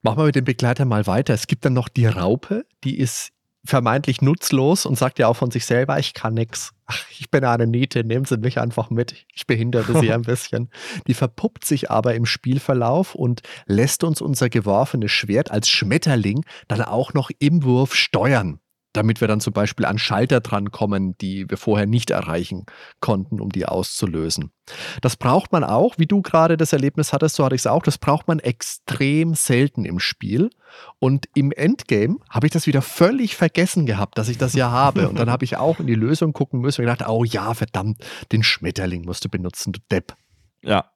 Machen 0.03 0.19
wir 0.19 0.27
mit 0.27 0.37
dem 0.37 0.45
Begleiter 0.45 0.85
mal 0.85 1.07
weiter. 1.07 1.35
Es 1.35 1.49
gibt 1.49 1.64
dann 1.64 1.73
noch 1.73 1.89
die 1.89 2.07
Raupe, 2.07 2.64
die 2.85 2.99
ist 2.99 3.33
vermeintlich 3.64 4.23
nutzlos 4.23 4.87
und 4.87 4.97
sagt 4.97 5.19
ja 5.19 5.29
auch 5.29 5.37
von 5.37 5.51
sich 5.51 5.67
selber, 5.67 5.99
ich 5.99 6.14
kann 6.14 6.35
nix. 6.35 6.73
Ach, 6.87 7.05
ich 7.11 7.31
bin 7.31 7.45
eine 7.45 7.67
Niete, 7.67 8.05
nehmen 8.05 8.25
Sie 8.25 8.37
mich 8.39 8.61
einfach 8.61 8.91
mit. 8.91 9.27
Ich 9.35 9.47
behindere 9.47 10.01
Sie 10.01 10.12
ein 10.12 10.23
bisschen. 10.23 10.71
Die 11.07 11.14
verpuppt 11.14 11.64
sich 11.64 11.91
aber 11.91 12.14
im 12.14 12.27
Spielverlauf 12.27 13.14
und 13.14 13.43
lässt 13.67 14.05
uns 14.05 14.21
unser 14.21 14.49
geworfenes 14.49 15.11
Schwert 15.11 15.51
als 15.51 15.69
Schmetterling 15.69 16.45
dann 16.69 16.83
auch 16.83 17.12
noch 17.12 17.31
im 17.39 17.64
Wurf 17.64 17.95
steuern, 17.95 18.61
damit 18.97 19.20
wir 19.20 19.28
dann 19.28 19.40
zum 19.40 19.53
Beispiel 19.53 19.86
an 19.86 19.99
Schalter 19.99 20.40
drankommen, 20.40 21.16
die 21.18 21.49
wir 21.49 21.57
vorher 21.57 21.86
nicht 21.86 22.11
erreichen 22.11 22.66
konnten, 23.01 23.40
um 23.40 23.51
die 23.51 23.66
auszulösen. 23.66 24.51
Das 25.01 25.16
braucht 25.16 25.53
man 25.53 25.64
auch, 25.64 25.99
wie 25.99 26.07
du 26.07 26.22
gerade 26.22 26.57
das 26.57 26.72
Erlebnis 26.72 27.12
hattest, 27.12 27.36
so 27.36 27.44
hatte 27.44 27.55
ich 27.55 27.62
es 27.62 27.66
auch, 27.66 27.82
das 27.82 27.99
braucht 27.99 28.26
man 28.26 28.38
extrem 28.38 29.34
selten 29.34 29.84
im 29.84 29.99
Spiel. 29.99 30.51
Und 30.99 31.26
im 31.34 31.53
Endgame 31.53 32.16
habe 32.28 32.47
ich 32.47 32.53
das 32.53 32.66
wieder 32.66 32.82
völlig 32.82 33.36
vergessen 33.36 33.86
gehabt, 33.86 34.18
dass 34.18 34.28
ich 34.28 34.38
das 34.38 34.55
ja 34.55 34.70
habe. 34.70 35.09
Und 35.09 35.18
dann 35.18 35.30
habe 35.30 35.44
ich 35.44 35.57
auch 35.57 35.78
in 35.78 35.86
die 35.86 35.94
Lösung 35.94 36.32
gucken 36.32 36.61
müssen 36.61 36.80
und 36.80 36.90
gedacht, 36.90 37.09
oh 37.09 37.24
ja, 37.24 37.55
verdammt, 37.55 38.05
den 38.32 38.42
Schmetterling 38.42 39.05
musst 39.05 39.24
du 39.24 39.28
benutzen, 39.28 39.72
du 39.72 39.80
Depp. 39.90 40.14
Ja. 40.62 40.90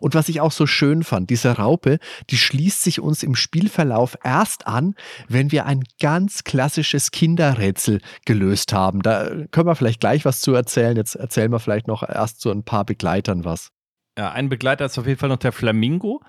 Und 0.00 0.14
was 0.14 0.28
ich 0.28 0.40
auch 0.40 0.52
so 0.52 0.66
schön 0.66 1.02
fand, 1.04 1.30
diese 1.30 1.52
Raupe, 1.56 1.98
die 2.30 2.36
schließt 2.36 2.82
sich 2.82 3.00
uns 3.00 3.22
im 3.22 3.34
Spielverlauf 3.34 4.16
erst 4.24 4.66
an, 4.66 4.94
wenn 5.28 5.52
wir 5.52 5.66
ein 5.66 5.84
ganz 6.00 6.44
klassisches 6.44 7.10
Kinderrätsel 7.10 8.00
gelöst 8.24 8.72
haben. 8.72 9.02
Da 9.02 9.28
können 9.50 9.66
wir 9.66 9.74
vielleicht 9.76 10.00
gleich 10.00 10.24
was 10.24 10.40
zu 10.40 10.54
erzählen. 10.54 10.96
Jetzt 10.96 11.14
erzählen 11.14 11.50
wir 11.52 11.60
vielleicht 11.60 11.88
noch 11.88 12.02
erst 12.08 12.40
zu 12.40 12.50
ein 12.50 12.62
paar 12.64 12.84
Begleitern 12.84 13.44
was. 13.44 13.70
Ja, 14.18 14.32
ein 14.32 14.48
Begleiter 14.48 14.86
ist 14.86 14.98
auf 14.98 15.06
jeden 15.06 15.18
Fall 15.18 15.28
noch 15.28 15.36
der 15.36 15.52
Flamingo. 15.52 16.22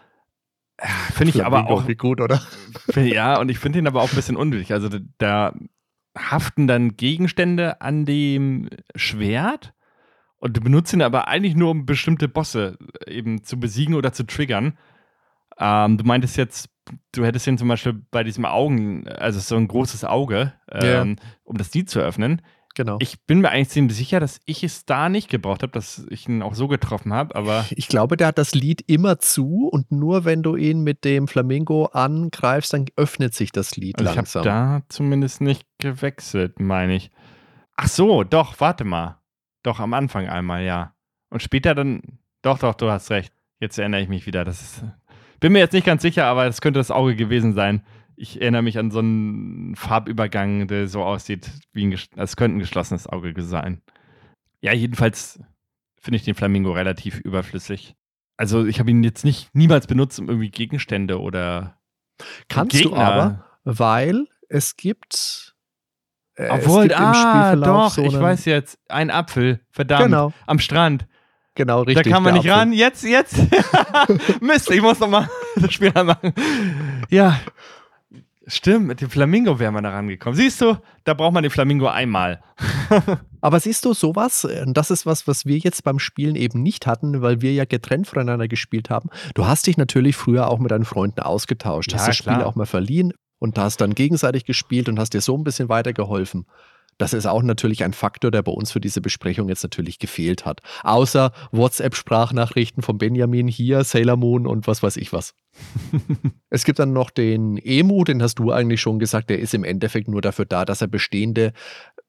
Ja, 0.81 0.87
Finde 1.13 1.33
ich 1.35 1.43
aber 1.45 1.67
auch. 1.69 1.87
Wie 1.87 1.95
gut, 1.95 2.21
oder? 2.21 2.41
Ja, 2.95 3.39
und 3.39 3.49
ich 3.49 3.57
finde 3.59 3.79
ihn 3.79 3.87
aber 3.87 4.01
auch 4.01 4.09
ein 4.11 4.15
bisschen 4.15 4.35
unnötig. 4.35 4.73
Also 4.73 4.89
da- 4.89 4.99
da 5.17 5.53
haften 6.17 6.67
dann 6.67 6.97
Gegenstände 6.97 7.81
an 7.81 8.05
dem 8.05 8.69
Schwert 8.95 9.73
und 10.39 10.55
du 10.57 10.61
benutzt 10.61 10.93
ihn 10.93 11.01
aber 11.01 11.27
eigentlich 11.27 11.55
nur, 11.55 11.71
um 11.71 11.85
bestimmte 11.85 12.27
Bosse 12.27 12.77
eben 13.05 13.43
zu 13.43 13.59
besiegen 13.59 13.95
oder 13.95 14.13
zu 14.13 14.25
triggern. 14.25 14.77
Ähm, 15.59 15.97
du 15.97 16.03
meintest 16.03 16.37
jetzt, 16.37 16.69
du 17.11 17.25
hättest 17.25 17.47
ihn 17.47 17.57
zum 17.57 17.67
Beispiel 17.67 17.93
bei 18.11 18.23
diesem 18.23 18.45
Augen, 18.45 19.07
also 19.07 19.39
so 19.39 19.55
ein 19.55 19.67
großes 19.67 20.03
Auge, 20.03 20.53
ähm, 20.71 21.15
um 21.43 21.57
das 21.57 21.73
Lied 21.73 21.89
zu 21.89 21.99
öffnen. 21.99 22.41
Genau. 22.75 22.97
Ich 22.99 23.25
bin 23.25 23.41
mir 23.41 23.49
eigentlich 23.49 23.69
ziemlich 23.69 23.97
sicher, 23.97 24.19
dass 24.19 24.39
ich 24.45 24.63
es 24.63 24.85
da 24.85 25.09
nicht 25.09 25.29
gebraucht 25.31 25.63
habe, 25.63 25.71
dass 25.71 26.05
ich 26.11 26.29
ihn 26.29 26.43
auch 26.43 26.53
so 26.53 26.67
getroffen 26.67 27.11
habe, 27.11 27.35
aber 27.35 27.65
Ich 27.71 27.87
glaube, 27.87 28.17
der 28.17 28.27
hat 28.27 28.37
das 28.37 28.53
Lied 28.53 28.83
immer 28.85 29.17
zu 29.17 29.67
und 29.71 29.91
nur 29.91 30.25
wenn 30.25 30.43
du 30.43 30.55
ihn 30.55 30.81
mit 30.83 31.03
dem 31.03 31.27
Flamingo 31.27 31.85
angreifst, 31.85 32.73
dann 32.73 32.85
öffnet 32.95 33.33
sich 33.33 33.51
das 33.51 33.75
Lied 33.77 33.97
Also 33.97 34.11
ich 34.11 34.15
langsam. 34.15 34.39
habe 34.41 34.49
da 34.49 34.81
zumindest 34.89 35.41
nicht 35.41 35.65
gewechselt, 35.79 36.59
meine 36.59 36.93
ich. 36.95 37.09
Ach 37.77 37.87
so, 37.87 38.23
doch, 38.23 38.59
warte 38.59 38.83
mal. 38.83 39.16
Doch, 39.67 39.81
am 39.81 39.93
Anfang 39.93 40.29
einmal, 40.29 40.63
ja. 40.63 40.95
Und 41.29 41.43
später 41.43 41.75
dann, 41.75 42.01
doch, 42.41 42.57
doch, 42.57 42.73
du 42.73 42.89
hast 42.89 43.11
recht. 43.11 43.33
Jetzt 43.59 43.77
erinnere 43.77 43.99
ich 43.99 44.07
mich 44.07 44.25
wieder. 44.25 44.45
Das 44.45 44.61
ist, 44.61 44.85
bin 45.41 45.51
mir 45.51 45.59
jetzt 45.59 45.73
nicht 45.73 45.85
ganz 45.85 46.01
sicher, 46.01 46.23
aber 46.23 46.45
es 46.45 46.61
könnte 46.61 46.79
das 46.79 46.89
Auge 46.89 47.17
gewesen 47.17 47.51
sein. 47.51 47.85
Ich 48.15 48.39
erinnere 48.39 48.61
mich 48.61 48.79
an 48.79 48.91
so 48.91 48.99
einen 48.99 49.75
Farbübergang, 49.75 50.69
der 50.69 50.87
so 50.87 51.03
aussieht, 51.03 51.51
wie 51.73 51.85
ein, 51.85 51.99
als 52.15 52.37
könnte 52.37 52.55
ein 52.55 52.59
geschlossenes 52.61 53.07
Auge 53.07 53.33
sein. 53.41 53.81
Ja, 54.61 54.71
jedenfalls 54.71 55.43
finde 55.99 56.15
ich 56.15 56.23
den 56.23 56.35
Flamingo 56.35 56.71
relativ 56.71 57.19
überflüssig. 57.19 57.97
Also 58.37 58.65
ich 58.65 58.79
habe 58.79 58.89
ihn 58.89 59.03
jetzt 59.03 59.25
nicht 59.25 59.53
niemals 59.53 59.85
benutzt, 59.85 60.17
um 60.17 60.29
irgendwie 60.29 60.49
Gegenstände 60.49 61.19
oder 61.19 61.77
Kannst 62.47 62.73
du 62.73 62.83
Gegner 62.83 62.97
aber, 62.97 63.45
weil 63.65 64.27
es 64.47 64.77
gibt. 64.77 65.46
Äh, 66.37 66.49
Obwohl, 66.49 66.83
es 66.83 66.89
gibt 66.89 66.99
ah, 66.99 67.55
doch, 67.55 67.89
so 67.91 68.03
ich 68.03 68.17
weiß 68.19 68.45
jetzt, 68.45 68.77
ein 68.89 69.09
Apfel, 69.09 69.59
verdammt, 69.71 70.03
Genau, 70.05 70.33
am 70.45 70.59
Strand. 70.59 71.05
genau, 71.55 71.81
richtig. 71.81 72.05
da 72.05 72.11
kann 72.11 72.23
man 72.23 72.33
nicht 72.35 72.41
Apfel. 72.49 72.59
ran. 72.59 72.73
Jetzt, 72.73 73.03
jetzt. 73.03 73.35
Mist, 74.41 74.69
ich 74.71 74.81
muss 74.81 74.99
noch 74.99 75.09
mal 75.09 75.27
das 75.55 75.73
Spiel 75.73 75.91
anmachen. 75.95 76.33
Ja, 77.09 77.39
stimmt, 78.45 78.85
mit 78.87 79.01
dem 79.01 79.09
Flamingo 79.09 79.59
wäre 79.59 79.71
man 79.71 79.83
da 79.83 79.89
rangekommen. 79.89 80.37
Siehst 80.37 80.61
du, 80.61 80.77
da 81.03 81.13
braucht 81.15 81.33
man 81.33 81.43
den 81.43 81.49
Flamingo 81.51 81.87
einmal. 81.87 82.41
Aber 83.41 83.59
siehst 83.59 83.85
du, 83.85 83.93
sowas, 83.93 84.43
äh, 84.45 84.63
das 84.67 84.91
ist 84.91 85.05
was, 85.05 85.27
was 85.27 85.45
wir 85.45 85.57
jetzt 85.57 85.83
beim 85.83 85.99
Spielen 85.99 86.35
eben 86.35 86.61
nicht 86.63 86.85
hatten, 86.87 87.21
weil 87.21 87.41
wir 87.41 87.53
ja 87.53 87.65
getrennt 87.65 88.07
voneinander 88.07 88.47
gespielt 88.47 88.89
haben. 88.89 89.09
Du 89.35 89.47
hast 89.47 89.67
dich 89.67 89.77
natürlich 89.77 90.15
früher 90.15 90.49
auch 90.49 90.59
mit 90.59 90.71
deinen 90.71 90.85
Freunden 90.85 91.21
ausgetauscht, 91.21 91.91
Ja, 91.91 91.99
hast 91.99 92.07
das 92.07 92.17
Spiel 92.17 92.33
klar. 92.33 92.45
auch 92.45 92.55
mal 92.55 92.65
verliehen 92.65 93.13
und 93.39 93.57
hast 93.57 93.81
dann 93.81 93.95
gegenseitig 93.95 94.45
gespielt 94.45 94.89
und 94.89 94.99
hast 94.99 95.13
dir 95.13 95.21
so 95.21 95.37
ein 95.37 95.43
bisschen 95.43 95.69
weitergeholfen. 95.69 96.45
Das 96.97 97.13
ist 97.13 97.27
auch 97.27 97.43
natürlich 97.43 97.83
ein 97.83 97.93
Faktor, 97.93 98.31
der 98.31 98.41
bei 98.41 98.51
uns 98.51 98.71
für 98.71 98.81
diese 98.81 99.01
Besprechung 99.01 99.49
jetzt 99.49 99.61
natürlich 99.61 99.99
gefehlt 99.99 100.45
hat. 100.45 100.61
Außer 100.83 101.31
WhatsApp-Sprachnachrichten 101.51 102.81
von 102.81 102.97
Benjamin 102.97 103.47
hier, 103.47 103.83
Sailor 103.83 104.17
Moon 104.17 104.47
und 104.47 104.65
was 104.65 104.81
weiß 104.81 104.97
ich 104.97 105.13
was. 105.13 105.35
es 106.49 106.63
gibt 106.63 106.79
dann 106.79 106.93
noch 106.93 107.11
den 107.11 107.57
Emu, 107.57 108.03
den 108.03 108.21
hast 108.23 108.39
du 108.39 108.51
eigentlich 108.51 108.81
schon 108.81 108.97
gesagt, 108.97 109.29
der 109.29 109.39
ist 109.39 109.53
im 109.53 109.63
Endeffekt 109.63 110.07
nur 110.07 110.21
dafür 110.21 110.45
da, 110.45 110.65
dass 110.65 110.81
er 110.81 110.87
bestehende 110.87 111.53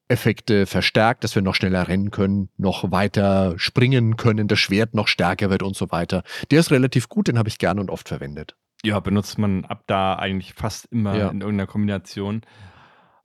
Effekte 0.09 0.65
verstärkt, 0.65 1.23
dass 1.23 1.35
wir 1.35 1.43
noch 1.43 1.55
schneller 1.55 1.87
rennen 1.87 2.11
können, 2.11 2.49
noch 2.57 2.91
weiter 2.91 3.55
springen 3.59 4.17
können, 4.17 4.49
das 4.49 4.59
Schwert 4.59 4.95
noch 4.95 5.07
stärker 5.07 5.51
wird 5.51 5.63
und 5.63 5.77
so 5.77 5.91
weiter. 5.91 6.23
Der 6.51 6.61
ist 6.61 6.71
relativ 6.71 7.11
gut, 7.11 7.29
den 7.29 7.39
habe 7.39 7.51
ich 7.51 7.59
gerne 7.59 7.83
und 7.83 7.91
oft 7.91 8.09
verwendet. 8.09 8.57
Ja, 8.85 9.01
benutzt 9.01 9.39
man 9.39 9.65
ab 9.65 9.85
da 9.87 10.15
eigentlich 10.15 10.55
fast 10.55 10.87
immer 10.93 11.17
ja. 11.17 11.29
in 11.29 11.41
irgendeiner 11.41 11.67
Kombination. 11.67 12.43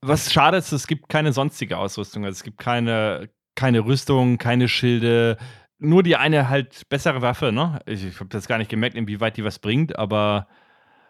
Was 0.00 0.32
schade 0.32 0.56
ist, 0.56 0.72
es 0.72 0.86
gibt 0.86 1.08
keine 1.08 1.32
sonstige 1.32 1.78
Ausrüstung. 1.78 2.24
Also 2.24 2.36
es 2.36 2.42
gibt 2.42 2.58
keine, 2.58 3.30
keine 3.54 3.84
Rüstung, 3.84 4.38
keine 4.38 4.68
Schilde, 4.68 5.38
nur 5.78 6.02
die 6.02 6.16
eine 6.16 6.48
halt 6.48 6.88
bessere 6.88 7.22
Waffe, 7.22 7.52
ne? 7.52 7.80
Ich, 7.86 8.04
ich 8.04 8.20
habe 8.20 8.28
das 8.28 8.48
gar 8.48 8.58
nicht 8.58 8.70
gemerkt, 8.70 8.96
inwieweit 8.96 9.36
die 9.36 9.44
was 9.44 9.58
bringt, 9.58 9.98
aber 9.98 10.48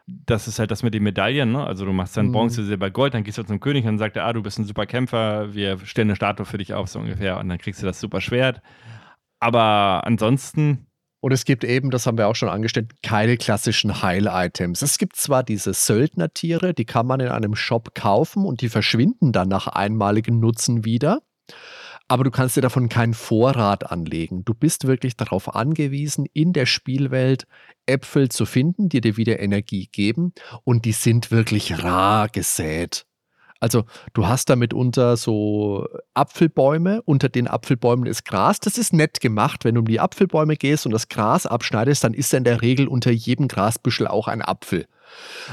das 0.07 0.49
ist 0.49 0.59
halt 0.59 0.71
das 0.71 0.83
mit 0.83 0.93
den 0.93 1.03
Medaillen, 1.03 1.53
ne? 1.53 1.67
Also 1.67 1.85
du 1.85 1.93
machst 1.93 2.17
dann 2.17 2.29
mhm. 2.29 2.33
Bronze, 2.33 2.65
Silber, 2.65 2.91
Gold, 2.91 3.15
dann 3.15 3.25
gehst 3.25 3.39
du 3.39 3.43
zum 3.43 3.61
König 3.61 3.85
und 3.85 3.93
dann 3.93 3.99
sagt 3.99 4.17
er, 4.17 4.27
ah, 4.27 4.33
du 4.33 4.43
bist 4.43 4.59
ein 4.59 4.65
super 4.65 4.87
Kämpfer, 4.87 5.55
wir 5.55 5.79
stellen 5.87 6.09
eine 6.09 6.17
Statue 6.17 6.47
für 6.47 6.59
dich 6.59 6.75
auf, 6.75 6.89
so 6.89 6.99
ungefähr, 6.99 7.39
und 7.39 7.49
dann 7.49 7.59
kriegst 7.59 7.83
du 7.83 7.87
das 7.87 8.01
super 8.01 8.21
Schwert. 8.21 8.61
Aber 9.41 10.03
ansonsten 10.05 10.87
und 11.25 11.33
es 11.33 11.47
gibt 11.47 11.65
eben, 11.65 11.91
das 11.91 12.05
haben 12.05 12.19
wir 12.19 12.29
auch 12.29 12.37
schon 12.37 12.51
angestellt, 12.51 13.03
keine 13.03 13.39
klassischen 13.39 14.03
Heil-Items. 14.03 14.83
Es 14.83 14.99
gibt 14.99 15.17
zwar 15.17 15.43
diese 15.43 15.73
Söldnertiere, 15.73 16.75
die 16.75 16.85
kann 16.85 17.07
man 17.07 17.21
in 17.21 17.29
einem 17.29 17.55
Shop 17.55 17.95
kaufen 17.95 18.45
und 18.45 18.61
die 18.61 18.69
verschwinden 18.69 19.33
dann 19.33 19.49
nach 19.49 19.67
einmaligem 19.67 20.39
Nutzen 20.39 20.85
wieder. 20.85 21.23
Aber 22.09 22.25
du 22.25 22.31
kannst 22.31 22.59
dir 22.59 22.61
davon 22.61 22.91
keinen 22.91 23.15
Vorrat 23.15 23.91
anlegen. 23.91 24.45
Du 24.45 24.53
bist 24.53 24.87
wirklich 24.87 25.17
darauf 25.17 25.55
angewiesen, 25.55 26.27
in 26.35 26.53
der 26.53 26.67
Spielwelt 26.67 27.47
Äpfel 27.87 28.29
zu 28.29 28.45
finden, 28.45 28.91
die 28.91 29.01
dir 29.01 29.17
wieder 29.17 29.41
Energie 29.41 29.89
geben. 29.91 30.35
Und 30.63 30.85
die 30.85 30.93
sind 30.93 31.31
wirklich 31.31 31.83
rar 31.83 32.29
gesät. 32.29 33.07
Also 33.65 33.87
du 34.13 34.27
hast 34.27 34.51
da 34.51 34.57
mitunter 34.57 35.17
so 35.17 35.89
Apfelbäume, 36.13 37.01
unter 37.07 37.31
den 37.31 37.49
Apfelbäumen 37.49 38.05
ist 38.05 38.27
Gras. 38.27 38.61
Das 38.61 38.77
ist 38.77 38.93
nett 38.93 39.23
gemacht. 39.23 39.65
Wenn 39.65 39.77
du 39.77 39.81
um 39.81 39.87
die 39.87 40.01
Apfelbäume 40.01 40.57
gehst 40.57 40.85
und 40.85 40.93
das 40.93 41.09
Gras 41.09 41.47
abschneidest, 41.47 42.05
dann 42.05 42.13
ist 42.13 42.35
da 42.35 42.37
in 42.37 42.45
der 42.45 42.61
Regel 42.61 42.89
unter 42.89 43.11
jedem 43.11 43.49
Grasbüschel 43.49 44.07
auch 44.07 44.29
ein 44.29 44.43
Apfel. 44.43 44.85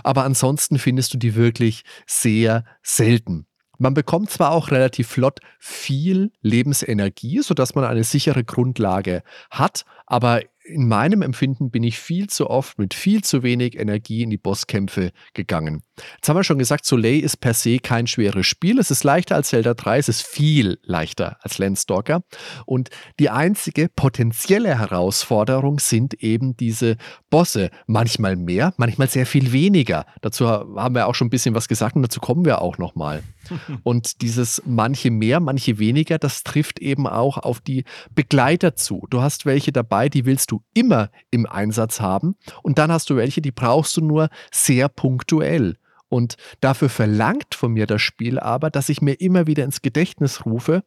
Aber 0.03 0.25
ansonsten 0.25 0.77
findest 0.77 1.13
du 1.13 1.19
die 1.19 1.35
wirklich 1.35 1.85
sehr 2.05 2.65
selten. 2.83 3.45
Man 3.77 3.93
bekommt 3.93 4.29
zwar 4.29 4.51
auch 4.51 4.71
relativ 4.71 5.07
flott 5.07 5.39
viel 5.57 6.33
Lebensenergie, 6.41 7.39
sodass 7.41 7.75
man 7.75 7.85
eine 7.85 8.03
sichere 8.03 8.43
Grundlage 8.43 9.23
hat, 9.49 9.85
aber 10.05 10.41
in 10.71 10.87
meinem 10.87 11.21
Empfinden 11.21 11.69
bin 11.69 11.83
ich 11.83 11.99
viel 11.99 12.27
zu 12.27 12.49
oft 12.49 12.79
mit 12.79 12.93
viel 12.93 13.23
zu 13.23 13.43
wenig 13.43 13.77
Energie 13.77 14.23
in 14.23 14.29
die 14.29 14.37
Bosskämpfe 14.37 15.11
gegangen. 15.33 15.83
Jetzt 16.15 16.29
haben 16.29 16.37
wir 16.37 16.43
schon 16.43 16.57
gesagt, 16.57 16.85
Soleil 16.85 17.19
ist 17.19 17.37
per 17.37 17.53
se 17.53 17.79
kein 17.79 18.07
schweres 18.07 18.47
Spiel. 18.47 18.79
Es 18.79 18.89
ist 18.89 19.03
leichter 19.03 19.35
als 19.35 19.49
Zelda 19.49 19.73
3, 19.73 19.97
es 19.99 20.09
ist 20.09 20.23
viel 20.23 20.79
leichter 20.83 21.37
als 21.41 21.57
Landstalker. 21.57 22.23
Und 22.65 22.89
die 23.19 23.29
einzige 23.29 23.89
potenzielle 23.89 24.79
Herausforderung 24.79 25.79
sind 25.79 26.15
eben 26.15 26.57
diese 26.57 26.97
Bosse. 27.29 27.69
Manchmal 27.85 28.35
mehr, 28.35 28.73
manchmal 28.77 29.09
sehr 29.09 29.25
viel 29.25 29.51
weniger. 29.51 30.05
Dazu 30.21 30.47
haben 30.47 30.95
wir 30.95 31.07
auch 31.07 31.15
schon 31.15 31.27
ein 31.27 31.31
bisschen 31.31 31.55
was 31.55 31.67
gesagt 31.67 31.95
und 31.95 32.01
dazu 32.01 32.19
kommen 32.19 32.45
wir 32.45 32.61
auch 32.61 32.77
nochmal. 32.77 33.23
Und 33.83 34.21
dieses 34.21 34.61
manche 34.65 35.11
mehr, 35.11 35.39
manche 35.39 35.79
weniger, 35.79 36.17
das 36.17 36.43
trifft 36.43 36.79
eben 36.79 37.07
auch 37.07 37.37
auf 37.37 37.59
die 37.59 37.83
Begleiter 38.13 38.75
zu. 38.75 39.07
Du 39.09 39.21
hast 39.21 39.45
welche 39.45 39.71
dabei, 39.71 40.09
die 40.09 40.25
willst 40.25 40.51
du 40.51 40.63
immer 40.73 41.09
im 41.29 41.45
Einsatz 41.45 42.01
haben. 42.01 42.35
Und 42.63 42.77
dann 42.77 42.91
hast 42.91 43.09
du 43.09 43.15
welche, 43.15 43.41
die 43.41 43.51
brauchst 43.51 43.97
du 43.97 44.01
nur 44.01 44.29
sehr 44.51 44.89
punktuell. 44.89 45.77
Und 46.11 46.35
dafür 46.59 46.89
verlangt 46.89 47.55
von 47.55 47.71
mir 47.71 47.87
das 47.87 48.01
Spiel 48.01 48.37
aber, 48.37 48.69
dass 48.69 48.89
ich 48.89 49.01
mir 49.01 49.13
immer 49.13 49.47
wieder 49.47 49.63
ins 49.63 49.81
Gedächtnis 49.81 50.45
rufe, 50.45 50.83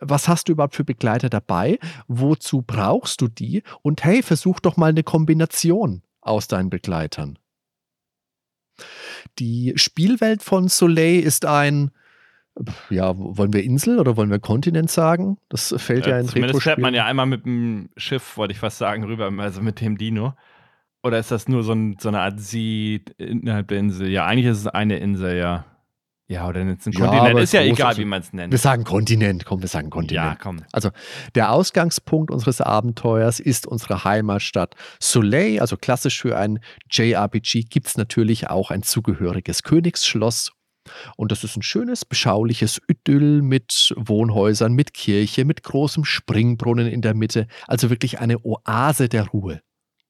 was 0.00 0.28
hast 0.28 0.48
du 0.48 0.52
überhaupt 0.52 0.74
für 0.74 0.84
Begleiter 0.84 1.28
dabei? 1.28 1.78
Wozu 2.08 2.62
brauchst 2.62 3.20
du 3.20 3.28
die? 3.28 3.62
Und 3.82 4.02
hey, 4.02 4.22
versuch 4.22 4.60
doch 4.60 4.78
mal 4.78 4.88
eine 4.88 5.02
Kombination 5.02 6.02
aus 6.22 6.48
deinen 6.48 6.70
Begleitern. 6.70 7.38
Die 9.38 9.72
Spielwelt 9.76 10.42
von 10.42 10.68
Soleil 10.68 11.20
ist 11.20 11.44
ein, 11.44 11.90
ja, 12.90 13.12
wollen 13.16 13.52
wir 13.52 13.64
Insel 13.64 13.98
oder 13.98 14.16
wollen 14.16 14.30
wir 14.30 14.38
Kontinent 14.38 14.90
sagen? 14.90 15.38
Das 15.48 15.74
fällt 15.78 16.06
ja, 16.06 16.12
ja 16.12 16.20
in 16.20 16.28
Zumindest 16.28 16.62
fährt 16.62 16.78
man 16.78 16.94
ja 16.94 17.06
einmal 17.06 17.26
mit 17.26 17.44
dem 17.44 17.88
Schiff, 17.96 18.36
wollte 18.36 18.52
ich 18.52 18.58
fast 18.58 18.78
sagen, 18.78 19.04
rüber, 19.04 19.32
also 19.38 19.62
mit 19.62 19.80
dem 19.80 19.96
Dino. 19.96 20.34
Oder 21.02 21.18
ist 21.18 21.30
das 21.30 21.48
nur 21.48 21.64
so, 21.64 21.72
ein, 21.72 21.96
so 21.98 22.08
eine 22.08 22.20
Art 22.20 22.38
See 22.40 23.00
innerhalb 23.16 23.68
der 23.68 23.78
Insel? 23.78 24.08
Ja, 24.08 24.26
eigentlich 24.26 24.46
ist 24.46 24.58
es 24.58 24.66
eine 24.68 24.98
Insel, 24.98 25.36
ja. 25.36 25.64
Ja, 26.32 26.48
oder 26.48 26.62
jetzt 26.62 26.86
ein 26.86 26.94
Kontinent. 26.94 27.36
Ja, 27.36 27.40
ist 27.40 27.52
ja 27.52 27.60
egal, 27.60 27.96
wie 27.98 28.06
man 28.06 28.22
es 28.22 28.32
nennt. 28.32 28.52
Wir 28.52 28.58
sagen 28.58 28.84
Kontinent, 28.84 29.44
komm, 29.44 29.60
wir 29.60 29.68
sagen 29.68 29.90
Kontinent. 29.90 30.26
Ja, 30.26 30.36
komm. 30.40 30.62
Also, 30.72 30.90
der 31.34 31.52
Ausgangspunkt 31.52 32.30
unseres 32.30 32.62
Abenteuers 32.62 33.38
ist 33.38 33.66
unsere 33.66 34.04
Heimatstadt 34.04 34.74
Soleil. 34.98 35.60
Also, 35.60 35.76
klassisch 35.76 36.22
für 36.22 36.38
ein 36.38 36.60
JRPG 36.90 37.64
gibt 37.68 37.88
es 37.88 37.98
natürlich 37.98 38.48
auch 38.48 38.70
ein 38.70 38.82
zugehöriges 38.82 39.62
Königsschloss. 39.62 40.52
Und 41.16 41.30
das 41.30 41.44
ist 41.44 41.56
ein 41.56 41.62
schönes, 41.62 42.06
beschauliches 42.06 42.80
Idyll 42.88 43.42
mit 43.42 43.94
Wohnhäusern, 43.96 44.72
mit 44.72 44.94
Kirche, 44.94 45.44
mit 45.44 45.62
großem 45.62 46.04
Springbrunnen 46.04 46.86
in 46.86 47.02
der 47.02 47.14
Mitte. 47.14 47.46
Also 47.68 47.90
wirklich 47.90 48.20
eine 48.20 48.38
Oase 48.42 49.10
der 49.10 49.28
Ruhe. 49.28 49.60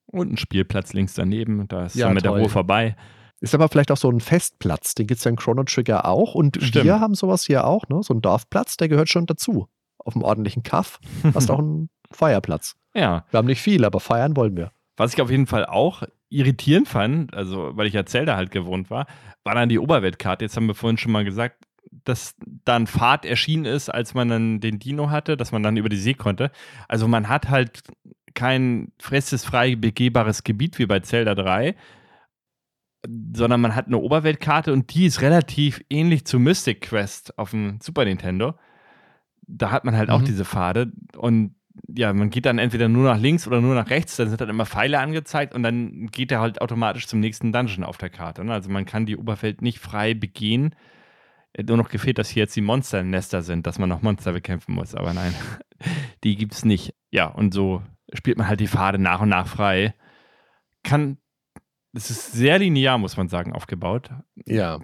Und 0.07 0.33
ein 0.33 0.37
Spielplatz 0.37 0.93
links 0.93 1.14
daneben, 1.14 1.66
da 1.68 1.87
ist 1.87 1.97
ja, 1.97 2.11
mit 2.11 2.25
der 2.25 2.33
Ruhe 2.33 2.49
vorbei. 2.49 2.97
Ist 3.43 3.57
aber 3.57 3.68
vielleicht 3.68 3.90
auch 3.90 3.97
so 3.97 4.09
ein 4.09 4.20
Festplatz, 4.20 4.95
den 4.95 5.09
gibt 5.09 5.18
es 5.18 5.24
ja 5.24 5.30
in 5.30 5.36
Chrono 5.36 5.64
Trigger 5.64 6.07
auch. 6.07 6.36
Und 6.36 6.62
Stimmt. 6.62 6.84
wir 6.84 7.01
haben 7.01 7.16
sowas 7.16 7.45
hier 7.45 7.66
auch, 7.66 7.88
ne? 7.88 8.01
So 8.05 8.14
ein 8.14 8.22
Dorfplatz, 8.22 8.76
der 8.76 8.88
gehört 8.88 9.09
schon 9.09 9.26
dazu. 9.26 9.66
Auf 9.99 10.14
einem 10.14 10.22
ordentlichen 10.22 10.62
Kaff 10.62 11.01
hast 11.34 11.49
du 11.49 11.55
auch 11.55 11.59
einen 11.59 11.90
Feierplatz. 12.12 12.76
Ja. 12.95 13.24
Wir 13.30 13.38
haben 13.38 13.47
nicht 13.47 13.61
viel, 13.61 13.84
aber 13.84 13.99
feiern 13.99 14.36
wollen 14.36 14.57
wir. 14.57 14.70
Was 14.97 15.12
ich 15.12 15.20
auf 15.20 15.28
jeden 15.28 15.49
Fall 15.49 15.66
auch 15.66 16.05
irritierend 16.28 16.86
fand, 16.86 17.34
also 17.34 17.76
weil 17.76 17.88
ich 17.88 17.95
ja 17.95 18.07
Zelda 18.07 18.36
halt 18.36 18.53
gewohnt 18.53 18.90
war, 18.90 19.07
war 19.43 19.57
dann 19.57 19.68
die 19.68 19.80
Oberweltkarte. 19.80 20.45
Jetzt 20.45 20.57
haben 20.57 20.68
wir 20.68 20.76
vorhin 20.76 20.99
schon 20.99 21.11
mal 21.11 21.24
gesagt, 21.24 21.64
dass 22.05 22.36
da 22.64 22.76
ein 22.76 22.86
Pfad 22.86 23.26
erschienen 23.26 23.64
ist, 23.64 23.88
als 23.88 24.14
man 24.14 24.28
dann 24.28 24.61
den 24.61 24.78
Dino 24.78 25.11
hatte, 25.11 25.36
dass 25.36 25.51
man 25.51 25.64
dann 25.64 25.76
über 25.76 25.88
die 25.88 25.97
See 25.97 26.14
konnte. 26.14 26.53
Also 26.86 27.09
man 27.09 27.28
hat 27.28 27.49
halt 27.49 27.82
kein 28.34 28.93
festes, 29.01 29.45
frei 29.45 29.74
begehbares 29.74 30.45
Gebiet 30.45 30.78
wie 30.78 30.86
bei 30.86 31.01
Zelda 31.01 31.34
3, 31.34 31.74
sondern 33.07 33.61
man 33.61 33.75
hat 33.75 33.87
eine 33.87 33.99
Oberweltkarte 33.99 34.73
und 34.73 34.95
die 34.95 35.07
ist 35.07 35.21
relativ 35.21 35.83
ähnlich 35.91 36.25
zu 36.25 36.39
Mystic 36.39 36.83
Quest 36.83 37.39
auf 37.39 37.51
dem 37.51 37.79
Super 37.81 38.05
Nintendo. 38.05 38.55
Da 39.43 39.71
hat 39.71 39.85
man 39.85 39.97
halt 39.97 40.09
mhm. 40.09 40.15
auch 40.15 40.23
diese 40.23 40.45
Pfade 40.45 40.93
und 41.17 41.55
ja, 41.89 42.13
man 42.13 42.31
geht 42.31 42.47
dann 42.47 42.59
entweder 42.59 42.89
nur 42.89 43.05
nach 43.05 43.19
links 43.19 43.47
oder 43.47 43.61
nur 43.61 43.75
nach 43.75 43.91
rechts, 43.91 44.17
dann 44.17 44.29
sind 44.29 44.41
dann 44.41 44.49
immer 44.49 44.67
Pfeile 44.67 45.01
angezeigt 45.01 45.55
und 45.55 45.63
dann 45.63 46.07
geht 46.09 46.31
er 46.33 46.41
halt 46.41 46.61
automatisch 46.61 47.07
zum 47.07 47.21
nächsten 47.21 47.53
Dungeon 47.53 47.85
auf 47.85 47.99
der 47.99 48.11
Karte. 48.11 48.45
Ne? 48.45 48.53
Also 48.53 48.71
man 48.71 48.85
kann 48.85 49.07
die 49.07 49.17
Oberwelt 49.17 49.63
nicht 49.63 49.79
frei 49.79 50.15
begehen. 50.15 50.75
Nur 51.67 51.77
noch 51.77 51.91
gefehlt, 51.91 52.19
dass 52.19 52.31
hier 52.31 52.45
jetzt 52.45 52.57
die 52.57 52.63
Monsternester 52.63 53.43
sind, 53.43 53.67
dass 53.67 53.79
man 53.79 53.89
noch 53.89 54.01
Monster 54.01 54.33
bekämpfen 54.33 54.75
muss. 54.75 54.95
Aber 54.95 55.13
nein, 55.13 55.35
die 56.25 56.37
gibt 56.37 56.55
es 56.55 56.65
nicht. 56.65 56.95
Ja, 57.11 57.27
und 57.27 57.53
so 57.53 57.83
spielt 58.15 58.39
man 58.39 58.49
halt 58.49 58.61
die 58.61 58.69
Pfade 58.69 58.99
nach 58.99 59.21
und 59.21 59.29
nach 59.29 59.47
frei. 59.47 59.95
Kann, 60.83 61.19
es 61.93 62.11
ist 62.11 62.32
sehr 62.32 62.59
linear, 62.59 62.99
muss 62.99 63.16
man 63.16 63.28
sagen, 63.28 63.53
aufgebaut. 63.53 64.11
Ja. 64.47 64.80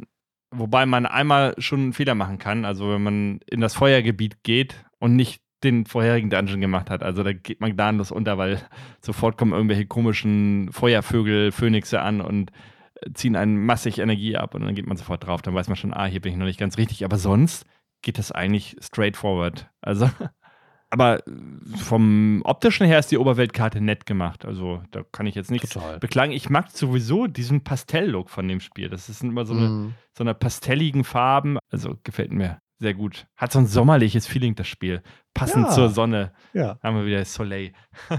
Wobei 0.50 0.86
man 0.86 1.06
einmal 1.06 1.54
schon 1.59 1.80
einen 1.80 1.92
Fehler 1.92 2.14
machen 2.14 2.38
kann. 2.38 2.64
Also, 2.64 2.90
wenn 2.90 3.02
man 3.02 3.40
in 3.50 3.61
das 3.61 3.74
Feuergebiet 3.74 4.42
geht 4.42 4.84
und 4.98 5.16
nicht 5.16 5.42
den 5.64 5.86
vorherigen 5.86 6.30
Dungeon 6.30 6.61
gemacht 6.61 6.90
hat. 6.90 7.02
Also 7.02 7.22
da 7.22 7.32
geht 7.32 7.61
man 7.61 7.74
gnadenlos 7.74 8.12
unter, 8.12 8.38
weil 8.38 8.61
sofort 9.00 9.36
kommen 9.36 9.52
irgendwelche 9.52 9.86
komischen 9.86 10.70
Feuervögel, 10.72 11.52
Phönixe 11.52 12.00
an 12.00 12.20
und 12.20 12.52
ziehen 13.14 13.36
einen 13.36 13.64
massig 13.64 13.98
Energie 13.98 14.36
ab 14.36 14.54
und 14.54 14.62
dann 14.62 14.74
geht 14.74 14.86
man 14.86 14.96
sofort 14.96 15.26
drauf. 15.26 15.42
Dann 15.42 15.54
weiß 15.54 15.68
man 15.68 15.76
schon, 15.76 15.94
ah, 15.94 16.06
hier 16.06 16.20
bin 16.20 16.32
ich 16.32 16.38
noch 16.38 16.46
nicht 16.46 16.61
ganz 16.61 16.78
richtig. 16.78 17.04
Aber 17.04 17.16
sonst 17.16 17.64
geht 18.02 18.18
das 18.18 18.32
eigentlich 18.32 18.76
straightforward. 18.80 19.68
Also 19.80 20.09
aber 20.91 21.22
vom 21.76 22.41
optischen 22.45 22.86
her 22.86 22.99
ist 22.99 23.11
die 23.11 23.18
Oberweltkarte 23.18 23.80
nett 23.80 24.07
gemacht. 24.07 24.45
Also 24.45 24.82
da 24.91 25.03
kann 25.12 25.26
ich 25.26 25.34
jetzt 25.34 25.51
nichts 25.51 25.70
Total. 25.70 25.99
beklagen. 25.99 26.32
Ich 26.32 26.49
mag 26.49 26.70
sowieso 26.70 27.26
diesen 27.26 27.62
Pastell-Look 27.62 28.30
von 28.30 28.49
dem 28.49 28.61
Spiel. 28.61 28.89
Das 28.89 29.09
ist 29.09 29.22
immer 29.22 29.45
so 29.45 29.53
eine, 29.53 29.68
mm. 29.68 29.95
so 30.16 30.24
eine 30.24 30.34
pastelligen 30.34 31.05
Farben. 31.05 31.59
Also 31.70 31.97
gefällt 32.05 32.32
mir 32.32 32.61
sehr 32.78 32.95
gut. 32.95 33.26
Hat 33.36 33.53
so 33.53 33.59
ein 33.59 33.66
sommerliches 33.66 34.26
Feeling, 34.26 34.55
das 34.55 34.68
Spiel. 34.68 35.03
Passend 35.34 35.66
ja. 35.66 35.72
zur 35.72 35.91
Sonne. 35.91 36.32
Ja. 36.55 36.78
Haben 36.82 36.97
wir 36.97 37.07
wieder 37.07 37.24
Soleil. 37.24 37.72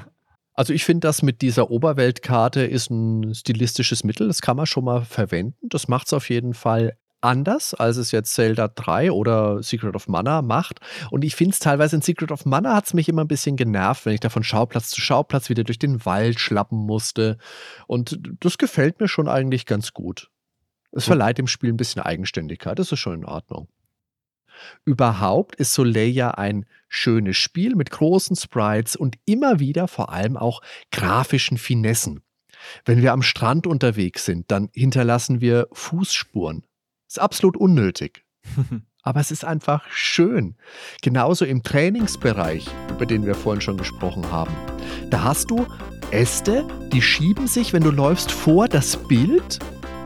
Also 0.55 0.73
ich 0.73 0.83
finde, 0.83 1.07
das 1.07 1.21
mit 1.21 1.41
dieser 1.41 1.71
Oberweltkarte 1.71 2.65
ist 2.65 2.89
ein 2.89 3.33
stilistisches 3.33 4.03
Mittel. 4.03 4.27
Das 4.27 4.41
kann 4.41 4.57
man 4.57 4.65
schon 4.65 4.83
mal 4.83 5.05
verwenden. 5.05 5.55
Das 5.69 5.87
macht 5.87 6.07
es 6.07 6.11
auf 6.11 6.29
jeden 6.29 6.53
Fall 6.53 6.97
anders, 7.21 7.73
als 7.73 7.97
es 7.97 8.11
jetzt 8.11 8.33
Zelda 8.33 8.67
3 8.67 9.11
oder 9.11 9.61
Secret 9.63 9.95
of 9.95 10.07
Mana 10.07 10.41
macht. 10.41 10.79
Und 11.11 11.23
ich 11.23 11.35
finde 11.35 11.53
es 11.53 11.59
teilweise 11.59 11.95
in 11.95 12.01
Secret 12.01 12.31
of 12.31 12.45
Mana 12.45 12.75
hat 12.75 12.87
es 12.87 12.93
mich 12.93 13.09
immer 13.09 13.23
ein 13.23 13.27
bisschen 13.27 13.55
genervt, 13.55 14.05
wenn 14.05 14.13
ich 14.13 14.19
da 14.19 14.29
von 14.29 14.43
Schauplatz 14.43 14.89
zu 14.89 15.01
Schauplatz 15.01 15.49
wieder 15.49 15.63
durch 15.63 15.79
den 15.79 16.05
Wald 16.05 16.39
schlappen 16.39 16.77
musste. 16.77 17.37
Und 17.87 18.19
das 18.39 18.57
gefällt 18.57 18.99
mir 18.99 19.07
schon 19.07 19.27
eigentlich 19.27 19.65
ganz 19.65 19.93
gut. 19.93 20.29
Es 20.91 21.05
verleiht 21.05 21.37
dem 21.37 21.47
Spiel 21.47 21.71
ein 21.71 21.77
bisschen 21.77 22.01
Eigenständigkeit, 22.01 22.79
das 22.79 22.91
ist 22.91 22.99
schon 22.99 23.13
in 23.13 23.25
Ordnung. 23.25 23.67
Überhaupt 24.85 25.55
ist 25.55 25.73
Soleil 25.73 26.09
ja 26.09 26.31
ein 26.31 26.65
schönes 26.87 27.37
Spiel 27.37 27.75
mit 27.75 27.91
großen 27.91 28.35
Sprites 28.35 28.95
und 28.95 29.17
immer 29.25 29.59
wieder 29.59 29.87
vor 29.87 30.11
allem 30.11 30.35
auch 30.35 30.61
grafischen 30.91 31.57
Finessen. 31.57 32.23
Wenn 32.85 33.01
wir 33.01 33.13
am 33.13 33.21
Strand 33.21 33.67
unterwegs 33.67 34.25
sind, 34.25 34.51
dann 34.51 34.69
hinterlassen 34.73 35.39
wir 35.39 35.67
Fußspuren. 35.71 36.63
Ist 37.09 37.19
absolut 37.19 37.57
unnötig. 37.57 38.23
Aber 39.01 39.19
es 39.19 39.31
ist 39.31 39.43
einfach 39.43 39.83
schön. 39.89 40.55
Genauso 41.01 41.43
im 41.43 41.63
Trainingsbereich, 41.63 42.67
über 42.91 43.07
den 43.07 43.25
wir 43.25 43.33
vorhin 43.33 43.61
schon 43.61 43.77
gesprochen 43.77 44.31
haben. 44.31 44.53
Da 45.09 45.23
hast 45.23 45.49
du 45.49 45.65
Äste, 46.11 46.67
die 46.93 47.01
schieben 47.01 47.47
sich, 47.47 47.73
wenn 47.73 47.81
du 47.81 47.89
läufst, 47.89 48.31
vor 48.31 48.67
das 48.67 48.95
Bild 49.07 49.57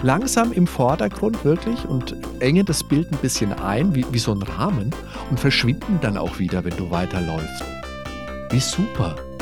langsam 0.02 0.54
im 0.54 0.66
Vordergrund 0.66 1.44
wirklich 1.44 1.84
und 1.86 2.16
engen 2.40 2.66
das 2.66 2.88
Bild 2.88 3.12
ein 3.12 3.18
bisschen 3.18 3.52
ein, 3.52 3.94
wie, 3.96 4.06
wie 4.12 4.20
so 4.20 4.32
ein 4.32 4.42
Rahmen 4.42 4.96
und 5.30 5.40
verschwinden 5.40 6.00
dann 6.02 6.18
auch 6.18 6.40
wieder, 6.40 6.64
wenn 6.64 6.78
du 6.78 6.90
weiterläufst. 6.90 7.66
Wie 8.50 8.60
super. 8.62 9.33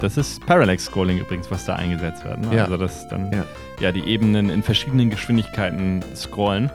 Das 0.00 0.16
ist 0.16 0.44
Parallax 0.46 0.86
Scrolling 0.86 1.18
übrigens, 1.18 1.50
was 1.50 1.66
da 1.66 1.76
eingesetzt 1.76 2.24
wird. 2.24 2.40
Ne? 2.40 2.56
Ja. 2.56 2.64
Also 2.64 2.76
das 2.76 3.08
dann 3.08 3.30
Ja. 3.32 3.44
ja. 3.80 3.92
die 3.92 4.04
Ebenen 4.04 4.50
in 4.50 4.62
verschiedenen 4.62 5.10
Geschwindigkeiten 5.10 6.02
scrollen. 6.16 6.70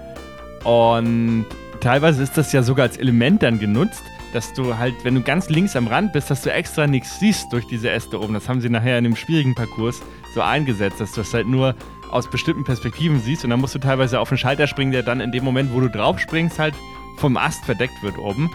Und 0.63 1.45
teilweise 1.81 2.23
ist 2.23 2.37
das 2.37 2.51
ja 2.51 2.63
sogar 2.63 2.83
als 2.83 2.97
Element 2.97 3.43
dann 3.43 3.59
genutzt, 3.59 4.03
dass 4.33 4.53
du 4.53 4.77
halt, 4.77 4.93
wenn 5.03 5.15
du 5.15 5.21
ganz 5.21 5.49
links 5.49 5.75
am 5.75 5.87
Rand 5.87 6.13
bist, 6.13 6.29
dass 6.29 6.41
du 6.41 6.51
extra 6.51 6.87
nichts 6.87 7.19
siehst 7.19 7.53
durch 7.53 7.65
diese 7.67 7.89
Äste 7.89 8.19
oben. 8.19 8.33
Das 8.33 8.49
haben 8.49 8.61
sie 8.61 8.69
nachher 8.69 8.97
in 8.97 9.03
dem 9.05 9.15
schwierigen 9.15 9.55
Parcours 9.55 10.01
so 10.33 10.41
eingesetzt, 10.41 10.99
dass 10.99 11.13
du 11.13 11.21
es 11.21 11.33
halt 11.33 11.47
nur 11.47 11.75
aus 12.11 12.29
bestimmten 12.29 12.63
Perspektiven 12.63 13.19
siehst 13.19 13.43
und 13.43 13.49
dann 13.49 13.59
musst 13.59 13.75
du 13.75 13.79
teilweise 13.79 14.19
auf 14.19 14.29
einen 14.29 14.37
Schalter 14.37 14.67
springen, 14.67 14.91
der 14.91 15.03
dann 15.03 15.21
in 15.21 15.31
dem 15.31 15.43
Moment, 15.43 15.73
wo 15.73 15.79
du 15.79 15.89
drauf 15.89 16.19
springst, 16.19 16.59
halt 16.59 16.75
vom 17.17 17.37
Ast 17.37 17.63
verdeckt 17.65 18.03
wird 18.03 18.17
oben. 18.17 18.51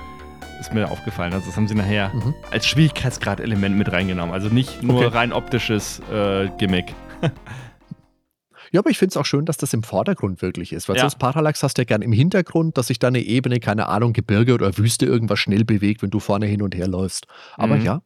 Ist 0.61 0.75
mir 0.75 0.91
aufgefallen. 0.91 1.33
Also 1.33 1.47
das 1.47 1.57
haben 1.57 1.67
sie 1.69 1.75
nachher 1.75 2.11
Mhm. 2.15 2.35
als 2.51 2.67
Schwierigkeitsgrad-Element 2.67 3.77
mit 3.77 3.91
reingenommen. 3.91 4.33
Also 4.35 4.49
nicht 4.49 4.83
nur 4.83 5.07
Okay. 5.07 5.17
rein 5.17 5.33
optisches 5.33 6.01
äh, 6.13 6.49
Gimmick. 6.59 6.95
Ja, 8.73 8.79
aber 8.79 8.91
ich 8.91 8.99
finde 8.99 9.11
es 9.11 9.17
auch 9.17 9.25
schön, 9.27 9.47
dass 9.47 9.57
das 9.57 9.73
im 9.73 9.83
Vordergrund 9.83 10.43
wirklich 10.43 10.73
ist. 10.73 10.89
Weil 10.89 10.95
Ja. 10.95 11.01
sonst 11.03 11.19
Parallax 11.19 11.61
hast 11.65 11.77
du 11.77 11.83
ja 11.83 11.87
gern 11.87 12.03
im 12.03 12.13
Hintergrund, 12.13 12.79
dass 12.79 12.87
sich 12.87 13.01
da 13.01 13.09
eine 13.09 13.19
Ebene, 13.21 13.59
keine 13.59 13.89
Ahnung, 13.89 14.13
Gebirge 14.13 14.55
oder 14.55 14.79
Wüste 14.79 15.07
irgendwas 15.07 15.41
schnell 15.41 15.65
bewegt, 15.65 16.03
wenn 16.03 16.11
du 16.11 16.21
vorne 16.21 16.47
hin 16.47 16.63
und 16.63 16.77
her 16.77 16.87
läufst. 16.87 17.27
Aber 17.57 17.75
Mhm. 17.77 17.83
ja, 17.85 18.03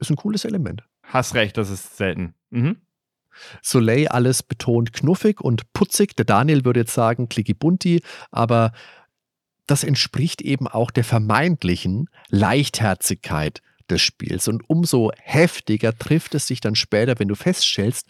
ist 0.00 0.10
ein 0.10 0.16
cooles 0.16 0.44
Element. 0.44 0.82
Hast 1.02 1.34
recht, 1.34 1.56
das 1.56 1.70
ist 1.70 1.96
selten. 1.96 2.34
Mhm. 2.50 2.76
Soleil 3.62 4.08
alles 4.08 4.42
betont 4.42 4.92
knuffig 4.92 5.40
und 5.40 5.72
putzig. 5.72 6.14
Der 6.16 6.26
Daniel 6.26 6.66
würde 6.66 6.80
jetzt 6.80 6.92
sagen 6.92 7.30
clicky 7.30 7.54
bunti, 7.54 8.02
aber 8.30 8.72
das 9.66 9.84
entspricht 9.84 10.42
eben 10.42 10.68
auch 10.68 10.90
der 10.90 11.04
vermeintlichen 11.04 12.08
Leichtherzigkeit 12.28 13.62
des 13.88 14.00
Spiels. 14.02 14.48
Und 14.48 14.68
umso 14.68 15.12
heftiger 15.18 15.96
trifft 15.96 16.34
es 16.34 16.46
sich 16.46 16.60
dann 16.60 16.74
später, 16.74 17.18
wenn 17.18 17.28
du 17.28 17.34
feststellst, 17.34 18.06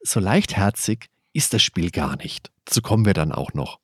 so 0.00 0.20
leichtherzig 0.20 1.08
ist 1.32 1.54
das 1.54 1.62
Spiel 1.62 1.90
gar 1.90 2.16
nicht. 2.16 2.50
Dazu 2.64 2.82
kommen 2.82 3.06
wir 3.06 3.14
dann 3.14 3.32
auch 3.32 3.54
noch. 3.54 3.78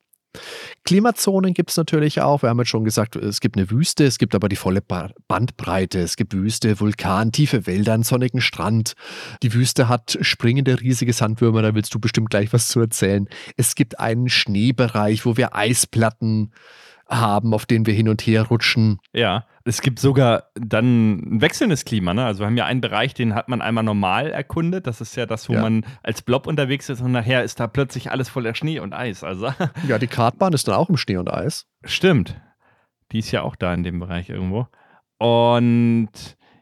Klimazonen 0.85 1.55
gibt 1.55 1.71
es 1.71 1.77
natürlich 1.77 2.21
auch. 2.21 2.43
Wir 2.43 2.51
haben 2.51 2.59
jetzt 2.59 2.69
schon 2.69 2.85
gesagt, 2.85 3.17
es 3.17 3.41
gibt 3.41 3.57
eine 3.57 3.71
Wüste, 3.71 4.05
es 4.05 4.19
gibt 4.19 4.35
aber 4.35 4.49
die 4.49 4.57
volle 4.57 4.81
Ba- 4.81 5.11
Bandbreite. 5.27 6.01
Es 6.01 6.17
gibt 6.17 6.35
Wüste, 6.35 6.81
Vulkan, 6.81 7.33
tiefe 7.33 7.67
Wälder, 7.67 7.95
einen 7.95 8.03
sonnigen 8.03 8.41
Strand. 8.41 8.95
Die 9.43 9.53
Wüste 9.55 9.89
hat 9.89 10.19
springende 10.21 10.81
riesige 10.81 11.13
Sandwürmer, 11.13 11.63
da 11.63 11.75
willst 11.75 11.95
du 11.95 11.99
bestimmt 11.99 12.31
gleich 12.31 12.53
was 12.53 12.69
zu 12.69 12.81
erzählen. 12.81 13.29
Es 13.57 13.75
gibt 13.75 13.99
einen 13.99 14.29
Schneebereich, 14.29 15.25
wo 15.25 15.37
wir 15.37 15.55
Eisplatten 15.57 16.53
haben, 17.09 17.55
auf 17.55 17.65
denen 17.67 17.87
wir 17.87 17.95
hin 17.95 18.09
und 18.09 18.21
her 18.23 18.43
rutschen. 18.43 18.99
Ja, 19.13 19.47
es 19.65 19.81
gibt 19.83 19.99
sogar 19.99 20.45
dann 20.55 21.13
ein 21.37 21.41
wechselndes 21.41 21.85
Klima. 21.85 22.13
Ne? 22.15 22.25
Also 22.25 22.41
wir 22.41 22.47
haben 22.47 22.57
ja 22.57 22.67
einen 22.67 22.81
Bereich, 22.81 23.15
den 23.15 23.35
hat 23.35 23.49
man 23.49 23.61
einmal 23.63 23.85
normal 23.85 24.31
erkundet. 24.31 24.87
Das 24.87 25.01
ist 25.01 25.17
ja 25.17 25.27
das, 25.27 25.49
wo 25.49 25.55
Ja. 25.55 25.63
man 25.63 25.85
als 26.03 26.23
Blob 26.23 26.47
unterwegs 26.47 26.89
ist 26.89 27.01
und 27.01 27.13
nachher 27.13 27.45
ist 27.45 27.61
da 27.61 27.67
plötzlich 27.67 28.11
alles 28.11 28.29
voller 28.29 28.55
Schnee 28.55 28.79
und 28.81 28.93
Eis. 28.93 29.25
Also 29.25 29.53
Ja, 29.89 29.99
die 29.99 30.07
Kartbahn 30.07 30.53
ist 30.53 30.69
dann 30.69 30.75
auch 30.75 30.89
im 30.91 30.97
Schnee 30.97 31.17
und 31.17 31.33
Eis. 31.33 31.67
Stimmt. 31.85 32.41
Die 33.13 33.19
ist 33.21 33.31
ja 33.31 33.43
auch 33.43 33.57
da 33.57 33.73
in 33.75 33.83
dem 33.83 33.99
Bereich 34.01 34.29
irgendwo. 34.29 34.67
Und 35.19 36.09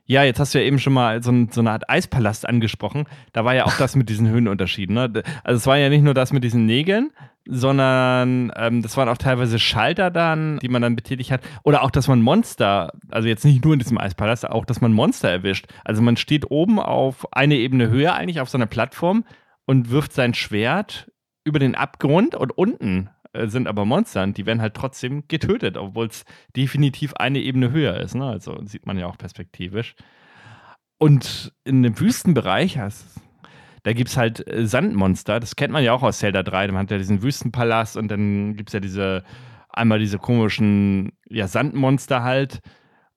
ja, 0.06 0.22
jetzt 0.22 0.38
hast 0.38 0.54
du 0.54 0.60
ja 0.60 0.64
eben 0.64 0.78
schon 0.78 0.92
mal 0.92 1.22
so, 1.22 1.32
ein, 1.32 1.50
so 1.50 1.60
eine 1.60 1.72
Art 1.72 1.90
Eispalast 1.90 2.48
angesprochen. 2.48 3.04
Da 3.32 3.44
war 3.44 3.54
ja 3.54 3.66
auch 3.66 3.76
das 3.76 3.96
mit 3.96 4.08
diesen 4.08 4.28
Höhenunterschieden. 4.28 4.94
Ne? 4.94 5.22
Also 5.42 5.58
es 5.58 5.66
war 5.66 5.76
ja 5.78 5.88
nicht 5.88 6.02
nur 6.02 6.14
das 6.14 6.32
mit 6.32 6.44
diesen 6.44 6.64
Nägeln, 6.64 7.10
sondern 7.44 8.52
ähm, 8.56 8.82
das 8.82 8.96
waren 8.96 9.08
auch 9.08 9.18
teilweise 9.18 9.58
Schalter 9.58 10.12
dann, 10.12 10.58
die 10.60 10.68
man 10.68 10.82
dann 10.82 10.94
betätigt 10.94 11.32
hat. 11.32 11.40
Oder 11.64 11.82
auch, 11.82 11.90
dass 11.90 12.06
man 12.06 12.22
Monster, 12.22 12.92
also 13.10 13.26
jetzt 13.26 13.44
nicht 13.44 13.64
nur 13.64 13.72
in 13.72 13.80
diesem 13.80 13.98
Eispalast, 13.98 14.48
auch, 14.48 14.64
dass 14.64 14.80
man 14.80 14.92
Monster 14.92 15.28
erwischt. 15.28 15.66
Also 15.84 16.02
man 16.02 16.16
steht 16.16 16.50
oben 16.50 16.78
auf 16.78 17.32
eine 17.32 17.56
Ebene 17.56 17.90
höher 17.90 18.14
eigentlich 18.14 18.40
auf 18.40 18.48
so 18.48 18.58
einer 18.58 18.66
Plattform 18.66 19.24
und 19.64 19.90
wirft 19.90 20.12
sein 20.12 20.34
Schwert 20.34 21.10
über 21.42 21.58
den 21.58 21.74
Abgrund 21.74 22.36
und 22.36 22.56
unten 22.56 23.10
sind 23.46 23.68
aber 23.68 23.84
Monster 23.84 24.22
und 24.22 24.36
die 24.36 24.46
werden 24.46 24.60
halt 24.60 24.74
trotzdem 24.74 25.24
getötet, 25.28 25.76
obwohl 25.76 26.06
es 26.06 26.24
definitiv 26.56 27.14
eine 27.14 27.40
Ebene 27.40 27.70
höher 27.70 27.98
ist. 28.00 28.14
Ne? 28.14 28.26
Also 28.26 28.58
sieht 28.64 28.86
man 28.86 28.98
ja 28.98 29.06
auch 29.06 29.18
perspektivisch. 29.18 29.94
Und 30.98 31.52
in 31.64 31.82
dem 31.82 31.98
Wüstenbereich, 32.00 32.78
da 33.82 33.92
gibt 33.92 34.08
es 34.08 34.16
halt 34.16 34.46
äh, 34.48 34.66
Sandmonster. 34.66 35.40
Das 35.40 35.56
kennt 35.56 35.72
man 35.72 35.84
ja 35.84 35.92
auch 35.92 36.02
aus 36.02 36.18
Zelda 36.18 36.42
3. 36.42 36.68
Man 36.68 36.82
hat 36.82 36.90
ja 36.90 36.98
diesen 36.98 37.22
Wüstenpalast 37.22 37.96
und 37.96 38.08
dann 38.08 38.56
gibt 38.56 38.70
es 38.70 38.72
ja 38.72 38.80
diese, 38.80 39.22
einmal 39.68 39.98
diese 39.98 40.18
komischen 40.18 41.12
ja, 41.28 41.48
Sandmonster 41.48 42.22
halt 42.22 42.60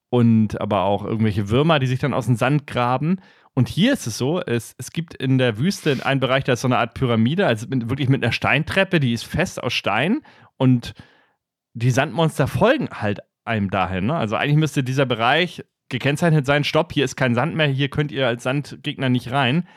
und 0.10 0.60
aber 0.60 0.84
auch 0.84 1.06
irgendwelche 1.06 1.50
Würmer, 1.50 1.80
die 1.80 1.88
sich 1.88 2.00
dann 2.00 2.14
aus 2.14 2.26
dem 2.26 2.36
Sand 2.36 2.68
graben. 2.68 3.20
Und 3.54 3.68
hier 3.68 3.94
ist 3.94 4.08
es 4.08 4.18
so, 4.18 4.42
es, 4.42 4.74
es 4.78 4.92
gibt 4.92 5.14
in 5.14 5.38
der 5.38 5.58
Wüste 5.58 5.98
einen 6.06 6.20
Bereich, 6.20 6.44
da 6.44 6.54
ist 6.54 6.62
so 6.62 6.68
eine 6.68 6.78
Art 6.78 6.94
Pyramide, 6.94 7.46
also 7.46 7.68
mit, 7.68 7.90
wirklich 7.90 8.10
mit 8.10 8.24
einer 8.24 8.32
Steintreppe, 8.32 9.00
die 9.00 9.14
ist 9.14 9.26
fest 9.26 9.62
aus 9.62 9.74
Stein 9.74 10.22
und 10.58 10.94
die 11.74 11.92
Sandmonster 11.92 12.48
folgen 12.48 12.90
halt 12.92 13.20
einem 13.46 13.70
dahin. 13.70 14.06
Ne? 14.08 14.16
Also 14.16 14.36
eigentlich 14.36 14.58
müsste 14.58 14.84
dieser 14.84 15.06
Bereich 15.06 15.64
gekennzeichnet 15.90 16.46
sein, 16.46 16.64
stopp, 16.64 16.94
hier 16.94 17.04
ist 17.04 17.16
kein 17.16 17.36
Sand 17.36 17.56
mehr, 17.56 17.68
hier 17.68 17.90
könnt 17.90 18.12
ihr 18.12 18.28
als 18.28 18.44
Sandgegner 18.44 19.10
nicht 19.10 19.32
rein. 19.32 19.68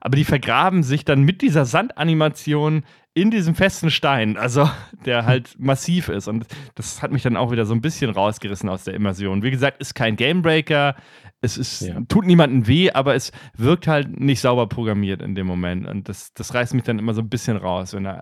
Aber 0.00 0.16
die 0.16 0.24
vergraben 0.24 0.82
sich 0.82 1.04
dann 1.04 1.22
mit 1.22 1.42
dieser 1.42 1.64
Sandanimation 1.66 2.84
in 3.12 3.30
diesem 3.30 3.54
festen 3.54 3.90
Stein, 3.90 4.36
also 4.36 4.70
der 5.04 5.26
halt 5.26 5.56
massiv 5.58 6.08
ist. 6.08 6.28
Und 6.28 6.46
das 6.74 7.02
hat 7.02 7.12
mich 7.12 7.22
dann 7.22 7.36
auch 7.36 7.50
wieder 7.50 7.66
so 7.66 7.74
ein 7.74 7.80
bisschen 7.80 8.10
rausgerissen 8.10 8.68
aus 8.68 8.84
der 8.84 8.94
Immersion. 8.94 9.42
Wie 9.42 9.50
gesagt, 9.50 9.80
ist 9.80 9.94
kein 9.94 10.16
Gamebreaker, 10.16 10.94
es 11.42 11.56
ist, 11.58 11.80
Ja. 11.82 12.00
tut 12.08 12.26
niemandem 12.26 12.66
weh, 12.66 12.90
aber 12.90 13.14
es 13.14 13.32
wirkt 13.56 13.86
halt 13.88 14.20
nicht 14.20 14.40
sauber 14.40 14.68
programmiert 14.68 15.22
in 15.22 15.34
dem 15.34 15.46
Moment. 15.46 15.86
Und 15.86 16.08
das, 16.08 16.32
das 16.34 16.54
reißt 16.54 16.74
mich 16.74 16.84
dann 16.84 16.98
immer 16.98 17.14
so 17.14 17.22
ein 17.22 17.28
bisschen 17.30 17.56
raus, 17.56 17.94
wenn 17.94 18.04
da 18.04 18.20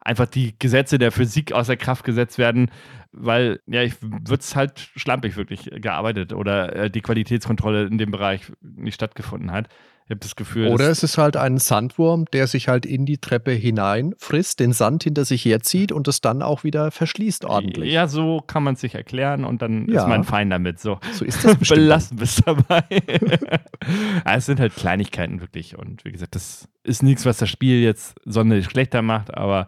einfach 0.00 0.26
die 0.26 0.56
Gesetze 0.58 0.98
der 0.98 1.10
Physik 1.12 1.52
außer 1.52 1.76
Kraft 1.76 2.04
gesetzt 2.04 2.38
werden, 2.38 2.70
weil, 3.12 3.60
ja, 3.66 3.82
ich 3.82 3.94
wird 4.00 4.42
es 4.42 4.54
halt 4.54 4.78
schlampig 4.94 5.36
wirklich 5.36 5.70
gearbeitet 5.74 6.32
oder 6.32 6.76
äh, 6.76 6.90
die 6.90 7.00
Qualitätskontrolle 7.00 7.86
in 7.86 7.98
dem 7.98 8.10
Bereich 8.10 8.52
nicht 8.60 8.94
stattgefunden 8.94 9.50
hat. 9.50 9.68
Ich 10.06 10.10
habe 10.10 10.20
das 10.20 10.36
Gefühl, 10.36 10.68
Oder 10.68 10.88
es 10.88 11.02
ist 11.02 11.18
halt 11.18 11.36
ein 11.36 11.58
Sandwurm, 11.58 12.26
der 12.32 12.46
sich 12.46 12.68
halt 12.68 12.86
in 12.86 13.06
die 13.06 13.18
Treppe 13.18 13.50
hinein 13.50 14.14
frisst, 14.18 14.60
den 14.60 14.72
Sand 14.72 15.02
hinter 15.02 15.24
sich 15.24 15.44
herzieht 15.44 15.90
und 15.90 16.06
es 16.06 16.20
dann 16.20 16.42
auch 16.42 16.62
wieder 16.62 16.92
verschließt 16.92 17.44
ordentlich. 17.44 17.92
Ja, 17.92 18.06
so 18.06 18.40
kann 18.40 18.62
man 18.62 18.74
es 18.74 18.80
sich 18.82 18.94
erklären 18.94 19.44
und 19.44 19.62
dann 19.62 19.88
Ja. 19.88 20.02
ist 20.02 20.08
man 20.08 20.22
fein 20.22 20.48
damit. 20.48 20.78
So. 20.78 21.00
So 21.12 21.24
ist 21.24 21.44
das 21.44 21.56
bestimmt. 21.56 21.80
Belassen 21.80 22.18
bist 22.18 22.40
dabei. 22.46 22.84
es 24.24 24.46
sind 24.46 24.60
halt 24.60 24.76
Kleinigkeiten 24.76 25.40
wirklich. 25.40 25.76
Und 25.76 26.04
wie 26.04 26.12
gesagt, 26.12 26.36
das 26.36 26.68
ist 26.84 27.02
nichts, 27.02 27.26
was 27.26 27.38
das 27.38 27.50
Spiel 27.50 27.80
jetzt 27.82 28.14
sonderlich 28.24 28.66
schlechter 28.66 29.02
macht, 29.02 29.34
aber 29.34 29.66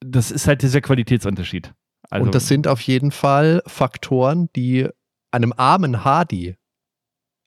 das 0.00 0.32
ist 0.32 0.48
halt 0.48 0.62
dieser 0.62 0.80
Qualitätsunterschied. 0.80 1.72
Also, 2.10 2.26
und 2.26 2.34
das 2.34 2.48
sind 2.48 2.66
auf 2.66 2.80
jeden 2.80 3.12
Fall 3.12 3.62
Faktoren, 3.68 4.48
die 4.56 4.88
einem 5.30 5.52
armen 5.56 6.04
Hardy 6.04 6.56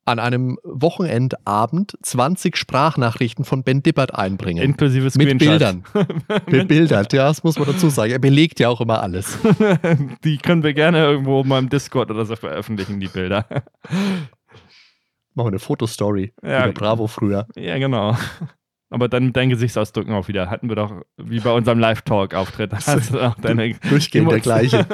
an 0.08 0.20
einem 0.20 0.58
Wochenendabend 0.64 1.98
20 2.02 2.56
Sprachnachrichten 2.56 3.44
von 3.44 3.64
Ben 3.64 3.84
Dippert 3.84 4.16
einbringen. 4.16 4.64
Inklusive 4.64 5.10
Mit. 5.18 5.38
Bildern. 5.38 5.84
Mit 6.50 6.68
Bildern, 6.70 7.06
ja, 7.12 7.28
das 7.28 7.44
muss 7.44 7.60
man 7.60 7.68
dazu 7.68 7.90
sagen. 7.90 8.14
Er 8.14 8.20
belegt 8.20 8.60
ja 8.60 8.70
auch 8.70 8.80
immer 8.80 9.02
alles. 9.02 9.38
die 10.24 10.38
können 10.38 10.64
wir 10.64 10.74
gerne 10.74 11.00
irgendwo 11.00 11.44
mal 11.44 11.60
im 11.60 11.70
Discord 11.70 12.10
oder 12.10 12.26
so 12.26 12.38
veröffentlichen, 12.38 13.00
die 13.00 13.08
Bilder. 13.08 13.46
Machen 15.34 15.48
wir 15.48 15.48
eine 15.48 15.60
Fotostory. 15.60 16.34
Ja. 16.42 16.64
Über 16.64 16.74
Bravo 16.74 17.08
früher. 17.08 17.46
Ja, 17.56 17.78
genau. 17.78 18.18
Aber 18.90 19.10
dann 19.10 19.26
mit 19.26 19.36
deinen 19.36 19.50
Gesichtsausdrücken 19.50 20.14
auch 20.14 20.30
wieder. 20.30 20.50
Hatten 20.50 20.70
wir 20.70 20.78
doch, 20.78 21.02
wie 21.18 21.42
bei 21.42 21.52
unserem 21.52 21.80
Live-Talk-Auftritt. 21.80 22.72
Deine 23.42 23.74
Durchgehend 23.90 24.32
der 24.32 24.40
gleiche. 24.40 24.88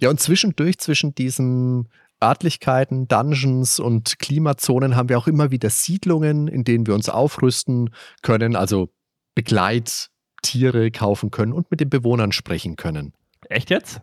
Ja, 0.00 0.10
und 0.10 0.20
zwischendurch, 0.20 0.78
zwischen 0.78 1.14
diesen 1.14 1.88
Örtlichkeiten, 2.22 3.06
Dungeons 3.08 3.78
und 3.80 4.18
Klimazonen 4.18 4.96
haben 4.96 5.08
wir 5.08 5.18
auch 5.18 5.26
immer 5.28 5.50
wieder 5.50 5.70
Siedlungen, 5.70 6.48
in 6.48 6.64
denen 6.64 6.86
wir 6.86 6.94
uns 6.94 7.08
aufrüsten 7.08 7.90
können, 8.22 8.56
also 8.56 8.90
Begleittiere 9.34 10.90
kaufen 10.90 11.30
können 11.30 11.52
und 11.52 11.70
mit 11.70 11.80
den 11.80 11.90
Bewohnern 11.90 12.32
sprechen 12.32 12.76
können. 12.76 13.12
Echt 13.48 13.70
jetzt? 13.70 14.00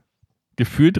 Gefühlt 0.57 0.97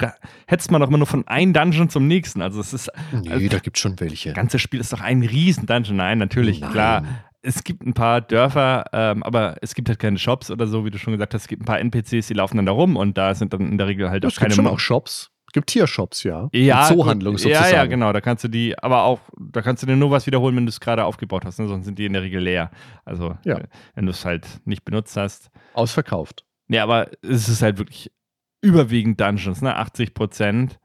hetzt 0.47 0.69
man 0.71 0.81
doch 0.81 0.89
immer 0.89 0.97
nur 0.97 1.07
von 1.07 1.25
einem 1.27 1.53
Dungeon 1.53 1.89
zum 1.89 2.07
nächsten. 2.07 2.41
Also 2.41 2.59
es 2.59 2.73
ist, 2.73 2.91
Nee, 3.13 3.29
Also- 3.31 3.47
da 3.47 3.59
gibt 3.59 3.77
es 3.77 3.81
schon 3.81 3.97
welche. 3.99 4.29
das 4.29 4.35
ganze 4.35 4.59
Spiel 4.59 4.81
ist 4.81 4.91
doch 4.91 4.99
ein 5.01 5.23
riesen 5.23 5.65
Dungeon. 5.65 5.95
Nein, 5.95 6.17
natürlich, 6.17 6.59
Nein. 6.59 6.71
klar. 6.71 7.03
Es 7.41 7.63
gibt 7.63 7.83
ein 7.85 7.93
paar 7.93 8.21
Dörfer, 8.21 8.85
ähm, 8.91 9.21
aber 9.23 9.55
es 9.61 9.75
gibt 9.75 9.87
halt 9.87 9.99
keine 9.99 10.17
Shops 10.17 10.49
oder 10.51 10.65
so, 10.67 10.83
wie 10.83 10.89
du 10.89 10.97
schon 10.97 11.13
gesagt 11.13 11.33
hast. 11.35 11.43
Es 11.43 11.47
gibt 11.47 11.61
ein 11.61 11.65
paar 11.65 11.79
NPCs, 11.79 12.27
die 12.27 12.33
laufen 12.33 12.57
dann 12.57 12.65
da 12.65 12.71
rum 12.71 12.97
und 12.97 13.17
da 13.17 13.35
sind 13.35 13.53
dann 13.53 13.61
in 13.71 13.77
der 13.77 13.87
Regel 13.87 14.09
halt 14.09 14.25
auch 14.25 14.29
Es 14.29 14.35
keine 14.35 14.49
gibt 14.49 14.55
schon 14.55 14.67
auch 14.67 14.79
Shops. 14.79 15.29
Es 15.55 15.57
gibt 15.61 15.69
Tiershops, 15.69 16.23
ja. 16.23 16.49
Ja, 16.51 16.89
Und 16.89 16.97
Zoohandlung 16.97 17.37
sozusagen. 17.37 17.71
Ja, 17.71 17.77
ja, 17.77 17.85
genau. 17.85 18.11
Da 18.11 18.19
kannst 18.19 18.43
du 18.43 18.49
die, 18.49 18.77
aber 18.77 19.03
auch, 19.03 19.21
da 19.39 19.61
kannst 19.61 19.81
du 19.83 19.87
dir 19.87 19.95
nur 19.95 20.11
was 20.11 20.27
wiederholen, 20.27 20.53
wenn 20.57 20.65
du 20.65 20.69
es 20.69 20.81
gerade 20.81 21.05
aufgebaut 21.05 21.45
hast. 21.45 21.59
Ne? 21.59 21.67
Sonst 21.69 21.85
sind 21.85 21.97
die 21.97 22.05
in 22.05 22.11
der 22.11 22.23
Regel 22.23 22.41
leer. 22.43 22.71
Also, 23.05 23.37
Ja. 23.45 23.59
äh, 23.59 23.67
wenn 23.93 24.05
du 24.05 24.11
es 24.11 24.25
halt 24.25 24.45
nicht 24.65 24.83
benutzt 24.83 25.15
hast. 25.15 25.49
Ausverkauft. 25.73 26.43
Ja, 26.67 26.83
aber 26.83 27.09
es 27.21 27.47
ist 27.47 27.61
halt 27.61 27.77
wirklich 27.77 28.11
überwiegend 28.59 29.21
Dungeons, 29.21 29.61
ne? 29.61 29.77
80 29.77 30.13
Prozent. 30.13 30.77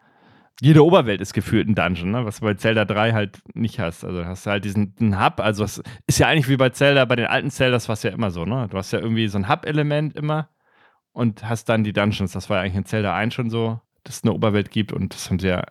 Jede 0.60 0.84
Oberwelt 0.84 1.20
ist 1.20 1.32
gefühlt 1.32 1.66
ein 1.68 1.74
Dungeon, 1.74 2.12
ne? 2.12 2.24
was 2.24 2.38
du 2.38 2.44
bei 2.44 2.54
Zelda 2.54 2.84
3 2.84 3.10
halt 3.12 3.40
nicht 3.54 3.80
hast. 3.80 4.04
Also 4.04 4.24
hast 4.24 4.46
du 4.46 4.50
halt 4.50 4.64
diesen 4.64 4.94
einen 5.00 5.20
Hub, 5.20 5.40
also 5.40 5.64
es 5.64 5.82
ist 6.06 6.20
ja 6.20 6.28
eigentlich 6.28 6.48
wie 6.48 6.56
bei 6.58 6.68
Zelda, 6.70 7.04
bei 7.06 7.16
den 7.16 7.26
alten 7.26 7.50
Zeldas 7.50 7.88
war 7.88 7.94
es 7.94 8.04
ja 8.04 8.10
immer 8.12 8.30
so, 8.30 8.44
ne? 8.44 8.68
Du 8.70 8.76
hast 8.78 8.92
ja 8.92 9.00
irgendwie 9.00 9.26
so 9.26 9.36
ein 9.38 9.48
Hub-Element 9.48 10.14
immer 10.14 10.48
und 11.10 11.42
hast 11.48 11.68
dann 11.68 11.82
die 11.82 11.92
Dungeons. 11.92 12.30
Das 12.32 12.48
war 12.50 12.58
ja 12.58 12.62
eigentlich 12.62 12.76
in 12.76 12.84
Zelda 12.84 13.16
1 13.16 13.34
schon 13.34 13.50
so, 13.50 13.80
dass 14.04 14.18
es 14.18 14.24
eine 14.24 14.32
Oberwelt 14.32 14.70
gibt 14.70 14.92
und 14.92 15.14
das 15.14 15.30
haben 15.30 15.38
sie 15.38 15.48
ja 15.48 15.64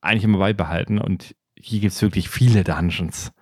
eigentlich 0.00 0.24
immer 0.24 0.38
beibehalten. 0.38 0.98
Und 0.98 1.34
hier 1.58 1.80
gibt 1.80 1.92
es 1.92 2.02
wirklich 2.02 2.28
viele 2.28 2.64
Dungeons. 2.64 3.32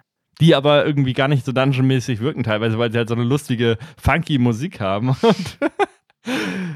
Die 0.41 0.55
aber 0.55 0.85
irgendwie 0.85 1.13
gar 1.13 1.29
nicht 1.29 1.45
so 1.45 1.53
dungeonmäßig 1.53 2.21
wirken, 2.21 2.43
teilweise, 2.43 2.79
weil 2.79 2.91
sie 2.91 2.99
halt 2.99 3.09
so 3.09 3.15
eine 3.15 3.25
lustige, 3.25 3.79
funky 3.97 4.39
Musik 4.39 4.81
haben. 4.81 5.11
Und 5.23 5.59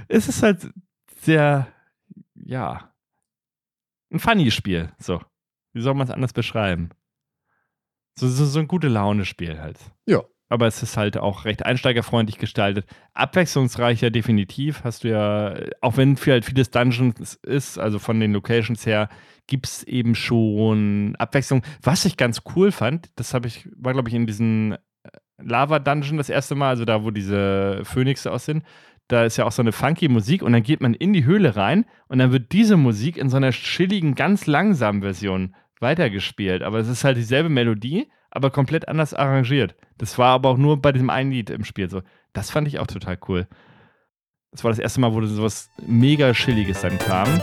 es 0.09 0.29
ist 0.29 0.43
halt 0.43 0.71
sehr, 1.21 1.67
ja, 2.35 2.93
ein 4.11 4.21
funny 4.21 4.51
Spiel. 4.51 4.93
So. 4.99 5.21
Wie 5.73 5.81
soll 5.81 5.95
man 5.95 6.07
es 6.07 6.13
anders 6.13 6.33
beschreiben? 6.33 6.91
So, 8.19 8.29
so, 8.29 8.47
so 8.47 8.59
ein 8.59 8.69
gute 8.69 8.89
Laune-Spiel 8.89 9.61
halt. 9.61 9.79
Ja. 10.07 10.25
Aber 10.49 10.67
es 10.67 10.83
ist 10.83 10.97
halt 10.97 11.19
auch 11.19 11.45
recht 11.45 11.65
einsteigerfreundlich 11.65 12.39
gestaltet. 12.39 12.87
Abwechslungsreicher, 13.13 14.11
definitiv. 14.11 14.83
Hast 14.83 15.05
du 15.05 15.09
ja, 15.09 15.55
auch 15.81 15.97
wenn 15.97 16.17
halt 16.17 16.45
vieles 16.45 16.71
Dungeons 16.71 17.35
ist, 17.43 17.79
also 17.79 17.99
von 17.99 18.19
den 18.19 18.33
Locations 18.33 18.87
her, 18.87 19.09
gibt 19.47 19.67
es 19.67 19.83
eben 19.85 20.15
schon 20.15 21.17
Abwechslung. 21.17 21.63
Was 21.83 22.05
ich 22.05 22.17
ganz 22.17 22.43
cool 22.55 22.73
fand, 22.73 23.11
das 23.17 23.35
habe 23.35 23.49
ich, 23.49 23.69
war, 23.77 23.93
glaube 23.93 24.09
ich, 24.09 24.15
in 24.15 24.27
diesem 24.27 24.77
Lava-Dungeon 25.39 26.17
das 26.17 26.31
erste 26.31 26.55
Mal, 26.55 26.71
also 26.71 26.85
da, 26.85 27.05
wo 27.05 27.11
diese 27.11 27.81
Phönixe 27.85 28.31
aus 28.33 28.45
sind. 28.45 28.65
Da 29.09 29.25
ist 29.25 29.39
ja 29.39 29.45
auch 29.45 29.53
so 29.53 29.63
eine 29.63 29.73
funky 29.73 30.09
Musik 30.09 30.43
und 30.43 30.53
dann 30.53 30.63
geht 30.63 30.83
man 30.83 30.93
in 30.93 31.15
die 31.15 31.25
Höhle 31.25 31.57
rein 31.57 31.87
und 32.09 32.19
dann 32.19 32.31
wird 32.31 32.53
diese 32.53 32.77
Musik 32.77 33.17
in 33.17 33.31
so 33.31 33.39
einer 33.39 33.53
chilligen, 33.53 34.15
ganz 34.15 34.47
langsamen 34.47 35.01
Version 35.01 35.55
weitergespielt. 35.81 36.63
Aber 36.63 36.79
es 36.79 36.89
ist 36.89 37.05
halt 37.05 37.17
dieselbe 37.17 37.49
Melodie, 37.49 38.09
aber 38.31 38.51
komplett 38.51 38.89
anders 38.89 39.15
arrangiert. 39.15 39.75
Das 39.97 40.19
war 40.19 40.33
aber 40.33 40.51
auch 40.51 40.59
nur 40.59 40.81
bei 40.81 40.93
diesem 40.93 41.11
einen 41.11 41.33
Lied 41.33 41.51
im 41.51 41.65
Spiel 41.65 41.91
so. 41.91 42.03
Das 42.33 42.51
fand 42.51 42.69
ich 42.69 42.79
auch 42.79 42.87
total 42.87 43.19
cool. 43.29 43.47
Das 44.53 44.65
war 44.65 44.71
das 44.71 44.79
erste 44.79 45.01
Mal, 45.01 45.13
wo 45.13 45.25
sowas 45.27 45.71
mega 45.87 46.33
Chilliges 46.33 46.81
dann 46.81 46.99
kam. 46.99 47.41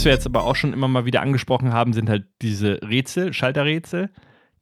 Was 0.00 0.06
wir 0.06 0.12
jetzt 0.12 0.24
aber 0.24 0.44
auch 0.44 0.56
schon 0.56 0.72
immer 0.72 0.88
mal 0.88 1.04
wieder 1.04 1.20
angesprochen 1.20 1.74
haben, 1.74 1.92
sind 1.92 2.08
halt 2.08 2.24
diese 2.40 2.80
Rätsel, 2.80 3.34
Schalterrätsel. 3.34 4.08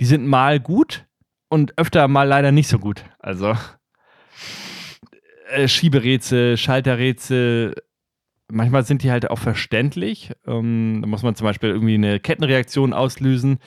Die 0.00 0.04
sind 0.04 0.26
mal 0.26 0.58
gut 0.58 1.06
und 1.48 1.78
öfter 1.78 2.08
mal 2.08 2.24
leider 2.24 2.50
nicht 2.50 2.66
so 2.66 2.80
gut. 2.80 3.04
Also 3.20 3.54
äh, 5.48 5.68
Schieberätsel, 5.68 6.56
Schalterrätsel, 6.56 7.76
manchmal 8.50 8.82
sind 8.82 9.04
die 9.04 9.12
halt 9.12 9.30
auch 9.30 9.38
verständlich. 9.38 10.32
Ähm, 10.44 10.98
da 11.02 11.06
muss 11.06 11.22
man 11.22 11.36
zum 11.36 11.44
Beispiel 11.44 11.70
irgendwie 11.70 11.94
eine 11.94 12.18
Kettenreaktion 12.18 12.92
auslösen. 12.92 13.60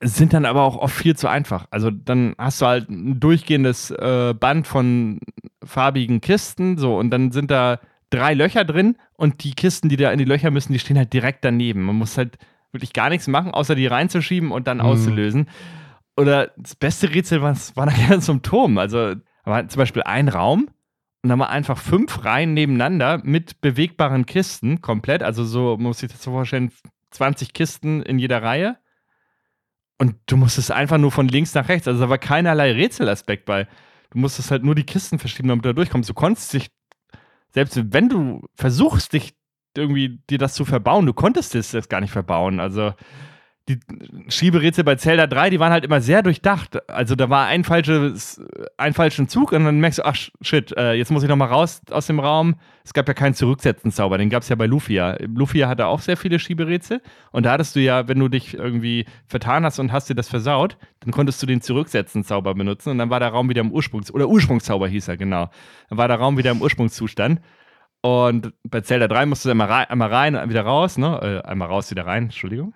Sind 0.00 0.32
dann 0.32 0.44
aber 0.44 0.62
auch 0.62 0.76
oft 0.76 0.94
viel 0.94 1.16
zu 1.16 1.26
einfach. 1.26 1.66
Also 1.72 1.90
dann 1.90 2.36
hast 2.38 2.60
du 2.60 2.66
halt 2.66 2.88
ein 2.88 3.18
durchgehendes 3.18 3.90
äh, 3.90 4.32
Band 4.38 4.68
von 4.68 5.18
farbigen 5.64 6.20
Kisten, 6.20 6.78
so 6.78 6.96
und 6.96 7.10
dann 7.10 7.32
sind 7.32 7.50
da 7.50 7.80
drei 8.14 8.34
Löcher 8.34 8.64
drin 8.64 8.96
und 9.14 9.44
die 9.44 9.52
Kisten, 9.54 9.88
die 9.88 9.96
da 9.96 10.10
in 10.10 10.18
die 10.18 10.24
Löcher 10.24 10.50
müssen, 10.50 10.72
die 10.72 10.78
stehen 10.78 10.98
halt 10.98 11.12
direkt 11.12 11.44
daneben. 11.44 11.82
Man 11.82 11.96
muss 11.96 12.16
halt 12.18 12.38
wirklich 12.72 12.92
gar 12.92 13.08
nichts 13.08 13.28
machen, 13.28 13.52
außer 13.52 13.74
die 13.74 13.86
reinzuschieben 13.86 14.50
und 14.50 14.66
dann 14.66 14.78
Mhm. 14.78 14.84
auszulösen. 14.84 15.48
Oder 16.16 16.52
das 16.56 16.74
beste 16.76 17.12
Rätsel 17.14 17.42
war, 17.42 17.56
war 17.74 17.86
nachher 17.86 18.20
zum 18.20 18.42
Turm. 18.42 18.78
Also 18.78 19.14
war 19.44 19.68
zum 19.68 19.78
Beispiel 19.78 20.02
ein 20.02 20.28
Raum 20.28 20.68
und 21.22 21.28
dann 21.28 21.38
war 21.38 21.50
einfach 21.50 21.78
fünf 21.78 22.24
Reihen 22.24 22.54
nebeneinander 22.54 23.20
mit 23.24 23.60
bewegbaren 23.60 24.26
Kisten 24.26 24.80
komplett. 24.80 25.22
Also 25.22 25.44
so, 25.44 25.76
man 25.76 25.84
muss 25.88 25.98
sich 25.98 26.10
das 26.10 26.22
so 26.22 26.30
vorstellen, 26.30 26.70
20 27.10 27.52
Kisten 27.52 28.02
in 28.02 28.18
jeder 28.18 28.42
Reihe. 28.42 28.76
Und 29.98 30.16
du 30.26 30.36
musstest 30.36 30.72
einfach 30.72 30.98
nur 30.98 31.12
von 31.12 31.28
links 31.28 31.54
nach 31.54 31.68
rechts. 31.68 31.86
Also 31.86 32.00
da 32.00 32.10
war 32.10 32.18
keinerlei 32.18 32.72
Rätselaspekt 32.72 33.44
bei. 33.44 33.68
Du 34.10 34.18
musstest 34.18 34.50
halt 34.50 34.64
nur 34.64 34.74
die 34.74 34.84
Kisten 34.84 35.18
verschieben, 35.18 35.48
damit 35.48 35.64
du 35.64 35.68
da 35.68 35.72
durchkommst. 35.72 36.10
Du 36.10 36.14
konntest 36.14 36.52
dich, 36.52 36.68
selbst 37.54 37.80
wenn 37.92 38.08
du 38.08 38.46
versuchst, 38.54 39.12
dich 39.12 39.34
irgendwie 39.76 40.20
dir 40.30 40.38
das 40.38 40.54
zu 40.54 40.64
verbauen, 40.64 41.06
du 41.06 41.12
konntest 41.12 41.54
es 41.54 41.70
das 41.70 41.88
gar 41.88 42.00
nicht 42.00 42.12
verbauen. 42.12 42.60
Also 42.60 42.92
die 43.68 43.80
Schieberätsel 44.28 44.84
bei 44.84 44.96
Zelda 44.96 45.26
3, 45.26 45.48
die 45.50 45.58
waren 45.58 45.72
halt 45.72 45.84
immer 45.84 46.02
sehr 46.02 46.22
durchdacht. 46.22 46.88
Also 46.88 47.14
da 47.14 47.30
war 47.30 47.46
ein, 47.46 47.64
falsches, 47.64 48.42
ein 48.76 48.92
falschen 48.92 49.26
Zug 49.28 49.52
und 49.52 49.64
dann 49.64 49.80
merkst 49.80 50.00
du, 50.00 50.04
ach 50.04 50.16
shit, 50.42 50.76
äh, 50.76 50.92
jetzt 50.92 51.10
muss 51.10 51.22
ich 51.22 51.28
nochmal 51.30 51.48
raus 51.48 51.80
aus 51.90 52.06
dem 52.06 52.20
Raum. 52.20 52.56
Es 52.84 52.92
gab 52.92 53.08
ja 53.08 53.14
keinen 53.14 53.32
Zurücksetzen-Zauber, 53.32 54.18
den 54.18 54.28
gab 54.28 54.42
es 54.42 54.50
ja 54.50 54.56
bei 54.56 54.66
Lufia. 54.66 55.16
Lufia 55.20 55.66
hatte 55.68 55.86
auch 55.86 56.00
sehr 56.00 56.18
viele 56.18 56.38
Schieberätsel 56.38 57.00
und 57.32 57.46
da 57.46 57.52
hattest 57.52 57.74
du 57.74 57.80
ja, 57.80 58.06
wenn 58.06 58.18
du 58.18 58.28
dich 58.28 58.52
irgendwie 58.52 59.06
vertan 59.26 59.64
hast 59.64 59.78
und 59.78 59.92
hast 59.92 60.10
dir 60.10 60.14
das 60.14 60.28
versaut, 60.28 60.76
dann 61.00 61.12
konntest 61.12 61.42
du 61.42 61.46
den 61.46 61.62
Zurücksetzen-Zauber 61.62 62.54
benutzen 62.54 62.90
und 62.90 62.98
dann 62.98 63.08
war 63.08 63.20
der 63.20 63.30
Raum 63.30 63.48
wieder 63.48 63.62
im 63.62 63.72
Ursprungs- 63.72 64.12
oder 64.12 64.28
Ursprungszauber 64.28 64.88
hieß 64.88 65.08
er, 65.08 65.16
genau. 65.16 65.48
Dann 65.88 65.96
war 65.96 66.08
der 66.08 66.18
Raum 66.18 66.36
wieder 66.36 66.50
im 66.50 66.60
Ursprungszustand. 66.60 67.40
Und 68.04 68.52
bei 68.64 68.82
Zelda 68.82 69.08
3 69.08 69.24
musst 69.24 69.46
du 69.46 69.50
einmal 69.50 69.66
rein, 69.66 69.86
einmal 69.86 70.12
rein 70.12 70.50
wieder 70.50 70.60
raus, 70.60 70.98
ne? 70.98 71.40
Äh, 71.42 71.48
einmal 71.48 71.68
raus, 71.68 71.90
wieder 71.90 72.04
rein, 72.04 72.24
Entschuldigung. 72.24 72.74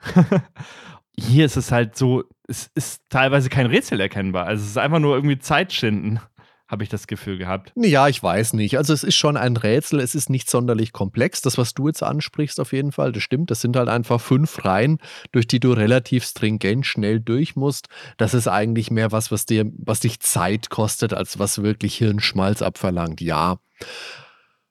Hier 1.18 1.44
ist 1.44 1.58
es 1.58 1.70
halt 1.70 1.98
so, 1.98 2.24
es 2.46 2.70
ist 2.74 3.02
teilweise 3.10 3.50
kein 3.50 3.66
Rätsel 3.66 4.00
erkennbar. 4.00 4.46
Also 4.46 4.62
es 4.62 4.70
ist 4.70 4.78
einfach 4.78 5.00
nur 5.00 5.14
irgendwie 5.16 5.38
Zeit 5.38 5.74
schinden. 5.74 6.20
habe 6.66 6.82
ich 6.82 6.88
das 6.88 7.06
Gefühl 7.06 7.36
gehabt. 7.36 7.72
Ja, 7.76 8.08
ich 8.08 8.22
weiß 8.22 8.54
nicht. 8.54 8.78
Also 8.78 8.94
es 8.94 9.04
ist 9.04 9.16
schon 9.16 9.36
ein 9.36 9.58
Rätsel, 9.58 10.00
es 10.00 10.14
ist 10.14 10.30
nicht 10.30 10.48
sonderlich 10.48 10.94
komplex. 10.94 11.42
Das, 11.42 11.58
was 11.58 11.74
du 11.74 11.88
jetzt 11.88 12.02
ansprichst, 12.02 12.58
auf 12.58 12.72
jeden 12.72 12.92
Fall, 12.92 13.12
das 13.12 13.22
stimmt. 13.22 13.50
Das 13.50 13.60
sind 13.60 13.76
halt 13.76 13.90
einfach 13.90 14.22
fünf 14.22 14.64
Reihen, 14.64 14.96
durch 15.32 15.46
die 15.46 15.60
du 15.60 15.72
relativ 15.72 16.24
stringent 16.24 16.86
schnell 16.86 17.20
durch 17.20 17.54
musst. 17.54 17.88
Das 18.16 18.32
ist 18.32 18.48
eigentlich 18.48 18.90
mehr 18.90 19.12
was, 19.12 19.30
was 19.30 19.44
dir, 19.44 19.70
was 19.76 20.00
dich 20.00 20.20
Zeit 20.20 20.70
kostet, 20.70 21.12
als 21.12 21.38
was 21.38 21.62
wirklich 21.62 21.96
Hirnschmalz 21.96 22.62
abverlangt. 22.62 23.20
Ja. 23.20 23.58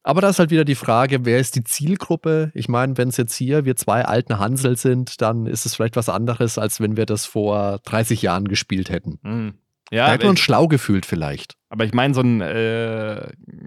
Aber 0.07 0.21
da 0.21 0.29
ist 0.29 0.39
halt 0.39 0.51
wieder 0.51 0.63
die 0.63 0.75
Frage, 0.75 1.25
wer 1.25 1.37
ist 1.37 1.57
die 1.57 1.65
Zielgruppe? 1.65 2.49
Ich 2.53 2.69
meine, 2.69 2.97
wenn 2.97 3.09
es 3.09 3.17
jetzt 3.17 3.35
hier 3.35 3.65
wir 3.65 3.75
zwei 3.75 4.05
alten 4.05 4.39
Hansel 4.39 4.77
sind, 4.77 5.21
dann 5.21 5.45
ist 5.47 5.65
es 5.65 5.75
vielleicht 5.75 5.97
was 5.97 6.07
anderes, 6.07 6.57
als 6.57 6.79
wenn 6.79 6.95
wir 6.95 7.05
das 7.05 7.25
vor 7.25 7.79
30 7.83 8.21
Jahren 8.21 8.47
gespielt 8.47 8.89
hätten. 8.89 9.19
Mhm. 9.21 9.55
Da 9.89 9.95
Ja, 9.97 10.07
hätten 10.07 10.23
wir 10.23 10.29
uns 10.29 10.39
ich, 10.39 10.45
schlau 10.45 10.69
gefühlt 10.69 11.05
vielleicht. 11.05 11.55
aber 11.69 11.83
ich 11.83 11.93
meine, 11.93 12.13
so 12.13 12.21
ein, 12.21 12.39
äh, 12.39 13.15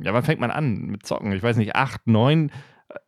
ja, 0.02 0.14
wann 0.14 0.22
fängt 0.22 0.40
man 0.40 0.50
an 0.50 0.86
mit 0.86 1.04
Zocken? 1.04 1.32
Ich 1.32 1.42
weiß 1.42 1.58
nicht, 1.58 1.76
acht, 1.76 2.06
neun, 2.06 2.50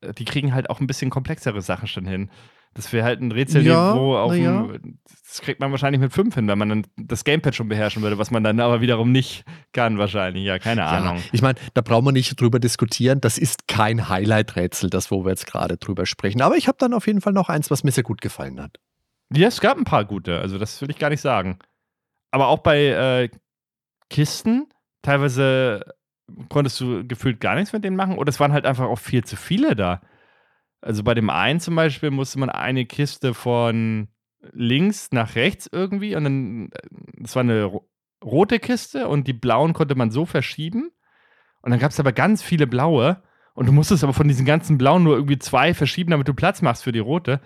äh, 0.03 0.13
die 0.13 0.27
kriegen 0.27 0.53
halt 0.53 0.69
auch 0.69 0.81
ein 0.81 0.87
bisschen 0.87 1.09
komplexere 1.09 1.63
Sachen 1.63 1.89
schon 1.89 2.05
hin. 2.05 2.31
Das 2.75 2.93
wäre 2.93 3.05
halt 3.05 3.21
ein 3.21 3.33
Rätselniveau 3.33 4.15
Ja, 4.15 4.23
auf 4.23 4.33
na 4.33 4.37
ja. 4.37 4.63
dem, 4.63 4.99
das 5.29 5.41
kriegt 5.41 5.61
man 5.61 5.71
wahrscheinlich 5.71 6.01
mit 6.01 6.13
fünf 6.13 6.35
hin, 6.35 6.49
wenn 6.49 6.59
man 6.59 6.69
dann 6.69 6.87
das 6.97 7.25
Gamepad 7.25 7.55
schon 7.55 7.69
beherrschen 7.69 8.03
würde, 8.03 8.19
was 8.19 8.31
man 8.31 8.43
dann 8.45 8.61
aber 8.61 8.81
wiederum 8.81 9.13
nicht 9.13 9.45
kann 9.73 9.99
wahrscheinlich. 9.99 10.45
Ja, 10.45 10.59
keine 10.59 10.85
Ahnung. 10.85 11.17
Ja, 11.17 11.23
ich 11.33 11.43
meine, 11.43 11.59
da 11.75 11.81
brauchen 11.81 12.05
wir 12.07 12.13
nicht 12.13 12.41
drüber 12.41 12.59
diskutieren. 12.61 13.21
Das 13.21 13.39
ist 13.39 13.69
kein 13.69 14.09
Highlight-Rätsel, 14.09 14.91
das, 14.91 15.11
wo 15.11 15.25
wir 15.25 15.31
jetzt 15.31 15.47
gerade 15.47 15.77
drüber 15.77 16.07
sprechen. 16.07 16.43
Aber 16.43 16.57
ich 16.57 16.69
habe 16.69 16.79
dann 16.79 16.95
auf 16.95 17.07
jeden 17.07 17.21
Fall 17.21 17.33
noch 17.33 17.49
eins, 17.49 17.71
was 17.71 17.85
mir 17.85 17.93
sehr 17.93 18.05
gut 18.05 18.21
gefallen 18.21 18.61
hat. 18.61 18.79
Ja, 19.35 19.49
es 19.49 19.61
gab 19.61 19.79
ein 19.79 19.85
paar 19.85 20.05
gute, 20.05 20.39
also 20.41 20.59
das 20.59 20.81
will 20.83 20.91
ich 20.91 20.99
gar 20.99 21.09
nicht 21.09 21.23
sagen. 21.23 21.59
Aber 22.31 22.49
auch 22.49 22.59
bei 22.59 22.87
äh, 22.89 23.29
Kisten, 24.11 24.69
teilweise 25.01 25.83
konntest 26.49 26.81
du 26.81 27.07
gefühlt 27.07 27.41
gar 27.41 27.55
nichts 27.55 27.73
mit 27.73 27.85
denen 27.85 27.97
machen 27.97 28.19
oder 28.19 28.29
es 28.29 28.41
waren 28.41 28.53
halt 28.53 28.67
einfach 28.67 28.87
auch 28.87 28.99
viel 28.99 29.25
zu 29.25 29.37
viele 29.37 29.75
da. 29.77 30.01
Also 30.83 31.03
bei 31.03 31.15
dem 31.15 31.31
einen 31.31 31.61
zum 31.61 31.75
Beispiel 31.77 32.11
musste 32.11 32.39
man 32.39 32.51
eine 32.51 32.85
Kiste 32.85 33.35
von 33.35 34.09
links 34.53 35.09
nach 35.13 35.37
rechts 35.37 35.69
irgendwie 35.71 36.17
und 36.17 36.25
dann, 36.25 36.69
äh, 36.73 36.79
das 37.19 37.35
war 37.37 37.41
eine 37.41 37.65
ro 37.65 37.89
rote 38.25 38.61
Kiste 38.61 39.09
und 39.09 39.27
die 39.27 39.33
blauen 39.33 39.73
konnte 39.73 39.97
man 39.97 40.13
so 40.13 40.27
verschieben 40.27 40.93
und 41.63 41.71
dann 41.71 41.81
gab 41.81 41.91
es 41.91 41.99
aber 41.99 42.13
ganz 42.13 42.41
viele 42.41 42.69
blaue 42.69 43.21
und 43.55 43.67
du 43.67 43.73
musstest 43.73 44.05
aber 44.05 44.13
von 44.13 44.29
diesen 44.29 44.47
ganzen 44.47 44.79
blauen 44.79 45.03
nur 45.03 45.17
irgendwie 45.17 45.39
zwei 45.41 45.75
verschieben, 45.75 46.11
damit 46.13 46.29
du 46.29 46.35
Platz 46.35 46.63
machst 46.63 46.85
für 46.85 46.93
die 46.93 47.01
rote. 47.01 47.41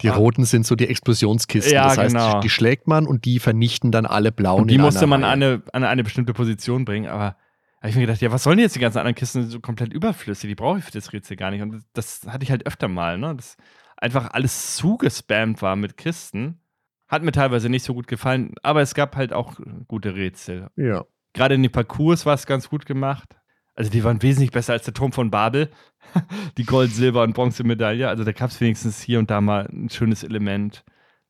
Die 0.00 0.08
Ah. 0.10 0.14
roten 0.14 0.44
sind 0.44 0.64
so 0.66 0.76
die 0.76 0.88
Explosionskisten. 0.88 1.74
Ja, 1.74 1.88
das 1.88 1.98
heißt, 1.98 2.14
genau. 2.14 2.40
die 2.40 2.48
schlägt 2.48 2.86
man 2.86 3.06
und 3.06 3.24
die 3.26 3.38
vernichten 3.38 3.90
dann 3.90 4.06
alle 4.06 4.32
blauen. 4.32 4.62
Und 4.62 4.70
die 4.70 4.78
musste 4.78 5.06
man 5.06 5.24
an 5.24 5.42
eine, 5.42 5.62
an 5.72 5.84
eine 5.84 6.04
bestimmte 6.04 6.32
Position 6.32 6.84
bringen, 6.84 7.08
aber 7.08 7.36
habe 7.80 7.90
ich 7.90 7.94
mir 7.94 8.02
gedacht, 8.02 8.20
ja, 8.20 8.32
was 8.32 8.42
sollen 8.42 8.58
jetzt 8.58 8.74
die 8.74 8.80
ganzen 8.80 8.98
anderen 8.98 9.14
Kisten 9.14 9.48
so 9.48 9.60
komplett 9.60 9.92
überflüssig? 9.92 10.48
Die 10.48 10.54
brauche 10.54 10.78
ich 10.78 10.84
für 10.84 10.90
das 10.90 11.12
Rätsel 11.12 11.36
gar 11.36 11.50
nicht. 11.50 11.62
Und 11.62 11.72
das, 11.92 12.20
das 12.20 12.32
hatte 12.32 12.42
ich 12.42 12.50
halt 12.50 12.66
öfter 12.66 12.88
mal, 12.88 13.18
ne? 13.18 13.36
Dass 13.36 13.56
einfach 13.96 14.32
alles 14.32 14.76
zugespammt 14.76 15.62
war 15.62 15.76
mit 15.76 15.96
Kisten. 15.96 16.60
Hat 17.06 17.22
mir 17.22 17.32
teilweise 17.32 17.68
nicht 17.68 17.84
so 17.84 17.94
gut 17.94 18.06
gefallen, 18.06 18.54
aber 18.62 18.82
es 18.82 18.94
gab 18.94 19.16
halt 19.16 19.32
auch 19.32 19.58
gute 19.86 20.14
Rätsel. 20.14 20.68
Ja. 20.76 21.04
Gerade 21.32 21.54
in 21.54 21.62
den 21.62 21.72
Parcours 21.72 22.26
war 22.26 22.34
es 22.34 22.46
ganz 22.46 22.68
gut 22.68 22.84
gemacht. 22.84 23.36
Also 23.74 23.90
die 23.90 24.02
waren 24.02 24.20
wesentlich 24.22 24.50
besser 24.50 24.72
als 24.72 24.84
der 24.84 24.94
Turm 24.94 25.12
von 25.12 25.30
Babel. 25.30 25.70
die 26.58 26.64
Gold-, 26.64 26.90
Silber- 26.90 27.22
und 27.22 27.32
Bronzemedaille. 27.32 28.08
Also 28.08 28.24
da 28.24 28.32
gab 28.32 28.50
es 28.50 28.60
wenigstens 28.60 29.00
hier 29.00 29.20
und 29.20 29.30
da 29.30 29.40
mal 29.40 29.66
ein 29.66 29.88
schönes 29.88 30.24
Element. 30.24 30.84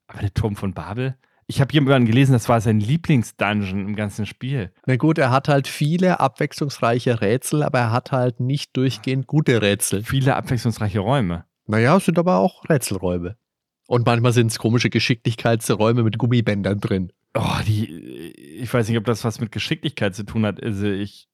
Aber 0.07 0.21
der 0.21 0.33
Turm 0.33 0.57
von 0.57 0.73
Babel? 0.73 1.19
Ich 1.51 1.63
habe 1.63 1.73
jemanden 1.73 2.07
gelesen, 2.07 2.33
das 2.33 2.47
war 2.51 2.61
sein 2.61 2.79
Lieblingsdungeon 2.79 3.89
im 3.89 3.97
ganzen 3.97 4.27
Spiel. 4.27 4.71
Na 4.85 4.97
gut, 4.97 5.17
er 5.17 5.31
hat 5.31 5.49
halt 5.49 5.67
viele 5.67 6.21
abwechslungsreiche 6.21 7.23
Rätsel, 7.23 7.63
aber 7.63 7.79
er 7.79 7.91
hat 7.91 8.13
halt 8.13 8.39
nicht 8.39 8.77
durchgehend 8.77 9.27
gute 9.27 9.63
Rätsel. 9.63 10.05
Viele 10.05 10.37
abwechslungsreiche 10.37 10.99
Räume. 10.99 11.47
Naja, 11.67 11.97
es 11.97 12.05
sind 12.05 12.19
aber 12.19 12.37
auch 12.37 12.69
Rätselräume. 12.69 13.39
Und 13.87 14.05
manchmal 14.05 14.33
sind 14.33 14.49
es 14.49 14.59
komische 14.59 14.91
Geschicklichkeitsräume 14.91 16.03
mit 16.03 16.19
Gummibändern 16.19 16.81
drin. 16.81 17.13
Oh, 17.35 17.57
die, 17.67 17.87
ich 17.89 18.73
weiß 18.73 18.87
nicht, 18.87 18.99
ob 18.99 19.05
das 19.05 19.25
was 19.25 19.41
mit 19.41 19.51
Geschicklichkeit 19.51 20.15
zu 20.15 20.25
tun 20.25 20.45
hat. 20.45 20.63
Also 20.63 20.87
ich, 20.87 21.29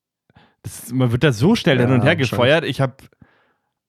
das, 0.62 0.92
man 0.92 1.10
wird 1.10 1.24
da 1.24 1.32
so 1.32 1.56
schnell 1.56 1.80
hin 1.80 1.88
Ja, 1.88 1.94
und 1.96 2.02
her 2.02 2.14
gefeuert. 2.14 2.64
Ich 2.64 2.80
habe 2.80 2.96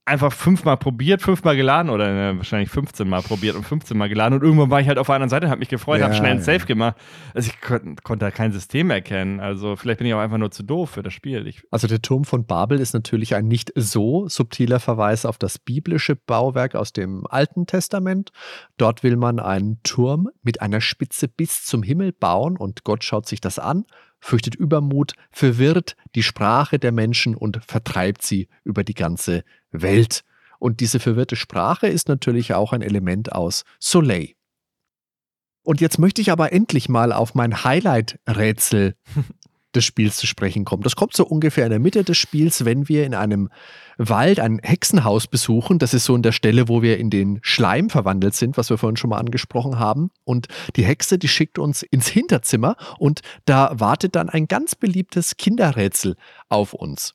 einfach 0.05 0.31
fünfmal 0.31 0.77
probiert, 0.77 1.23
fünfmal 1.23 1.55
geladen 1.55 1.89
oder 1.89 2.13
ne, 2.13 2.37
wahrscheinlich 2.37 2.69
15 2.69 3.09
Mal 3.09 3.23
probiert 3.23 3.55
und 3.55 3.63
15 3.63 3.97
Mal 3.97 4.07
geladen 4.07 4.35
und 4.35 4.43
irgendwann 4.43 4.69
war 4.69 4.79
ich 4.79 4.87
halt 4.87 4.99
auf 4.99 5.07
der 5.07 5.15
anderen 5.15 5.29
Seite, 5.29 5.49
habe 5.49 5.59
mich 5.59 5.69
gefreut, 5.69 6.01
habe 6.01 6.13
Ja, 6.13 6.17
schnell 6.17 6.31
ein 6.31 6.37
ja. 6.37 6.43
Safe 6.43 6.65
gemacht. 6.65 6.95
Also 7.33 7.49
ich 7.49 7.59
kon 7.59 7.95
konnte 8.03 8.25
da 8.25 8.31
kein 8.31 8.51
System 8.51 8.91
erkennen. 8.91 9.39
Also 9.39 9.75
vielleicht 9.75 9.97
bin 9.97 10.07
ich 10.07 10.13
auch 10.13 10.19
einfach 10.19 10.37
nur 10.37 10.51
zu 10.51 10.61
doof 10.61 10.91
für 10.91 11.03
das 11.03 11.13
Spiel. 11.13 11.47
Ich, 11.47 11.63
Also 11.71 11.87
der 11.87 12.01
Turm 12.01 12.23
von 12.23 12.45
Babel 12.45 12.79
ist 12.79 12.93
natürlich 12.93 13.33
ein 13.33 13.47
nicht 13.47 13.71
so 13.75 14.27
subtiler 14.27 14.79
Verweis 14.79 15.25
auf 15.25 15.39
das 15.39 15.57
biblische 15.57 16.15
Bauwerk 16.15 16.75
aus 16.75 16.93
dem 16.93 17.25
Alten 17.27 17.65
Testament. 17.65 18.31
Dort 18.77 19.01
will 19.01 19.17
man 19.17 19.39
einen 19.39 19.79
Turm 19.81 20.29
mit 20.43 20.61
einer 20.61 20.81
Spitze 20.81 21.27
bis 21.27 21.65
zum 21.65 21.81
Himmel 21.81 22.11
bauen 22.11 22.57
und 22.57 22.83
Gott 22.83 23.03
schaut 23.03 23.27
sich 23.27 23.41
das 23.41 23.57
an, 23.57 23.85
fürchtet 24.25 24.55
Übermut, 24.55 25.13
verwirrt 25.31 25.95
die 26.15 26.23
Sprache 26.23 26.79
der 26.79 26.91
Menschen 26.91 27.35
und 27.35 27.63
vertreibt 27.63 28.23
sie 28.23 28.47
über 28.63 28.83
die 28.83 28.95
ganze 28.95 29.43
Welt. 29.69 30.23
Und 30.57 30.79
diese 30.79 30.99
verwirrte 30.99 31.35
Sprache 31.35 31.85
ist 31.87 32.07
natürlich 32.07 32.55
auch 32.55 32.73
ein 32.73 32.81
Element 32.81 33.31
aus 33.31 33.65
Soleil. 33.79 34.31
Und 35.61 35.79
jetzt 35.79 35.99
möchte 35.99 36.21
ich 36.21 36.31
aber 36.31 36.51
endlich 36.53 36.89
mal 36.89 37.11
auf 37.11 37.35
mein 37.35 37.63
Highlight-Rätsel 37.63 38.95
des 39.75 39.85
Spiels 39.85 40.17
zu 40.17 40.27
sprechen 40.27 40.65
kommen. 40.65 40.83
Das 40.83 40.95
kommt 40.95 41.15
so 41.15 41.25
ungefähr 41.25 41.65
in 41.65 41.71
der 41.71 41.79
Mitte 41.79 42.03
des 42.03 42.17
Spiels, 42.17 42.65
wenn 42.65 42.87
wir 42.89 43.05
in 43.05 43.13
einem 43.13 43.49
Wald 43.97 44.39
ein 44.39 44.59
Hexenhaus 44.61 45.27
besuchen. 45.27 45.79
Das 45.79 45.93
ist 45.93 46.05
so 46.05 46.15
in 46.15 46.21
der 46.21 46.31
Stelle, 46.31 46.67
wo 46.67 46.81
wir 46.81 46.97
in 46.97 47.09
den 47.09 47.39
Schleim 47.41 47.89
verwandelt 47.89 48.35
sind, 48.35 48.57
was 48.57 48.69
wir 48.69 48.77
vorhin 48.77 48.97
schon 48.97 49.09
mal 49.09 49.19
angesprochen 49.19 49.79
haben. 49.79 50.11
Und 50.23 50.47
die 50.75 50.85
Hexe, 50.85 51.17
die 51.17 51.27
schickt 51.27 51.59
uns 51.59 51.83
ins 51.83 52.07
Hinterzimmer 52.07 52.75
und 52.97 53.21
da 53.45 53.71
wartet 53.73 54.15
dann 54.15 54.29
ein 54.29 54.47
ganz 54.47 54.75
beliebtes 54.75 55.37
Kinderrätsel 55.37 56.15
auf 56.49 56.73
uns. 56.73 57.13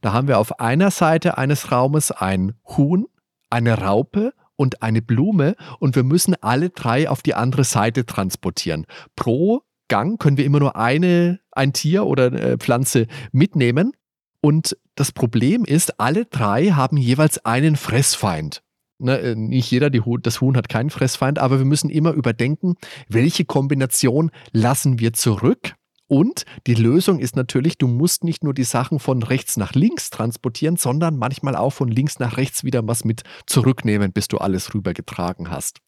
Da 0.00 0.12
haben 0.12 0.28
wir 0.28 0.38
auf 0.38 0.60
einer 0.60 0.90
Seite 0.90 1.38
eines 1.38 1.72
Raumes 1.72 2.10
ein 2.10 2.54
Huhn, 2.76 3.06
eine 3.50 3.78
Raupe 3.78 4.34
und 4.56 4.82
eine 4.82 5.02
Blume 5.02 5.56
und 5.78 5.96
wir 5.96 6.04
müssen 6.04 6.34
alle 6.40 6.70
drei 6.70 7.08
auf 7.08 7.22
die 7.22 7.34
andere 7.34 7.64
Seite 7.64 8.06
transportieren. 8.06 8.86
Pro 9.16 9.62
Gang 9.92 10.18
können 10.18 10.38
wir 10.38 10.46
immer 10.46 10.58
nur 10.58 10.74
eine, 10.74 11.40
ein 11.50 11.74
Tier 11.74 12.06
oder 12.06 12.28
eine 12.28 12.56
Pflanze 12.56 13.08
mitnehmen. 13.30 13.92
Und 14.40 14.74
das 14.94 15.12
Problem 15.12 15.66
ist, 15.66 16.00
alle 16.00 16.24
drei 16.24 16.68
haben 16.68 16.96
jeweils 16.96 17.44
einen 17.44 17.76
Fressfeind. 17.76 18.62
Ne, 18.98 19.18
äh, 19.18 19.34
nicht 19.34 19.70
jeder, 19.70 19.90
Huhn, 19.90 20.22
das 20.22 20.40
Huhn 20.40 20.56
hat 20.56 20.70
keinen 20.70 20.88
Fressfeind, 20.88 21.38
aber 21.38 21.58
wir 21.58 21.66
müssen 21.66 21.90
immer 21.90 22.12
überdenken, 22.12 22.76
welche 23.06 23.44
Kombination 23.44 24.30
lassen 24.52 24.98
wir 24.98 25.12
zurück. 25.12 25.74
Und 26.08 26.46
die 26.66 26.74
Lösung 26.74 27.18
ist 27.18 27.36
natürlich, 27.36 27.76
du 27.76 27.86
musst 27.86 28.24
nicht 28.24 28.42
nur 28.42 28.54
die 28.54 28.64
Sachen 28.64 28.98
von 28.98 29.22
rechts 29.22 29.58
nach 29.58 29.74
links 29.74 30.08
transportieren, 30.08 30.78
sondern 30.78 31.18
manchmal 31.18 31.54
auch 31.54 31.74
von 31.74 31.88
links 31.88 32.18
nach 32.18 32.38
rechts 32.38 32.64
wieder 32.64 32.88
was 32.88 33.04
mit 33.04 33.24
zurücknehmen, 33.46 34.10
bis 34.14 34.26
du 34.26 34.38
alles 34.38 34.72
rübergetragen 34.72 35.50
hast. 35.50 35.80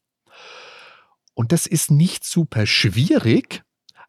Und 1.33 1.51
das 1.51 1.65
ist 1.65 1.89
nicht 1.89 2.23
super 2.23 2.67
schwierig, 2.67 3.64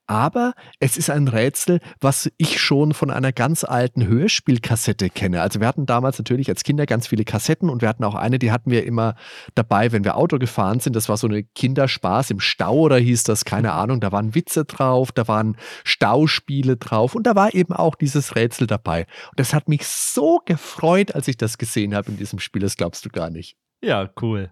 aber 0.06 0.54
es 0.78 0.96
ist 0.96 1.10
ein 1.10 1.28
Rätsel, 1.28 1.80
was 2.00 2.30
ich 2.36 2.60
schon 2.60 2.94
von 2.94 3.10
einer 3.10 3.32
ganz 3.32 3.64
alten 3.64 4.06
Hörspielkassette 4.06 5.10
kenne. 5.10 5.42
Also 5.42 5.60
wir 5.60 5.66
hatten 5.66 5.86
damals 5.86 6.18
natürlich 6.18 6.48
als 6.48 6.62
Kinder 6.62 6.86
ganz 6.86 7.06
viele 7.08 7.24
Kassetten 7.24 7.70
und 7.70 7.82
wir 7.82 7.88
hatten 7.88 8.04
auch 8.04 8.14
eine, 8.14 8.38
die 8.38 8.52
hatten 8.52 8.70
wir 8.70 8.84
immer 8.84 9.14
dabei, 9.54 9.92
wenn 9.92 10.04
wir 10.04 10.16
Auto 10.16 10.38
gefahren 10.38 10.80
sind. 10.80 10.96
Das 10.96 11.08
war 11.08 11.16
so 11.16 11.26
eine 11.26 11.42
Kinderspaß 11.42 12.30
im 12.30 12.40
Stau 12.40 12.76
oder 12.76 12.98
hieß 12.98 13.24
das, 13.24 13.44
keine 13.44 13.72
Ahnung. 13.72 14.00
Da 14.00 14.12
waren 14.12 14.34
Witze 14.34 14.64
drauf, 14.64 15.12
da 15.12 15.28
waren 15.28 15.56
Stauspiele 15.84 16.76
drauf 16.76 17.14
und 17.14 17.26
da 17.26 17.34
war 17.34 17.54
eben 17.54 17.72
auch 17.72 17.94
dieses 17.94 18.36
Rätsel 18.36 18.66
dabei. 18.66 19.06
Und 19.30 19.40
das 19.40 19.54
hat 19.54 19.68
mich 19.68 19.86
so 19.86 20.40
gefreut, 20.44 21.14
als 21.14 21.28
ich 21.28 21.36
das 21.36 21.58
gesehen 21.58 21.94
habe 21.94 22.10
in 22.10 22.16
diesem 22.16 22.38
Spiel. 22.38 22.62
Das 22.62 22.76
glaubst 22.76 23.04
du 23.04 23.08
gar 23.08 23.30
nicht. 23.30 23.56
ja, 23.82 24.10
cool. 24.20 24.50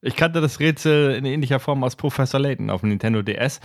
Ich 0.00 0.14
kannte 0.14 0.40
das 0.40 0.60
Rätsel 0.60 1.14
in 1.16 1.24
ähnlicher 1.24 1.58
Form 1.58 1.82
aus 1.82 1.96
Professor 1.96 2.38
Layton 2.38 2.70
auf 2.70 2.82
dem 2.82 2.90
Nintendo 2.90 3.22
DS. 3.22 3.60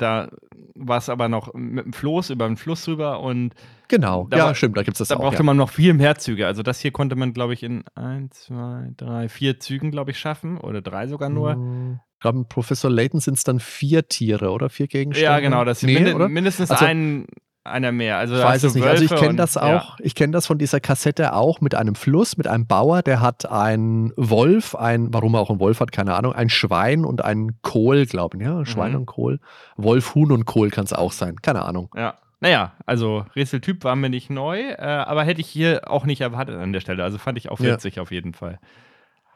Da 0.00 0.28
war 0.74 0.98
es 0.98 1.08
aber 1.08 1.28
noch 1.28 1.52
mit 1.54 1.84
dem 1.84 1.92
Floß 1.92 2.30
über 2.30 2.46
den 2.46 2.56
Fluss 2.56 2.88
rüber 2.88 3.20
und 3.20 3.54
Genau, 3.88 4.26
Da 4.30 4.36
ja, 4.38 4.44
war- 4.46 4.54
stimmt, 4.54 4.76
da 4.76 4.82
gibt 4.82 4.94
es 4.94 4.98
das 4.98 5.08
da 5.08 5.16
auch. 5.16 5.20
brauchte 5.20 5.38
ja. 5.38 5.42
man 5.44 5.56
noch 5.56 5.68
viel 5.70 5.94
mehr 5.94 6.14
Züge. 6.16 6.46
Also 6.46 6.62
das 6.62 6.80
hier 6.80 6.92
konnte 6.92 7.16
man, 7.16 7.32
glaube 7.32 7.54
ich, 7.54 7.62
in 7.64 7.82
ein, 7.96 8.30
zwei, 8.30 8.90
drei, 8.96 9.28
vier 9.28 9.58
Zügen, 9.58 9.90
glaube 9.90 10.12
ich, 10.12 10.18
schaffen. 10.18 10.58
Oder 10.58 10.80
drei 10.80 11.06
sogar 11.08 11.28
nur. 11.28 11.54
Hm, 11.54 12.00
Ich 12.14 12.20
glaube, 12.20 12.44
Professor 12.44 12.90
Layton 12.90 13.18
sind 13.20 13.36
es 13.38 13.44
dann 13.44 13.58
vier 13.60 14.06
Tiere 14.06 14.50
oder 14.50 14.68
vier 14.70 14.86
Gegenstände. 14.86 15.24
Ja, 15.30 15.40
genau. 15.40 15.64
Das 15.64 15.82
nee, 15.82 15.94
minde 15.94 16.14
oder? 16.14 16.28
mindestens 16.28 16.70
Also- 16.70 16.84
ein, 16.84 17.26
einer 17.64 17.92
mehr. 17.92 18.16
Also 18.18 18.36
Ich 18.36 18.42
weiß 18.42 18.62
es 18.64 18.74
nicht. 18.74 18.86
Also 18.86 19.04
ich 19.04 19.10
Wölfe 19.10 19.24
kenne 19.24 19.36
das 19.36 19.54
ja. 19.54 19.62
auch. 19.78 19.96
Ich 20.00 20.14
kenne 20.14 20.32
das 20.32 20.46
von 20.46 20.58
dieser 20.58 20.80
Kassette 20.80 21.34
auch 21.34 21.60
mit 21.60 21.74
einem 21.74 21.94
Fluss, 21.94 22.36
mit 22.36 22.46
einem 22.46 22.66
Bauer, 22.66 23.02
der 23.02 23.20
hat 23.20 23.50
einen 23.50 24.12
Wolf, 24.16 24.74
ein, 24.74 25.12
warum 25.12 25.34
er 25.34 25.40
auch 25.40 25.50
einen 25.50 25.60
Wolf 25.60 25.80
hat, 25.80 25.92
keine 25.92 26.14
Ahnung, 26.14 26.32
ein 26.32 26.48
Schwein 26.48 27.04
und 27.04 27.22
einen 27.24 27.60
Kohl, 27.62 28.06
glaube 28.06 28.38
ich. 28.38 28.42
Ja, 28.44 28.64
Schwein 28.64 28.92
Mhm. 28.92 28.98
und 28.98 29.06
Kohl. 29.06 29.40
Wolf, 29.76 30.14
Huhn 30.14 30.32
und 30.32 30.46
Kohl 30.46 30.70
kann 30.70 30.84
es 30.84 30.92
auch 30.92 31.12
sein. 31.12 31.36
Keine 31.42 31.62
Ahnung. 31.62 31.90
Ja. 31.96 32.14
naja, 32.40 32.72
also 32.86 33.26
Rätseltyp 33.36 33.84
war 33.84 33.94
mir 33.96 34.08
nicht 34.08 34.30
neu, 34.30 34.58
äh, 34.70 34.76
aber 34.80 35.24
hätte 35.24 35.42
ich 35.42 35.48
hier 35.48 35.82
auch 35.90 36.06
nicht 36.06 36.22
erwartet 36.22 36.56
an 36.56 36.72
der 36.72 36.80
Stelle. 36.80 37.04
Also 37.04 37.18
fand 37.18 37.36
ich 37.36 37.50
auch 37.50 37.60
Ja. 37.60 37.74
witzig 37.74 38.00
auf 38.00 38.10
jeden 38.10 38.32
Fall. 38.32 38.58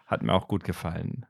Hat 0.07 0.23
mir 0.23 0.33
auch 0.33 0.49
gut 0.49 0.65
gefallen. 0.65 1.27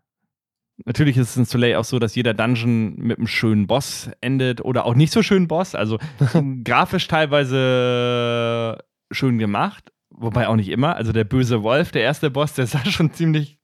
Natürlich 0.84 1.16
ist 1.16 1.30
es 1.30 1.36
in 1.36 1.44
Soleil 1.44 1.76
auch 1.76 1.84
so, 1.84 1.98
dass 2.00 2.14
jeder 2.16 2.34
Dungeon 2.34 2.96
mit 2.96 3.18
einem 3.18 3.26
schönen 3.28 3.66
Boss 3.68 4.10
endet 4.20 4.60
oder 4.60 4.84
auch 4.86 4.94
nicht 4.94 5.12
so 5.12 5.22
schönen 5.22 5.46
Boss. 5.46 5.74
Also 5.74 5.98
grafisch 6.64 7.06
teilweise 7.08 8.78
schön 9.10 9.38
gemacht, 9.38 9.92
wobei 10.10 10.48
auch 10.48 10.56
nicht 10.56 10.68
immer. 10.68 10.96
Also 10.96 11.12
der 11.12 11.24
böse 11.24 11.62
Wolf, 11.62 11.92
der 11.92 12.02
erste 12.02 12.30
Boss, 12.30 12.54
der 12.54 12.66
sah 12.68 12.84
schon 12.84 13.12
ziemlich 13.12 13.58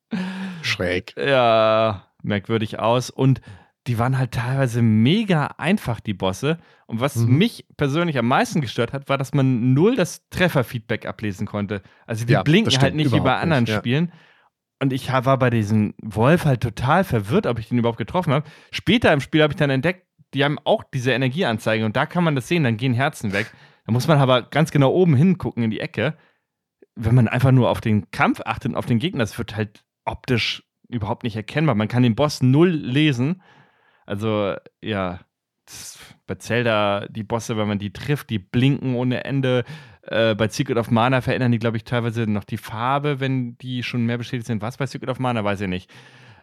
Schräg. 0.63 1.15
ja, 1.17 2.05
merkwürdig 2.23 2.79
aus. 2.79 3.11
Und 3.11 3.41
die 3.87 3.99
waren 3.99 4.19
halt 4.19 4.33
teilweise 4.33 4.83
mega 4.83 5.47
einfach, 5.59 6.01
die 6.01 6.13
Bosse. 6.15 6.59
Und 6.87 7.01
was 7.01 7.17
Mhm. 7.17 7.39
mich 7.39 7.67
persönlich 7.77 8.19
am 8.19 8.27
meisten 8.29 8.61
gestört 8.61 8.93
hat, 8.93 9.09
war, 9.09 9.17
dass 9.17 9.33
man 9.33 9.73
null 9.73 9.97
das 9.97 10.29
Trefferfeedback 10.29 11.07
ablesen 11.07 11.47
konnte. 11.47 11.83
Also 12.07 12.27
die 12.27 12.35
Ja, 12.35 12.43
blinken 12.43 12.79
halt 12.79 12.95
nicht 12.95 13.13
wie 13.13 13.21
bei 13.21 13.37
anderen 13.37 13.65
nicht, 13.65 13.73
ja. 13.73 13.81
Und 14.83 14.93
ich 14.93 15.13
war 15.13 15.39
bei 15.39 15.51
diesem 15.51 15.95
Wolf 16.03 16.47
halt 16.47 16.63
total 16.63 17.05
verwirrt, 17.05 17.47
ob 17.47 17.59
ich 17.59 17.69
den 17.69 17.79
überhaupt 17.79 17.99
getroffen 17.99 18.33
habe. 18.33 18.49
Später 18.71 19.13
im 19.13 19.21
Spiel 19.21 19.43
habe 19.43 19.53
ich 19.53 19.59
dann 19.59 19.71
entdeckt, 19.71 20.07
die 20.33 20.45
haben 20.45 20.59
auch 20.65 20.85
diese 20.85 21.13
Energieanzeige 21.13 21.85
und 21.85 21.97
da 21.97 22.07
kann 22.07 22.25
man 22.25 22.35
das 22.35 22.49
sehen, 22.49 22.65
dann 22.65 22.77
gehen 22.77 22.95
Herzen 22.95 23.33
weg. 23.33 23.53
Da 23.85 23.93
muss 23.93 24.09
man 24.09 24.19
aber 24.19 24.43
ganz 24.43 24.71
genau 24.71 24.93
oben 24.93 25.17
hingucken 25.17 25.63
in 25.63 25.71
die 25.71 25.81
Ecke. 25.81 26.17
Wenn 26.95 27.15
man 27.15 27.29
einfach 27.29 27.53
nur 27.53 27.69
auf 27.69 27.81
den 27.81 28.11
Kampf 28.11 28.41
achtet 28.45 28.73
und 28.73 28.77
auf 28.77 28.87
den 28.87 28.99
Gegner, 28.99 29.21
das 29.21 29.37
wird 29.39 29.57
halt 29.57 29.85
optisch 30.05 30.63
überhaupt 30.89 31.25
nicht 31.25 31.37
erkennbar. 31.37 31.75
Man 31.75 31.89
kann 31.89 32.03
den 32.03 32.15
Boss 32.15 32.43
null 32.43 32.71
lesen. 32.71 33.43
Also, 34.07 34.55
ja, 34.83 35.21
bei 36.27 36.35
Zelda, 36.37 37.07
die 37.09 37.23
Bosse, 37.23 37.57
wenn 37.57 37.69
man 37.69 37.79
die 37.79 37.93
trifft, 37.93 38.31
die 38.31 38.39
blinken 38.39 38.95
ohne 38.95 39.25
Ende. 39.25 39.65
Äh, 40.11 40.35
bei 40.35 40.49
Secret 40.49 40.77
of 40.77 40.91
Mana 40.91 41.21
verändern 41.21 41.53
die, 41.53 41.61
glaube 41.61 41.77
ich, 41.77 41.85
teilweise 41.85 42.27
noch 42.27 42.45
die 42.45 42.57
Farbe, 42.57 43.21
wenn 43.21 43.57
die 43.59 43.83
schon 43.85 44.05
mehr 44.07 44.19
bestätigt 44.19 44.47
sind. 44.47 44.61
Was 44.61 44.77
bei 44.77 44.87
Secret 44.87 45.09
of 45.09 45.21
Mana, 45.21 45.45
weiß 45.45 45.61
ich 45.63 45.69
nicht. 45.69 45.91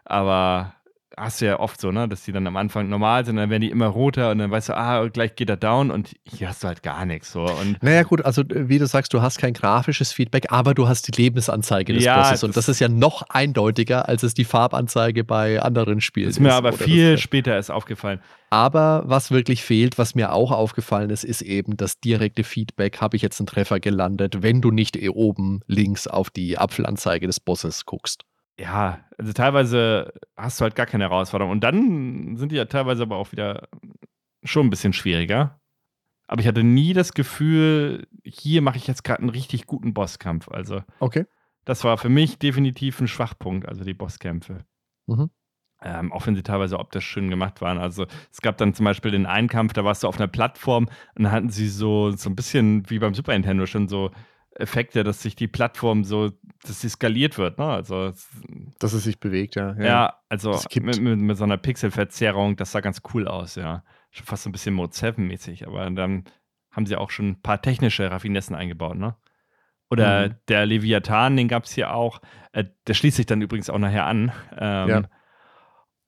Aber 0.05 0.73
hast 1.17 1.41
du 1.41 1.45
ja 1.47 1.59
oft 1.59 1.81
so, 1.81 1.91
ne, 1.91 2.07
dass 2.07 2.23
die 2.23 2.31
dann 2.31 2.45
am 2.47 2.55
Anfang 2.57 2.89
normal 2.89 3.25
sind, 3.25 3.37
dann 3.37 3.49
werden 3.49 3.61
die 3.63 3.71
immer 3.71 3.87
roter 3.87 4.31
und 4.31 4.37
dann 4.37 4.51
weißt 4.51 4.69
du, 4.69 4.77
ah, 4.77 5.07
gleich 5.07 5.35
geht 5.35 5.49
er 5.49 5.57
down 5.57 5.89
und 5.91 6.11
hier 6.23 6.49
hast 6.49 6.63
du 6.63 6.67
halt 6.67 6.83
gar 6.83 7.05
nichts. 7.05 7.31
So. 7.31 7.41
Und 7.43 7.81
Naja, 7.81 8.03
gut, 8.03 8.23
also 8.23 8.41
äh, 8.43 8.69
wie 8.69 8.77
du 8.79 8.85
sagst, 8.85 9.13
du 9.13 9.21
hast 9.21 9.39
kein 9.39 9.53
grafisches 9.53 10.13
Feedback, 10.13 10.51
aber 10.51 10.73
du 10.73 10.87
hast 10.87 11.07
die 11.07 11.21
Lebensanzeige 11.21 11.93
des 11.93 12.03
Ja, 12.03 12.17
Bosses. 12.21 12.43
Und 12.43 12.55
das- 12.55 12.67
das 12.67 12.75
ist 12.75 12.79
ja 12.79 12.87
noch 12.87 13.23
eindeutiger, 13.29 14.07
als 14.07 14.21
es 14.23 14.33
die 14.35 14.45
Farbanzeige 14.45 15.23
bei 15.23 15.61
anderen 15.61 16.01
Spielen 16.01 16.29
ist 16.29 16.39
mir 16.39 16.53
aber 16.53 16.71
viel 16.73 17.13
das- 17.13 17.21
später 17.21 17.53
erst 17.55 17.71
aufgefallen. 17.71 18.19
Aber 18.49 19.03
was 19.05 19.31
wirklich 19.31 19.63
fehlt, 19.63 19.97
was 19.97 20.15
mir 20.15 20.31
auch 20.31 20.51
aufgefallen 20.51 21.09
ist, 21.09 21.23
ist 21.25 21.41
eben 21.41 21.75
das 21.75 21.99
direkte 21.99 22.43
Feedback. 22.43 23.01
Habe 23.01 23.15
ich 23.17 23.21
jetzt 23.21 23.39
einen 23.41 23.47
Treffer 23.47 23.79
gelandet, 23.81 24.41
wenn 24.43 24.61
du 24.61 24.71
nicht 24.71 24.95
eh 24.95 25.09
oben 25.09 25.59
links 25.67 26.07
auf 26.07 26.29
die 26.29 26.57
Apfelanzeige 26.57 27.27
des 27.27 27.39
Bosses 27.41 27.85
guckst. 27.85 28.23
Ja, 28.59 28.99
also 29.17 29.33
teilweise 29.33 30.13
hast 30.35 30.59
du 30.59 30.63
halt 30.63 30.75
gar 30.75 30.85
keine 30.87 31.03
Herausforderung. 31.05 31.51
Und 31.51 31.63
dann 31.63 32.37
sind 32.37 32.51
die 32.51 32.55
ja 32.55 32.65
teilweise 32.65 33.03
aber 33.03 33.17
auch 33.17 33.31
wieder 33.31 33.67
schon 34.43 34.67
ein 34.67 34.69
bisschen 34.71 34.93
schwieriger. 34.93 35.59
Aber 36.27 36.41
ich 36.41 36.47
hatte 36.47 36.63
nie 36.63 36.93
das 36.93 37.13
Gefühl, 37.13 38.07
hier 38.23 38.61
mache 38.61 38.77
ich 38.77 38.87
jetzt 38.87 39.03
gerade 39.03 39.21
einen 39.21 39.29
richtig 39.29 39.65
guten 39.65 39.93
Bosskampf. 39.93 40.49
Also, 40.49 40.81
Okay. 40.99 41.25
das 41.65 41.83
war 41.83 41.97
für 41.97 42.09
mich 42.09 42.37
definitiv 42.39 42.99
ein 42.99 43.07
Schwachpunkt, 43.07 43.67
also 43.67 43.83
die 43.83 43.93
Bosskämpfe. 43.93 44.65
Mhm. 45.05 45.29
Ähm, 45.81 46.11
auch 46.11 46.25
wenn 46.25 46.35
sie 46.35 46.41
teilweise 46.43 46.79
optisch 46.79 47.05
schön 47.05 47.29
gemacht 47.29 47.61
waren. 47.61 47.77
Also 47.77 48.07
es 48.31 48.41
gab 48.41 48.57
dann 48.57 48.73
zum 48.73 48.83
Beispiel 48.83 49.11
den 49.11 49.27
einen 49.27 49.47
Kampf, 49.47 49.73
da 49.73 49.85
warst 49.85 50.01
du 50.03 50.07
auf 50.07 50.17
einer 50.17 50.27
Plattform 50.27 50.85
und 51.15 51.23
dann 51.23 51.31
hatten 51.31 51.49
sie 51.49 51.69
so, 51.69 52.09
so 52.11 52.31
ein 52.31 52.35
bisschen 52.35 52.89
wie 52.89 52.97
beim 52.97 53.13
Super 53.13 53.33
Nintendo 53.33 53.67
schon 53.67 53.87
so 53.87 54.09
Effekte, 54.59 55.03
dass 55.03 55.21
sich 55.21 55.35
die 55.35 55.47
Plattform 55.47 56.03
so, 56.03 56.31
dass 56.63 56.81
sie 56.81 56.89
skaliert 56.89 57.37
wird. 57.37 57.59
Ne? 57.59 57.65
Also 57.65 58.11
Dass 58.79 58.93
es 58.93 59.03
sich 59.03 59.19
bewegt, 59.19 59.55
ja. 59.55 59.75
ja, 59.79 60.15
also 60.29 60.51
Das 60.51 60.67
kippt. 60.69 60.85
mit, 60.85 60.99
mit, 61.01 61.19
mit 61.19 61.37
so 61.37 61.43
einer 61.43 61.57
Pixelverzerrung, 61.57 62.55
das 62.55 62.71
sah 62.71 62.79
ganz 62.81 63.01
cool 63.13 63.27
aus, 63.27 63.55
ja. 63.55 63.83
Schon 64.11 64.25
fast 64.25 64.43
so 64.43 64.49
ein 64.49 64.51
bisschen 64.53 64.73
Mode 64.73 64.93
7-mäßig, 64.93 65.65
aber 65.67 65.89
dann 65.91 66.23
haben 66.71 66.85
sie 66.85 66.95
auch 66.95 67.09
schon 67.11 67.29
ein 67.29 67.41
paar 67.41 67.61
technische 67.61 68.09
Raffinessen 68.09 68.55
eingebaut, 68.55 68.97
ne? 68.97 69.15
Oder 69.89 70.27
Mhm. 70.29 70.35
der 70.49 70.65
Leviathan, 70.65 71.37
den 71.37 71.47
gab 71.47 71.63
es 71.63 71.71
hier 71.71 71.93
auch. 71.93 72.19
Äh, 72.51 72.65
der 72.87 72.93
schließt 72.93 73.15
sich 73.17 73.25
dann 73.25 73.41
übrigens 73.41 73.69
auch 73.69 73.77
nachher 73.79 74.05
an. 74.05 74.31
Ähm, 74.57 74.89
Ja. 74.89 75.01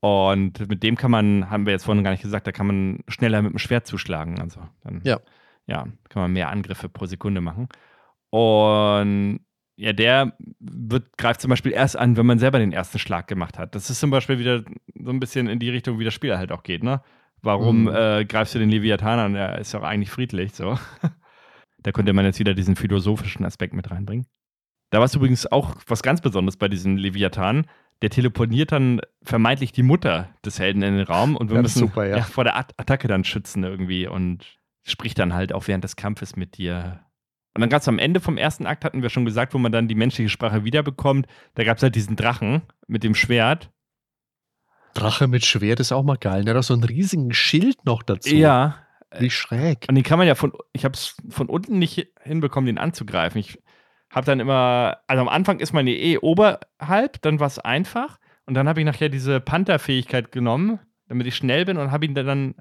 Und 0.01 0.67
mit 0.69 0.81
dem 0.83 0.95
kann 0.95 1.11
man, 1.11 1.49
haben 1.49 1.65
wir 1.65 1.73
jetzt 1.73 1.83
vorhin 1.85 2.03
gar 2.03 2.11
nicht 2.11 2.23
gesagt, 2.23 2.47
da 2.47 2.51
kann 2.51 2.67
man 2.67 2.99
schneller 3.07 3.41
mit 3.41 3.51
dem 3.51 3.57
Schwert 3.59 3.85
zuschlagen. 3.85 4.39
Also 4.39 4.61
dann, 4.83 5.01
Ja. 5.03 5.19
ja, 5.67 5.83
kann 6.09 6.21
man 6.23 6.33
mehr 6.33 6.49
Angriffe 6.49 6.87
pro 6.89 7.05
Sekunde 7.05 7.41
machen. 7.41 7.67
Und 8.29 9.39
ja, 9.77 9.93
der 9.93 10.33
wird, 10.59 11.17
greift 11.17 11.39
zum 11.41 11.49
Beispiel 11.49 11.71
erst 11.71 11.97
an, 11.97 12.17
wenn 12.17 12.25
man 12.25 12.39
selber 12.39 12.59
den 12.59 12.73
ersten 12.73 12.99
Schlag 12.99 13.27
gemacht 13.27 13.57
hat. 13.57 13.75
Das 13.75 13.89
ist 13.89 13.99
zum 13.99 14.09
Beispiel 14.09 14.37
wieder 14.37 14.63
so 14.95 15.09
ein 15.09 15.19
bisschen 15.19 15.47
in 15.47 15.59
die 15.59 15.69
Richtung, 15.69 15.99
wie 15.99 16.03
das 16.03 16.13
Spiel 16.13 16.37
halt 16.37 16.51
auch 16.51 16.63
geht, 16.63 16.83
ne? 16.83 17.01
Warum 17.41 17.83
Mhm. 17.83 17.87
äh, 17.95 18.25
greifst 18.25 18.53
du 18.55 18.59
den 18.59 18.69
Leviathan 18.69 19.19
an? 19.19 19.33
Der 19.33 19.57
ist 19.59 19.71
ja 19.71 19.79
auch 19.79 19.83
eigentlich 19.85 20.11
friedlich, 20.11 20.53
so. 20.53 20.77
da 21.81 21.91
könnte 21.93 22.11
man 22.11 22.25
jetzt 22.25 22.39
wieder 22.39 22.53
diesen 22.53 22.75
philosophischen 22.75 23.45
Aspekt 23.45 23.73
mit 23.73 23.89
reinbringen. 23.89 24.25
Da 24.91 24.97
war 24.97 25.05
es 25.05 25.15
übrigens 25.15 25.49
auch 25.49 25.75
was 25.87 26.01
ganz 26.03 26.19
Besonderes 26.19 26.57
bei 26.57 26.67
diesem 26.67 26.97
Leviathan. 26.97 27.65
Der 28.01 28.09
teleportiert 28.09 28.71
dann 28.73 28.99
vermeintlich 29.23 29.71
die 29.71 29.83
Mutter 29.83 30.29
des 30.43 30.59
Helden 30.59 30.81
in 30.83 30.97
den 30.97 31.05
Raum 31.05 31.35
und 31.37 31.49
wir 31.49 31.55
Ja, 31.57 31.61
müssen 31.61 31.79
super, 31.79 32.05
ja. 32.05 32.21
vor 32.23 32.43
der 32.43 32.57
At 32.57 32.73
Attacke 32.77 33.07
dann 33.07 33.23
schützen 33.23 33.63
irgendwie 33.63 34.07
und 34.07 34.57
spricht 34.83 35.19
dann 35.19 35.33
halt 35.33 35.53
auch 35.53 35.67
während 35.67 35.83
des 35.85 35.95
Kampfes 35.95 36.35
mit 36.35 36.57
dir. 36.57 37.01
Und 37.59 37.63
dann 37.63 37.71
gab 37.71 37.81
es 37.81 37.89
am 37.89 37.99
Ende 37.99 38.21
vom 38.21 38.37
ersten 38.37 38.65
Akt, 38.65 38.85
hatten 38.85 39.01
wir 39.01 39.09
schon 39.09 39.25
gesagt, 39.25 39.53
wo 39.53 39.57
man 39.57 39.73
dann 39.73 39.89
die 39.89 39.95
menschliche 39.95 40.29
Sprache 40.29 40.63
wiederbekommt. 40.63 41.27
Da 41.55 41.65
gab 41.65 41.75
es 41.75 41.83
halt 41.83 41.93
diesen 41.93 42.15
Drachen 42.15 42.61
mit 42.87 43.03
dem 43.03 43.15
Schwert. 43.15 43.69
Drache 44.93 45.27
mit 45.27 45.45
Schwert 45.45 45.81
ist 45.81 45.91
auch 45.91 46.03
mal 46.03 46.15
geil. 46.15 46.45
Der 46.45 46.53
hat 46.53 46.59
auch 46.59 46.63
so 46.63 46.73
einen 46.73 46.85
riesigen 46.85 47.33
Schild 47.33 47.83
noch 47.83 48.01
dazu. 48.01 48.33
Ja. 48.33 48.77
Wie 49.17 49.29
schräg. 49.29 49.87
Und 49.89 49.95
den 49.95 50.05
kann 50.05 50.17
man 50.17 50.25
ja 50.25 50.35
von, 50.35 50.53
ich 50.71 50.85
habe 50.85 50.93
es 50.93 51.17
von 51.27 51.49
unten 51.49 51.79
nicht 51.79 52.07
hinbekommen, 52.21 52.67
den 52.67 52.77
anzugreifen. 52.77 53.41
Ich 53.41 53.61
habe 54.09 54.25
dann 54.25 54.39
immer, 54.39 54.99
also 55.07 55.19
am 55.19 55.27
Anfang 55.27 55.59
ist 55.59 55.73
man 55.73 55.85
ja 55.85 55.95
eh 55.95 56.17
oberhalb, 56.17 57.21
dann 57.23 57.41
war 57.41 57.47
es 57.47 57.59
einfach. 57.59 58.19
Und 58.45 58.53
dann 58.53 58.69
habe 58.69 58.79
ich 58.79 58.85
nachher 58.85 59.09
diese 59.09 59.41
Panther-Fähigkeit 59.41 60.31
genommen, 60.31 60.79
damit 61.09 61.27
ich 61.27 61.35
schnell 61.35 61.65
bin 61.65 61.75
und 61.75 61.91
habe 61.91 62.05
ihn 62.05 62.15
dann 62.15 62.55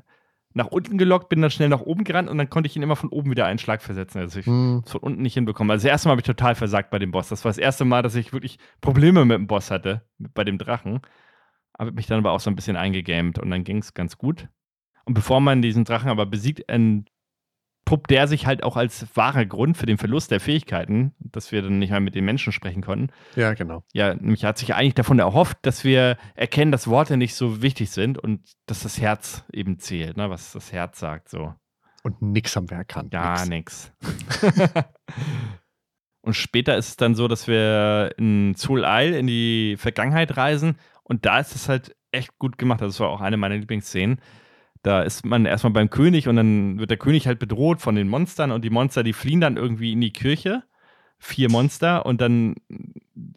nach 0.54 0.66
unten 0.66 0.98
gelockt, 0.98 1.28
bin 1.28 1.42
dann 1.42 1.50
schnell 1.50 1.68
nach 1.68 1.80
oben 1.80 2.04
gerannt 2.04 2.28
und 2.28 2.38
dann 2.38 2.48
konnte 2.50 2.66
ich 2.68 2.76
ihn 2.76 2.82
immer 2.82 2.96
von 2.96 3.10
oben 3.10 3.30
wieder 3.30 3.46
einen 3.46 3.58
Schlag 3.58 3.82
versetzen. 3.82 4.18
Also 4.18 4.40
ich 4.40 4.46
Hm. 4.46 4.82
es 4.84 4.92
von 4.92 5.00
unten 5.00 5.22
nicht 5.22 5.34
hinbekommen. 5.34 5.70
Also 5.70 5.84
das 5.86 5.92
erste 5.92 6.08
Mal 6.08 6.12
habe 6.12 6.20
ich 6.20 6.26
total 6.26 6.54
versagt 6.54 6.90
bei 6.90 6.98
dem 6.98 7.10
Boss. 7.10 7.28
Das 7.28 7.44
war 7.44 7.50
das 7.50 7.58
erste 7.58 7.84
Mal, 7.84 8.02
dass 8.02 8.14
ich 8.14 8.32
wirklich 8.32 8.58
Probleme 8.80 9.24
mit 9.24 9.36
dem 9.36 9.46
Boss 9.46 9.70
hatte, 9.70 10.02
bei 10.18 10.44
dem 10.44 10.58
Drachen. 10.58 11.00
Habe 11.78 11.92
mich 11.92 12.06
dann 12.06 12.18
aber 12.18 12.32
auch 12.32 12.40
so 12.40 12.50
ein 12.50 12.56
bisschen 12.56 12.76
eingegamed 12.76 13.38
und 13.38 13.50
dann 13.50 13.62
ging 13.62 13.78
es 13.78 13.94
ganz 13.94 14.18
gut. 14.18 14.48
Und 15.04 15.14
bevor 15.14 15.40
man 15.40 15.62
diesen 15.62 15.84
Drachen 15.84 16.10
aber 16.10 16.26
besiegt, 16.26 16.64
entpuppt 17.88 18.10
der 18.10 18.28
sich 18.28 18.46
halt 18.46 18.64
auch 18.64 18.76
als 18.76 19.06
wahrer 19.14 19.46
Grund 19.46 19.78
für 19.78 19.86
den 19.86 19.96
Verlust 19.96 20.30
der 20.30 20.40
Fähigkeiten, 20.40 21.14
dass 21.20 21.52
wir 21.52 21.62
dann 21.62 21.78
nicht 21.78 21.90
mehr 21.90 22.00
mit 22.00 22.14
den 22.14 22.24
Menschen 22.24 22.52
sprechen 22.52 22.82
konnten. 22.82 23.08
Ja, 23.34 23.54
genau. 23.54 23.82
Ja, 23.94 24.14
nämlich 24.14 24.44
hat 24.44 24.58
sich 24.58 24.74
eigentlich 24.74 24.94
davon 24.94 25.18
erhofft, 25.18 25.56
dass 25.62 25.84
wir 25.84 26.18
erkennen, 26.34 26.70
dass 26.70 26.88
Worte 26.88 27.16
nicht 27.16 27.34
so 27.34 27.62
wichtig 27.62 27.90
sind 27.90 28.18
und 28.18 28.42
dass 28.66 28.80
das 28.82 29.00
Herz 29.00 29.44
eben 29.52 29.78
zählt, 29.78 30.18
ne? 30.18 30.28
was 30.28 30.52
das 30.52 30.70
Herz 30.70 30.98
sagt 30.98 31.30
so. 31.30 31.54
Und 32.02 32.20
nix 32.20 32.54
haben 32.56 32.68
wir 32.68 32.76
erkannt. 32.76 33.10
Gar 33.10 33.46
nix. 33.46 33.92
nichts. 34.00 34.52
Und 36.20 36.34
später 36.34 36.76
ist 36.76 36.88
es 36.88 36.96
dann 36.96 37.14
so, 37.14 37.26
dass 37.26 37.48
wir 37.48 38.12
in 38.18 38.54
Zul 38.54 38.84
Isle 38.84 39.18
in 39.18 39.26
die 39.26 39.76
Vergangenheit 39.78 40.36
reisen 40.36 40.76
und 41.02 41.24
da 41.24 41.38
ist 41.38 41.54
es 41.54 41.70
halt 41.70 41.96
echt 42.12 42.38
gut 42.38 42.58
gemacht. 42.58 42.82
Das 42.82 43.00
war 43.00 43.08
auch 43.08 43.22
eine 43.22 43.38
meiner 43.38 43.56
Lieblingsszenen. 43.56 44.20
Da 44.82 45.02
ist 45.02 45.26
man 45.26 45.44
erstmal 45.46 45.72
beim 45.72 45.90
König 45.90 46.28
und 46.28 46.36
dann 46.36 46.78
wird 46.78 46.90
der 46.90 46.98
König 46.98 47.26
halt 47.26 47.38
bedroht 47.38 47.80
von 47.80 47.94
den 47.94 48.08
Monstern 48.08 48.52
und 48.52 48.64
die 48.64 48.70
Monster, 48.70 49.02
die 49.02 49.12
fliehen 49.12 49.40
dann 49.40 49.56
irgendwie 49.56 49.92
in 49.92 50.00
die 50.00 50.12
Kirche. 50.12 50.62
Vier 51.18 51.50
Monster 51.50 52.06
und 52.06 52.20
dann 52.20 52.54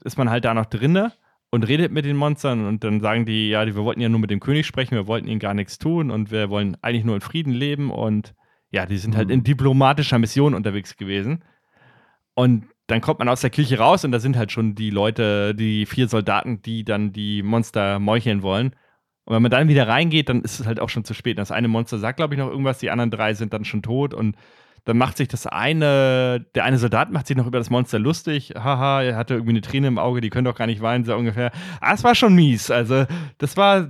ist 0.03 0.18
man 0.18 0.30
halt 0.30 0.45
da 0.45 0.53
noch 0.53 0.68
drinne 0.68 1.13
und 1.49 1.68
redet 1.68 1.91
mit 1.91 2.05
den 2.05 2.15
Monstern 2.15 2.65
und 2.68 2.84
dann 2.84 3.01
sagen 3.01 3.26
die, 3.26 3.49
ja, 3.49 3.65
wir 3.65 3.76
wollten 3.76 4.01
ja 4.01 4.09
nur 4.09 4.19
mit 4.19 4.30
dem 4.30 4.39
König 4.39 4.68
sprechen, 4.68 4.95
wir 4.95 5.07
wollten 5.07 5.27
ihnen 5.27 5.39
gar 5.39 5.53
nichts 5.55 5.80
tun 5.80 6.11
und 6.11 6.31
wir 6.31 6.49
wollen 6.51 6.77
eigentlich 6.81 7.05
nur 7.05 7.15
in 7.15 7.22
Frieden 7.22 7.53
leben 7.53 7.89
und 7.91 8.35
ja, 8.72 8.85
die 8.85 8.97
sind 8.97 9.15
halt 9.18 9.30
Mhm. 9.30 9.34
in 9.34 9.43
diplomatischer 9.43 10.19
Mission 10.19 10.53
unterwegs 10.53 10.95
gewesen. 10.95 11.43
Und 12.34 12.65
dann 12.88 13.01
kommt 13.01 13.19
man 13.19 13.30
aus 13.30 13.41
der 13.41 13.49
Kirche 13.49 13.77
raus 13.80 14.03
und 14.05 14.11
da 14.11 14.19
sind 14.19 14.38
halt 14.38 14.51
schon 14.51 14.76
die 14.76 14.89
Leute, 14.89 15.55
die 15.55 15.85
vier 15.85 16.07
Soldaten, 16.07 16.61
die 16.61 16.84
dann 16.84 17.13
die 17.13 17.43
Monster 17.43 17.99
meucheln 17.99 18.41
wollen. 18.43 18.76
Und 19.26 19.35
wenn 19.35 19.41
man 19.41 19.52
dann 19.52 19.68
wieder 19.68 19.88
reingeht, 19.88 20.30
dann 20.30 20.41
ist 20.41 20.60
es 20.60 20.65
halt 20.65 20.80
auch 20.80 20.89
schon 20.89 21.03
zu 21.03 21.14
spät. 21.14 21.38
Das 21.38 21.52
eine 21.52 21.68
Monster 21.68 21.99
sagt, 21.99 22.18
glaube 22.18 22.34
ich, 22.34 22.39
noch 22.39 22.49
irgendwas, 22.49 22.80
die 22.80 22.89
anderen 22.89 23.11
drei 23.11 23.34
sind 23.34 23.53
dann 23.53 23.65
schon 23.65 23.81
tot 23.81 24.14
und 24.14 24.35
dann 24.85 24.98
macht 24.98 25.18
sich 25.18 25.27
das 25.27 25.45
eine, 25.45 26.45
der 26.56 26.65
eine 26.65 26.80
Soldat 26.80 27.11
macht 27.11 27.27
sich 27.27 27.38
noch 27.38 27.45
über 27.45 27.60
das 27.60 27.69
Monster 27.69 27.99
lustig. 27.99 28.53
Haha, 28.57 29.03
er 29.03 29.15
hatte 29.15 29.35
irgendwie 29.35 29.52
eine 29.52 29.61
Träne 29.61 29.88
im 29.88 29.99
Auge, 29.99 30.22
die 30.22 30.31
können 30.31 30.45
doch 30.45 30.56
gar 30.56 30.65
nicht 30.65 30.81
weinen, 30.81 31.06
so 31.06 31.15
ungefähr. 31.15 31.52
Ah, 31.81 31.93
es 31.93 32.03
war 32.03 32.15
schon 32.15 32.34
mies. 32.34 32.72
Also, 32.72 33.06
das 33.38 33.57
war 33.57 33.88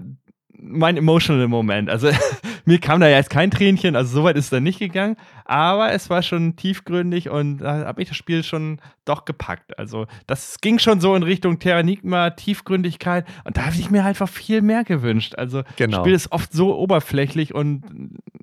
mein 0.57 0.97
emotional 0.97 1.47
Moment. 1.47 1.89
Also, 1.89 2.09
mir 2.65 2.79
kam 2.79 2.99
da 2.99 3.07
ja 3.07 3.17
jetzt 3.17 3.29
kein 3.29 3.51
Tränchen, 3.51 3.95
also 3.95 4.13
soweit 4.13 4.35
ist 4.35 4.45
es 4.45 4.49
dann 4.51 4.63
nicht 4.63 4.79
gegangen, 4.79 5.15
aber 5.45 5.91
es 5.91 6.09
war 6.09 6.21
schon 6.21 6.55
tiefgründig 6.55 7.29
und 7.29 7.57
da 7.59 7.85
habe 7.85 8.01
ich 8.01 8.07
das 8.09 8.17
Spiel 8.17 8.43
schon 8.43 8.79
doch 9.05 9.25
gepackt. 9.25 9.77
Also 9.77 10.07
das 10.27 10.59
ging 10.61 10.79
schon 10.79 11.01
so 11.01 11.15
in 11.15 11.23
Richtung 11.23 11.59
Terranigma, 11.59 12.29
Tiefgründigkeit 12.31 13.25
und 13.43 13.57
da 13.57 13.65
habe 13.65 13.75
ich 13.75 13.89
mir 13.89 14.05
einfach 14.05 14.29
viel 14.29 14.61
mehr 14.61 14.83
gewünscht. 14.83 15.35
Also 15.35 15.63
Genau. 15.77 15.97
das 15.97 16.03
Spiel 16.03 16.13
ist 16.13 16.31
oft 16.31 16.53
so 16.53 16.77
oberflächlich 16.77 17.53
und 17.53 17.83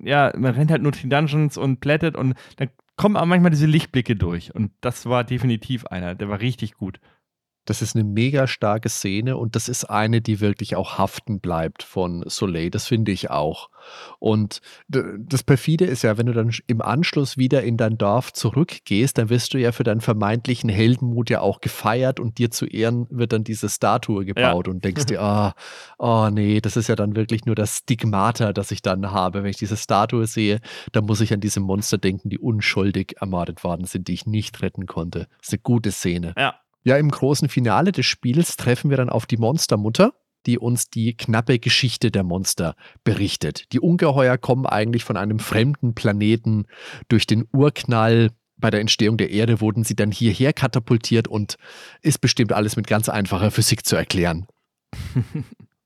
ja, 0.03 0.31
man 0.37 0.53
rennt 0.53 0.71
halt 0.71 0.81
nur 0.81 0.91
die 0.91 1.09
Dungeons 1.09 1.57
und 1.57 1.79
plättet 1.79 2.15
und 2.15 2.35
dann 2.57 2.69
kommen 2.95 3.15
aber 3.15 3.25
manchmal 3.27 3.51
diese 3.51 3.65
Lichtblicke 3.65 4.15
durch 4.15 4.53
und 4.53 4.71
das 4.81 5.05
war 5.05 5.23
definitiv 5.23 5.85
einer, 5.85 6.15
der 6.15 6.29
war 6.29 6.41
richtig 6.41 6.73
gut. 6.73 6.99
Das 7.65 7.81
ist 7.81 7.95
eine 7.95 8.03
mega 8.03 8.47
starke 8.47 8.89
Szene 8.89 9.37
und 9.37 9.55
das 9.55 9.69
ist 9.69 9.85
eine, 9.85 10.21
die 10.21 10.39
wirklich 10.39 10.75
auch 10.75 10.97
haften 10.97 11.39
bleibt 11.39 11.83
von 11.83 12.23
Soleil. 12.27 12.71
Das 12.71 12.87
finde 12.87 13.11
ich 13.11 13.29
auch. 13.29 13.69
Und 14.17 14.61
das 14.87 15.43
perfide 15.43 15.85
ist 15.85 16.01
ja, 16.01 16.17
wenn 16.17 16.25
du 16.25 16.33
dann 16.33 16.51
im 16.67 16.81
Anschluss 16.81 17.37
wieder 17.37 17.63
in 17.63 17.77
dein 17.77 17.97
Dorf 17.97 18.33
zurückgehst, 18.33 19.17
dann 19.17 19.29
wirst 19.29 19.53
du 19.53 19.59
ja 19.59 19.71
für 19.71 19.83
deinen 19.83 20.01
vermeintlichen 20.01 20.69
Heldenmut 20.69 21.29
ja 21.29 21.41
auch 21.41 21.61
gefeiert 21.61 22.19
und 22.19 22.37
dir 22.37 22.49
zu 22.49 22.65
Ehren 22.65 23.07
wird 23.09 23.33
dann 23.33 23.43
diese 23.43 23.69
Statue 23.69 24.25
gebaut 24.25 24.67
und 24.67 24.83
denkst 24.83 25.05
dir, 25.05 25.21
ah, 25.21 25.53
oh 25.97 26.29
nee, 26.31 26.61
das 26.61 26.75
ist 26.75 26.89
ja 26.89 26.95
dann 26.95 27.15
wirklich 27.15 27.45
nur 27.45 27.55
das 27.55 27.77
Stigmata, 27.77 28.51
das 28.51 28.71
ich 28.71 28.81
dann 28.81 29.11
habe. 29.11 29.43
Wenn 29.43 29.49
ich 29.51 29.57
diese 29.57 29.77
Statue 29.77 30.25
sehe, 30.27 30.59
dann 30.91 31.05
muss 31.05 31.21
ich 31.21 31.33
an 31.33 31.39
diese 31.39 31.59
Monster 31.59 31.97
denken, 31.97 32.29
die 32.29 32.39
unschuldig 32.39 33.17
ermordet 33.19 33.63
worden 33.63 33.85
sind, 33.85 34.07
die 34.07 34.13
ich 34.13 34.25
nicht 34.25 34.61
retten 34.61 34.87
konnte. 34.87 35.27
Das 35.37 35.49
ist 35.49 35.53
eine 35.53 35.61
gute 35.61 35.91
Szene. 35.91 36.33
Ja, 36.37 36.55
Ja, 36.83 36.97
im 36.97 37.11
großen 37.11 37.49
Finale 37.49 37.91
des 37.91 38.05
Spiels 38.05 38.57
treffen 38.57 38.89
wir 38.89 38.97
dann 38.97 39.09
auf 39.09 39.25
die 39.25 39.37
Monstermutter, 39.37 40.13
die 40.45 40.57
uns 40.57 40.89
die 40.89 41.15
knappe 41.15 41.59
Geschichte 41.59 42.11
der 42.11 42.23
Monster 42.23 42.75
berichtet. 43.03 43.71
Die 43.73 43.79
Ungeheuer 43.79 44.37
kommen 44.37 44.65
eigentlich 44.65 45.03
von 45.03 45.17
einem 45.17 45.39
fremden 45.39 45.93
Planeten. 45.93 46.65
Durch 47.09 47.27
den 47.27 47.47
Urknall 47.51 48.29
bei 48.57 48.69
der 48.69 48.81
Entstehung 48.81 49.17
der 49.17 49.29
Erde 49.29 49.61
wurden 49.61 49.83
sie 49.83 49.95
dann 49.95 50.11
hierher 50.11 50.53
katapultiert 50.53 51.27
und 51.27 51.57
ist 52.01 52.19
bestimmt 52.19 52.53
alles 52.53 52.75
mit 52.75 52.87
ganz 52.87 53.09
einfacher 53.09 53.51
Physik 53.51 53.85
zu 53.85 53.95
erklären. 53.95 54.47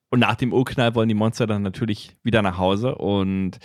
Und 0.10 0.20
nach 0.20 0.36
dem 0.36 0.54
Urknall 0.54 0.94
wollen 0.94 1.10
die 1.10 1.16
Monster 1.16 1.48
dann 1.48 1.64
natürlich 1.64 2.16
wieder 2.22 2.44
nach 2.44 2.60
Hause. 2.60 2.94
Und 2.94 3.58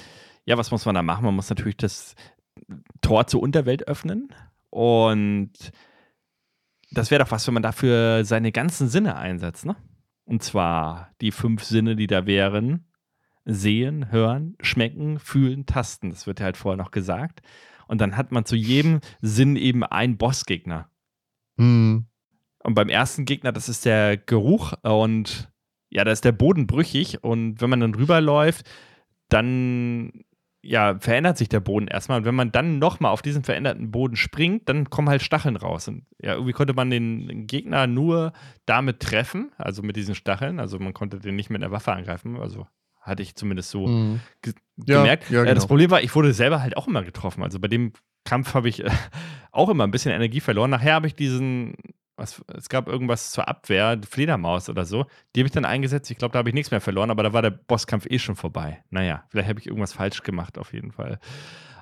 ja, 0.47 0.57
was 0.57 0.71
muss 0.71 0.87
man 0.87 0.95
da 0.95 1.03
machen? 1.03 1.27
Man 1.27 1.35
muss 1.35 1.51
natürlich 1.51 1.77
das 1.77 2.15
Tor 3.03 3.27
zur 3.27 3.43
Unterwelt 3.43 3.87
öffnen. 3.87 4.33
Und 4.71 5.53
das 6.90 7.10
wäre 7.10 7.24
doch 7.24 7.31
was, 7.31 7.47
wenn 7.47 7.55
man 7.55 7.62
dafür 7.62 8.24
seine 8.24 8.52
ganzen 8.52 8.89
Sinne 8.89 9.16
einsetzt, 9.16 9.66
ne? 9.66 9.77
Und 10.24 10.43
zwar 10.43 11.10
die 11.20 11.31
fünf 11.31 11.65
Sinne, 11.65 11.97
die 11.97 12.06
da 12.06 12.27
wären: 12.27 12.90
Sehen, 13.44 14.10
Hören, 14.10 14.56
Schmecken, 14.60 15.19
Fühlen, 15.19 15.66
Tasten. 15.66 16.10
Das 16.10 16.27
wird 16.27 16.40
ja 16.40 16.44
halt 16.44 16.56
vorher 16.56 16.77
noch 16.77 16.90
gesagt. 16.90 17.40
Und 17.86 18.01
dann 18.01 18.16
hat 18.16 18.32
man 18.32 18.44
zu 18.44 18.55
jedem 18.55 19.01
Sinn 19.23 19.56
eben 19.56 19.82
einen 19.82 20.19
Bossgegner. 20.19 20.90
Hm. 21.56 22.06
Und 22.62 22.74
beim 22.74 22.89
ersten 22.89 23.24
Gegner, 23.24 23.52
das 23.52 23.69
ist 23.69 23.86
der 23.86 24.16
Geruch 24.19 24.74
und 24.82 25.51
ja, 25.90 26.05
da 26.05 26.12
ist 26.12 26.24
der 26.24 26.32
Boden 26.32 26.66
brüchig 26.66 27.24
und 27.24 27.60
wenn 27.60 27.70
man 27.70 27.81
dann 27.81 27.94
rüberläuft, 27.94 28.69
dann 29.31 30.24
ja, 30.62 30.98
verändert 30.98 31.39
sich 31.39 31.48
der 31.48 31.60
Boden 31.60 31.86
erstmal 31.86 32.18
und 32.18 32.24
wenn 32.24 32.35
man 32.35 32.51
dann 32.52 32.78
nochmal 32.78 33.12
auf 33.12 33.22
diesen 33.22 33.44
veränderten 33.44 33.90
Boden 33.90 34.16
springt, 34.16 34.68
dann 34.68 34.90
kommen 34.90 35.09
halt 35.09 35.22
Stacheln 35.22 35.56
raus 35.56 35.86
und 35.89 36.05
ja, 36.20 36.32
irgendwie 36.35 36.52
konnte 36.52 36.74
man 36.74 36.90
den 36.90 37.47
Gegner 37.47 37.86
nur 37.86 38.32
damit 38.66 39.01
treffen, 39.01 39.52
also 39.56 39.82
mit 39.82 39.97
diesen 39.97 40.14
Stacheln, 40.14 40.59
also 40.60 40.78
man 40.78 40.94
konnte 40.94 41.20
den 41.20 41.36
nicht 41.36 41.48
mit 41.51 41.62
einer 41.62 41.70
Waffe 41.72 41.93
angreifen, 41.93 42.36
also 42.39 42.66
hatte 43.01 43.22
ich 43.22 43.35
zumindest 43.36 43.70
so 43.70 43.86
Hm. 43.86 44.20
ge 44.43 44.52
Ja, 44.85 44.97
gemerkt. 44.98 45.30
ja, 45.30 45.43
Äh, 45.43 45.47
Das 45.47 45.55
genau. 45.55 45.66
Problem 45.68 45.90
war, 45.90 46.02
ich 46.02 46.14
wurde 46.14 46.32
selber 46.35 46.60
halt 46.60 46.76
auch 46.76 46.86
immer 46.89 47.02
getroffen. 47.05 47.43
Also 47.43 47.59
bei 47.60 47.68
dem 47.68 47.93
Kampf 48.24 48.52
habe 48.55 48.68
ich 48.68 48.85
äh, 48.85 48.90
auch 49.52 49.68
immer 49.70 49.85
ein 49.85 49.90
bisschen 49.90 50.12
Energie 50.12 50.40
verloren. 50.40 50.70
Nachher 50.70 50.94
habe 50.94 51.06
ich 51.06 51.14
diesen, 51.14 51.74
was, 52.19 52.43
es 52.55 52.69
gab 52.69 52.89
irgendwas 52.89 53.31
zur 53.31 53.49
Abwehr, 53.49 53.99
Fledermaus 54.09 54.69
oder 54.69 54.85
so. 54.85 55.07
Die 55.35 55.40
habe 55.40 55.47
ich 55.47 55.53
dann 55.53 55.65
eingesetzt. 55.65 56.11
Ich 56.11 56.19
glaube, 56.19 56.32
da 56.32 56.40
habe 56.40 56.51
ich 56.51 56.55
nichts 56.55 56.70
mehr 56.70 56.81
verloren, 56.81 57.11
aber 57.11 57.23
da 57.23 57.32
war 57.32 57.43
der 57.43 57.51
Bosskampf 57.51 58.07
eh 58.11 58.19
schon 58.19 58.36
vorbei. 58.36 58.82
Naja, 58.90 59.24
vielleicht 59.28 59.49
habe 59.49 59.61
ich 59.61 59.66
irgendwas 59.66 59.93
falsch 59.93 60.23
gemacht, 60.23 60.59
auf 60.59 60.73
jeden 60.73 60.93
Fall. 60.93 61.19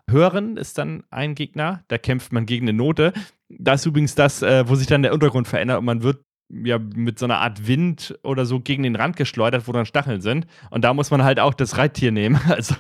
Hören 0.08 0.56
ist 0.56 0.78
dann 0.78 1.02
ein 1.10 1.34
Gegner, 1.34 1.82
da 1.88 1.98
kämpft 1.98 2.32
man 2.32 2.46
gegen 2.46 2.68
eine 2.68 2.76
Note. 2.76 3.12
Das 3.48 3.80
ist 3.80 3.86
übrigens 3.86 4.14
das, 4.14 4.42
äh, 4.42 4.68
wo 4.68 4.76
sich 4.76 4.86
dann 4.86 5.02
der 5.02 5.12
Untergrund 5.12 5.48
verändert 5.48 5.78
und 5.78 5.84
man 5.84 6.02
wird 6.02 6.20
ja 6.48 6.78
mit 6.78 7.18
so 7.18 7.26
einer 7.26 7.38
Art 7.38 7.66
Wind 7.66 8.18
oder 8.22 8.46
so 8.46 8.60
gegen 8.60 8.84
den 8.84 8.94
Rand 8.96 9.16
geschleudert, 9.16 9.66
wo 9.66 9.72
dann 9.72 9.86
Stacheln 9.86 10.20
sind. 10.20 10.46
Und 10.70 10.84
da 10.84 10.94
muss 10.94 11.10
man 11.10 11.24
halt 11.24 11.40
auch 11.40 11.54
das 11.54 11.76
Reittier 11.76 12.12
nehmen. 12.12 12.40
Also 12.48 12.74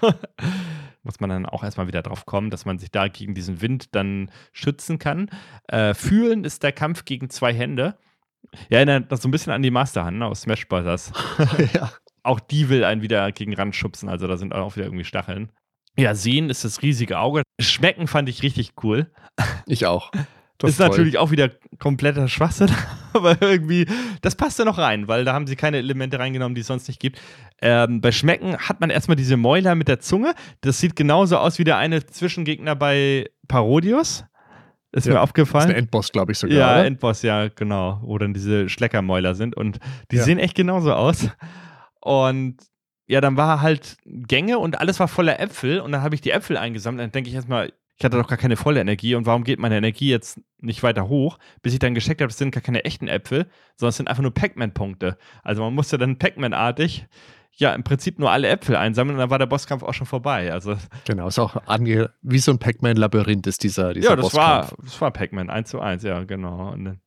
muss 1.06 1.20
man 1.20 1.30
dann 1.30 1.46
auch 1.46 1.64
erstmal 1.64 1.86
wieder 1.86 2.02
drauf 2.02 2.26
kommen, 2.26 2.50
dass 2.50 2.66
man 2.66 2.78
sich 2.78 2.90
da 2.90 3.08
gegen 3.08 3.34
diesen 3.34 3.62
Wind 3.62 3.94
dann 3.94 4.30
schützen 4.52 4.98
kann. 4.98 5.30
Äh, 5.68 5.94
fühlen 5.94 6.44
ist 6.44 6.62
der 6.62 6.72
Kampf 6.72 7.06
gegen 7.06 7.30
zwei 7.30 7.54
Hände. 7.54 7.96
Ja, 8.68 8.78
erinnert 8.78 9.10
das 9.10 9.22
so 9.22 9.28
ein 9.28 9.30
bisschen 9.30 9.52
an 9.52 9.62
die 9.62 9.70
Masterhand 9.70 10.18
ne, 10.18 10.26
aus 10.26 10.42
Smash 10.42 10.68
Bros. 10.68 11.12
ja. 11.72 11.90
Auch 12.22 12.40
die 12.40 12.68
will 12.68 12.84
einen 12.84 13.02
wieder 13.02 13.30
gegen 13.32 13.54
Rand 13.54 13.74
schubsen, 13.74 14.08
also 14.08 14.26
da 14.26 14.36
sind 14.36 14.54
auch 14.54 14.76
wieder 14.76 14.86
irgendwie 14.86 15.04
Stacheln. 15.04 15.50
Ja, 15.96 16.14
sehen 16.14 16.50
ist 16.50 16.64
das 16.64 16.82
riesige 16.82 17.18
Auge. 17.18 17.42
Schmecken 17.60 18.06
fand 18.06 18.28
ich 18.28 18.42
richtig 18.42 18.74
cool. 18.82 19.10
Ich 19.66 19.86
auch. 19.86 20.10
Das 20.58 20.70
ist 20.70 20.76
toll. 20.78 20.88
natürlich 20.88 21.18
auch 21.18 21.30
wieder 21.30 21.50
kompletter 21.78 22.28
Schwachsinn, 22.28 22.70
aber 23.12 23.40
irgendwie, 23.42 23.86
das 24.22 24.34
passt 24.36 24.58
da 24.58 24.64
noch 24.64 24.78
rein, 24.78 25.06
weil 25.08 25.24
da 25.24 25.32
haben 25.34 25.46
sie 25.46 25.56
keine 25.56 25.76
Elemente 25.78 26.18
reingenommen, 26.18 26.54
die 26.54 26.62
es 26.62 26.66
sonst 26.66 26.88
nicht 26.88 26.98
gibt. 27.00 27.20
Ähm, 27.60 28.00
bei 28.00 28.10
Schmecken 28.12 28.56
hat 28.56 28.80
man 28.80 28.90
erstmal 28.90 29.16
diese 29.16 29.36
Mäuler 29.36 29.74
mit 29.74 29.88
der 29.88 30.00
Zunge. 30.00 30.34
Das 30.62 30.78
sieht 30.80 30.96
genauso 30.96 31.36
aus 31.38 31.58
wie 31.58 31.64
der 31.64 31.76
eine 31.78 32.04
Zwischengegner 32.06 32.74
bei 32.76 33.28
Parodius. 33.48 34.24
Ist 34.92 35.04
Ja, 35.06 35.10
mir 35.12 35.14
Das 35.14 35.22
ist 35.24 35.28
aufgefallen. 35.30 35.70
ein 35.70 35.76
Endboss, 35.76 36.10
glaube 36.12 36.32
ich 36.32 36.38
sogar. 36.38 36.56
ja, 36.56 36.72
oder? 36.74 36.86
Endboss, 36.86 37.20
ja, 37.22 37.48
genau. 37.48 38.00
Wo 38.02 38.16
dann 38.16 38.32
diese 38.32 38.68
Schleckermäuler 38.70 39.34
sind. 39.34 39.54
Und 39.56 39.78
die 40.10 40.16
Ja. 40.16 40.22
sehen 40.22 40.38
echt 40.38 40.54
genauso 40.54 40.94
aus. 40.94 41.28
Und 42.00 42.56
ja, 43.06 43.20
dann 43.20 43.36
war 43.36 43.60
halt 43.60 43.96
Gänge 44.04 44.58
und 44.58 44.80
alles 44.80 44.98
war 45.00 45.08
voller 45.08 45.38
Äpfel. 45.38 45.80
Und 45.80 45.92
dann 45.92 46.02
habe 46.02 46.14
ich 46.14 46.20
die 46.22 46.30
Äpfel 46.30 46.56
eingesammelt. 46.56 47.02
Dann 47.04 47.12
denke 47.12 47.28
ich 47.28 47.34
erstmal, 47.36 47.72
ich 47.98 48.04
hatte 48.04 48.16
doch 48.16 48.28
gar 48.28 48.38
keine 48.38 48.56
volle 48.56 48.80
Energie. 48.80 49.14
Und 49.14 49.26
warum 49.26 49.44
geht 49.44 49.58
meine 49.58 49.76
Energie 49.76 50.10
jetzt 50.10 50.40
nicht 50.58 50.82
weiter 50.82 51.08
hoch? 51.08 51.38
Bis 51.62 51.72
ich 51.72 51.78
dann 51.78 51.94
gecheckt 51.94 52.20
habe, 52.20 52.28
das 52.28 52.38
sind 52.38 52.50
gar 52.52 52.62
keine 52.62 52.84
echten 52.84 53.08
Äpfel, 53.08 53.46
sondern 53.76 53.90
es 53.90 53.96
sind 53.96 54.08
einfach 54.08 54.22
nur 54.22 54.34
Pac-Man-Punkte. 54.34 55.16
Also 55.42 55.62
man 55.62 55.74
musste 55.74 55.96
dann 55.98 56.18
Pac-Man-artig 56.18 57.06
ja, 57.58 57.72
im 57.72 57.82
Prinzip 57.84 58.18
nur 58.18 58.30
alle 58.30 58.48
Äpfel 58.48 58.76
einsammeln 58.76 59.16
und 59.16 59.20
dann 59.20 59.30
war 59.30 59.38
der 59.38 59.46
Bosskampf 59.46 59.82
auch 59.82 59.94
schon 59.94 60.06
vorbei. 60.06 60.52
Also, 60.52 60.76
Genau, 61.06 61.26
ist 61.26 61.38
auch 61.38 61.56
ange 61.66 62.10
wie 62.20 62.38
so 62.38 62.52
ein 62.52 62.58
Pac-Man-Labyrinth 62.58 63.46
ist 63.46 63.62
dieser, 63.62 63.94
dieser 63.94 64.10
ja, 64.10 64.16
das 64.16 64.34
war, 64.34 64.60
Bosskampf. 64.60 64.84
das 64.84 65.00
war 65.00 65.10
Pac-Man, 65.10 65.48
1 65.48 65.70
zu 65.70 65.80
1, 65.80 66.02
ja, 66.02 66.22
genau. 66.24 66.72
Und 66.72 66.84
dann, 66.84 67.00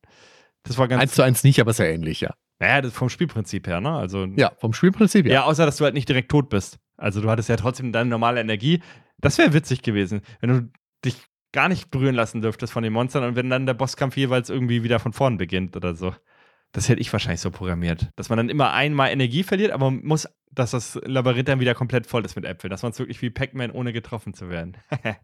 das 0.64 0.76
war 0.76 0.88
ganz 0.88 1.02
Eins 1.02 1.12
zu 1.12 1.22
eins 1.22 1.44
nicht, 1.44 1.60
aber 1.60 1.72
sehr 1.72 1.92
ähnlich, 1.92 2.20
ja. 2.20 2.34
Naja, 2.58 2.82
das 2.82 2.92
vom 2.92 3.08
Spielprinzip 3.08 3.66
her, 3.68 3.80
ne? 3.80 3.92
Also, 3.92 4.24
Ja, 4.36 4.52
vom 4.58 4.72
Spielprinzip, 4.72 5.24
ja. 5.26 5.32
ja. 5.32 5.44
außer 5.44 5.64
dass 5.64 5.76
du 5.76 5.84
halt 5.84 5.94
nicht 5.94 6.08
direkt 6.08 6.30
tot 6.30 6.50
bist. 6.50 6.78
Also, 6.96 7.22
du 7.22 7.30
hattest 7.30 7.48
ja 7.48 7.56
trotzdem 7.56 7.92
deine 7.92 8.10
normale 8.10 8.40
Energie. 8.40 8.82
Das 9.20 9.38
wäre 9.38 9.52
witzig 9.52 9.82
gewesen, 9.82 10.22
wenn 10.40 10.50
du 10.50 10.70
dich 11.04 11.16
gar 11.52 11.68
nicht 11.68 11.90
berühren 11.90 12.14
lassen 12.14 12.42
dürftest 12.42 12.72
von 12.72 12.82
den 12.82 12.92
Monstern 12.92 13.24
und 13.24 13.36
wenn 13.36 13.50
dann 13.50 13.66
der 13.66 13.74
Bosskampf 13.74 14.16
jeweils 14.16 14.50
irgendwie 14.50 14.82
wieder 14.82 14.98
von 15.00 15.12
vorn 15.12 15.36
beginnt 15.36 15.76
oder 15.76 15.94
so. 15.94 16.14
Das 16.72 16.88
hätte 16.88 17.00
ich 17.00 17.12
wahrscheinlich 17.12 17.40
so 17.40 17.50
programmiert. 17.50 18.10
Dass 18.14 18.28
man 18.28 18.36
dann 18.36 18.48
immer 18.48 18.72
einmal 18.72 19.10
Energie 19.10 19.42
verliert, 19.42 19.72
aber 19.72 19.90
man 19.90 20.04
muss, 20.04 20.28
dass 20.52 20.70
das 20.70 21.00
Labyrinth 21.04 21.48
dann 21.48 21.58
wieder 21.58 21.74
komplett 21.74 22.06
voll 22.06 22.24
ist 22.24 22.36
mit 22.36 22.44
Äpfeln. 22.44 22.70
Dass 22.70 22.82
man 22.84 22.92
es 22.92 22.98
wirklich 23.00 23.20
wie 23.22 23.30
Pac-Man 23.30 23.72
ohne 23.72 23.92
getroffen 23.92 24.34
zu 24.34 24.48
werden. 24.50 24.76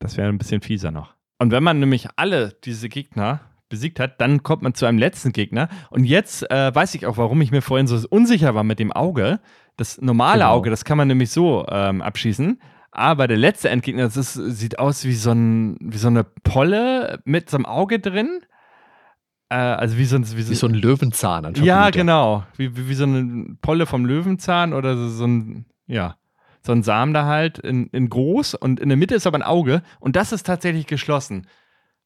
das 0.00 0.16
wäre 0.16 0.28
ein 0.28 0.38
bisschen 0.38 0.60
fieser 0.60 0.90
noch. 0.90 1.14
Und 1.38 1.52
wenn 1.52 1.62
man 1.62 1.78
nämlich 1.78 2.08
alle 2.16 2.52
diese 2.64 2.88
Gegner 2.88 3.40
besiegt 3.68 4.00
hat, 4.00 4.20
dann 4.20 4.42
kommt 4.42 4.62
man 4.62 4.74
zu 4.74 4.86
einem 4.86 4.98
letzten 4.98 5.32
Gegner. 5.32 5.68
Und 5.90 6.04
jetzt 6.04 6.50
äh, 6.50 6.74
weiß 6.74 6.96
ich 6.96 7.06
auch, 7.06 7.16
warum 7.16 7.40
ich 7.40 7.52
mir 7.52 7.62
vorhin 7.62 7.86
so 7.86 8.04
unsicher 8.08 8.54
war 8.56 8.64
mit 8.64 8.80
dem 8.80 8.90
Auge. 8.90 9.38
Das 9.76 10.00
normale 10.00 10.40
Genau. 10.40 10.54
Auge, 10.54 10.70
das 10.70 10.84
kann 10.84 10.98
man 10.98 11.06
nämlich 11.06 11.30
so 11.30 11.64
ähm, 11.68 12.02
abschießen. 12.02 12.60
Aber 12.92 13.28
der 13.28 13.36
letzte 13.36 13.68
Endgegner, 13.68 14.04
das 14.04 14.16
ist, 14.16 14.34
sieht 14.34 14.78
aus 14.78 15.04
wie 15.04 15.14
so, 15.14 15.30
ein, 15.30 15.76
wie 15.80 15.98
so 15.98 16.08
eine 16.08 16.24
Polle 16.24 17.20
mit 17.24 17.48
so 17.48 17.56
einem 17.56 17.66
Auge 17.66 18.00
drin. 18.00 18.40
Äh, 19.48 19.56
also 19.56 19.96
wie 19.96 20.04
so 20.04 20.16
ein, 20.16 20.22
wie 20.22 20.42
so, 20.42 20.50
Wie 20.50 20.56
so 20.56 20.66
ein 20.66 20.74
Löwenzahn 20.74 21.44
an 21.44 21.54
ja, 21.54 21.90
genau. 21.90 22.44
Wie, 22.56 22.76
wie, 22.76 22.88
wie 22.88 22.94
so 22.94 23.04
eine 23.04 23.56
Polle 23.62 23.86
vom 23.86 24.04
Löwenzahn 24.04 24.72
oder 24.72 24.96
so, 24.96 25.08
so 25.08 25.26
ein, 25.26 25.66
ja, 25.86 26.16
so 26.62 26.72
ein 26.72 26.82
Samen 26.82 27.14
da 27.14 27.26
halt 27.26 27.58
in, 27.58 27.86
in 27.88 28.10
groß 28.10 28.54
und 28.54 28.80
in 28.80 28.88
der 28.88 28.98
Mitte 28.98 29.14
ist 29.14 29.26
aber 29.26 29.38
ein 29.38 29.42
Auge 29.42 29.82
und 29.98 30.16
das 30.16 30.32
ist 30.32 30.46
tatsächlich 30.46 30.86
geschlossen. 30.86 31.46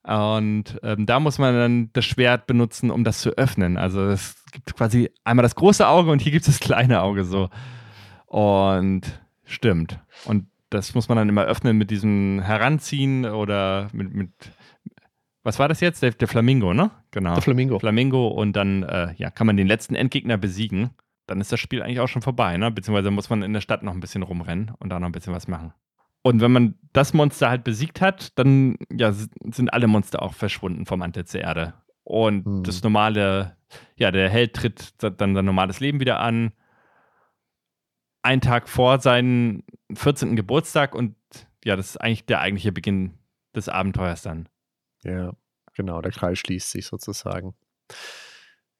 Und 0.04 0.78
ähm, 0.82 1.06
da 1.06 1.18
muss 1.18 1.38
man 1.38 1.54
dann 1.54 1.90
das 1.94 2.04
Schwert 2.04 2.46
benutzen, 2.46 2.90
um 2.90 3.04
das 3.04 3.20
zu 3.20 3.30
öffnen. 3.30 3.78
Also 3.78 4.06
es 4.06 4.36
gibt 4.52 4.76
quasi 4.76 5.10
einmal 5.24 5.42
das 5.42 5.54
große 5.54 5.88
Auge 5.88 6.10
und 6.10 6.20
hier 6.20 6.30
gibt 6.30 6.46
es 6.46 6.58
das 6.58 6.60
kleine 6.60 7.00
Auge 7.00 7.24
so. 7.24 7.48
Und 8.26 9.02
stimmt. 9.44 9.98
Und 10.26 10.46
das 10.70 10.94
muss 10.94 11.08
man 11.08 11.16
dann 11.16 11.28
immer 11.28 11.44
öffnen 11.44 11.76
mit 11.76 11.90
diesem 11.90 12.40
Heranziehen 12.42 13.26
oder 13.26 13.88
mit, 13.92 14.14
mit 14.14 14.30
was 15.42 15.58
war 15.58 15.68
das 15.68 15.80
jetzt? 15.80 16.02
Der, 16.02 16.10
der 16.10 16.26
Flamingo, 16.26 16.72
ne? 16.72 16.90
Genau. 17.10 17.34
Der 17.34 17.42
Flamingo. 17.42 17.78
Flamingo 17.78 18.28
und 18.28 18.54
dann 18.54 18.82
äh, 18.82 19.14
ja, 19.16 19.30
kann 19.30 19.46
man 19.46 19.56
den 19.56 19.66
letzten 19.66 19.94
Endgegner 19.94 20.38
besiegen. 20.38 20.90
dann 21.26 21.40
ist 21.40 21.52
das 21.52 21.60
Spiel 21.60 21.82
eigentlich 21.82 22.00
auch 22.00 22.08
schon 22.08 22.22
vorbei, 22.22 22.56
ne? 22.56 22.70
Beziehungsweise 22.70 23.10
muss 23.10 23.30
man 23.30 23.42
in 23.42 23.52
der 23.52 23.60
Stadt 23.60 23.82
noch 23.82 23.92
ein 23.92 24.00
bisschen 24.00 24.22
rumrennen 24.22 24.72
und 24.78 24.88
da 24.88 24.98
noch 24.98 25.08
ein 25.08 25.12
bisschen 25.12 25.34
was 25.34 25.48
machen. 25.48 25.72
Und 26.22 26.40
wenn 26.40 26.52
man 26.52 26.74
das 26.94 27.12
Monster 27.12 27.50
halt 27.50 27.64
besiegt 27.64 28.00
hat, 28.00 28.38
dann 28.38 28.76
ja, 28.90 29.12
sind 29.12 29.72
alle 29.72 29.86
Monster 29.86 30.22
auch 30.22 30.32
verschwunden 30.32 30.86
vom 30.86 31.02
Antlitz 31.02 31.32
der 31.32 31.42
Erde. 31.42 31.74
Und 32.02 32.46
hm. 32.46 32.62
das 32.64 32.82
normale, 32.82 33.56
ja, 33.96 34.10
der 34.10 34.30
Held 34.30 34.54
tritt 34.54 34.94
dann 34.98 35.34
sein 35.34 35.44
normales 35.44 35.80
Leben 35.80 36.00
wieder 36.00 36.20
an. 36.20 36.52
Ein 38.24 38.40
Tag 38.40 38.70
vor 38.70 39.00
seinem 39.00 39.64
14. 39.92 40.34
Geburtstag 40.34 40.94
und 40.94 41.14
ja, 41.62 41.76
das 41.76 41.90
ist 41.90 41.96
eigentlich 41.98 42.24
der 42.24 42.40
eigentliche 42.40 42.72
Beginn 42.72 43.18
des 43.54 43.68
Abenteuers 43.68 44.22
dann. 44.22 44.48
Ja, 45.02 45.34
genau, 45.74 46.00
der 46.00 46.10
Kreis 46.10 46.38
schließt 46.38 46.70
sich 46.70 46.86
sozusagen. 46.86 47.54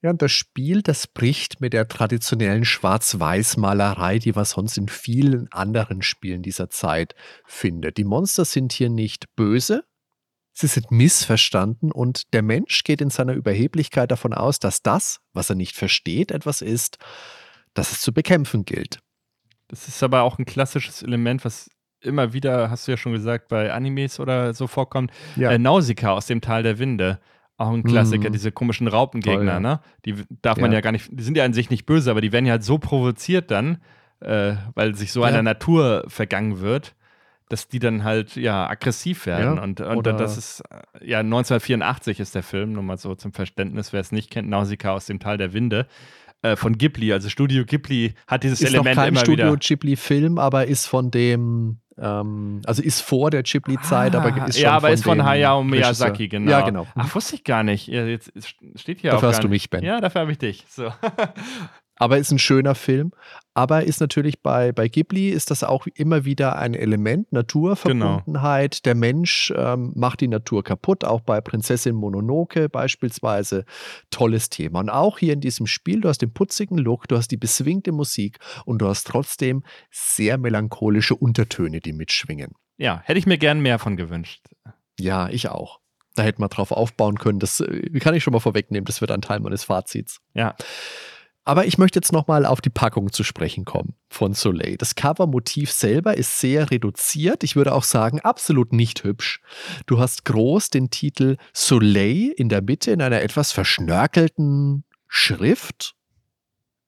Ja, 0.00 0.10
und 0.10 0.22
das 0.22 0.32
Spiel, 0.32 0.80
das 0.80 1.06
bricht 1.06 1.60
mit 1.60 1.74
der 1.74 1.88
traditionellen 1.88 2.64
Schwarz-Weiß-Malerei, 2.64 4.18
die 4.18 4.32
man 4.32 4.46
sonst 4.46 4.78
in 4.78 4.88
vielen 4.88 5.52
anderen 5.52 6.00
Spielen 6.00 6.42
dieser 6.42 6.70
Zeit 6.70 7.14
findet. 7.44 7.98
Die 7.98 8.04
Monster 8.04 8.46
sind 8.46 8.72
hier 8.72 8.88
nicht 8.88 9.34
böse, 9.36 9.84
sie 10.54 10.68
sind 10.68 10.90
missverstanden 10.90 11.92
und 11.92 12.32
der 12.32 12.42
Mensch 12.42 12.82
geht 12.82 13.02
in 13.02 13.10
seiner 13.10 13.34
Überheblichkeit 13.34 14.10
davon 14.10 14.32
aus, 14.32 14.58
dass 14.58 14.80
das, 14.80 15.20
was 15.34 15.50
er 15.50 15.56
nicht 15.56 15.76
versteht, 15.76 16.30
etwas 16.30 16.62
ist, 16.62 16.96
das 17.74 17.92
es 17.92 18.00
zu 18.00 18.14
bekämpfen 18.14 18.64
gilt. 18.64 19.00
Das 19.68 19.88
ist 19.88 20.02
aber 20.02 20.22
auch 20.22 20.38
ein 20.38 20.44
klassisches 20.44 21.02
Element, 21.02 21.44
was 21.44 21.70
immer 22.04 22.32
wieder, 22.32 22.70
hast 22.70 22.86
du 22.86 22.92
ja 22.92 22.96
schon 22.96 23.12
gesagt, 23.12 23.48
bei 23.48 23.72
Animes 23.72 24.20
oder 24.20 24.54
so 24.54 24.66
vorkommt. 24.66 25.10
Ja. 25.36 25.50
Äh, 25.50 25.58
Nausicaa 25.58 26.12
aus 26.12 26.26
dem 26.26 26.40
Tal 26.40 26.62
der 26.62 26.78
Winde. 26.78 27.18
Auch 27.56 27.70
ein 27.70 27.84
Klassiker, 27.84 28.30
mm. 28.30 28.32
diese 28.32 28.50
komischen 28.50 28.88
Raupengegner, 28.88 29.36
Toll, 29.36 29.46
ja. 29.46 29.60
ne? 29.60 29.80
Die 30.04 30.16
darf 30.42 30.58
man 30.58 30.72
ja. 30.72 30.78
ja. 30.78 30.80
gar 30.80 30.90
nicht, 30.90 31.08
die 31.12 31.22
sind 31.22 31.36
ja 31.36 31.44
an 31.44 31.52
sich 31.52 31.70
nicht 31.70 31.86
böse, 31.86 32.10
aber 32.10 32.20
die 32.20 32.32
werden 32.32 32.46
ja 32.46 32.52
halt 32.52 32.64
so 32.64 32.78
provoziert 32.78 33.50
dann, 33.52 33.78
äh, 34.20 34.54
weil 34.74 34.96
sich 34.96 35.12
so 35.12 35.22
einer 35.22 35.42
Natur 35.42 36.04
vergangen 36.08 36.60
wird, 36.60 36.96
dass 37.48 37.68
die 37.68 37.78
dann 37.78 38.02
halt 38.02 38.34
ja 38.34 38.68
aggressiv 38.68 39.26
werden. 39.26 39.60
und, 39.60 39.80
und 39.80 40.06
das 40.06 40.36
ist, 40.36 40.62
äh, 40.70 41.08
ja, 41.08 41.20
1984 41.20 42.18
ist 42.18 42.34
der 42.34 42.42
Film, 42.42 42.72
nur 42.72 42.82
mal 42.82 42.98
so 42.98 43.14
zum 43.14 43.32
Verständnis, 43.32 43.92
wer 43.92 44.00
es 44.00 44.10
nicht 44.10 44.30
kennt, 44.30 44.48
Nausicaa 44.48 44.92
aus 44.92 45.06
dem 45.06 45.20
Tal 45.20 45.38
der 45.38 45.52
Winde 45.52 45.86
äh, 46.44 46.56
von 46.56 46.76
Ghibli, 46.76 47.10
also 47.10 47.30
Studio 47.30 47.64
Ghibli 47.64 48.12
hat 48.26 48.42
dieses 48.42 48.60
ist 48.60 48.68
Element 48.68 48.96
noch 48.96 49.02
kein 49.02 49.08
immer 49.08 49.20
Studio 49.20 49.46
wieder. 49.46 49.56
Ghibli-Film, 49.56 50.38
aber 50.38 50.66
ist 50.66 50.86
von 50.86 51.10
dem 51.10 51.78
ähm, 51.96 52.60
also 52.66 52.82
ist 52.82 53.00
vor 53.00 53.30
der 53.30 53.44
Ghibli-Zeit, 53.44 54.14
ah, 54.14 54.18
aber 54.18 54.46
ist 54.46 54.56
schon 54.56 54.62
Ja, 54.62 54.72
aber 54.72 54.88
von 54.88 54.94
ist 54.94 55.04
von 55.04 55.24
Hayao 55.24 55.64
Miyazaki, 55.64 56.28
genau. 56.28 56.50
Ja, 56.50 56.60
genau. 56.60 56.86
Ach, 56.96 57.14
wusste 57.14 57.36
ich 57.36 57.44
gar 57.44 57.62
nicht. 57.62 57.86
Jetzt 57.88 58.32
steht 58.74 59.00
hier 59.00 59.12
dafür 59.12 59.28
auch 59.28 59.32
hast 59.32 59.42
du 59.42 59.48
mich, 59.48 59.70
Ben. 59.70 59.82
Ja, 59.82 60.00
dafür 60.00 60.22
habe 60.22 60.32
ich 60.32 60.38
dich. 60.38 60.66
So. 60.68 60.92
Aber 61.96 62.18
ist 62.18 62.32
ein 62.32 62.38
schöner 62.38 62.74
Film. 62.74 63.12
Aber 63.54 63.84
ist 63.84 64.00
natürlich 64.00 64.42
bei, 64.42 64.72
bei 64.72 64.88
Ghibli 64.88 65.30
ist 65.30 65.50
das 65.50 65.62
auch 65.62 65.86
immer 65.94 66.24
wieder 66.24 66.58
ein 66.58 66.74
Element, 66.74 67.32
Naturverbundenheit. 67.32 68.72
Genau. 68.72 68.82
Der 68.84 68.94
Mensch 68.96 69.52
ähm, 69.56 69.92
macht 69.94 70.20
die 70.20 70.28
Natur 70.28 70.64
kaputt, 70.64 71.04
auch 71.04 71.20
bei 71.20 71.40
Prinzessin 71.40 71.94
Mononoke 71.94 72.68
beispielsweise. 72.68 73.64
Tolles 74.10 74.50
Thema. 74.50 74.80
Und 74.80 74.90
auch 74.90 75.18
hier 75.18 75.34
in 75.34 75.40
diesem 75.40 75.68
Spiel, 75.68 76.00
du 76.00 76.08
hast 76.08 76.18
den 76.18 76.32
putzigen 76.32 76.78
Look, 76.78 77.06
du 77.06 77.16
hast 77.16 77.28
die 77.28 77.36
beswingte 77.36 77.92
Musik 77.92 78.38
und 78.64 78.78
du 78.78 78.88
hast 78.88 79.06
trotzdem 79.06 79.62
sehr 79.90 80.36
melancholische 80.36 81.14
Untertöne, 81.14 81.80
die 81.80 81.92
mitschwingen. 81.92 82.52
Ja, 82.76 83.02
hätte 83.04 83.20
ich 83.20 83.26
mir 83.26 83.38
gern 83.38 83.60
mehr 83.60 83.78
von 83.78 83.96
gewünscht. 83.96 84.48
Ja, 84.98 85.28
ich 85.28 85.48
auch. 85.48 85.78
Da 86.16 86.22
hätte 86.22 86.40
man 86.40 86.50
drauf 86.50 86.72
aufbauen 86.72 87.18
können. 87.18 87.38
Das 87.38 87.60
äh, 87.60 87.88
kann 88.00 88.14
ich 88.14 88.22
schon 88.24 88.32
mal 88.32 88.40
vorwegnehmen. 88.40 88.84
Das 88.84 89.00
wird 89.00 89.10
ein 89.10 89.22
Teil 89.22 89.40
meines 89.40 89.64
Fazits. 89.64 90.20
Ja. 90.34 90.56
Aber 91.46 91.66
ich 91.66 91.76
möchte 91.76 91.98
jetzt 91.98 92.12
nochmal 92.12 92.46
auf 92.46 92.62
die 92.62 92.70
Packung 92.70 93.12
zu 93.12 93.22
sprechen 93.22 93.66
kommen 93.66 93.94
von 94.08 94.32
Soleil. 94.32 94.76
Das 94.78 94.94
Covermotiv 94.94 95.70
selber 95.70 96.16
ist 96.16 96.40
sehr 96.40 96.70
reduziert. 96.70 97.44
Ich 97.44 97.54
würde 97.54 97.74
auch 97.74 97.84
sagen, 97.84 98.20
absolut 98.20 98.72
nicht 98.72 99.04
hübsch. 99.04 99.40
Du 99.86 99.98
hast 99.98 100.24
groß 100.24 100.70
den 100.70 100.90
Titel 100.90 101.36
Soleil 101.52 102.32
in 102.36 102.48
der 102.48 102.62
Mitte 102.62 102.92
in 102.92 103.02
einer 103.02 103.20
etwas 103.20 103.52
verschnörkelten 103.52 104.84
Schrift. 105.06 105.94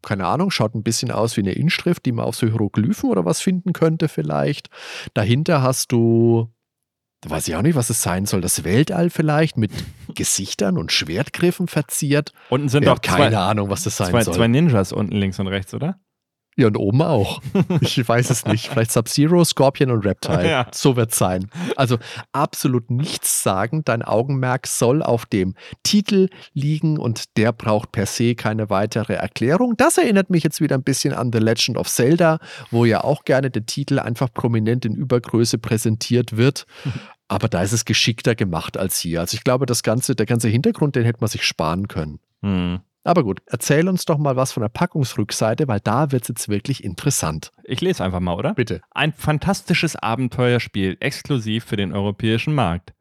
Keine 0.03 0.27
Ahnung, 0.27 0.51
schaut 0.51 0.75
ein 0.75 0.83
bisschen 0.85 1.11
aus 1.11 1.37
wie 1.37 1.43
eine 1.43 1.53
Inschrift, 1.53 2.07
die 2.07 2.13
man 2.13 2.25
auf 2.25 2.37
so 2.37 2.47
Hieroglyphen 2.47 3.11
oder 3.11 3.25
was 3.25 3.41
finden 3.41 3.73
könnte 3.73 4.09
vielleicht. 4.09 4.71
Dahinter 5.13 5.63
hast 5.63 5.93
du 5.93 6.49
da 7.23 7.31
weiß 7.31 7.49
ich 7.49 7.57
auch 7.57 7.63
nicht, 7.63 7.75
was 7.75 7.91
es 7.91 8.03
sein 8.03 8.27
soll. 8.27 8.41
Das 8.41 8.65
Weltall 8.65 9.11
vielleicht 9.11 9.57
mit 9.57 9.73
Gesichtern 10.15 10.79
und 10.79 10.93
Schwertgriffen 10.93 11.69
verziert. 11.69 12.33
Unten 12.51 12.69
sind 12.69 12.87
doch 12.87 13.01
keine 13.01 13.31
zwei, 13.31 13.39
Ahnung, 13.39 13.71
was 13.71 13.85
das 13.85 13.97
sein 13.97 14.11
zwei, 14.11 14.23
soll. 14.23 14.35
Zwei 14.35 14.49
Ninjas 14.49 14.93
unten 14.93 15.17
links 15.17 15.39
und 15.39 15.47
rechts, 15.47 15.75
oder? 15.75 15.99
Ja, 16.59 16.69
und 16.69 16.77
oben 16.77 17.03
auch. 17.03 17.43
Ich 17.81 18.09
weiß 18.09 18.31
es 18.31 18.47
nicht. 18.47 18.69
Vielleicht 18.69 18.91
Sub-Zero, 18.91 19.45
Scorpion 19.45 19.91
und 19.91 20.05
Reptile. 20.07 20.49
Ja. 20.49 20.67
So 20.73 20.97
wird 20.97 21.13
es 21.13 21.19
sein. 21.19 21.51
Also 21.77 21.99
absolut 22.33 22.91
nichts 22.91 23.43
sagen. 23.43 23.83
Dein 23.85 24.03
Augenmerk 24.03 24.67
soll 24.67 25.03
auf 25.03 25.27
dem 25.27 25.55
Titel 25.83 26.29
liegen 26.55 26.99
und 26.99 27.37
der 27.37 27.53
braucht 27.53 27.93
per 27.93 28.07
se 28.07 28.35
keine 28.35 28.71
weitere 28.71 29.15
Erklärung. 29.15 29.77
Das 29.77 29.99
erinnert 29.99 30.31
mich 30.31 30.45
jetzt 30.45 30.61
wieder 30.61 30.77
ein 30.77 30.83
bisschen 30.83 31.13
an 31.13 31.31
The 31.33 31.39
Legend 31.39 31.77
of 31.77 31.89
Zelda, 31.89 32.39
wo 32.71 32.85
ja 32.85 33.05
auch 33.05 33.25
gerne 33.25 33.51
der 33.51 33.67
Titel 33.67 33.99
einfach 33.99 34.33
prominent 34.33 34.85
in 34.85 34.95
Übergröße 34.95 35.59
präsentiert 35.59 36.37
wird. 36.37 36.67
Aber 37.29 37.49
da 37.49 37.63
ist 37.63 37.73
es 37.73 37.85
geschickter 37.85 38.35
gemacht 38.35 38.77
als 38.77 38.99
hier. 38.99 39.21
Also 39.21 39.35
ich 39.35 39.45
glaube, 39.45 39.67
das 39.67 39.83
ganze, 39.83 40.15
der 40.15 40.27
ganze 40.27 40.49
Hintergrund, 40.49 40.95
den 40.95 41.05
hätte 41.05 41.21
man 41.21 41.29
sich 41.29 41.43
sparen 41.43 41.89
können. 41.89 42.21
Hm. 42.43 42.81
Aber 43.07 43.23
gut, 43.23 43.41
erzähl 43.47 43.89
uns 43.89 44.05
doch 44.05 44.19
mal 44.19 44.35
was 44.35 44.51
von 44.51 44.63
der 44.63 44.69
Packungsrückseite, 44.69 45.69
weil 45.69 45.79
da 45.79 46.11
wird 46.11 46.23
es 46.23 46.29
jetzt 46.29 46.49
wirklich 46.49 46.83
interessant. 46.83 47.53
Ich 47.63 47.81
lese 47.81 48.03
einfach 48.03 48.19
mal, 48.19 48.35
oder? 48.35 48.55
Bitte. 48.55 48.81
Ein 48.91 49.13
fantastisches 49.13 49.95
Abenteuerspiel, 49.95 50.97
exklusiv 50.99 51.65
für 51.65 51.77
den 51.77 51.93
europäischen 51.93 52.53
Markt. 52.53 52.95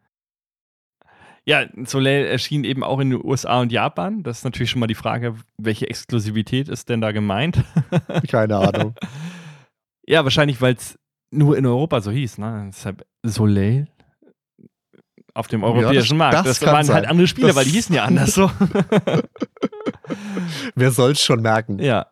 Ja, 1.44 1.65
Soleil 1.86 2.26
erschien 2.26 2.64
eben 2.65 2.84
auch 2.84 2.99
in 2.99 3.10
den 3.10 3.26
USA 3.26 3.60
und 3.61 3.72
Japan. 3.72 4.22
Das 4.22 4.40
ist 4.40 4.44
natürlich 4.44 4.69
schon 4.69 4.80
mal 4.80 4.88
die 4.88 4.94
Frage, 4.94 5.38
welche 5.57 5.90
Exklusivität 5.90 6.69
ist 6.69 6.90
denn 6.90 7.02
da 7.02 7.11
gemeint? 7.11 7.64
Keine 8.30 8.57
Ahnung. 8.57 8.94
ja, 10.06 10.23
wahrscheinlich, 10.23 10.61
weil 10.61 10.76
es 10.76 10.99
nur 11.32 11.57
in 11.57 11.65
Europa 11.65 12.02
so 12.02 12.11
hieß. 12.11 12.38
Ne? 12.38 12.65
Deshalb 12.68 13.07
Soleil 13.23 13.88
auf 15.36 15.48
dem 15.48 15.64
europäischen 15.64 15.94
ja, 15.94 16.02
das, 16.02 16.14
Markt. 16.14 16.34
Das, 16.34 16.60
das 16.60 16.62
waren 16.66 16.76
halt 16.78 16.86
sein. 16.88 16.95
halt 16.95 17.07
andere 17.07 17.28
Spiele, 17.28 17.48
das 17.48 17.56
weil 17.56 17.66
die 17.66 17.72
hießen 17.72 17.94
ja 17.94 18.03
anders 18.06 18.34
so. 18.34 18.49
Wer 20.76 20.91
soll's 20.91 21.22
schon 21.22 21.41
merken? 21.41 21.80
Ja. 21.80 22.07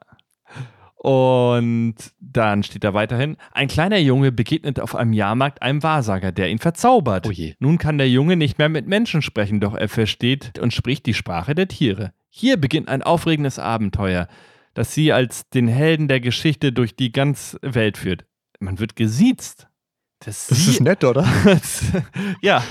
Und 0.98 1.96
dann 2.20 2.64
steht 2.64 2.84
da 2.84 2.94
weiterhin: 2.94 3.38
Ein 3.52 3.68
kleiner 3.68 3.98
Junge 3.98 4.32
begegnet 4.32 4.80
auf 4.80 4.96
einem 4.96 5.14
Jahrmarkt 5.14 5.62
einem 5.62 5.84
Wahrsager, 5.84 6.32
der 6.32 6.50
ihn 6.50 6.60
verzaubert. 6.60 7.28
Oh. 7.28 7.34
Nun 7.60 7.78
kann 7.78 7.98
der 7.98 8.10
Junge 8.10 8.36
nicht 8.36 8.58
mehr 8.58 8.70
mit 8.70 8.88
Menschen 8.88 9.22
sprechen, 9.22 9.60
doch 9.60 9.74
er 9.74 9.90
versteht 9.90 10.60
und 10.60 10.74
spricht 10.74 11.06
die 11.06 11.14
Sprache 11.14 11.56
der 11.56 11.68
Tiere. 11.68 12.14
Hier 12.30 12.58
beginnt 12.58 12.88
ein 12.88 13.04
aufregendes 13.04 13.60
Abenteuer, 13.60 14.28
das 14.74 14.94
sie 14.94 15.14
als 15.14 15.50
den 15.50 15.68
Helden 15.68 16.08
der 16.08 16.20
Geschichte 16.20 16.72
durch 16.72 16.96
die 16.96 17.12
ganze 17.12 17.58
Welt 17.62 17.98
führt. 17.98 18.26
Man 18.60 18.80
wird 18.80 18.96
gesiezt. 18.96 19.68
Das, 20.26 20.48
das 20.48 20.68
ist 20.68 20.82
nett, 20.82 21.04
oder? 21.04 21.28
ja. 22.42 22.64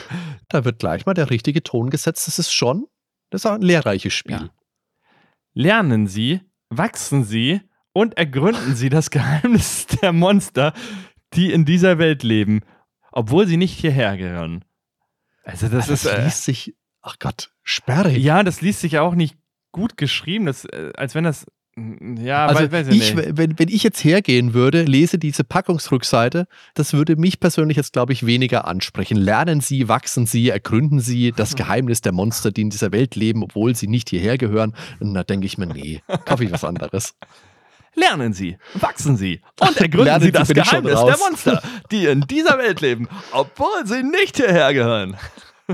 Da 0.49 0.65
wird 0.65 0.79
gleich 0.79 1.07
mal 1.07 1.15
der 1.15 1.31
richtige 1.31 1.63
Ton 1.63 1.91
gesetzt. 1.91 2.27
Das 2.27 2.39
ist 2.39 2.53
schon, 2.53 2.87
das 3.31 3.45
ist 3.45 3.51
ein 3.51 3.63
lehrreiches 3.63 4.13
Spiel. 4.13 4.35
Ja. 4.35 4.51
Lernen 5.55 6.07
Sie, 6.07 6.41
wachsen 6.71 7.25
Sie 7.25 7.61
und 7.93 8.17
ergründen 8.17 8.75
Sie 8.75 8.89
das 8.89 9.11
Geheimnis 9.11 9.87
der 9.87 10.13
Monster, 10.13 10.73
die 11.35 11.53
in 11.53 11.65
dieser 11.65 11.99
Welt 11.99 12.23
leben, 12.23 12.61
obwohl 13.11 13.47
sie 13.47 13.57
nicht 13.57 13.79
hierher 13.79 14.17
gehören. 14.17 14.65
Also 15.45 15.69
das, 15.69 15.89
das 15.89 16.05
ist, 16.05 16.11
äh, 16.11 16.25
liest 16.25 16.45
sich, 16.45 16.77
ach 17.01 17.19
Gott, 17.19 17.53
sperrig. 17.63 18.23
Ja, 18.23 18.43
das 18.43 18.61
liest 18.61 18.81
sich 18.81 18.99
auch 18.99 19.15
nicht 19.15 19.37
gut 19.73 19.97
geschrieben, 19.97 20.47
das, 20.47 20.65
äh, 20.67 20.93
als 20.97 21.15
wenn 21.15 21.25
das 21.25 21.47
ja, 21.75 22.47
also 22.47 22.65
weiß, 22.65 22.73
weiß 22.73 22.89
ich, 22.89 23.15
ich 23.15 23.17
wenn, 23.17 23.59
wenn 23.59 23.69
ich 23.69 23.83
jetzt 23.83 24.05
hergehen 24.05 24.53
würde, 24.53 24.83
lese 24.83 25.19
diese 25.19 25.43
Packungsrückseite, 25.43 26.47
das 26.75 26.93
würde 26.93 27.17
mich 27.17 27.41
persönlich 27.41 27.79
jetzt, 27.79 27.95
glaube 27.95 28.13
ich, 28.13 28.27
weniger 28.27 28.67
ansprechen. 28.67 29.17
Lernen 29.17 29.63
Sie, 29.63 29.89
wachsen 29.89 30.27
Sie, 30.27 30.51
ergründen 30.51 31.01
Sie 31.01 31.33
das 31.33 31.57
Geheimnis 31.57 32.03
der 32.03 32.13
Monster, 32.13 32.51
die 32.51 32.63
in 32.63 32.71
dieser 32.71 32.93
Welt 32.93 33.17
leben, 33.17 33.43
obwohl 33.43 33.75
sie 33.75 33.87
nicht 33.87 34.11
hierher 34.11 34.37
gehören. 34.37 34.75
Und 35.01 35.15
da 35.15 35.25
denke 35.25 35.47
ich 35.47 35.57
mir, 35.57 35.67
nee, 35.67 36.03
kaufe 36.27 36.45
ich 36.45 36.53
was 36.53 36.65
anderes. 36.65 37.15
Lernen 37.95 38.33
Sie, 38.33 38.59
wachsen 38.75 39.17
Sie 39.17 39.41
und 39.61 39.77
ergründen 39.81 40.21
Sie 40.21 40.33
das 40.33 40.49
Geheimnis 40.49 41.01
der 41.05 41.19
Monster, 41.19 41.63
die 41.91 42.07
in 42.07 42.23
dieser 42.23 42.59
Welt 42.59 42.81
leben, 42.81 43.09
obwohl 43.33 43.87
sie 43.87 44.03
nicht 44.03 44.37
hierher 44.37 44.73
gehören. 44.73 45.17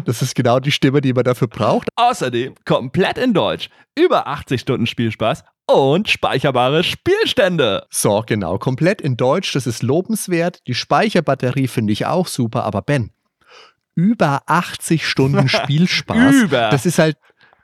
Das 0.05 0.23
ist 0.23 0.35
genau 0.35 0.61
die 0.61 0.73
Stimme, 0.73 1.01
die 1.01 1.13
man 1.13 1.25
dafür 1.25 1.49
braucht. 1.49 1.89
Außerdem 1.97 2.55
komplett 2.65 3.19
in 3.19 3.35
Deutsch, 3.35 3.71
über 3.97 4.27
80 4.27 4.61
Stunden 4.61 4.87
Spielspaß 4.87 5.45
und 5.69 6.09
speicherbare 6.09 6.83
Spielstände. 6.83 7.87
So, 7.91 8.25
genau, 8.27 8.59
komplett 8.59 9.01
in 9.01 9.17
Deutsch, 9.17 9.53
das 9.53 9.67
ist 9.67 9.83
lobenswert. 9.83 10.61
Die 10.67 10.75
Speicherbatterie 10.75 11.69
finde 11.69 11.93
ich 11.93 12.07
auch 12.07 12.27
super, 12.27 12.65
aber 12.65 12.83
Ben, 12.83 13.11
über 13.95 14.43
80 14.47 15.07
Stunden 15.07 15.49
Spielspaß. 15.49 16.35
über. 16.35 16.71
Das 16.71 16.87
ist 16.87 16.99
halt 16.99 17.17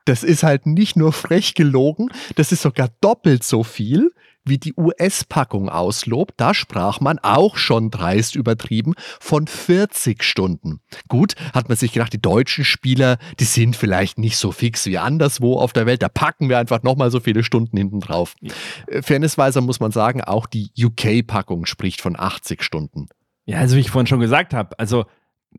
das 0.07 0.23
ist 0.23 0.43
halt 0.43 0.67
nicht 0.67 0.97
nur 0.97 1.15
frech 1.15 1.55
gelogen, 1.55 2.11
das 2.37 2.53
ist 2.53 2.61
sogar 2.61 2.91
doppelt 3.01 3.43
so 3.43 3.63
viel 3.65 4.11
wie 4.45 4.59
die 4.59 4.75
US-Packung 4.77 5.69
auslobt, 5.69 6.35
da 6.37 6.55
sprach 6.55 7.01
man 7.01 7.19
auch 7.21 7.57
schon 7.57 7.91
dreist 7.91 8.37
übertrieben 8.37 8.95
von 9.21 9.47
40 9.47 10.23
Stunden. 10.23 10.81
Gut, 11.09 11.35
hat 11.53 11.69
man 11.69 11.77
sich 11.77 11.93
gedacht, 11.93 12.13
die 12.13 12.21
deutschen 12.21 12.65
Spieler, 12.65 13.19
die 13.41 13.45
sind 13.45 13.77
vielleicht 13.77 14.19
nicht 14.19 14.37
so 14.37 14.53
fix 14.53 14.87
wie 14.87 14.99
anderswo 14.99 15.59
auf 15.59 15.73
der 15.73 15.87
Welt, 15.87 16.03
da 16.03 16.09
packen 16.09 16.49
wir 16.49 16.59
einfach 16.59 16.83
nochmal 16.83 17.11
so 17.11 17.21
viele 17.21 17.43
Stunden 17.43 17.77
hinten 17.77 18.01
drauf. 18.01 18.35
Ja. 18.41 18.53
Äh, 18.87 19.03
fairnessweise 19.03 19.61
muss 19.61 19.81
man 19.81 19.93
sagen, 19.93 20.23
auch 20.23 20.47
die 20.47 20.71
UK-Packung 20.79 21.67
spricht 21.67 22.01
von 22.01 22.19
80 22.19 22.63
Stunden. 22.63 23.09
Ja, 23.47 23.59
also 23.59 23.77
wie 23.77 23.81
ich 23.81 23.91
vorhin 23.91 24.07
schon 24.07 24.21
gesagt 24.21 24.55
habe, 24.55 24.79
also 24.79 25.05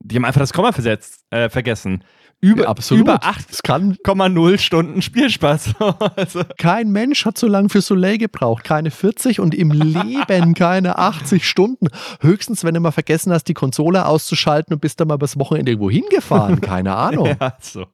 die 0.02 0.16
haben 0.16 0.26
einfach 0.26 0.42
das 0.42 0.54
Komma 0.54 0.72
versetzt, 0.72 1.26
äh, 1.30 1.50
vergessen. 1.50 2.04
Über, 2.46 2.68
Absolut. 2.68 3.06
über 3.06 3.24
8,0 3.24 4.60
Stunden 4.60 5.02
Spielspaß. 5.02 5.74
also. 6.16 6.44
Kein 6.60 6.92
Mensch 6.92 7.26
hat 7.26 7.40
so 7.40 7.48
lange 7.48 7.70
für 7.70 7.82
Soleil 7.82 8.20
gebraucht. 8.20 8.64
Keine 8.64 8.92
40 8.92 9.40
und 9.40 9.56
im 9.56 9.72
Leben 9.72 10.54
keine 10.54 11.00
80 11.00 11.50
Stunden. 11.50 11.88
Höchstens, 12.22 12.64
wenn 12.64 12.76
du 12.76 12.82
mal 12.82 12.92
vergessen 12.92 13.34
hast, 13.34 13.46
die 13.46 13.56
Konsole 13.56 14.06
auszuschalten 14.06 14.76
und 14.76 14.80
bist 14.80 15.00
dann 15.00 15.08
mal 15.08 15.18
bis 15.18 15.40
Wochenende 15.40 15.72
irgendwo 15.72 15.90
hingefahren. 15.90 16.62
Keine 16.62 16.96
Ahnung. 16.96 17.36
ja, 17.40 17.58
so. 17.60 17.88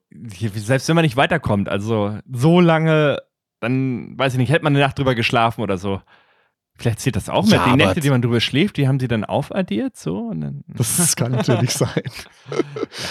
Selbst 0.54 0.90
wenn 0.90 0.96
man 0.96 1.06
nicht 1.06 1.16
weiterkommt, 1.16 1.70
also 1.70 2.18
so 2.30 2.60
lange, 2.60 3.20
dann 3.62 4.18
weiß 4.20 4.34
ich 4.34 4.40
nicht, 4.40 4.52
hätte 4.52 4.66
man 4.66 4.76
eine 4.76 4.84
Nacht 4.84 5.00
drüber 5.00 5.16
geschlafen 5.16 5.62
oder 5.62 5.78
so. 5.78 6.02
Vielleicht 6.82 7.00
zählt 7.00 7.16
das 7.16 7.30
auch 7.30 7.44
mit. 7.44 7.54
Ja, 7.54 7.70
die 7.70 7.76
Nächte, 7.76 8.00
die 8.00 8.10
man 8.10 8.24
drüber 8.24 8.42
schläft, 8.42 8.78
die 8.78 8.88
haben 8.88 9.00
sie 9.00 9.08
dann 9.08 9.24
aufaddiert. 9.24 9.96
So, 9.96 10.34
das 10.68 11.16
kann 11.16 11.32
natürlich 11.32 11.72
sein. 11.72 12.04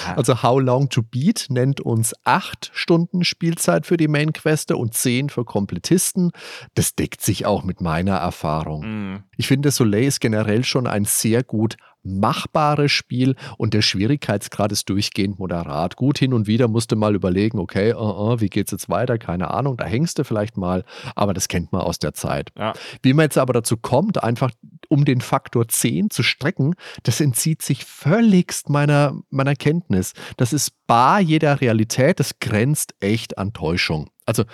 Ja. 0.06 0.16
Also 0.16 0.42
How 0.42 0.60
Long 0.60 0.90
to 0.90 1.02
Beat 1.02 1.46
nennt 1.48 1.80
uns 1.80 2.14
acht 2.24 2.70
Stunden 2.74 3.24
Spielzeit 3.24 3.86
für 3.86 3.96
die 3.96 4.08
Main 4.08 4.34
Queste 4.34 4.76
und 4.76 4.92
zehn 4.92 5.30
für 5.30 5.44
Komplettisten. 5.44 6.32
Das 6.74 6.94
deckt 6.94 7.22
sich 7.22 7.46
auch 7.46 7.64
mit 7.64 7.80
meiner 7.80 8.16
Erfahrung. 8.16 8.82
Mhm. 8.82 9.22
Ich 9.38 9.46
finde, 9.46 9.70
Soleil 9.70 10.04
ist 10.04 10.20
generell 10.20 10.64
schon 10.64 10.86
ein 10.86 11.06
sehr 11.06 11.42
gut 11.42 11.76
machbares 12.02 12.92
Spiel 12.92 13.36
und 13.58 13.74
der 13.74 13.82
Schwierigkeitsgrad 13.82 14.72
ist 14.72 14.88
durchgehend 14.88 15.38
moderat. 15.38 15.96
Gut, 15.96 16.18
hin 16.18 16.32
und 16.32 16.46
wieder 16.46 16.68
musste 16.68 16.96
mal 16.96 17.14
überlegen, 17.14 17.58
okay, 17.58 17.94
uh, 17.94 18.32
uh, 18.32 18.40
wie 18.40 18.48
geht's 18.48 18.72
jetzt 18.72 18.88
weiter? 18.88 19.18
Keine 19.18 19.50
Ahnung, 19.50 19.76
da 19.76 19.84
hängst 19.84 20.18
du 20.18 20.24
vielleicht 20.24 20.56
mal, 20.56 20.84
aber 21.14 21.34
das 21.34 21.48
kennt 21.48 21.72
man 21.72 21.82
aus 21.82 21.98
der 21.98 22.14
Zeit. 22.14 22.50
Ja. 22.58 22.72
Wie 23.02 23.12
man 23.12 23.24
jetzt 23.24 23.38
aber 23.38 23.52
dazu 23.52 23.76
kommt, 23.76 24.22
einfach 24.22 24.50
um 24.88 25.04
den 25.04 25.20
Faktor 25.20 25.68
10 25.68 26.10
zu 26.10 26.22
strecken, 26.22 26.74
das 27.02 27.20
entzieht 27.20 27.62
sich 27.62 27.84
völligst 27.84 28.68
meiner, 28.70 29.20
meiner 29.30 29.54
Kenntnis. 29.54 30.12
Das 30.36 30.52
ist 30.52 30.72
bar 30.86 31.20
jeder 31.20 31.60
Realität, 31.60 32.18
das 32.18 32.38
grenzt 32.40 32.94
echt 33.00 33.38
an 33.38 33.52
Täuschung. 33.52 34.10
Also 34.26 34.44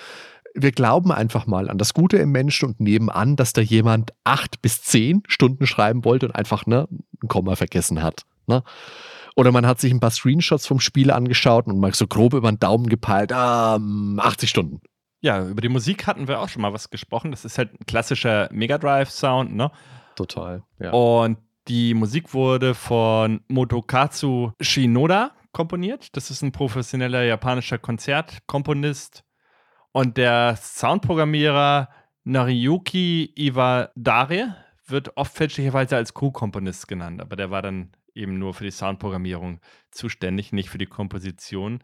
wir 0.57 0.73
glauben 0.73 1.13
einfach 1.13 1.47
mal 1.47 1.69
an 1.69 1.79
das 1.79 1.95
Gute 1.95 2.17
im 2.17 2.33
Menschen 2.33 2.71
und 2.71 2.81
nehmen 2.81 3.11
an, 3.11 3.37
dass 3.37 3.53
da 3.53 3.61
jemand 3.61 4.13
acht 4.25 4.63
bis 4.63 4.83
zehn 4.83 5.23
Stunden 5.29 5.67
schreiben 5.67 6.05
wollte 6.05 6.27
und 6.27 6.35
einfach 6.35 6.67
ne, 6.67 6.89
ein 7.23 7.29
Komma 7.29 7.57
vergessen 7.57 8.03
hat. 8.03 8.23
Ne? 8.47 8.63
Oder 9.37 9.53
man 9.53 9.67
hat 9.67 9.81
sich 9.81 9.93
ein 9.93 10.01
paar 10.01 10.11
Screenshots 10.11 10.67
vom 10.67 10.81
Spiel 10.81 11.11
angeschaut 11.11 11.67
und 11.67 11.79
mal 11.79 11.95
so 11.95 12.07
grob 12.07 12.33
über 12.33 12.51
den 12.51 12.59
Daumen 12.59 12.89
gepeilt, 12.89 13.33
ähm, 13.35 14.19
80 14.23 14.49
Stunden. 14.49 14.81
Ja, 15.21 15.47
über 15.47 15.61
die 15.61 15.69
Musik 15.69 16.07
hatten 16.07 16.29
wir 16.29 16.41
auch 16.41 16.49
schon 16.49 16.63
mal 16.63 16.73
was 16.73 16.89
gesprochen. 16.89 17.31
Das 17.31 17.45
ist 17.45 17.59
halt 17.59 17.73
ein 17.75 17.87
klassischer 17.87 18.49
Mega 18.53 18.79
Drive-Sound, 18.79 19.55
ne? 19.55 19.71
Total, 20.15 20.63
ja. 20.79 20.91
Und 20.93 21.39
die 21.69 21.95
Musik 21.95 22.33
wurde 22.33 22.75
von 22.75 23.41
Motokazu 23.49 24.53
Shinoda 24.61 25.33
komponiert. 25.53 26.17
Das 26.17 26.31
ist 26.31 26.43
ein 26.43 26.53
professioneller 26.53 27.25
japanischer 27.25 27.79
Konzertkomponist 27.79 29.25
und 29.97 30.19
der 30.19 30.59
Soundprogrammierer 30.61 31.89
Nariyuki 32.25 33.33
Iwadare 33.35 34.55
wird 34.87 35.17
oft 35.17 35.35
fälschlicherweise 35.35 35.97
als 35.97 36.13
Co-Komponist 36.13 36.87
genannt, 36.87 37.23
aber 37.23 37.35
der 37.35 37.51
war 37.51 37.63
dann 37.63 37.93
eben 38.15 38.39
nur 38.39 38.53
für 38.53 38.65
die 38.65 38.71
Soundprogrammierung 38.71 39.59
zuständig, 39.91 40.53
nicht 40.53 40.69
für 40.69 40.77
die 40.77 40.85
Komposition. 40.85 41.83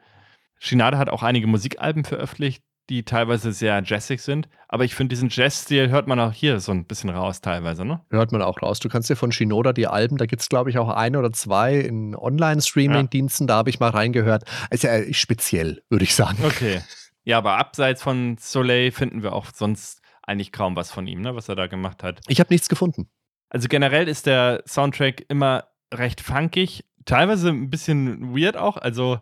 Shinada 0.58 0.98
hat 0.98 1.08
auch 1.08 1.22
einige 1.22 1.46
Musikalben 1.46 2.04
veröffentlicht, 2.04 2.62
die 2.90 3.06
teilweise 3.06 3.50
sehr 3.50 3.82
jazzig 3.82 4.20
sind. 4.20 4.46
Aber 4.68 4.84
ich 4.84 4.94
finde, 4.94 5.14
diesen 5.14 5.30
Jazz-Stil 5.30 5.88
hört 5.88 6.06
man 6.06 6.20
auch 6.20 6.34
hier 6.34 6.60
so 6.60 6.70
ein 6.72 6.84
bisschen 6.84 7.08
raus, 7.08 7.40
teilweise, 7.40 7.86
ne? 7.86 8.02
Hört 8.10 8.30
man 8.30 8.42
auch 8.42 8.60
raus. 8.60 8.78
Du 8.78 8.90
kannst 8.90 9.08
dir 9.08 9.16
von 9.16 9.32
Shinoda 9.32 9.72
die 9.72 9.86
Alben, 9.86 10.18
da 10.18 10.26
gibt 10.26 10.42
es, 10.42 10.50
glaube 10.50 10.68
ich, 10.68 10.76
auch 10.76 10.90
ein 10.90 11.16
oder 11.16 11.32
zwei 11.32 11.76
in 11.76 12.14
Online-Streaming-Diensten, 12.14 13.44
ja. 13.44 13.46
da 13.46 13.54
habe 13.54 13.70
ich 13.70 13.80
mal 13.80 13.88
reingehört. 13.88 14.44
Also 14.68 14.88
äh, 14.88 15.14
speziell, 15.14 15.82
würde 15.88 16.04
ich 16.04 16.14
sagen. 16.14 16.36
Okay. 16.44 16.82
Ja, 17.24 17.38
aber 17.38 17.58
abseits 17.58 18.02
von 18.02 18.36
Soleil 18.38 18.90
finden 18.90 19.22
wir 19.22 19.32
auch 19.32 19.46
sonst 19.52 20.02
eigentlich 20.22 20.52
kaum 20.52 20.76
was 20.76 20.90
von 20.90 21.06
ihm, 21.06 21.20
ne, 21.20 21.34
was 21.34 21.48
er 21.48 21.56
da 21.56 21.66
gemacht 21.66 22.02
hat. 22.02 22.20
Ich 22.28 22.40
habe 22.40 22.52
nichts 22.52 22.68
gefunden. 22.68 23.10
Also 23.48 23.68
generell 23.68 24.08
ist 24.08 24.26
der 24.26 24.62
Soundtrack 24.66 25.24
immer 25.28 25.68
recht 25.92 26.20
funkig, 26.20 26.84
teilweise 27.04 27.50
ein 27.50 27.70
bisschen 27.70 28.34
weird 28.34 28.56
auch. 28.56 28.76
Also 28.76 29.20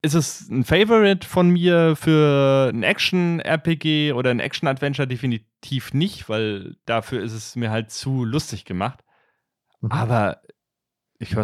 ist 0.00 0.14
es 0.14 0.48
ein 0.48 0.64
Favorite 0.64 1.26
von 1.26 1.48
mir 1.48 1.96
für 1.96 2.70
ein 2.72 2.82
Action-RPG 2.82 4.12
oder 4.12 4.30
ein 4.30 4.40
Action-Adventure? 4.40 5.08
Definitiv 5.08 5.94
nicht, 5.94 6.28
weil 6.28 6.76
dafür 6.84 7.22
ist 7.22 7.32
es 7.32 7.56
mir 7.56 7.70
halt 7.70 7.90
zu 7.90 8.24
lustig 8.24 8.64
gemacht. 8.64 9.02
Mhm. 9.80 9.90
Aber 9.90 10.42
ich 11.18 11.34
würde 11.34 11.42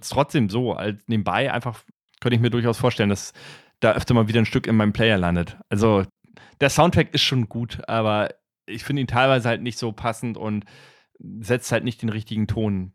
es 0.00 0.08
trotzdem 0.10 0.50
so 0.50 0.74
als 0.74 1.02
nebenbei 1.06 1.52
einfach, 1.52 1.80
könnte 2.20 2.36
ich 2.36 2.42
mir 2.42 2.50
durchaus 2.50 2.78
vorstellen, 2.78 3.08
dass 3.08 3.32
da 3.82 3.92
öfter 3.92 4.14
mal 4.14 4.28
wieder 4.28 4.40
ein 4.40 4.46
Stück 4.46 4.66
in 4.66 4.76
meinem 4.76 4.92
Player 4.92 5.18
landet. 5.18 5.58
Also 5.68 6.04
der 6.60 6.70
Soundtrack 6.70 7.12
ist 7.12 7.22
schon 7.22 7.48
gut, 7.48 7.80
aber 7.88 8.30
ich 8.66 8.84
finde 8.84 9.02
ihn 9.02 9.08
teilweise 9.08 9.48
halt 9.48 9.60
nicht 9.60 9.78
so 9.78 9.92
passend 9.92 10.36
und 10.36 10.64
setzt 11.40 11.72
halt 11.72 11.84
nicht 11.84 12.00
den 12.00 12.08
richtigen 12.08 12.46
Ton. 12.46 12.92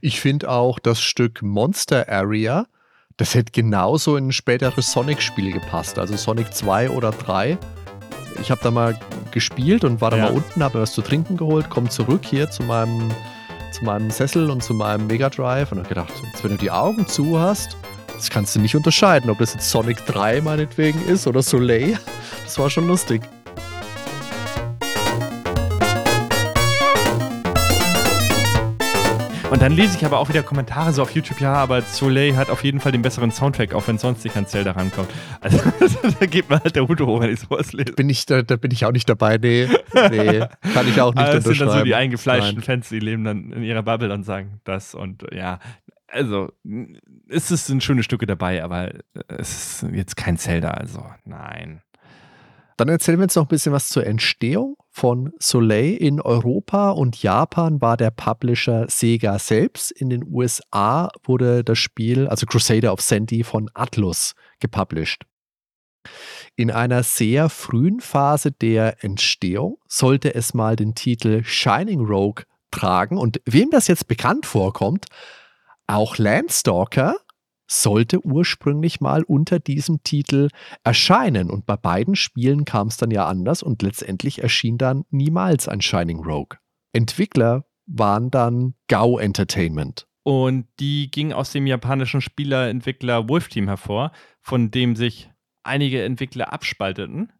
Ich 0.00 0.20
finde 0.20 0.50
auch 0.50 0.78
das 0.78 1.02
Stück 1.02 1.42
Monster 1.42 2.08
Area, 2.08 2.66
das 3.18 3.34
hätte 3.34 3.52
genauso 3.52 4.16
in 4.16 4.28
ein 4.28 4.32
späteres 4.32 4.90
Sonic-Spiel 4.92 5.52
gepasst, 5.52 5.98
also 5.98 6.16
Sonic 6.16 6.54
2 6.54 6.90
oder 6.90 7.10
3. 7.10 7.58
Ich 8.40 8.50
habe 8.50 8.60
da 8.64 8.70
mal 8.70 8.98
gespielt 9.30 9.84
und 9.84 10.00
war 10.00 10.10
da 10.10 10.16
ja. 10.16 10.24
mal 10.24 10.32
unten, 10.32 10.62
habe 10.62 10.78
mir 10.78 10.82
was 10.82 10.94
zu 10.94 11.02
trinken 11.02 11.36
geholt, 11.36 11.68
komme 11.68 11.90
zurück 11.90 12.24
hier 12.24 12.50
zu 12.50 12.62
meinem, 12.62 13.10
zu 13.72 13.84
meinem 13.84 14.10
Sessel 14.10 14.50
und 14.50 14.62
zu 14.62 14.72
meinem 14.72 15.06
Mega 15.06 15.28
Drive 15.28 15.70
und 15.70 15.78
habe 15.78 15.88
gedacht, 15.88 16.12
jetzt, 16.24 16.42
wenn 16.42 16.52
du 16.52 16.56
die 16.56 16.70
Augen 16.70 17.06
zu 17.06 17.38
hast, 17.38 17.76
das 18.14 18.30
kannst 18.30 18.54
du 18.56 18.60
nicht 18.60 18.74
unterscheiden, 18.74 19.30
ob 19.30 19.38
das 19.38 19.54
jetzt 19.54 19.68
Sonic 19.70 20.04
3 20.06 20.40
meinetwegen 20.40 21.04
ist 21.06 21.26
oder 21.26 21.42
Soleil. 21.42 21.98
Das 22.44 22.58
war 22.58 22.70
schon 22.70 22.86
lustig. 22.86 23.22
Und 29.54 29.62
dann 29.62 29.70
lese 29.70 29.96
ich 29.96 30.04
aber 30.04 30.18
auch 30.18 30.28
wieder 30.28 30.42
Kommentare 30.42 30.92
so 30.92 31.02
auf 31.02 31.12
YouTube, 31.12 31.40
ja, 31.40 31.54
aber 31.54 31.82
Soleil 31.82 32.36
hat 32.36 32.50
auf 32.50 32.64
jeden 32.64 32.80
Fall 32.80 32.90
den 32.90 33.02
besseren 33.02 33.30
Soundtrack, 33.30 33.72
auch 33.72 33.86
wenn 33.86 33.98
sonst 33.98 34.24
nicht 34.24 34.36
an 34.36 34.48
Zelda 34.48 34.72
rankommt. 34.72 35.08
Also 35.40 35.60
da 36.18 36.26
geht 36.26 36.50
mir 36.50 36.58
halt 36.58 36.74
der 36.74 36.88
Hut 36.88 37.00
hoch, 37.00 37.20
wenn 37.20 37.30
ich 37.30 37.38
sowas 37.38 37.72
lese. 37.72 37.92
Bin 37.92 38.08
ich, 38.08 38.26
da, 38.26 38.42
da, 38.42 38.56
bin 38.56 38.72
ich 38.72 38.84
auch 38.84 38.90
nicht 38.90 39.08
dabei, 39.08 39.38
nee. 39.38 39.68
Nee, 39.94 40.40
kann 40.72 40.88
ich 40.88 41.00
auch 41.00 41.14
nicht 41.14 41.22
aber 41.22 41.34
das 41.34 41.44
sind 41.44 41.60
dann 41.60 41.70
so 41.70 41.84
die 41.84 41.94
eingefleischten 41.94 42.56
Nein. 42.56 42.64
Fans, 42.64 42.88
die 42.88 42.98
leben 42.98 43.22
dann 43.22 43.52
in 43.52 43.62
ihrer 43.62 43.84
Bubble 43.84 44.12
und 44.12 44.24
sagen 44.24 44.60
das 44.64 44.92
und 44.92 45.24
ja, 45.32 45.60
also 46.14 46.52
es 47.28 47.50
ein 47.68 47.80
schöne 47.80 48.02
Stücke 48.02 48.26
dabei, 48.26 48.62
aber 48.62 48.92
es 49.28 49.82
ist 49.82 49.92
jetzt 49.92 50.16
kein 50.16 50.38
Zelda, 50.38 50.70
also 50.70 51.04
nein. 51.24 51.82
Dann 52.76 52.88
erzählen 52.88 53.18
wir 53.18 53.24
jetzt 53.24 53.36
noch 53.36 53.44
ein 53.44 53.48
bisschen 53.48 53.72
was 53.72 53.88
zur 53.88 54.04
Entstehung 54.06 54.76
von 54.90 55.32
Soleil. 55.38 55.94
In 55.94 56.20
Europa 56.20 56.90
und 56.90 57.22
Japan 57.22 57.80
war 57.80 57.96
der 57.96 58.10
Publisher 58.10 58.86
Sega 58.88 59.38
selbst. 59.38 59.92
In 59.92 60.10
den 60.10 60.24
USA 60.24 61.10
wurde 61.22 61.62
das 61.62 61.78
Spiel, 61.78 62.26
also 62.26 62.46
Crusader 62.46 62.92
of 62.92 63.00
Sandy, 63.00 63.44
von 63.44 63.70
Atlus 63.74 64.34
gepublished. 64.58 65.24
In 66.56 66.70
einer 66.70 67.02
sehr 67.04 67.48
frühen 67.48 68.00
Phase 68.00 68.50
der 68.50 69.02
Entstehung 69.04 69.78
sollte 69.88 70.34
es 70.34 70.52
mal 70.52 70.74
den 70.74 70.94
Titel 70.94 71.42
Shining 71.44 72.00
Rogue 72.00 72.44
tragen. 72.72 73.18
Und 73.18 73.40
wem 73.46 73.70
das 73.70 73.86
jetzt 73.86 74.08
bekannt 74.08 74.46
vorkommt, 74.46 75.06
auch 75.86 76.18
Landstalker 76.18 77.16
sollte 77.66 78.24
ursprünglich 78.24 79.00
mal 79.00 79.22
unter 79.22 79.58
diesem 79.58 80.02
Titel 80.02 80.48
erscheinen. 80.82 81.50
Und 81.50 81.66
bei 81.66 81.76
beiden 81.76 82.16
Spielen 82.16 82.64
kam 82.64 82.88
es 82.88 82.96
dann 82.96 83.10
ja 83.10 83.26
anders 83.26 83.62
und 83.62 83.82
letztendlich 83.82 84.42
erschien 84.42 84.78
dann 84.78 85.04
niemals 85.10 85.68
ein 85.68 85.80
Shining 85.80 86.22
Rogue. 86.22 86.58
Entwickler 86.92 87.64
waren 87.86 88.30
dann 88.30 88.74
Gao 88.88 89.18
Entertainment. 89.18 90.06
Und 90.22 90.66
die 90.80 91.10
ging 91.10 91.32
aus 91.32 91.52
dem 91.52 91.66
japanischen 91.66 92.20
Spielerentwickler 92.20 93.28
Wolf 93.28 93.48
Team 93.48 93.68
hervor, 93.68 94.12
von 94.40 94.70
dem 94.70 94.96
sich 94.96 95.30
einige 95.62 96.02
Entwickler 96.02 96.52
abspalteten. 96.52 97.32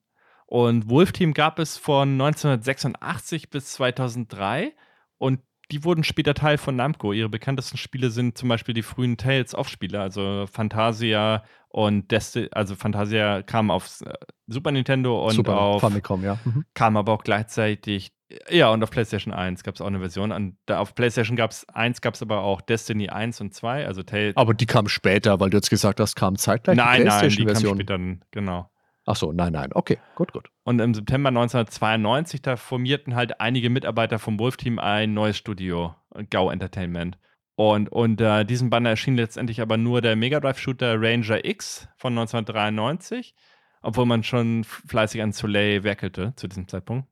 Und 0.47 0.91
Wolf 0.91 1.13
Team 1.13 1.33
gab 1.33 1.59
es 1.59 1.79
von 1.79 2.13
1986 2.13 3.49
bis 3.49 3.73
2003 3.73 4.75
und 5.17 5.41
die 5.71 5.85
wurden 5.85 6.05
später 6.05 6.35
Teil 6.35 6.59
von 6.59 6.77
Namco. 6.77 7.13
Ihre 7.13 7.29
bekanntesten 7.29 7.77
Spiele 7.77 8.11
sind 8.11 8.37
zum 8.37 8.49
Beispiel 8.49 8.75
die 8.75 8.83
frühen 8.83 9.17
Tales-of-Spiele, 9.17 10.01
also 10.01 10.47
Fantasia 10.51 11.45
und 11.69 12.11
Desti 12.11 12.49
also 12.53 12.77
Fantasia 12.77 13.43
kam 13.43 13.71
auf 13.71 14.01
äh, 14.03 14.13
Super 14.47 14.71
Nintendo 14.71 15.25
und 15.25 15.33
Super 15.33 15.59
auf 15.61 15.81
Famicom, 15.81 16.23
ja. 16.23 16.39
Mhm. 16.45 16.65
kam 16.75 16.97
aber 16.97 17.13
auch 17.13 17.25
gleichzeitig 17.25 18.13
Ja, 18.49 18.71
und 18.71 18.83
auf 18.83 18.91
PlayStation 18.91 19.33
1 19.35 19.65
gab 19.65 19.75
es 19.75 19.81
auch 19.81 19.87
eine 19.87 19.99
Version. 19.99 20.33
Und 20.33 20.57
da 20.67 20.79
auf 20.79 20.95
PlayStation 20.95 21.37
gab 21.37 21.51
es 21.51 21.69
1, 21.69 22.01
gab 22.01 22.15
es 22.15 22.23
aber 22.23 22.43
auch 22.43 22.61
Destiny 22.61 23.09
1 23.09 23.41
und 23.41 23.55
2, 23.55 23.87
also 23.87 24.03
Tale. 24.03 24.33
Aber 24.37 24.55
die 24.55 24.67
kam 24.67 24.89
später, 24.89 25.41
weil 25.41 25.51
du 25.51 25.57
jetzt 25.57 25.71
gesagt 25.71 25.99
hast, 26.01 26.15
kam 26.15 26.37
zeitgleich 26.37 26.77
nein, 26.77 27.03
die 27.03 27.09
nein, 27.09 27.29
die 27.29 27.37
kam 27.37 27.45
PlayStation-Version. 27.47 27.77
später, 27.77 28.27
genau. 28.31 28.71
Ach 29.07 29.17
so, 29.17 29.33
nein, 29.33 29.53
nein. 29.53 29.71
Okay, 29.75 29.99
gut, 30.15 30.33
gut. 30.33 30.49
Und 30.65 30.81
im 30.81 30.95
September 30.95 31.29
1992, 31.29 32.41
da 32.41 32.57
formierten 32.57 33.15
halt 33.15 33.41
einige 33.41 33.69
Mitarbeiter 33.69 34.19
vom 34.19 34.39
Wolf-Team 34.39 34.79
ein 34.79 35.13
neues 35.13 35.37
Studio, 35.37 35.95
Gau 36.31 36.51
Entertainment. 36.51 37.19
Und 37.57 37.91
unter 37.93 38.45
diesem 38.45 38.71
Banner 38.71 38.91
erschien 38.91 39.17
letztendlich 39.17 39.61
aber 39.61 39.77
nur 39.77 40.01
der 40.01 40.17
Mega 40.17 40.41
Drive-Shooter 40.41 41.01
Ranger 41.01 41.45
X 41.45 41.87
von 41.97 42.15
1993, 42.15 43.35
obwohl 43.83 44.07
man 44.07 44.23
schon 44.23 44.65
fleißig 44.65 45.23
an 45.23 45.33
Soleil 45.33 45.85
werkelte 45.85 46.33
zu 46.37 46.49
diesem 46.49 46.67
Zeitpunkt. 46.67 47.07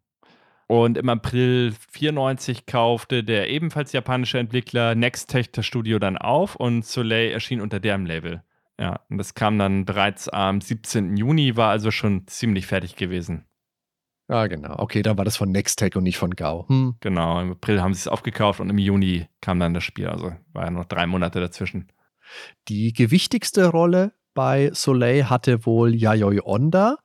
Und 0.67 0.97
im 0.97 1.11
April 1.11 1.75
94 1.91 2.65
kaufte 2.65 3.23
der 3.23 3.51
ebenfalls 3.51 3.93
japanische 3.93 4.39
Entwickler 4.39 4.95
Nextech 4.95 5.53
das 5.53 5.67
Studio 5.67 5.99
dann 5.99 6.17
auf 6.17 6.57
und 6.57 6.87
Soleil 6.87 7.31
erschien 7.31 7.61
unter 7.61 7.79
deren 7.79 8.07
Label. 8.07 8.43
Ja, 8.83 8.99
und 9.09 9.19
das 9.19 9.35
kam 9.35 9.61
dann 9.61 9.85
bereits 9.85 10.29
am 10.29 10.61
17. 10.61 11.17
Juni, 11.17 11.57
war 11.57 11.71
also 11.71 11.93
schon 11.93 12.27
ziemlich 12.27 12.67
fertig 12.67 12.97
gewesen. 12.97 13.45
Ja, 14.29 14.49
genau. 14.49 14.75
Okay, 14.77 15.03
dann 15.03 15.17
war 15.17 15.25
das 15.25 15.37
von 15.37 15.53
Nextech 15.53 15.95
und 15.95 16.03
nicht 16.03 16.19
von 16.19 16.33
Gau. 16.33 16.67
Hm. 16.69 16.97
Genau, 16.99 17.41
im 17.41 17.53
April 17.53 17.81
haben 17.81 17.95
sie 17.95 18.01
es 18.01 18.09
aufgekauft 18.09 18.59
und 18.59 18.71
im 18.71 18.79
Juni 18.79 19.29
kam 19.41 19.61
dann 19.61 19.73
das 19.73 19.85
Spiel. 19.85 20.09
Also 20.09 20.33
war 20.53 20.65
ja 20.65 20.71
noch 20.73 20.87
drei 20.87 21.07
Monate 21.07 21.39
dazwischen. 21.39 21.93
Die 22.67 22.93
gewichtigste 22.93 23.67
Rolle 23.67 24.15
bei 24.35 24.71
Soleil 24.73 25.31
hatte 25.31 25.65
wohl 25.65 25.95
Yayoi 25.95 26.41
Onda. 26.43 26.97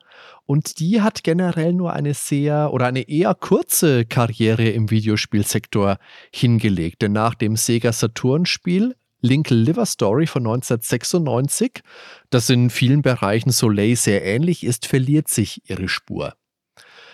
Und 0.48 0.80
die 0.80 1.04
hat 1.04 1.24
generell 1.24 1.74
nur 1.74 1.94
eine 1.94 2.16
sehr 2.16 2.74
oder 2.74 2.88
eine 2.88 3.08
eher 3.08 3.36
kurze 3.36 4.04
Karriere 4.04 4.68
im 4.68 4.90
Videospielsektor 4.90 6.00
hingelegt. 6.34 7.04
Denn 7.04 7.12
nach 7.12 7.36
dem 7.36 7.56
Sega 7.56 7.92
Saturn-Spiel 7.92 8.96
Linkle 9.22 9.58
Liver 9.58 9.86
Story 9.86 10.28
von 10.28 10.44
1996, 10.44 11.82
das 12.30 12.50
in 12.50 12.70
vielen 12.70 13.02
Bereichen 13.02 13.52
Soleil 13.52 13.96
sehr 13.96 14.24
ähnlich 14.24 14.64
ist, 14.64 14.86
verliert 14.86 15.28
sich 15.28 15.70
ihre 15.70 15.88
Spur. 15.88 16.36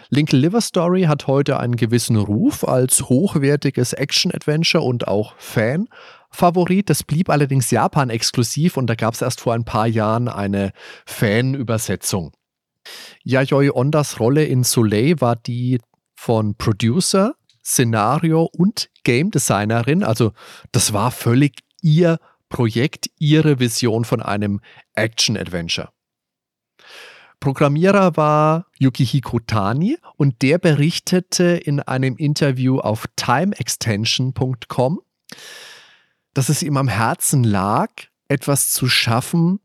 Linkle 0.10 0.38
Liver 0.38 0.62
Story 0.62 1.04
hat 1.04 1.28
heute 1.28 1.60
einen 1.60 1.76
gewissen 1.76 2.18
Ruf 2.18 2.64
als 2.68 3.04
hochwertiges 3.04 3.94
Action-Adventure 3.94 4.84
und 4.84 5.08
auch 5.08 5.34
Fan-Favorit. 5.38 6.90
Das 6.90 7.04
blieb 7.04 7.30
allerdings 7.30 7.72
Japan-exklusiv 7.72 8.78
und 8.78 8.88
da 8.88 8.96
gab 8.96 9.14
es 9.14 9.22
erst 9.22 9.42
vor 9.42 9.54
ein 9.54 9.66
paar 9.66 9.88
Jahren 9.88 10.28
eine 10.28 10.72
Fan-Übersetzung. 11.06 12.32
Yayoi 13.24 13.72
Ondas 13.72 14.20
Rolle 14.20 14.44
in 14.44 14.64
Soleil 14.64 15.20
war 15.22 15.36
die 15.36 15.80
von 16.16 16.56
Producer, 16.56 17.34
Szenario 17.64 18.44
und 18.44 18.90
Game 19.04 19.32
Designerin. 19.32 20.04
Also 20.04 20.34
das 20.74 20.94
war 20.94 21.12
völlig 21.12 21.54
ihr 21.84 22.20
Projekt, 22.50 23.10
ihre 23.20 23.60
Vision 23.60 24.06
von 24.06 24.22
einem 24.22 24.62
Action-Adventure. 24.94 25.90
Programmierer 27.40 28.16
war 28.16 28.68
Yukihiko 28.80 29.40
Tani 29.40 29.98
und 30.16 30.42
der 30.42 30.60
berichtete 30.60 31.44
in 31.44 31.82
einem 31.82 32.16
Interview 32.16 32.80
auf 32.80 33.06
timeextension.com, 33.16 35.02
dass 36.34 36.50
es 36.50 36.64
ihm 36.64 36.78
am 36.78 36.88
Herzen 36.88 37.44
lag, 37.44 37.90
etwas 38.30 38.72
zu 38.72 38.88
schaffen, 38.88 39.60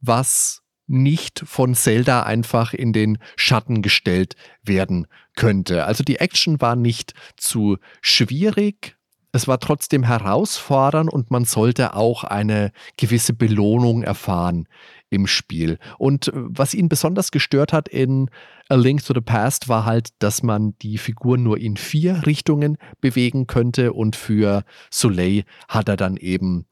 was 0.00 0.62
nicht 0.86 1.42
von 1.44 1.74
Zelda 1.74 2.22
einfach 2.22 2.72
in 2.72 2.92
den 2.92 3.18
Schatten 3.36 3.82
gestellt 3.82 4.36
werden 4.62 5.06
könnte. 5.34 5.86
Also 5.86 6.04
die 6.04 6.20
Action 6.20 6.60
war 6.60 6.76
nicht 6.76 7.14
zu 7.36 7.78
schwierig, 8.00 8.97
es 9.32 9.46
war 9.46 9.60
trotzdem 9.60 10.04
herausfordernd 10.04 11.12
und 11.12 11.30
man 11.30 11.44
sollte 11.44 11.94
auch 11.94 12.24
eine 12.24 12.72
gewisse 12.96 13.32
Belohnung 13.32 14.02
erfahren 14.02 14.66
im 15.10 15.26
Spiel. 15.26 15.78
Und 15.98 16.28
äh, 16.28 16.32
was 16.34 16.74
ihn 16.74 16.88
besonders 16.88 17.30
gestört 17.30 17.72
hat 17.72 17.88
in 17.88 18.30
A 18.68 18.74
Link 18.74 19.04
to 19.04 19.14
the 19.14 19.20
Past 19.20 19.68
war 19.68 19.84
halt, 19.84 20.10
dass 20.18 20.42
man 20.42 20.74
die 20.82 20.98
Figur 20.98 21.38
nur 21.38 21.58
in 21.58 21.76
vier 21.76 22.26
Richtungen 22.26 22.76
bewegen 23.00 23.46
könnte 23.46 23.92
und 23.92 24.16
für 24.16 24.64
Soleil 24.90 25.44
hat 25.68 25.88
er 25.88 25.96
dann 25.96 26.16
eben 26.16 26.66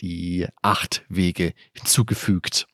die 0.00 0.46
acht 0.62 1.04
Wege 1.08 1.54
hinzugefügt. 1.72 2.66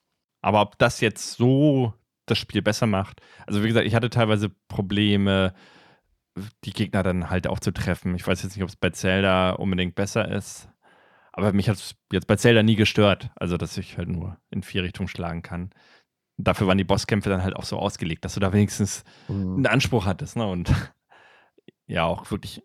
Aber 0.43 0.61
ob 0.61 0.79
das 0.79 1.01
jetzt 1.01 1.37
so 1.37 1.95
das 2.27 2.39
Spiel 2.39 2.63
besser 2.63 2.87
macht, 2.87 3.21
also 3.47 3.63
wie 3.63 3.69
gesagt, 3.69 3.87
ich 3.87 3.95
hatte 3.95 4.11
teilweise 4.11 4.51
Probleme, 4.69 5.55
die 6.65 6.73
Gegner 6.73 7.03
dann 7.03 7.31
halt 7.31 7.47
auch 7.47 7.61
zu 7.61 7.73
treffen. 7.73 8.15
Ich 8.15 8.27
weiß 8.27 8.43
jetzt 8.43 8.57
nicht, 8.57 8.63
ob 8.63 8.69
es 8.69 8.77
bei 8.77 8.91
Zelda 8.91 9.53
unbedingt 9.53 9.95
besser 9.95 10.29
ist. 10.29 10.69
Aber 11.33 11.53
mich 11.53 11.69
hat 11.69 11.77
es 11.77 11.95
jetzt 12.13 12.27
bei 12.27 12.37
Zelda 12.37 12.63
nie 12.63 12.77
gestört. 12.77 13.31
Also, 13.37 13.57
dass 13.57 13.79
ich 13.79 13.99
halt 13.99 14.09
nur 14.09 14.37
in 14.51 14.63
vier 14.63 14.83
Richtungen 14.83 15.09
schlagen 15.09 15.43
kann. 15.43 15.71
Dafür 16.37 16.67
waren 16.67 16.79
die 16.79 16.85
Bosskämpfe 16.85 17.29
dann 17.29 17.43
halt 17.43 17.57
auch 17.57 17.65
so 17.65 17.79
ausgelegt, 17.79 18.25
dass 18.25 18.35
du 18.35 18.41
da 18.41 18.53
wenigstens 18.53 19.05
mhm. 19.29 19.57
einen 19.57 19.67
Anspruch 19.67 20.07
hattest. 20.07 20.37
Ne? 20.37 20.47
Und 20.47 20.73
ja, 21.87 22.05
auch 22.05 22.31
wirklich 22.31 22.63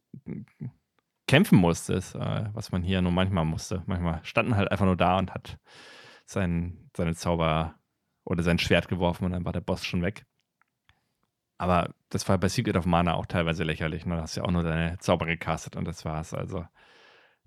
kämpfen 1.27 1.57
musstest, 1.57 2.15
äh, 2.15 2.49
was 2.53 2.71
man 2.71 2.83
hier 2.83 3.01
nur 3.01 3.11
manchmal 3.11 3.45
musste. 3.45 3.83
Manchmal 3.85 4.21
standen 4.23 4.55
halt 4.55 4.71
einfach 4.71 4.85
nur 4.85 4.97
da 4.97 5.17
und 5.17 5.33
hat 5.33 5.57
sein, 6.25 6.89
seine 6.95 7.15
Zauber 7.15 7.75
oder 8.23 8.43
sein 8.43 8.59
Schwert 8.59 8.87
geworfen 8.87 9.25
und 9.25 9.31
dann 9.31 9.45
war 9.45 9.53
der 9.53 9.61
Boss 9.61 9.85
schon 9.85 10.01
weg. 10.01 10.25
Aber 11.57 11.93
das 12.09 12.27
war 12.27 12.37
bei 12.37 12.49
Secret 12.49 12.75
of 12.77 12.85
Mana 12.85 13.13
auch 13.13 13.25
teilweise 13.25 13.63
lächerlich. 13.63 14.05
Ne? 14.05 14.15
Da 14.15 14.23
hast 14.23 14.35
du 14.35 14.41
ja 14.41 14.47
auch 14.47 14.51
nur 14.51 14.63
deine 14.63 14.97
Zauber 14.99 15.25
gecastet 15.25 15.75
und 15.75 15.85
das 15.85 16.03
war's. 16.05 16.33
Also 16.33 16.65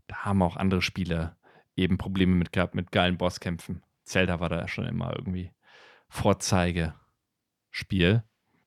da 0.07 0.17
haben 0.25 0.43
auch 0.43 0.57
andere 0.57 0.83
Spiele 0.83 1.37
eben 1.77 1.99
Probleme 1.99 2.35
mit 2.35 2.53
gehabt, 2.53 2.75
mit 2.75 2.91
geilen 2.91 3.19
Bosskämpfen. 3.19 3.83
Zelda 4.05 4.41
war 4.41 4.49
da 4.49 4.67
schon 4.67 4.87
immer 4.87 5.15
irgendwie 5.15 5.53
Vorzeigespiel. 6.09 6.95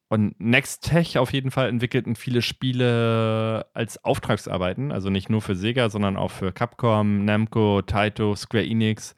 Und 0.07 0.39
Nextech 0.39 1.17
auf 1.17 1.31
jeden 1.31 1.51
Fall 1.51 1.69
entwickelten 1.69 2.15
viele 2.15 2.41
Spiele 2.41 3.65
als 3.73 4.03
Auftragsarbeiten, 4.03 4.91
also 4.91 5.09
nicht 5.09 5.29
nur 5.29 5.41
für 5.41 5.55
Sega, 5.55 5.89
sondern 5.89 6.17
auch 6.17 6.31
für 6.31 6.51
Capcom, 6.51 7.23
Namco, 7.23 7.81
Taito, 7.81 8.35
Square 8.35 8.65
Enix, 8.65 9.15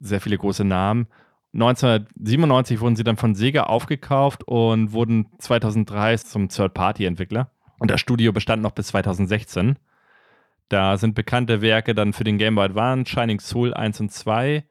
sehr 0.00 0.20
viele 0.20 0.36
große 0.36 0.64
Namen. 0.64 1.06
1997 1.54 2.80
wurden 2.80 2.96
sie 2.96 3.04
dann 3.04 3.16
von 3.16 3.34
Sega 3.34 3.64
aufgekauft 3.64 4.42
und 4.44 4.92
wurden 4.92 5.26
2003 5.38 6.16
zum 6.18 6.48
Third-Party-Entwickler. 6.48 7.50
Und 7.78 7.90
das 7.90 8.00
Studio 8.00 8.32
bestand 8.32 8.62
noch 8.62 8.72
bis 8.72 8.88
2016. 8.88 9.78
Da 10.68 10.96
sind 10.96 11.14
bekannte 11.14 11.60
Werke 11.60 11.94
dann 11.94 12.12
für 12.12 12.24
den 12.24 12.38
Game 12.38 12.56
Boy 12.56 12.64
Advance, 12.64 13.10
Shining 13.10 13.38
Soul 13.38 13.72
1 13.72 14.00
und 14.00 14.12
2. 14.12 14.64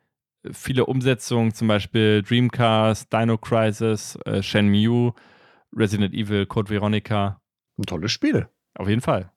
Viele 0.52 0.86
Umsetzungen, 0.86 1.54
zum 1.54 1.70
Beispiel 1.70 2.22
Dreamcast, 2.22 3.12
Dino 3.14 3.38
Crisis, 3.38 4.18
äh, 4.26 4.44
Shenmue, 4.44 5.14
Resident 5.74 6.14
Evil, 6.14 6.46
Code 6.46 6.70
Veronica. 6.70 7.40
Ein 7.78 7.84
tolles 7.84 8.12
Spiel. 8.12 8.50
Auf 8.76 8.90
jeden 8.90 9.02
Fall. 9.02 9.33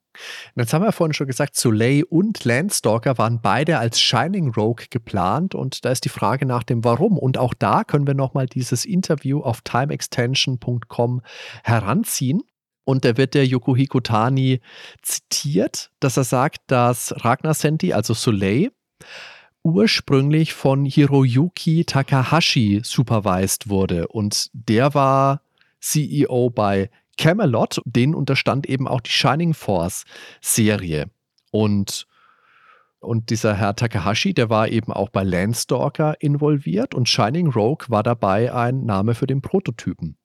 Jetzt 0.55 0.72
haben 0.72 0.84
wir 0.84 0.93
vorhin 0.93 1.14
schon 1.14 1.26
gesagt, 1.26 1.56
Soleil 1.56 2.05
und 2.05 2.44
Landstalker 2.44 3.18
waren 3.18 3.40
beide 3.40 3.78
als 3.78 4.01
Shining 4.01 4.52
Rogue 4.52 4.86
geplant 4.90 5.55
und 5.55 5.84
da 5.84 5.90
ist 5.90 6.05
die 6.05 6.10
Frage 6.10 6.47
nach 6.47 6.62
dem 6.62 6.84
Warum. 6.84 7.18
Und 7.18 7.38
auch 7.38 7.55
da 7.55 7.84
können 7.84 8.06
wir 8.06 8.14
nochmal 8.14 8.47
dieses 8.47 8.84
Interview 8.84 9.40
auf 9.40 9.60
timeextension.com 9.62 11.22
heranziehen. 11.64 12.43
Und 12.84 13.05
da 13.05 13.16
wird 13.16 13.34
der 13.34 13.47
Yokohiko 13.47 14.01
Tani 14.01 14.60
zitiert, 15.02 15.90
dass 15.98 16.16
er 16.16 16.24
sagt, 16.24 16.59
dass 16.68 17.12
Ragnar 17.24 17.55
Senti, 17.55 17.93
also 17.93 18.14
Soleil, 18.14 18.70
ursprünglich 19.64 20.55
von 20.55 20.84
Hiroyuki 20.84 21.84
Takahashi 21.84 22.80
supervised 22.84 23.68
wurde. 23.68 24.06
Und 24.06 24.48
der 24.52 24.94
war 24.94 25.43
CEO 25.80 26.51
bei 26.51 26.90
Camelot, 27.16 27.80
denen 27.84 28.14
unterstand 28.14 28.66
eben 28.66 28.86
auch 28.86 29.01
die 29.01 29.10
Shining 29.10 29.55
Force 29.55 30.05
Serie. 30.40 31.10
Und, 31.51 32.06
und 32.98 33.30
dieser 33.30 33.55
Herr 33.55 33.76
Takahashi, 33.76 34.34
der 34.34 34.51
war 34.51 34.68
eben 34.68 34.93
auch 34.93 35.09
bei 35.09 35.22
Landstalker 35.22 36.20
involviert 36.20 36.94
und 36.94 37.09
Shining 37.09 37.48
Rogue 37.48 37.86
war 37.88 38.02
dabei 38.02 38.52
ein 38.52 38.84
Name 38.84 39.14
für 39.14 39.26
den 39.26 39.43
Prototypen. 39.43 40.16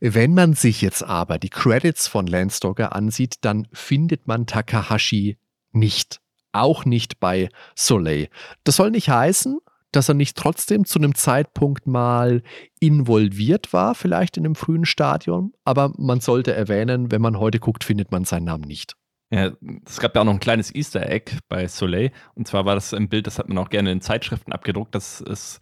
Wenn 0.00 0.34
man 0.34 0.54
sich 0.54 0.82
jetzt 0.82 1.02
aber 1.02 1.38
die 1.38 1.50
Credits 1.50 2.06
von 2.06 2.26
Landstalker 2.26 2.94
ansieht, 2.94 3.36
dann 3.40 3.66
findet 3.72 4.26
man 4.26 4.46
Takahashi 4.46 5.38
nicht. 5.72 6.20
Auch 6.52 6.84
nicht 6.84 7.20
bei 7.20 7.48
Soleil. 7.74 8.28
Das 8.64 8.76
soll 8.76 8.90
nicht 8.90 9.08
heißen, 9.08 9.58
dass 9.92 10.08
er 10.08 10.14
nicht 10.14 10.36
trotzdem 10.36 10.84
zu 10.84 10.98
einem 10.98 11.14
Zeitpunkt 11.14 11.86
mal 11.86 12.42
involviert 12.80 13.72
war, 13.72 13.94
vielleicht 13.94 14.36
in 14.36 14.44
einem 14.44 14.54
frühen 14.54 14.84
Stadium. 14.84 15.52
Aber 15.64 15.92
man 15.96 16.20
sollte 16.20 16.54
erwähnen, 16.54 17.10
wenn 17.10 17.22
man 17.22 17.38
heute 17.38 17.58
guckt, 17.58 17.84
findet 17.84 18.12
man 18.12 18.24
seinen 18.24 18.44
Namen 18.44 18.64
nicht. 18.64 18.94
Ja, 19.30 19.52
es 19.86 20.00
gab 20.00 20.14
ja 20.14 20.22
auch 20.22 20.24
noch 20.24 20.32
ein 20.32 20.40
kleines 20.40 20.74
Easter 20.74 21.08
Egg 21.08 21.32
bei 21.48 21.68
Soleil. 21.68 22.12
Und 22.34 22.48
zwar 22.48 22.64
war 22.64 22.74
das 22.74 22.94
ein 22.94 23.08
Bild, 23.08 23.26
das 23.26 23.38
hat 23.38 23.48
man 23.48 23.58
auch 23.58 23.68
gerne 23.68 23.92
in 23.92 24.00
Zeitschriften 24.00 24.52
abgedruckt. 24.52 24.94
Das 24.94 25.20
ist 25.20 25.60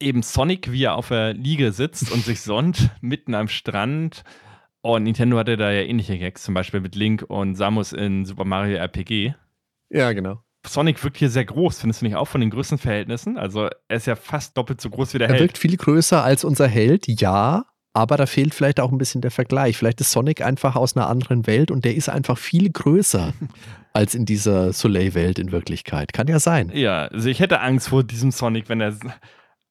eben 0.00 0.22
Sonic, 0.22 0.70
wie 0.70 0.84
er 0.84 0.94
auf 0.94 1.08
der 1.08 1.32
Liege 1.34 1.72
sitzt 1.72 2.12
und 2.12 2.24
sich 2.24 2.40
sonnt, 2.40 2.90
mitten 3.00 3.34
am 3.34 3.48
Strand. 3.48 4.22
Und 4.82 5.04
Nintendo 5.04 5.38
hatte 5.38 5.56
da 5.56 5.70
ja 5.70 5.82
ähnliche 5.82 6.18
Gags, 6.18 6.42
zum 6.42 6.54
Beispiel 6.54 6.80
mit 6.80 6.94
Link 6.94 7.24
und 7.28 7.54
Samus 7.54 7.92
in 7.92 8.24
Super 8.24 8.44
Mario 8.44 8.76
RPG. 8.76 9.34
Ja, 9.90 10.12
genau. 10.12 10.42
Sonic 10.66 11.02
wirkt 11.02 11.16
hier 11.16 11.30
sehr 11.30 11.44
groß, 11.44 11.80
findest 11.80 12.00
du 12.02 12.06
nicht 12.06 12.16
auch 12.16 12.28
von 12.28 12.40
den 12.40 12.50
Größenverhältnissen? 12.50 13.36
Also 13.38 13.68
er 13.88 13.96
ist 13.96 14.06
ja 14.06 14.14
fast 14.16 14.56
doppelt 14.56 14.80
so 14.80 14.90
groß 14.90 15.14
wie 15.14 15.18
der 15.18 15.28
Er 15.28 15.34
Held. 15.34 15.42
wirkt 15.42 15.58
viel 15.58 15.76
größer 15.76 16.22
als 16.22 16.44
unser 16.44 16.68
Held, 16.68 17.06
ja, 17.08 17.64
aber 17.94 18.16
da 18.16 18.26
fehlt 18.26 18.54
vielleicht 18.54 18.80
auch 18.80 18.90
ein 18.92 18.98
bisschen 18.98 19.20
der 19.20 19.30
Vergleich. 19.30 19.76
Vielleicht 19.76 20.00
ist 20.00 20.12
Sonic 20.12 20.40
einfach 20.40 20.76
aus 20.76 20.96
einer 20.96 21.08
anderen 21.08 21.46
Welt 21.46 21.70
und 21.70 21.84
der 21.84 21.94
ist 21.94 22.08
einfach 22.08 22.38
viel 22.38 22.70
größer 22.70 23.32
als 23.92 24.14
in 24.14 24.24
dieser 24.24 24.72
Soleil-Welt 24.72 25.38
in 25.38 25.52
Wirklichkeit. 25.52 26.12
Kann 26.12 26.28
ja 26.28 26.38
sein. 26.38 26.70
Ja, 26.74 27.06
also 27.06 27.28
ich 27.28 27.40
hätte 27.40 27.60
Angst 27.60 27.88
vor 27.88 28.02
diesem 28.04 28.30
Sonic, 28.30 28.68
wenn 28.68 28.80
er. 28.80 28.94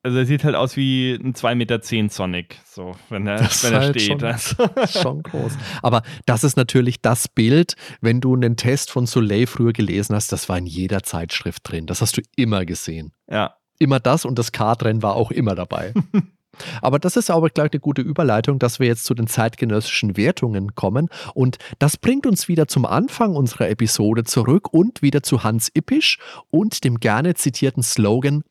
Also 0.04 0.18
er 0.18 0.26
sieht 0.26 0.44
halt 0.44 0.56
aus 0.56 0.76
wie 0.78 1.14
ein 1.14 1.34
2,10 1.36 1.56
Meter 1.56 1.80
Sonic, 2.10 2.58
so, 2.66 2.96
wenn 3.10 3.28
er, 3.28 3.38
Das 3.38 3.56
ist 3.58 3.64
wenn 3.66 3.74
er 3.74 3.80
halt 3.82 4.02
steht. 4.02 4.20
schon- 4.20 4.24
Also, 4.24 4.70
Schon 5.02 5.22
groß. 5.24 5.54
Aber 5.84 6.02
das 6.26 6.44
ist 6.44 6.58
natürlich 6.58 7.02
das 7.02 7.28
Bild, 7.28 7.76
wenn 8.02 8.20
du 8.20 8.34
einen 8.36 8.56
Test 8.58 8.90
von 8.90 9.06
Soleil 9.06 9.46
früher 9.46 9.74
gelesen 9.74 10.16
hast, 10.16 10.32
das 10.32 10.50
war 10.50 10.58
in 10.58 10.66
jeder 10.66 11.04
Zeitschrift 11.04 11.70
drin. 11.70 11.86
Das 11.86 12.02
hast 12.02 12.18
du 12.18 12.22
immer 12.36 12.66
gesehen. 12.66 13.14
ja. 13.30 13.56
Immer 13.80 14.00
das 14.00 14.26
und 14.26 14.38
das 14.38 14.52
Kartrennen 14.52 15.02
war 15.02 15.16
auch 15.16 15.32
immer 15.32 15.56
dabei. 15.56 15.92
Aber 16.84 17.00
das 17.00 17.16
ist 17.18 17.32
aber 17.32 17.50
gleich 17.50 17.72
eine 17.72 17.80
gute 17.80 18.04
Überleitung, 18.04 18.60
dass 18.60 18.80
wir 18.80 18.86
jetzt 18.86 19.06
zu 19.06 19.16
den 19.16 19.26
zeitgenössischen 19.26 20.18
Wertungen 20.18 20.76
kommen. 20.76 21.08
Und 21.34 21.58
das 21.80 21.98
bringt 21.98 22.28
uns 22.28 22.48
wieder 22.48 22.68
zum 22.68 22.86
Anfang 22.86 23.36
unserer 23.36 23.70
Episode 23.70 24.24
zurück 24.24 24.72
und 24.72 25.02
wieder 25.02 25.24
zu 25.24 25.44
Hans 25.44 25.72
Ippisch 25.74 26.20
und 26.52 26.84
dem 26.84 27.00
gerne 27.00 27.34
zitierten 27.34 27.82
Slogan 27.82 28.44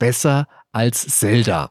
Besser 0.00 0.48
als 0.76 1.06
Zelda. 1.06 1.70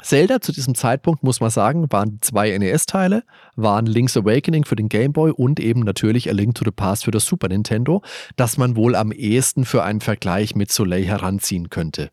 Zelda 0.00 0.40
zu 0.40 0.50
diesem 0.50 0.74
Zeitpunkt, 0.74 1.22
muss 1.22 1.40
man 1.40 1.50
sagen, 1.50 1.92
waren 1.92 2.20
zwei 2.22 2.56
NES-Teile, 2.56 3.22
waren 3.54 3.84
Link's 3.84 4.16
Awakening 4.16 4.64
für 4.64 4.76
den 4.76 4.88
Game 4.88 5.12
Boy 5.12 5.30
und 5.30 5.60
eben 5.60 5.80
natürlich 5.80 6.30
A 6.30 6.32
Link 6.32 6.54
to 6.54 6.64
the 6.64 6.70
Past 6.70 7.04
für 7.04 7.10
das 7.10 7.26
Super 7.26 7.48
Nintendo, 7.48 8.02
das 8.36 8.56
man 8.56 8.76
wohl 8.76 8.94
am 8.94 9.12
ehesten 9.12 9.66
für 9.66 9.82
einen 9.82 10.00
Vergleich 10.00 10.54
mit 10.54 10.72
Soleil 10.72 11.04
heranziehen 11.04 11.68
könnte. 11.68 12.10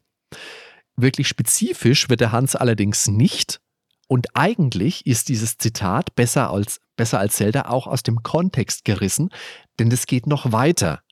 Wirklich 0.98 1.30
spezifisch 1.30 2.10
wird 2.10 2.20
der 2.20 2.34
Hans 2.34 2.58
allerdings 2.58 3.08
nicht. 3.08 3.62
Und 4.10 4.28
eigentlich 4.34 5.06
ist 5.06 5.30
dieses 5.30 5.58
Zitat 5.58 6.14
besser 6.14 6.52
als, 6.52 6.82
besser 6.98 7.20
als 7.20 7.38
Zelda 7.38 7.70
auch 7.70 7.88
aus 7.88 8.04
dem 8.04 8.22
Kontext 8.22 8.84
gerissen, 8.84 9.30
denn 9.80 9.90
es 9.94 10.08
geht 10.08 10.28
noch 10.28 10.52
weiter. 10.52 11.05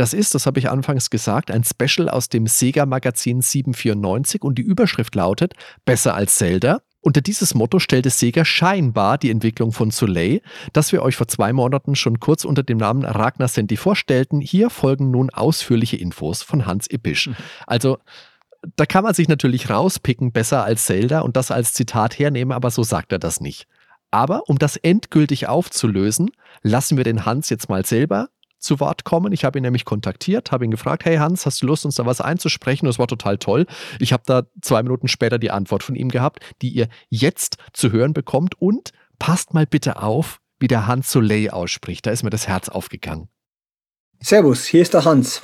Das 0.00 0.14
ist, 0.14 0.34
das 0.34 0.46
habe 0.46 0.58
ich 0.58 0.70
anfangs 0.70 1.10
gesagt, 1.10 1.50
ein 1.50 1.62
Special 1.62 2.08
aus 2.08 2.30
dem 2.30 2.46
Sega-Magazin 2.46 3.42
794 3.42 4.40
und 4.40 4.56
die 4.56 4.62
Überschrift 4.62 5.14
lautet 5.14 5.52
Besser 5.84 6.14
als 6.14 6.36
Zelda. 6.36 6.80
Unter 7.02 7.20
dieses 7.20 7.54
Motto 7.54 7.80
stellte 7.80 8.08
Sega 8.08 8.46
scheinbar 8.46 9.18
die 9.18 9.28
Entwicklung 9.28 9.72
von 9.72 9.90
Soleil, 9.90 10.40
das 10.72 10.92
wir 10.92 11.02
euch 11.02 11.16
vor 11.16 11.28
zwei 11.28 11.52
Monaten 11.52 11.96
schon 11.96 12.18
kurz 12.18 12.46
unter 12.46 12.62
dem 12.62 12.78
Namen 12.78 13.04
Ragnar 13.04 13.48
Senti 13.48 13.76
vorstellten. 13.76 14.40
Hier 14.40 14.70
folgen 14.70 15.10
nun 15.10 15.28
ausführliche 15.28 15.98
Infos 15.98 16.42
von 16.42 16.64
Hans 16.64 16.90
Ippisch. 16.90 17.28
Also 17.66 17.98
da 18.76 18.86
kann 18.86 19.04
man 19.04 19.12
sich 19.12 19.28
natürlich 19.28 19.68
rauspicken, 19.68 20.32
besser 20.32 20.64
als 20.64 20.86
Zelda 20.86 21.20
und 21.20 21.36
das 21.36 21.50
als 21.50 21.74
Zitat 21.74 22.18
hernehmen, 22.18 22.52
aber 22.52 22.70
so 22.70 22.82
sagt 22.84 23.12
er 23.12 23.18
das 23.18 23.42
nicht. 23.42 23.66
Aber 24.10 24.48
um 24.48 24.58
das 24.58 24.76
endgültig 24.76 25.46
aufzulösen, 25.46 26.30
lassen 26.62 26.96
wir 26.96 27.04
den 27.04 27.26
Hans 27.26 27.50
jetzt 27.50 27.68
mal 27.68 27.84
selber 27.84 28.30
zu 28.60 28.80
Wort 28.80 29.04
kommen. 29.04 29.32
Ich 29.32 29.44
habe 29.44 29.58
ihn 29.58 29.62
nämlich 29.62 29.84
kontaktiert, 29.84 30.52
habe 30.52 30.64
ihn 30.64 30.70
gefragt, 30.70 31.04
hey 31.04 31.16
Hans, 31.16 31.46
hast 31.46 31.62
du 31.62 31.66
Lust, 31.66 31.84
uns 31.84 31.96
da 31.96 32.06
was 32.06 32.20
einzusprechen? 32.20 32.86
Das 32.86 32.98
war 32.98 33.06
total 33.06 33.38
toll. 33.38 33.66
Ich 33.98 34.12
habe 34.12 34.22
da 34.26 34.44
zwei 34.60 34.82
Minuten 34.82 35.08
später 35.08 35.38
die 35.38 35.50
Antwort 35.50 35.82
von 35.82 35.96
ihm 35.96 36.08
gehabt, 36.08 36.40
die 36.62 36.70
ihr 36.70 36.88
jetzt 37.08 37.56
zu 37.72 37.90
hören 37.90 38.12
bekommt. 38.12 38.60
Und 38.60 38.92
passt 39.18 39.54
mal 39.54 39.66
bitte 39.66 40.02
auf, 40.02 40.40
wie 40.58 40.68
der 40.68 40.86
Hans 40.86 41.10
Soleil 41.10 41.50
ausspricht. 41.50 42.06
Da 42.06 42.10
ist 42.10 42.22
mir 42.22 42.30
das 42.30 42.46
Herz 42.46 42.68
aufgegangen. 42.68 43.28
Servus, 44.20 44.66
hier 44.66 44.82
ist 44.82 44.94
der 44.94 45.04
Hans. 45.04 45.42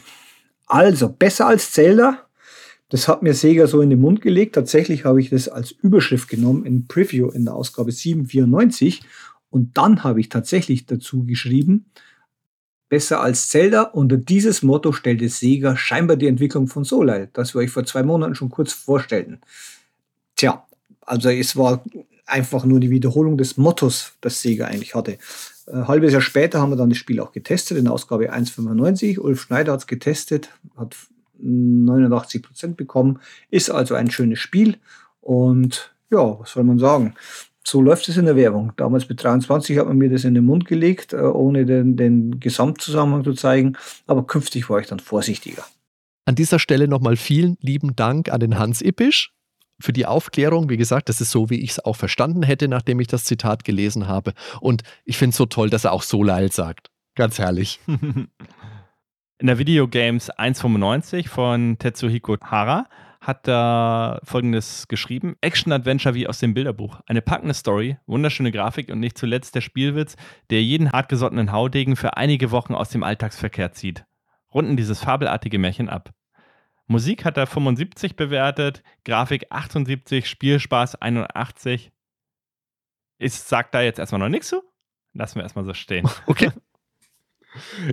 Also, 0.67 1.09
besser 1.09 1.47
als 1.47 1.73
Zelda? 1.73 2.27
Das 2.89 3.09
hat 3.09 3.23
mir 3.23 3.35
Sega 3.35 3.67
so 3.67 3.81
in 3.81 3.91
den 3.91 4.01
Mund 4.01 4.21
gelegt. 4.21 4.55
Tatsächlich 4.55 5.05
habe 5.05 5.21
ich 5.21 5.31
das 5.31 5.49
als 5.49 5.73
Überschrift 5.73 6.29
genommen 6.29 6.65
in 6.65 6.87
Preview 6.87 7.31
in 7.31 7.45
der 7.45 7.55
Ausgabe 7.55 7.91
794. 7.91 9.03
Und 9.51 9.77
dann 9.77 10.05
habe 10.05 10.21
ich 10.21 10.29
tatsächlich 10.29 10.87
dazu 10.87 11.25
geschrieben, 11.25 11.87
besser 12.89 13.21
als 13.21 13.49
Zelda. 13.49 13.83
Unter 13.83 14.17
dieses 14.17 14.63
Motto 14.63 14.93
stellte 14.93 15.29
Sega 15.29 15.77
scheinbar 15.77 16.17
die 16.17 16.29
Entwicklung 16.29 16.69
von 16.69 16.85
Soleil, 16.85 17.29
das 17.33 17.55
wir 17.55 17.61
euch 17.61 17.71
vor 17.71 17.85
zwei 17.85 18.03
Monaten 18.03 18.35
schon 18.35 18.51
kurz 18.51 18.73
vorstellten. 18.73 19.41
Tja, 20.37 20.65
also 21.01 21.31
es 21.31 21.57
war 21.57 21.83
einfach 22.27 22.65
nur 22.65 22.81
die 22.81 22.91
Wiederholung 22.91 23.39
des 23.39 23.57
Mottos, 23.57 24.13
das 24.21 24.43
Sega 24.43 24.67
eigentlich 24.67 24.95
hatte. 24.95 25.19
Ein 25.73 25.89
halbes 25.89 26.13
Jahr 26.13 26.23
später 26.23 26.61
haben 26.61 26.71
wir 26.71 26.77
dann 26.77 26.91
das 26.91 26.99
Spiel 26.99 27.21
auch 27.21 27.33
getestet, 27.33 27.79
in 27.79 27.89
Ausgabe 27.89 28.33
1.95. 28.33 29.19
Ulf 29.19 29.43
Schneider 29.43 29.73
hat 29.73 29.81
es 29.81 29.87
getestet, 29.87 30.51
hat 30.77 30.97
89 31.39 32.43
Prozent 32.43 32.77
bekommen, 32.77 33.21
ist 33.51 33.71
also 33.71 33.95
ein 33.95 34.11
schönes 34.11 34.39
Spiel. 34.39 34.79
Und 35.21 35.95
ja, 36.11 36.39
was 36.39 36.53
soll 36.53 36.65
man 36.65 36.79
sagen? 36.79 37.15
So 37.67 37.83
läuft 37.83 38.09
es 38.09 38.17
in 38.17 38.27
der 38.27 38.37
Werbung. 38.37 38.73
Damals 38.77 39.09
mit 39.09 39.21
23 39.25 39.77
hat 39.79 39.89
man 39.89 39.99
mir 39.99 40.09
das 40.09 40.23
in 40.23 40.35
den 40.35 40.45
Mund 40.45 40.67
gelegt, 40.67 41.13
äh, 41.13 41.17
ohne 41.17 41.67
den, 41.67 41.97
den 41.97 42.39
Gesamtzusammenhang 42.39 43.25
zu 43.25 43.33
zeigen. 43.33 43.77
Aber 44.07 44.25
künftig 44.25 44.71
war 44.71 44.79
ich 44.79 44.87
dann 44.87 45.01
vorsichtiger. 45.01 45.65
An 46.27 46.37
dieser 46.37 46.61
Stelle 46.61 46.87
nochmal 46.87 47.17
vielen 47.17 47.57
lieben 47.61 47.97
Dank 47.97 48.31
an 48.31 48.39
den 48.39 48.57
Hans 48.57 48.83
Ippisch 48.83 49.33
für 49.81 49.93
die 49.93 50.07
Aufklärung. 50.07 50.69
Wie 50.69 50.77
gesagt, 50.77 51.09
das 51.09 51.21
ist 51.21 51.33
so, 51.33 51.51
wie 51.51 51.61
ich 51.61 51.71
es 51.71 51.85
auch 51.85 51.97
verstanden 51.97 52.45
hätte, 52.45 52.69
nachdem 52.69 53.01
ich 53.01 53.09
das 53.09 53.25
Zitat 53.25 53.65
gelesen 53.65 54.07
habe. 54.07 54.35
Und 54.61 54.85
ich 55.05 55.19
finde 55.19 55.31
es 55.31 55.37
so 55.37 55.47
toll, 55.47 55.69
dass 55.69 55.83
er 55.83 55.93
auch 55.93 56.05
so 56.05 56.23
leil 56.23 56.53
sagt. 56.53 56.93
Ganz 57.17 57.41
herrlich. 57.41 57.81
In 59.39 59.49
der 59.49 59.59
Videogames 59.59 60.33
1.95 60.33 61.29
von 61.29 61.79
Tetsuhiko 61.81 62.37
Hara 62.43 62.87
hat 63.27 63.49
da 63.49 64.21
folgendes 64.23 64.89
geschrieben: 64.89 65.37
Action-Adventure 65.41 66.15
wie 66.15 66.27
aus 66.27 66.39
dem 66.39 66.55
Bilderbuch. 66.55 67.01
Eine 67.07 67.23
packende 67.23 67.55
Story, 67.55 67.99
wunderschöne 68.07 68.53
Grafik 68.53 68.91
und 68.91 69.01
nicht 69.01 69.19
zuletzt 69.19 69.55
der 69.55 69.61
Spielwitz, 69.61 70.17
der 70.51 70.63
jeden 70.63 70.93
hartgesottenen 70.93 71.53
Haudegen 71.53 71.97
für 71.97 72.17
einige 72.17 72.51
Wochen 72.51 72.75
aus 72.75 72.91
dem 72.91 73.03
Alltagsverkehr 73.03 73.73
zieht. 73.73 74.05
Runden 74.55 74.77
dieses 74.77 75.01
fabelartige 75.01 75.59
Märchen 75.59 75.89
ab. 75.89 76.15
Musik 76.87 77.25
hat 77.25 77.37
er 77.37 77.49
75 77.49 78.15
bewertet, 78.15 78.83
Grafik 79.05 79.47
78, 79.51 80.29
Spielspaß 80.29 81.03
81. 81.03 81.91
Ich 83.19 83.35
sag 83.35 83.73
da 83.73 83.81
jetzt 83.81 83.99
erstmal 83.99 84.21
noch 84.21 84.29
nichts 84.29 84.49
zu. 84.49 84.63
Lassen 85.13 85.37
wir 85.37 85.43
erstmal 85.43 85.65
so 85.65 85.75
stehen. 85.75 86.09
Okay. 86.27 86.51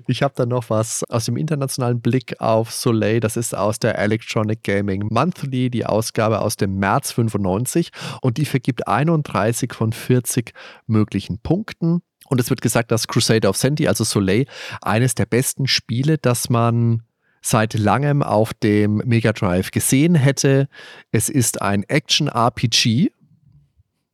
Ich 0.08 0.24
habe 0.24 0.34
da 0.36 0.46
noch 0.46 0.70
was 0.70 1.04
aus 1.10 1.26
dem 1.26 1.38
internationalen 1.38 2.02
Blick 2.02 2.40
auf 2.40 2.72
Soleil. 2.72 3.20
Das 3.20 3.38
ist 3.38 3.56
aus 3.56 3.80
der 3.80 3.98
Electronic 3.98 4.64
Gaming 4.64 5.08
Monthly, 5.10 5.70
die 5.70 5.86
Ausgabe 5.86 6.42
aus 6.42 6.56
dem 6.56 6.78
März 6.78 7.12
95. 7.12 7.92
Und 8.22 8.38
die 8.38 8.46
vergibt 8.46 8.88
31 8.88 9.74
von 9.74 9.94
40 9.94 10.54
möglichen 10.88 11.40
Punkten. 11.40 12.02
Und 12.30 12.40
es 12.40 12.50
wird 12.50 12.62
gesagt, 12.62 12.92
dass 12.92 13.08
Crusader 13.08 13.50
of 13.50 13.58
Senti, 13.58 13.88
also 13.88 14.04
Soleil, 14.04 14.46
eines 14.82 15.16
der 15.16 15.26
besten 15.26 15.68
Spiele, 15.68 16.18
das 16.18 16.50
man 16.50 17.04
seit 17.44 17.74
langem 17.74 18.24
auf 18.24 18.54
dem 18.54 19.04
Mega 19.06 19.34
Drive 19.34 19.72
gesehen 19.72 20.16
hätte. 20.16 20.68
Es 21.12 21.30
ist 21.30 21.62
ein 21.62 21.84
Action-RPG. 21.84 23.12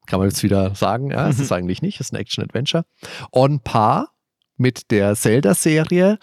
Kann 0.08 0.20
man 0.20 0.28
jetzt 0.28 0.42
wieder 0.42 0.74
sagen, 0.74 1.12
ja, 1.12 1.30
es 1.30 1.40
ist 1.40 1.52
eigentlich 1.52 1.84
nicht, 1.84 2.00
es 2.00 2.08
ist 2.08 2.14
ein 2.14 2.20
Action-Adventure. 2.20 2.86
On 3.32 3.60
par 3.60 4.10
mit 4.60 4.92
der 4.92 5.16
Zelda-Serie. 5.16 6.20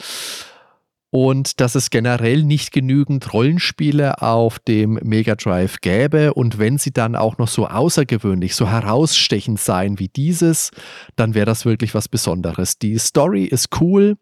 Und 1.10 1.60
dass 1.60 1.74
es 1.76 1.90
generell 1.90 2.42
nicht 2.42 2.72
genügend 2.72 3.32
Rollenspiele 3.32 4.20
auf 4.20 4.58
dem 4.58 4.98
Mega 5.02 5.34
Drive 5.34 5.80
gäbe. 5.80 6.34
Und 6.34 6.58
wenn 6.58 6.78
sie 6.78 6.92
dann 6.92 7.16
auch 7.16 7.38
noch 7.38 7.48
so 7.48 7.66
außergewöhnlich, 7.66 8.54
so 8.54 8.68
herausstechend 8.68 9.58
seien 9.58 9.98
wie 9.98 10.08
dieses, 10.08 10.72
dann 11.14 11.34
wäre 11.34 11.46
das 11.46 11.64
wirklich 11.64 11.94
was 11.94 12.08
Besonderes. 12.08 12.78
Die 12.78 12.98
Story 12.98 13.44
ist 13.44 13.80
cool, 13.80 14.16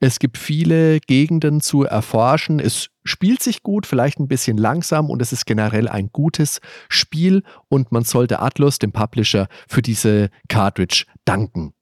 es 0.00 0.18
gibt 0.18 0.38
viele 0.38 1.00
Gegenden 1.00 1.60
zu 1.60 1.84
erforschen, 1.84 2.60
es 2.60 2.88
spielt 3.04 3.42
sich 3.42 3.62
gut, 3.62 3.86
vielleicht 3.86 4.18
ein 4.18 4.28
bisschen 4.28 4.56
langsam. 4.56 5.10
Und 5.10 5.22
es 5.22 5.32
ist 5.32 5.46
generell 5.46 5.88
ein 5.88 6.10
gutes 6.12 6.60
Spiel. 6.88 7.42
Und 7.68 7.92
man 7.92 8.04
sollte 8.04 8.40
Atlus, 8.40 8.78
dem 8.78 8.92
Publisher, 8.92 9.48
für 9.68 9.82
diese 9.82 10.30
Cartridge 10.48 11.04
danken 11.24 11.72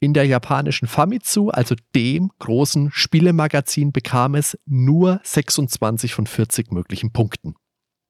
in 0.00 0.14
der 0.14 0.24
japanischen 0.26 0.88
Famitsu, 0.88 1.50
also 1.50 1.74
dem 1.94 2.30
großen 2.38 2.90
Spielemagazin, 2.92 3.92
bekam 3.92 4.34
es 4.34 4.58
nur 4.66 5.20
26 5.22 6.14
von 6.14 6.26
40 6.26 6.72
möglichen 6.72 7.12
Punkten. 7.12 7.54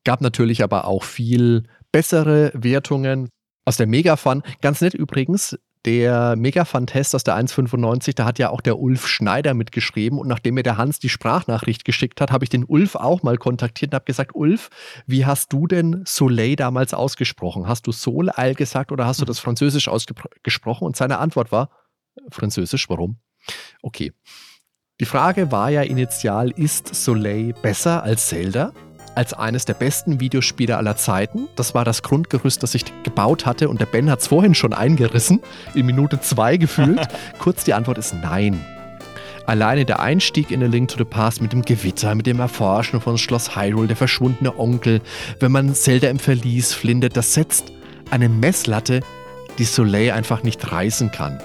Gab 0.04 0.20
natürlich 0.20 0.62
aber 0.62 0.86
auch 0.86 1.02
viel 1.04 1.64
bessere 1.92 2.52
Wertungen 2.54 3.28
aus 3.64 3.76
der 3.76 3.88
Megafun. 3.88 4.42
Ganz 4.62 4.80
nett 4.80 4.94
übrigens, 4.94 5.58
der 5.84 6.36
Mega-Fan-Test 6.36 7.14
aus 7.14 7.24
der 7.24 7.36
1.95, 7.36 8.14
da 8.14 8.26
hat 8.26 8.38
ja 8.38 8.50
auch 8.50 8.60
der 8.60 8.78
Ulf 8.78 9.06
Schneider 9.06 9.54
mitgeschrieben 9.54 10.18
und 10.18 10.28
nachdem 10.28 10.54
mir 10.54 10.62
der 10.62 10.76
Hans 10.76 10.98
die 10.98 11.08
Sprachnachricht 11.08 11.84
geschickt 11.84 12.20
hat, 12.20 12.30
habe 12.30 12.44
ich 12.44 12.50
den 12.50 12.64
Ulf 12.64 12.96
auch 12.96 13.22
mal 13.22 13.38
kontaktiert 13.38 13.92
und 13.92 13.94
habe 13.94 14.04
gesagt, 14.04 14.34
Ulf, 14.34 14.68
wie 15.06 15.24
hast 15.24 15.52
du 15.52 15.66
denn 15.66 16.02
Soleil 16.06 16.56
damals 16.56 16.92
ausgesprochen? 16.92 17.66
Hast 17.66 17.86
du 17.86 17.92
Soleil 17.92 18.54
gesagt 18.54 18.92
oder 18.92 19.06
hast 19.06 19.22
du 19.22 19.24
das 19.24 19.38
Französisch 19.38 19.88
ausgesprochen? 19.88 20.84
Und 20.84 20.96
seine 20.96 21.18
Antwort 21.18 21.50
war, 21.50 21.70
Französisch, 22.30 22.88
warum? 22.88 23.18
Okay. 23.82 24.12
Die 25.00 25.06
Frage 25.06 25.50
war 25.50 25.70
ja 25.70 25.82
initial, 25.82 26.50
ist 26.50 26.94
Soleil 26.94 27.54
besser 27.54 28.02
als 28.02 28.28
Zelda? 28.28 28.72
als 29.14 29.34
eines 29.34 29.64
der 29.64 29.74
besten 29.74 30.20
Videospiele 30.20 30.76
aller 30.76 30.96
Zeiten. 30.96 31.48
Das 31.56 31.74
war 31.74 31.84
das 31.84 32.02
Grundgerüst, 32.02 32.62
das 32.62 32.74
ich 32.74 32.84
gebaut 33.02 33.46
hatte 33.46 33.68
und 33.68 33.80
der 33.80 33.86
Ben 33.86 34.10
hat 34.10 34.20
es 34.20 34.28
vorhin 34.28 34.54
schon 34.54 34.72
eingerissen, 34.72 35.40
in 35.74 35.86
Minute 35.86 36.20
zwei 36.20 36.56
gefühlt. 36.56 37.00
Kurz 37.38 37.64
die 37.64 37.74
Antwort 37.74 37.98
ist 37.98 38.14
nein. 38.14 38.64
Alleine 39.46 39.84
der 39.84 40.00
Einstieg 40.00 40.50
in 40.50 40.62
A 40.62 40.66
Link 40.66 40.88
to 40.88 40.98
the 40.98 41.04
Past 41.04 41.42
mit 41.42 41.52
dem 41.52 41.62
Gewitter, 41.62 42.14
mit 42.14 42.26
dem 42.26 42.38
Erforschen 42.38 43.00
von 43.00 43.18
Schloss 43.18 43.56
Hyrule, 43.56 43.88
der 43.88 43.96
verschwundene 43.96 44.56
Onkel, 44.58 45.00
wenn 45.40 45.50
man 45.50 45.74
Zelda 45.74 46.08
im 46.08 46.18
Verlies 46.18 46.72
flindet, 46.72 47.16
das 47.16 47.34
setzt 47.34 47.72
eine 48.10 48.28
Messlatte, 48.28 49.00
die 49.58 49.64
Soleil 49.64 50.12
einfach 50.12 50.42
nicht 50.44 50.70
reißen 50.70 51.10
kann. 51.10 51.40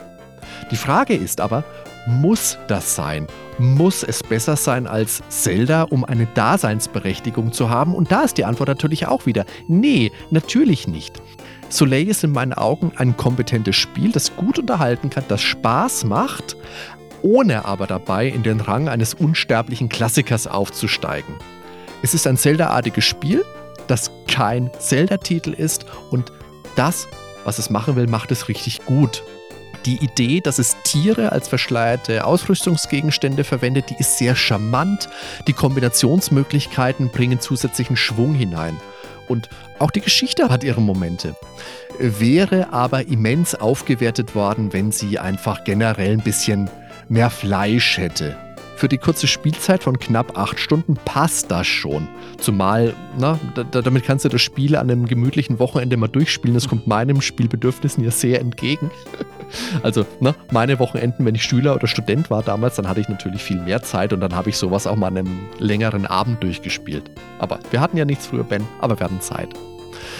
Die 0.71 0.75
Frage 0.77 1.15
ist 1.15 1.41
aber, 1.41 1.63
muss 2.07 2.57
das 2.67 2.95
sein? 2.95 3.27
Muss 3.57 4.03
es 4.03 4.23
besser 4.23 4.55
sein 4.55 4.87
als 4.87 5.21
Zelda, 5.29 5.83
um 5.83 6.03
eine 6.03 6.27
Daseinsberechtigung 6.33 7.51
zu 7.53 7.69
haben? 7.69 7.93
Und 7.93 8.11
da 8.11 8.21
ist 8.23 8.37
die 8.37 8.45
Antwort 8.45 8.69
natürlich 8.69 9.07
auch 9.07 9.25
wieder, 9.25 9.45
nee, 9.67 10.11
natürlich 10.31 10.87
nicht. 10.87 11.21
Soleil 11.69 12.07
ist 12.07 12.23
in 12.23 12.31
meinen 12.31 12.53
Augen 12.53 12.91
ein 12.95 13.17
kompetentes 13.17 13.75
Spiel, 13.75 14.11
das 14.11 14.35
gut 14.35 14.59
unterhalten 14.59 15.09
kann, 15.09 15.23
das 15.27 15.41
Spaß 15.41 16.05
macht, 16.05 16.57
ohne 17.21 17.65
aber 17.65 17.87
dabei 17.87 18.27
in 18.27 18.43
den 18.43 18.59
Rang 18.59 18.87
eines 18.87 19.13
unsterblichen 19.13 19.89
Klassikers 19.89 20.47
aufzusteigen. 20.47 21.35
Es 22.03 22.13
ist 22.13 22.27
ein 22.27 22.37
Zelda-artiges 22.37 23.03
Spiel, 23.03 23.43
das 23.87 24.11
kein 24.27 24.69
Zelda-Titel 24.79 25.53
ist 25.53 25.85
und 26.11 26.31
das, 26.75 27.07
was 27.43 27.57
es 27.57 27.69
machen 27.69 27.95
will, 27.95 28.07
macht 28.07 28.31
es 28.31 28.47
richtig 28.47 28.85
gut. 28.85 29.23
Die 29.85 30.03
Idee, 30.03 30.41
dass 30.41 30.57
es 30.57 30.75
Tiere 30.83 31.31
als 31.31 31.47
verschleierte 31.47 32.25
Ausrüstungsgegenstände 32.25 33.43
verwendet, 33.43 33.91
die 33.91 33.95
ist 33.99 34.17
sehr 34.17 34.35
charmant. 34.35 35.09
Die 35.47 35.53
Kombinationsmöglichkeiten 35.53 37.09
bringen 37.09 37.39
zusätzlichen 37.39 37.95
Schwung 37.95 38.33
hinein. 38.33 38.79
Und 39.27 39.49
auch 39.77 39.91
die 39.91 40.01
Geschichte 40.01 40.49
hat 40.49 40.63
ihre 40.63 40.81
Momente. 40.81 41.35
Wäre 41.99 42.73
aber 42.73 43.07
immens 43.07 43.53
aufgewertet 43.53 44.33
worden, 44.33 44.73
wenn 44.73 44.91
sie 44.91 45.19
einfach 45.19 45.63
generell 45.63 46.13
ein 46.13 46.23
bisschen 46.23 46.69
mehr 47.07 47.29
Fleisch 47.29 47.97
hätte. 47.97 48.35
Für 48.77 48.89
die 48.89 48.97
kurze 48.97 49.27
Spielzeit 49.27 49.83
von 49.83 49.99
knapp 49.99 50.37
acht 50.37 50.59
Stunden 50.59 50.95
passt 50.95 51.49
das 51.49 51.67
schon. 51.67 52.07
Zumal, 52.39 52.93
na, 53.17 53.39
da, 53.53 53.63
damit 53.81 54.03
kannst 54.03 54.25
du 54.25 54.29
das 54.29 54.41
Spiel 54.41 54.75
an 54.75 54.89
einem 54.89 55.05
gemütlichen 55.05 55.59
Wochenende 55.59 55.95
mal 55.95 56.07
durchspielen. 56.07 56.55
Das 56.55 56.67
kommt 56.67 56.85
meinem 56.85 57.21
Spielbedürfnissen 57.21 58.03
ja 58.03 58.11
sehr 58.11 58.41
entgegen. 58.41 58.91
Also, 59.83 60.05
ne, 60.19 60.35
meine 60.51 60.79
Wochenenden, 60.79 61.25
wenn 61.25 61.35
ich 61.35 61.43
Schüler 61.43 61.75
oder 61.75 61.87
Student 61.87 62.29
war 62.29 62.43
damals, 62.43 62.75
dann 62.75 62.87
hatte 62.87 62.99
ich 62.99 63.09
natürlich 63.09 63.43
viel 63.43 63.59
mehr 63.59 63.83
Zeit 63.83 64.13
und 64.13 64.19
dann 64.19 64.35
habe 64.35 64.49
ich 64.49 64.57
sowas 64.57 64.87
auch 64.87 64.95
mal 64.95 65.07
an 65.07 65.17
einem 65.17 65.39
längeren 65.59 66.05
Abend 66.05 66.43
durchgespielt. 66.43 67.11
Aber 67.39 67.59
wir 67.71 67.81
hatten 67.81 67.97
ja 67.97 68.05
nichts 68.05 68.27
früher, 68.27 68.43
Ben, 68.43 68.63
aber 68.79 68.99
wir 68.99 69.05
hatten 69.05 69.21
Zeit. 69.21 69.49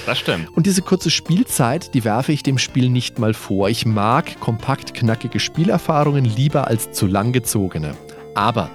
Das 0.06 0.19
stimmt. 0.19 0.56
Und 0.56 0.65
diese 0.65 0.81
kurze 0.81 1.10
Spielzeit, 1.10 1.93
die 1.93 2.03
werfe 2.03 2.31
ich 2.31 2.43
dem 2.43 2.57
Spiel 2.57 2.89
nicht 2.89 3.19
mal 3.19 3.34
vor. 3.34 3.69
Ich 3.69 3.85
mag 3.85 4.39
kompakt 4.39 4.93
knackige 4.93 5.39
Spielerfahrungen 5.39 6.26
lieber 6.26 6.68
als 6.68 6.91
zu 6.91 7.07
langgezogene. 7.07 7.95
Aber 8.35 8.69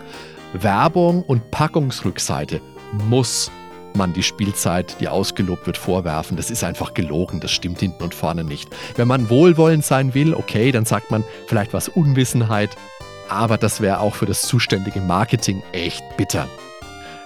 Werbung 0.52 1.22
und 1.22 1.50
Packungsrückseite 1.50 2.60
muss 3.08 3.50
man 3.96 4.12
die 4.12 4.22
Spielzeit, 4.22 4.96
die 5.00 5.08
ausgelobt 5.08 5.66
wird, 5.66 5.76
vorwerfen. 5.76 6.36
Das 6.36 6.50
ist 6.50 6.64
einfach 6.64 6.94
gelogen, 6.94 7.40
das 7.40 7.50
stimmt 7.50 7.80
hinten 7.80 8.02
und 8.02 8.14
vorne 8.14 8.44
nicht. 8.44 8.68
Wenn 8.96 9.08
man 9.08 9.30
wohlwollend 9.30 9.84
sein 9.84 10.14
will, 10.14 10.34
okay, 10.34 10.72
dann 10.72 10.84
sagt 10.84 11.10
man 11.10 11.24
vielleicht 11.46 11.72
was 11.72 11.88
Unwissenheit, 11.88 12.70
aber 13.28 13.58
das 13.58 13.80
wäre 13.80 14.00
auch 14.00 14.14
für 14.14 14.26
das 14.26 14.42
zuständige 14.42 15.00
Marketing 15.00 15.62
echt 15.72 16.02
bitter. 16.16 16.48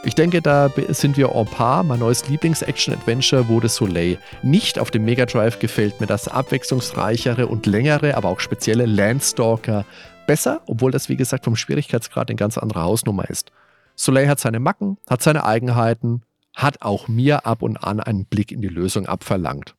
Ich 0.07 0.15
denke, 0.15 0.43
da 0.43 0.71
sind 0.89 1.17
wir 1.17 1.35
en 1.35 1.47
par. 1.47 1.83
Mein 1.83 2.01
neues 2.01 2.29
Lieblings-Action-Adventure 2.29 3.49
wurde 3.49 3.71
Soleil. 3.71 4.19
Nicht 4.43 4.79
auf 4.79 4.91
dem 4.91 5.07
Mega 5.07 5.25
Drive 5.25 5.59
gefällt 5.59 5.99
mir 5.99 6.07
das 6.07 6.29
abwechslungsreichere 6.29 7.47
und 7.47 7.65
längere, 7.65 8.15
aber 8.15 8.29
auch 8.29 8.41
spezielle 8.41 8.85
Landstalker 8.85 9.87
besser, 10.27 10.61
obwohl 10.67 10.91
das, 10.91 11.09
wie 11.09 11.17
gesagt, 11.17 11.45
vom 11.45 11.57
Schwierigkeitsgrad 11.57 12.29
eine 12.29 12.37
ganz 12.37 12.59
andere 12.59 12.83
Hausnummer 12.83 13.29
ist. 13.31 13.51
Soleil 13.97 14.29
hat 14.29 14.41
seine 14.41 14.61
Macken, 14.61 14.99
hat 15.09 15.23
seine 15.23 15.45
Eigenheiten, 15.45 16.23
hat 16.55 16.83
auch 16.83 17.09
mir 17.09 17.47
ab 17.47 17.63
und 17.63 17.77
an 17.77 18.01
einen 18.01 18.27
Blick 18.27 18.53
in 18.53 18.61
die 18.61 18.69
Lösung 18.69 19.07
abverlangt. 19.07 19.75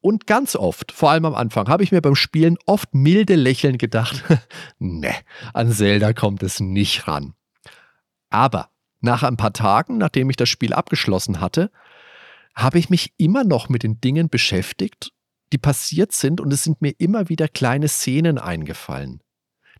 Und 0.00 0.26
ganz 0.26 0.56
oft, 0.56 0.92
vor 0.92 1.10
allem 1.10 1.24
am 1.24 1.34
Anfang, 1.34 1.68
habe 1.68 1.82
ich 1.82 1.92
mir 1.92 2.02
beim 2.02 2.16
Spielen 2.16 2.58
oft 2.66 2.94
milde 2.94 3.36
Lächeln 3.36 3.78
gedacht, 3.78 4.22
ne, 4.78 5.14
an 5.52 5.72
Zelda 5.72 6.12
kommt 6.12 6.42
es 6.42 6.60
nicht 6.60 7.06
ran. 7.06 7.34
Aber 8.30 8.68
nach 9.00 9.22
ein 9.22 9.36
paar 9.36 9.52
Tagen, 9.52 9.98
nachdem 9.98 10.28
ich 10.30 10.36
das 10.36 10.48
Spiel 10.48 10.72
abgeschlossen 10.72 11.40
hatte, 11.40 11.70
habe 12.54 12.78
ich 12.78 12.90
mich 12.90 13.12
immer 13.16 13.44
noch 13.44 13.68
mit 13.68 13.82
den 13.82 14.00
Dingen 14.00 14.28
beschäftigt, 14.28 15.12
die 15.52 15.58
passiert 15.58 16.12
sind 16.12 16.40
und 16.40 16.52
es 16.52 16.64
sind 16.64 16.82
mir 16.82 16.94
immer 16.98 17.28
wieder 17.28 17.48
kleine 17.48 17.88
Szenen 17.88 18.38
eingefallen 18.38 19.20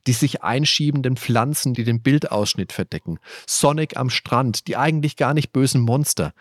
die 0.07 0.13
sich 0.13 0.43
einschiebenden 0.43 1.17
Pflanzen, 1.17 1.75
die 1.75 1.85
den 1.85 2.03
Bildausschnitt 2.03 2.73
verdecken, 2.73 3.19
Sonic 3.47 3.97
am 3.97 4.11
Strand, 4.11 4.67
die 4.69 4.77
eigentlich 4.77 5.17
gar 5.17 5.35
nicht 5.35 5.53
bösen 5.53 5.81
Monster. 5.81 6.33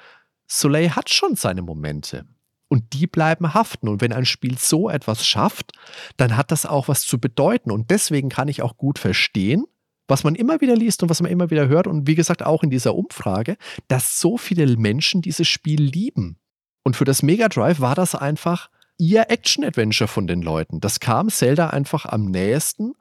Soleil 0.48 0.95
hat 0.95 1.10
schon 1.10 1.35
seine 1.35 1.61
Momente. 1.61 2.26
Und 2.68 2.94
die 2.94 3.06
bleiben 3.06 3.53
haften. 3.53 3.88
Und 3.88 4.02
wenn 4.02 4.14
ein 4.14 4.26
Spiel 4.26 4.57
so 4.57 4.90
etwas 4.90 5.27
schafft, 5.27 5.73
dann 6.18 6.35
hat 6.35 6.52
das 6.52 6.65
auch 6.65 6.88
was 6.88 7.02
zu 7.02 7.19
bedeuten. 7.19 7.72
Und 7.72 7.91
deswegen 7.91 8.30
kann 8.30 8.48
ich 8.48 8.64
auch 8.64 8.77
gut 8.77 8.98
verstehen, 8.98 9.65
was 10.07 10.23
man 10.23 10.35
immer 10.35 10.60
wieder 10.60 10.76
liest 10.76 11.03
und 11.03 11.10
was 11.10 11.22
man 11.22 11.31
immer 11.31 11.52
wieder 11.52 11.68
hört. 11.68 11.85
Und 11.85 12.07
wie 12.07 12.15
gesagt, 12.15 12.44
auch 12.44 12.64
in 12.64 12.72
dieser 12.72 12.95
Umfrage, 12.95 13.57
dass 13.88 14.19
so 14.19 14.38
viele 14.38 14.65
Menschen 14.76 15.22
dieses 15.22 15.48
Spiel 15.48 15.81
lieben. 15.81 16.40
Und 16.84 16.95
für 16.95 17.06
das 17.06 17.22
Mega 17.22 17.48
Drive 17.48 17.80
war 17.80 17.95
das 17.95 18.15
einfach 18.15 18.69
ihr 18.98 19.30
Action-Adventure 19.30 20.07
von 20.07 20.27
den 20.27 20.41
Leuten. 20.41 20.80
Das 20.80 20.99
kam 20.99 21.30
Zelda 21.30 21.69
einfach 21.69 22.06
am 22.06 22.26
nächsten 22.26 22.94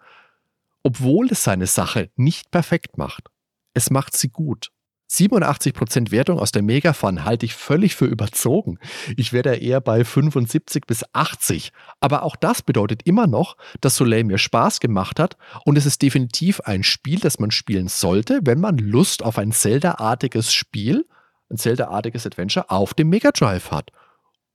obwohl 0.82 1.28
es 1.30 1.44
seine 1.44 1.66
Sache 1.66 2.10
nicht 2.16 2.50
perfekt 2.50 2.98
macht. 2.98 3.28
Es 3.74 3.90
macht 3.90 4.16
sie 4.16 4.28
gut. 4.28 4.70
87% 5.12 6.10
Wertung 6.10 6.38
aus 6.38 6.52
der 6.52 6.62
Megafun 6.62 7.24
halte 7.24 7.44
ich 7.44 7.54
völlig 7.54 7.94
für 7.94 8.06
überzogen. 8.06 8.78
Ich 9.16 9.32
wäre 9.32 9.56
eher 9.56 9.82
bei 9.82 10.04
75 10.04 10.86
bis 10.86 11.04
80. 11.12 11.72
Aber 12.00 12.22
auch 12.22 12.34
das 12.34 12.62
bedeutet 12.62 13.02
immer 13.04 13.26
noch, 13.26 13.56
dass 13.82 13.96
Soleil 13.96 14.24
mir 14.24 14.38
Spaß 14.38 14.80
gemacht 14.80 15.20
hat 15.20 15.36
und 15.66 15.76
es 15.76 15.84
ist 15.84 16.00
definitiv 16.00 16.60
ein 16.60 16.82
Spiel, 16.82 17.20
das 17.20 17.38
man 17.38 17.50
spielen 17.50 17.88
sollte, 17.88 18.40
wenn 18.44 18.60
man 18.60 18.78
Lust 18.78 19.22
auf 19.22 19.36
ein 19.36 19.52
Zelda-artiges 19.52 20.54
Spiel, 20.54 21.06
ein 21.50 21.58
Zelda-artiges 21.58 22.26
Adventure 22.26 22.70
auf 22.70 22.94
dem 22.94 23.10
Mega 23.10 23.32
Drive 23.32 23.70
hat. 23.70 23.90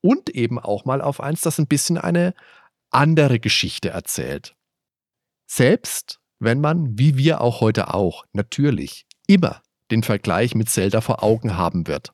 Und 0.01 0.29
eben 0.29 0.57
auch 0.57 0.85
mal 0.85 1.01
auf 1.01 1.21
eins, 1.21 1.41
das 1.41 1.59
ein 1.59 1.67
bisschen 1.67 1.99
eine 1.99 2.33
andere 2.89 3.39
Geschichte 3.39 3.89
erzählt. 3.89 4.56
Selbst 5.47 6.19
wenn 6.39 6.61
man, 6.61 6.99
wie 6.99 7.17
wir 7.17 7.41
auch 7.41 7.61
heute 7.61 7.93
auch, 7.93 8.25
natürlich 8.33 9.05
immer 9.25 9.61
den 9.89 10.03
Vergleich 10.03 10.53
mit 10.53 10.69
Zelda 10.69 11.01
vor 11.01 11.23
Augen 11.23 11.57
haben 11.57 11.87
wird. 11.87 12.11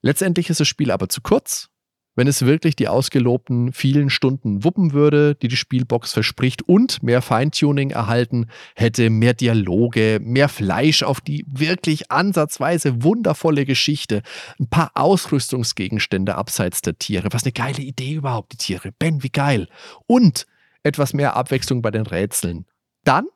Letztendlich 0.00 0.48
ist 0.48 0.60
das 0.60 0.68
Spiel 0.68 0.90
aber 0.90 1.08
zu 1.08 1.20
kurz, 1.20 1.68
wenn 2.16 2.26
es 2.26 2.44
wirklich 2.44 2.74
die 2.74 2.88
ausgelobten 2.88 3.72
vielen 3.72 4.10
Stunden 4.10 4.64
wuppen 4.64 4.92
würde, 4.92 5.36
die 5.36 5.48
die 5.48 5.56
Spielbox 5.56 6.12
verspricht 6.12 6.62
und 6.62 7.02
mehr 7.02 7.22
Feintuning 7.22 7.90
erhalten 7.90 8.48
hätte, 8.74 9.10
mehr 9.10 9.34
Dialoge, 9.34 10.18
mehr 10.20 10.48
Fleisch 10.48 11.02
auf 11.02 11.20
die 11.20 11.44
wirklich 11.46 12.10
ansatzweise 12.10 13.02
wundervolle 13.04 13.64
Geschichte, 13.64 14.22
ein 14.58 14.68
paar 14.68 14.90
Ausrüstungsgegenstände 14.94 16.34
abseits 16.34 16.82
der 16.82 16.98
Tiere. 16.98 17.28
Was 17.30 17.44
eine 17.44 17.52
geile 17.52 17.82
Idee 17.82 18.14
überhaupt, 18.14 18.52
die 18.52 18.56
Tiere. 18.56 18.90
Ben, 18.98 19.22
wie 19.22 19.30
geil. 19.30 19.68
Und 20.06 20.46
etwas 20.82 21.12
mehr 21.12 21.36
Abwechslung 21.36 21.82
bei 21.82 21.90
den 21.90 22.06
Rätseln. 22.06 22.66
Dann 23.04 23.26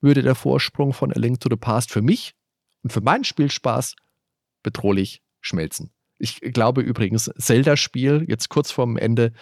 würde 0.00 0.22
der 0.22 0.34
Vorsprung 0.34 0.92
von 0.92 1.12
A 1.12 1.18
Link 1.18 1.40
to 1.40 1.48
the 1.50 1.56
Past 1.56 1.90
für 1.90 2.02
mich 2.02 2.34
und 2.82 2.92
für 2.92 3.00
meinen 3.00 3.24
Spielspaß 3.24 3.96
bedrohlich 4.62 5.22
schmelzen. 5.40 5.92
Ich 6.18 6.40
glaube 6.40 6.80
übrigens, 6.80 7.30
Zelda-Spiel, 7.36 8.24
jetzt 8.28 8.48
kurz 8.48 8.70
vorm 8.70 8.96
Ende, 8.96 9.32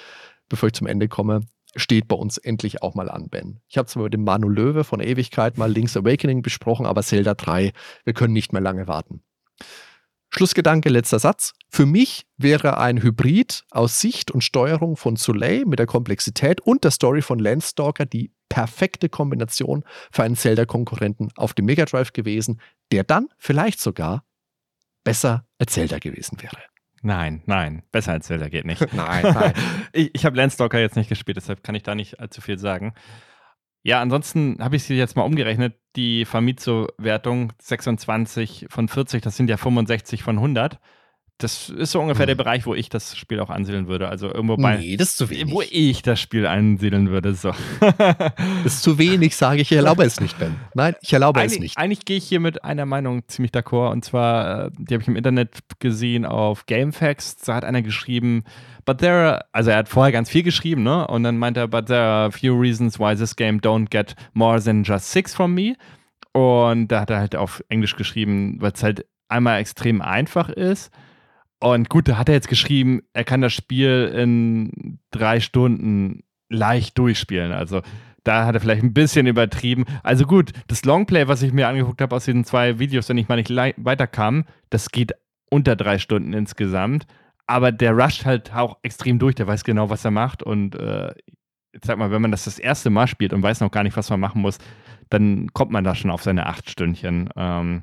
bevor 0.49 0.69
ich 0.69 0.73
zum 0.73 0.87
Ende 0.87 1.09
komme, 1.09 1.41
steht 1.77 2.09
bei 2.09 2.17
uns 2.17 2.39
endlich 2.39 2.83
auch 2.83 2.95
mal 2.95 3.11
an, 3.11 3.29
Ben. 3.29 3.61
Ich 3.69 3.79
habe 3.79 3.89
zwar 3.89 4.05
mit 4.05 4.15
dem 4.15 4.25
Manu 4.25 4.49
Löwe 4.49 4.85
von 4.85 5.01
Ewigkeit 5.01 5.59
mal 5.59 5.71
Link's 5.71 5.97
Awakening 5.97 6.43
besprochen, 6.43 6.87
aber 6.87 7.03
Zelda 7.03 7.35
3, 7.35 7.73
wir 8.05 8.13
können 8.13 8.33
nicht 8.33 8.53
mehr 8.53 8.63
lange 8.63 8.87
warten. 8.87 9.23
Schlussgedanke, 10.35 10.89
letzter 10.89 11.21
Satz. 11.21 11.53
Für 11.71 11.87
mich 11.87 12.27
wäre 12.37 12.79
ein 12.79 13.01
Hybrid 13.01 13.65
aus 13.71 14.01
Sicht 14.01 14.33
und 14.33 14.43
Steuerung 14.43 14.97
von 14.97 15.15
Soleil 15.15 15.65
mit 15.65 15.79
der 15.79 15.87
Komplexität 15.87 16.61
und 16.61 16.83
der 16.83 16.91
Story 16.91 17.23
von 17.23 17.39
Landstalker 17.39 18.05
die 18.05 18.33
perfekte 18.49 19.09
Kombination 19.09 19.85
für 20.11 20.25
einen 20.25 20.35
Zelda-Konkurrenten 20.35 21.29
auf 21.37 21.55
dem 21.55 21.67
Mega 21.67 21.85
Drive 21.85 22.13
gewesen, 22.13 22.61
der 22.91 23.05
dann 23.05 23.29
vielleicht 23.39 23.79
sogar 23.79 24.25
besser 25.05 25.47
als 25.59 25.73
Zelda 25.73 26.01
gewesen 26.01 26.43
wäre. 26.43 26.59
Nein, 27.03 27.43
nein, 27.47 27.85
besser 27.93 28.13
als 28.13 28.27
Zelda 28.27 28.49
geht 28.49 28.65
nicht. 28.65 28.81
nein, 28.93 29.23
nein. 29.23 29.53
ich 29.93 30.11
ich 30.15 30.25
habe 30.25 30.37
Landstalker 30.37 30.81
jetzt 30.81 30.97
nicht 30.97 31.09
gespielt, 31.09 31.37
deshalb 31.37 31.63
kann 31.63 31.77
ich 31.77 31.85
da 31.85 31.95
nicht 31.95 32.19
allzu 32.19 32.41
viel 32.41 32.59
sagen. 32.59 32.95
Ja, 33.87 34.01
ansonsten 34.01 34.57
habe 34.61 34.77
ich 34.77 34.85
sie 34.85 34.95
jetzt 34.95 35.15
mal 35.15 35.25
umgerechnet. 35.25 35.75
Die 35.95 36.25
Famitsu-Wertung 36.25 37.53
26 37.61 38.67
von 38.71 38.89
40, 38.89 39.23
das 39.23 39.37
sind 39.37 39.51
ja 39.51 39.59
65 39.59 40.23
von 40.23 40.37
100. 40.37 40.81
Das 41.39 41.69
ist 41.69 41.91
so 41.91 42.01
ungefähr 42.01 42.27
der 42.27 42.35
Hm. 42.35 42.39
Bereich, 42.39 42.65
wo 42.65 42.75
ich 42.77 42.89
das 42.89 43.17
Spiel 43.17 43.41
auch 43.41 43.51
ansiedeln 43.51 43.89
würde. 43.89 44.09
Also 44.09 44.33
irgendwo 44.33 44.57
bei, 44.57 44.77
Nee, 44.77 44.97
das 44.97 45.09
ist 45.11 45.17
zu 45.17 45.31
wenig. 45.31 45.53
wo 45.53 45.63
ich 45.69 46.01
das 46.03 46.21
Spiel 46.21 46.47
ansiedeln 46.47 47.11
würde. 47.11 47.35
So. 47.35 47.53
Das 47.81 48.33
ist 48.67 48.83
zu 48.83 48.99
wenig, 48.99 49.35
sage 49.35 49.61
ich. 49.61 49.71
Ich 49.73 49.77
erlaube 49.77 50.05
es 50.05 50.21
nicht, 50.21 50.39
Ben. 50.39 50.55
Nein, 50.75 50.95
ich 51.03 51.13
erlaube 51.13 51.41
es 51.41 51.45
eigentlich, 51.45 51.61
nicht. 51.61 51.79
eigentlich 51.79 52.05
gehe 52.05 52.19
ich 52.19 52.25
hier 52.25 52.39
mit 52.39 52.63
einer 52.63 52.87
Meinung 52.87 53.27
ziemlich 53.27 53.51
d'accord. 53.53 53.91
Und 53.91 54.05
zwar, 54.05 54.67
äh, 54.67 54.71
die 54.79 54.95
habe 54.95 55.03
ich 55.03 55.09
im 55.09 55.17
Internet 55.17 55.59
gesehen 55.81 56.25
auf 56.25 56.67
GameFAQs. 56.67 57.37
Da 57.39 57.57
hat 57.57 57.65
einer 57.65 57.83
geschrieben, 57.83 58.45
but 58.85 58.99
there 58.99 59.13
are, 59.15 59.45
also 59.53 59.71
er 59.71 59.79
hat 59.79 59.89
vorher 59.89 60.13
ganz 60.13 60.31
viel 60.31 60.45
geschrieben, 60.45 60.85
ne? 60.85 61.05
Und 61.09 61.25
dann 61.25 61.37
meinte 61.37 61.61
er, 61.61 61.69
but 61.69 61.87
there 61.87 62.01
are 62.01 62.27
a 62.27 62.31
few 62.31 62.55
reasons 62.57 63.01
why 63.01 63.15
this 63.17 63.35
game 63.35 63.59
don't 63.59 63.91
get 63.91 64.15
more 64.35 64.63
than 64.63 64.85
just 64.85 65.11
six 65.11 65.35
from 65.35 65.53
me. 65.55 65.75
Und 66.33 66.89
da 66.89 67.01
hat 67.01 67.11
er 67.11 67.19
halt 67.19 67.35
auf 67.35 67.63
Englisch 67.69 67.97
geschrieben, 67.97 68.57
weil 68.61 68.71
es 68.73 68.83
halt 68.85 69.05
einmal 69.29 69.59
extrem 69.61 70.01
einfach 70.01 70.49
ist. 70.49 70.93
Und 71.61 71.89
gut, 71.89 72.09
da 72.09 72.19
hat 72.19 72.29
er 72.29 72.35
jetzt 72.35 72.49
geschrieben, 72.49 73.03
er 73.13 73.25
kann 73.25 73.41
das 73.41 73.53
Spiel 73.53 74.13
in 74.15 74.99
drei 75.11 75.41
Stunden 75.41 76.25
leicht 76.51 76.99
durchspielen. 76.99 77.53
Also 77.53 77.83
da 78.23 78.47
hat 78.47 78.55
er 78.55 78.61
vielleicht 78.61 78.83
ein 78.83 78.95
bisschen 78.95 79.27
übertrieben. 79.27 79.85
Also 80.03 80.25
gut, 80.27 80.53
das 80.67 80.85
Longplay, 80.85 81.29
was 81.29 81.43
ich 81.43 81.53
mir 81.53 81.69
angeguckt 81.69 82.01
habe 82.01 82.17
aus 82.17 82.25
diesen 82.25 82.45
zwei 82.45 82.79
Videos, 82.79 83.09
wenn 83.09 83.19
ich 83.19 83.29
mal 83.29 83.37
nicht 83.37 83.51
weiterkam, 83.51 84.45
das 84.71 84.91
geht 84.91 85.13
unter 85.51 85.77
drei 85.77 85.99
Stunden 85.99 86.33
insgesamt. 86.33 87.07
Aber 87.47 87.71
der 87.71 87.93
rusht 87.93 88.25
halt 88.25 88.55
auch 88.55 88.79
extrem 88.83 89.19
durch, 89.19 89.35
der 89.35 89.47
weiß 89.47 89.65
genau, 89.65 89.91
was 89.91 90.05
er 90.05 90.11
macht. 90.11 90.43
Und 90.43 90.75
äh, 90.75 91.15
ich 91.73 91.85
sag 91.85 91.99
mal, 91.99 92.11
wenn 92.11 92.23
man 92.23 92.31
das 92.31 92.45
das 92.45 92.59
erste 92.59 92.89
Mal 92.89 93.07
spielt 93.07 93.35
und 93.35 93.43
weiß 93.43 93.61
noch 93.61 93.71
gar 93.71 93.83
nicht, 93.83 93.97
was 93.97 94.09
man 94.09 94.21
machen 94.21 94.41
muss, 94.41 94.59
dann 95.11 95.53
kommt 95.53 95.71
man 95.71 95.85
da 95.85 95.95
schon 95.95 96.11
auf 96.11 96.23
seine 96.23 96.47
acht 96.47 96.71
Stündchen. 96.71 97.29
Ähm, 97.37 97.83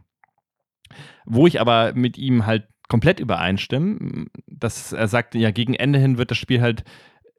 wo 1.26 1.46
ich 1.46 1.62
aber 1.62 1.94
mit 1.94 2.18
ihm 2.18 2.46
halt 2.46 2.68
komplett 2.92 3.22
übereinstimme, 3.22 4.26
dass 4.48 4.92
er 4.92 5.08
sagt, 5.08 5.34
ja, 5.34 5.52
gegen 5.52 5.76
Ende 5.76 5.98
hin 5.98 6.18
wird 6.18 6.30
das 6.30 6.38
Spiel 6.38 6.60
halt 6.60 6.84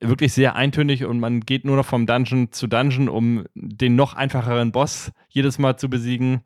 wirklich 0.01 0.33
sehr 0.33 0.57
eintönig 0.57 1.05
und 1.05 1.21
man 1.21 1.41
geht 1.41 1.67
nur 1.67 1.77
noch 1.77 1.85
vom 1.85 2.07
Dungeon 2.07 2.53
zu 2.53 2.67
Dungeon, 2.67 3.11
um 3.11 3.45
den 3.55 3.95
noch 3.95 4.15
einfacheren 4.15 4.73
Boss 4.73 5.13
jedes 5.29 5.59
Mal 5.59 5.77
zu 5.77 5.91
besiegen. 5.91 6.41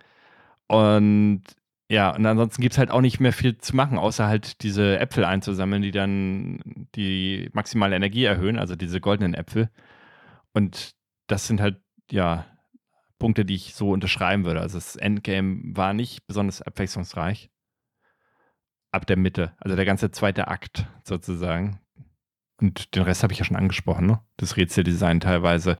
Und 0.66 1.44
ja, 1.88 2.16
und 2.16 2.26
ansonsten 2.26 2.60
gibt 2.62 2.72
es 2.72 2.78
halt 2.78 2.90
auch 2.90 3.00
nicht 3.00 3.20
mehr 3.20 3.32
viel 3.32 3.58
zu 3.58 3.76
machen, 3.76 3.96
außer 3.96 4.26
halt 4.26 4.64
diese 4.64 4.98
Äpfel 4.98 5.24
einzusammeln, 5.24 5.82
die 5.82 5.92
dann 5.92 6.58
die 6.96 7.48
maximale 7.52 7.94
Energie 7.94 8.24
erhöhen, 8.24 8.58
also 8.58 8.74
diese 8.74 9.00
goldenen 9.00 9.34
Äpfel. 9.34 9.70
Und 10.52 10.96
das 11.28 11.46
sind 11.46 11.60
halt, 11.60 11.76
ja, 12.10 12.44
Punkte, 13.20 13.44
die 13.44 13.54
ich 13.54 13.76
so 13.76 13.92
unterschreiben 13.92 14.44
würde. 14.44 14.62
Also 14.62 14.78
das 14.78 14.96
Endgame 14.96 15.60
war 15.76 15.94
nicht 15.94 16.26
besonders 16.26 16.60
abwechslungsreich. 16.60 17.50
Ab 18.96 19.06
der 19.06 19.16
Mitte, 19.18 19.52
also 19.58 19.76
der 19.76 19.84
ganze 19.84 20.10
zweite 20.10 20.48
Akt 20.48 20.86
sozusagen. 21.04 21.80
Und 22.60 22.94
den 22.94 23.02
Rest 23.02 23.22
habe 23.22 23.34
ich 23.34 23.38
ja 23.38 23.44
schon 23.44 23.56
angesprochen, 23.56 24.06
ne? 24.06 24.20
Das 24.38 24.56
Rätseldesign 24.56 25.20
teilweise. 25.20 25.76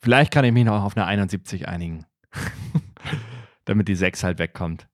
Vielleicht 0.00 0.32
kann 0.32 0.44
ich 0.44 0.52
mich 0.52 0.64
noch 0.64 0.84
auf 0.84 0.96
eine 0.96 1.06
71 1.06 1.66
einigen. 1.68 2.06
Damit 3.64 3.88
die 3.88 3.96
6 3.96 4.22
halt 4.22 4.38
wegkommt. 4.38 4.86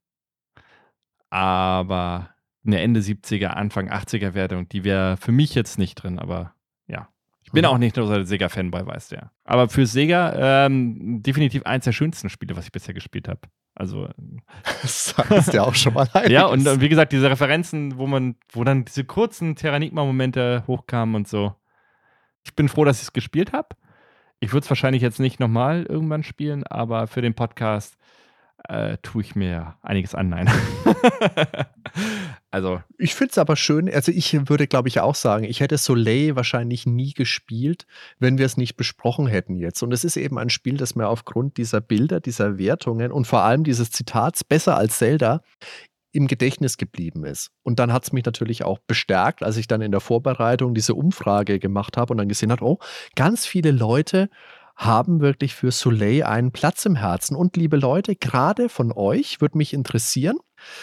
Aber 1.31 2.31
eine 2.67 2.81
Ende 2.81 3.01
70er, 3.01 3.49
Anfang 3.49 3.91
80er 3.91 4.35
Wertung, 4.35 4.69
die 4.69 4.85
wäre 4.85 5.17
für 5.19 5.33
mich 5.33 5.55
jetzt 5.55 5.79
nicht 5.79 5.97
drin, 5.97 6.19
aber 6.19 6.55
ja. 6.87 7.09
Ich 7.43 7.53
bin 7.53 7.63
Mhm. 7.65 7.69
auch 7.69 7.79
nicht 7.79 7.97
nur 7.97 8.07
so 8.07 8.15
ein 8.15 8.25
Sega-Fanboy, 8.27 8.87
weißt 8.87 9.13
du 9.13 9.17
ja. 9.17 9.31
Aber 9.45 9.69
für 9.69 9.87
Sega 9.87 10.67
ähm, 10.67 11.23
definitiv 11.23 11.65
eins 11.65 11.85
der 11.85 11.93
schönsten 11.93 12.29
Spiele, 12.31 12.57
was 12.57 12.65
ich 12.67 12.73
bisher 12.73 12.95
gespielt 12.95 13.29
habe. 13.29 13.41
Also 13.79 14.09
Das 14.83 15.05
sagst 15.17 15.55
ja 15.55 15.63
auch 15.63 15.75
schon 15.75 15.95
mal 15.95 16.09
einiges. 16.13 16.33
ja, 16.33 16.47
und 16.47 16.67
äh, 16.67 16.81
wie 16.81 16.89
gesagt, 16.89 17.13
diese 17.13 17.31
Referenzen, 17.31 17.97
wo 17.97 18.07
man, 18.07 18.35
wo 18.51 18.65
dann 18.65 18.85
diese 18.85 19.05
kurzen 19.05 19.55
Terranigma-Momente 19.55 20.65
hochkamen 20.67 21.15
und 21.15 21.29
so. 21.29 21.55
Ich 22.45 22.55
bin 22.55 22.69
froh, 22.69 22.85
dass 22.85 22.99
ich 22.99 23.05
es 23.05 23.13
gespielt 23.13 23.53
habe. 23.53 23.69
Ich 24.41 24.53
würde 24.53 24.65
es 24.65 24.71
wahrscheinlich 24.71 25.03
jetzt 25.03 25.21
nicht 25.21 25.41
nochmal 25.41 25.85
irgendwann 25.85 26.23
spielen, 26.23 26.65
aber 26.65 27.07
für 27.07 27.23
den 27.23 27.35
Podcast 27.35 27.98
äh, 28.69 28.99
tue 29.03 29.23
ich 29.23 29.35
mir 29.35 29.77
einiges 29.83 30.15
an. 30.15 30.29
Nein. 30.29 30.51
also, 32.51 32.83
Ich 32.99 33.15
finde 33.15 33.31
es 33.31 33.39
aber 33.39 33.57
schön, 33.57 33.93
also 33.93 34.13
ich 34.13 34.49
würde, 34.49 34.67
glaube 34.67 34.89
ich, 34.89 35.01
auch 35.01 35.15
sagen, 35.15 35.45
ich 35.45 35.61
hätte 35.61 35.79
Soleil 35.79 36.37
wahrscheinlich 36.37 36.87
nie 36.87 37.13
gespielt, 37.13 37.87
wenn 38.19 38.39
wir 38.39 38.47
es 38.47 38.57
nicht 38.57 38.77
besprochen 38.77 39.27
hätten 39.27 39.57
jetzt. 39.57 39.83
Und 39.83 39.93
es 39.93 40.05
ist 40.05 40.17
eben 40.17 40.39
ein 40.39 40.51
Spiel, 40.51 40.77
das 40.77 40.95
mir 40.97 41.09
aufgrund 41.09 41.57
dieser 41.57 41.81
Bilder, 41.81 42.21
dieser 42.21 42.59
Wertungen 42.59 43.13
und 43.13 43.27
vor 43.27 43.43
allem 43.43 43.65
dieses 43.65 43.91
Zitats 43.91 44.45
besser 44.45 44.77
als 44.77 44.99
Zelda 44.99 45.43
im 46.13 46.27
Gedächtnis 46.27 46.79
geblieben 46.79 47.25
ist. 47.25 47.51
Und 47.63 47.79
dann 47.79 47.93
hat 47.93 48.05
es 48.05 48.13
mich 48.13 48.25
natürlich 48.25 48.65
auch 48.65 48.79
bestärkt, 48.79 49.43
als 49.43 49.57
ich 49.57 49.67
dann 49.67 49.83
in 49.83 49.93
der 49.93 50.01
Vorbereitung 50.01 50.75
diese 50.75 50.95
Umfrage 50.95 51.59
gemacht 51.59 51.97
habe 51.97 52.13
und 52.13 52.19
dann 52.19 52.29
gesehen 52.29 52.51
habe, 52.51 52.65
oh, 52.65 52.79
ganz 53.15 53.47
viele 53.47 53.71
Leute 53.71 54.31
haben 54.79 55.21
wirklich 55.21 55.55
für 55.55 55.71
Soleil 55.71 56.23
einen 56.23 56.53
Platz 56.53 56.87
im 56.87 56.97
Herzen. 56.97 57.37
Und 57.37 57.57
liebe 57.57 57.77
Leute, 57.77 58.17
gerade 58.17 58.71
von 58.71 58.93
euch 58.93 59.43
würde 59.43 59.59
mich 59.59 59.75
interessieren, 59.75 60.39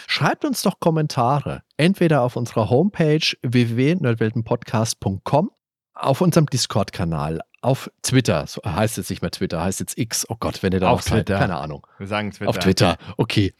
Schreibt 0.06 0.44
uns 0.44 0.62
doch 0.62 0.80
Kommentare, 0.80 1.62
entweder 1.76 2.22
auf 2.22 2.36
unserer 2.36 2.70
Homepage 2.70 3.20
www.nerdweltenpodcast.com, 3.42 5.50
auf 5.94 6.20
unserem 6.20 6.46
Discord-Kanal, 6.46 7.40
auf 7.62 7.90
Twitter, 8.02 8.46
so 8.46 8.60
heißt 8.64 8.96
jetzt 8.96 9.10
nicht 9.10 9.22
mehr 9.22 9.30
Twitter, 9.30 9.62
heißt 9.62 9.80
jetzt 9.80 9.98
X, 9.98 10.28
oh 10.28 10.36
Gott, 10.38 10.62
wenn 10.62 10.72
ihr 10.72 10.80
da 10.80 10.90
Auf 10.90 11.02
seid, 11.02 11.26
Twitter. 11.26 11.38
keine 11.38 11.56
Ahnung. 11.56 11.86
wir 11.98 12.06
sagen 12.06 12.30
Twitter. 12.30 12.48
Auf 12.48 12.58
Twitter, 12.58 12.96
okay. 13.16 13.54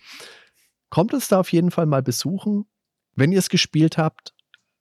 Kommt 0.91 1.13
uns 1.13 1.29
da 1.29 1.41
auf 1.41 1.53
jeden 1.53 1.71
Fall 1.71 1.87
mal 1.87 2.03
besuchen, 2.03 2.67
wenn 3.15 3.33
ihr 3.33 3.39
es 3.39 3.49
gespielt 3.49 3.99
habt. 3.99 4.35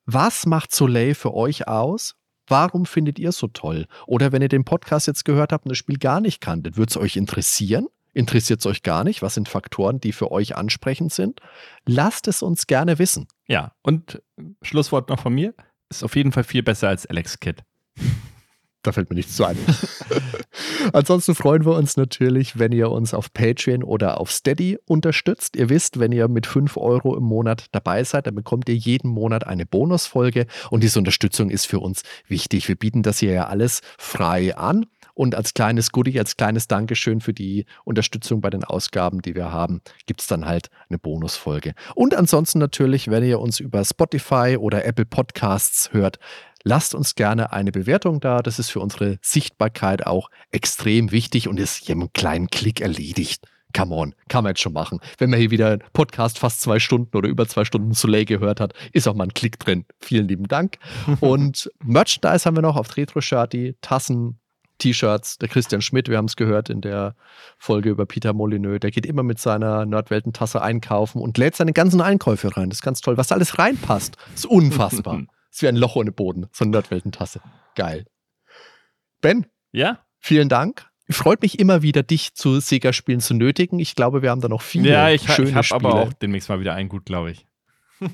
Was 0.06 0.46
macht 0.46 0.76
Soleil 0.76 1.16
für 1.16 1.34
euch 1.34 1.68
aus? 1.68 2.16
Warum 2.48 2.86
findet 2.86 3.20
ihr 3.20 3.30
es 3.30 3.38
so 3.38 3.48
toll? 3.48 3.88
Oder 4.06 4.32
wenn 4.32 4.42
ihr 4.42 4.50
den 4.50 4.66
Podcast 4.66 5.08
jetzt 5.08 5.26
gehört 5.26 5.52
habt 5.52 5.66
und 5.66 5.70
das 5.70 5.78
Spiel 5.78 5.98
gar 5.98 6.22
nicht 6.22 6.42
kanntet, 6.42 6.78
würde 6.78 6.90
es 6.90 6.98
euch 6.98 7.18
interessieren? 7.18 7.88
Interessiert 8.14 8.60
es 8.62 8.66
euch 8.66 8.82
gar 8.82 9.04
nicht? 9.04 9.22
Was 9.22 9.34
sind 9.34 9.50
Faktoren, 9.50 10.00
die 10.00 10.14
für 10.14 10.32
euch 10.32 10.56
ansprechend 10.56 11.12
sind? 11.12 11.42
Lasst 11.86 12.28
es 12.28 12.42
uns 12.42 12.66
gerne 12.68 12.98
wissen. 12.98 13.28
Ja, 13.48 13.74
und 13.82 14.22
Schlusswort 14.62 15.10
noch 15.10 15.20
von 15.20 15.34
mir. 15.34 15.54
Ist 15.90 16.04
auf 16.04 16.16
jeden 16.16 16.32
Fall 16.32 16.44
viel 16.44 16.64
besser 16.64 16.88
als 16.88 17.06
Alex 17.06 17.40
Kidd. 17.40 17.64
Da 18.86 18.92
fällt 18.92 19.10
mir 19.10 19.16
nichts 19.16 19.36
zu 19.36 19.46
ein. 19.46 19.58
Ansonsten 20.94 21.34
freuen 21.34 21.66
wir 21.66 21.74
uns 21.74 21.98
natürlich, 21.98 22.60
wenn 22.60 22.72
ihr 22.72 22.92
uns 22.92 23.16
auf 23.16 23.34
Patreon 23.34 23.82
oder 23.82 24.20
auf 24.20 24.32
Steady 24.32 24.78
unterstützt. 24.86 25.56
Ihr 25.56 25.70
wisst, 25.70 26.00
wenn 26.00 26.12
ihr 26.12 26.28
mit 26.28 26.46
5 26.46 26.78
Euro 26.78 27.18
im 27.18 27.24
Monat 27.24 27.66
dabei 27.72 28.04
seid, 28.04 28.28
dann 28.28 28.36
bekommt 28.36 28.70
ihr 28.70 28.76
jeden 28.76 29.10
Monat 29.10 29.48
eine 29.48 29.66
Bonusfolge 29.66 30.46
und 30.70 30.84
diese 30.84 31.00
Unterstützung 31.00 31.50
ist 31.50 31.66
für 31.66 31.80
uns 31.80 32.04
wichtig. 32.28 32.68
Wir 32.68 32.76
bieten 32.76 33.02
das 33.02 33.20
hier 33.20 33.32
ja 33.32 33.48
alles 33.48 33.82
frei 33.98 34.56
an. 34.56 34.86
Und 35.16 35.34
als 35.34 35.54
kleines 35.54 35.94
Goodie, 35.94 36.20
als 36.20 36.36
kleines 36.36 36.68
Dankeschön 36.68 37.22
für 37.22 37.34
die 37.34 37.66
Unterstützung 37.86 38.42
bei 38.42 38.50
den 38.50 38.66
Ausgaben, 38.66 39.22
die 39.22 39.34
wir 39.34 39.50
haben, 39.50 39.82
gibt 40.08 40.20
es 40.20 40.28
dann 40.28 40.46
halt 40.46 40.68
eine 40.90 41.00
Bonusfolge. 41.00 41.74
Und 41.96 42.14
ansonsten 42.14 42.60
natürlich, 42.60 43.10
wenn 43.10 43.24
ihr 43.24 43.40
uns 43.40 43.62
über 43.62 43.86
Spotify 43.86 44.58
oder 44.60 44.84
Apple 44.84 45.06
Podcasts 45.06 45.94
hört, 45.94 46.20
lasst 46.66 46.94
uns 46.94 47.16
gerne 47.16 47.54
eine 47.54 47.72
Bewertung 47.72 48.20
da. 48.20 48.42
Das 48.42 48.60
ist 48.60 48.70
für 48.70 48.82
unsere 48.82 49.18
Sichtbarkeit 49.22 50.06
auch 50.06 50.30
extrem 50.52 51.12
wichtig 51.12 51.48
und 51.48 51.58
ist 51.58 51.90
einem 51.90 52.12
kleinen 52.12 52.48
Klick 52.48 52.82
erledigt. 52.82 53.46
Come 53.74 53.94
on, 53.94 54.16
kann 54.30 54.44
man 54.44 54.52
jetzt 54.52 54.62
schon 54.62 54.74
machen. 54.74 55.00
Wenn 55.18 55.30
man 55.30 55.40
hier 55.40 55.52
wieder 55.52 55.72
einen 55.72 55.84
Podcast 55.94 56.40
fast 56.40 56.62
zwei 56.62 56.80
Stunden 56.80 57.16
oder 57.16 57.28
über 57.28 57.48
zwei 57.48 57.66
Stunden 57.66 57.94
Soleil 57.94 58.26
gehört 58.26 58.60
hat, 58.60 58.74
ist 58.94 59.08
auch 59.08 59.16
mal 59.16 59.26
ein 59.26 59.34
Klick 59.34 59.60
drin. 59.60 59.86
Vielen 60.00 60.28
lieben 60.28 60.48
Dank. 60.48 60.78
Und 61.20 61.70
Merchandise 61.84 62.46
haben 62.46 62.56
wir 62.56 62.62
noch 62.62 62.78
auf 62.78 62.96
Retro 62.96 63.20
Shirty, 63.22 63.76
Tassen, 63.82 64.40
T-Shirts. 64.78 65.40
Der 65.40 65.50
Christian 65.50 65.82
Schmidt, 65.82 66.08
wir 66.08 66.18
haben 66.18 66.26
es 66.26 66.38
gehört 66.38 66.70
in 66.70 66.80
der 66.82 67.16
Folge 67.58 67.90
über 67.90 68.06
Peter 68.06 68.34
Molyneux, 68.34 68.80
der 68.80 68.92
geht 68.92 69.06
immer 69.06 69.24
mit 69.24 69.40
seiner 69.40 69.86
Nordwelten-Tasse 69.86 70.62
einkaufen 70.62 71.22
und 71.22 71.38
lädt 71.38 71.58
seine 71.58 71.74
ganzen 71.74 72.00
Einkäufe 72.00 72.56
rein. 72.56 72.70
Das 72.70 72.78
ist 72.78 72.84
ganz 72.84 73.02
toll. 73.02 73.18
Was 73.18 73.28
da 73.28 73.36
alles 73.36 73.60
reinpasst, 73.60 74.16
ist 74.34 74.46
unfassbar. 74.46 75.24
ist 75.56 75.62
wie 75.62 75.68
ein 75.68 75.76
Loch 75.76 75.96
ohne 75.96 76.12
Boden, 76.12 76.48
so 76.52 76.64
eine 76.66 76.72
Nordwelten-Tasse. 76.72 77.42
Geil. 77.76 78.06
Ben, 79.22 79.46
Ja? 79.72 80.00
vielen 80.20 80.50
Dank. 80.50 80.88
Freut 81.10 81.42
mich 81.44 81.60
immer 81.60 81.82
wieder, 81.84 82.02
dich 82.04 82.34
zu 82.34 82.60
Sega-Spielen 82.60 83.20
zu 83.20 83.36
nötigen. 83.36 83.78
Ich 83.80 83.96
glaube, 83.96 84.22
wir 84.24 84.32
haben 84.32 84.42
da 84.42 84.48
noch 84.50 84.62
viele 84.64 84.90
ja, 84.90 85.10
ich, 85.10 85.22
schöne 85.32 85.50
ich 85.50 85.56
habe 85.56 85.64
Spiele. 85.64 85.80
aber 85.88 86.02
auch 86.02 86.14
demnächst 86.14 86.50
mal 86.50 86.60
wieder 86.60 86.74
einen 86.74 86.90
gut, 86.90 87.06
glaube 87.06 87.32
ich. 87.32 87.46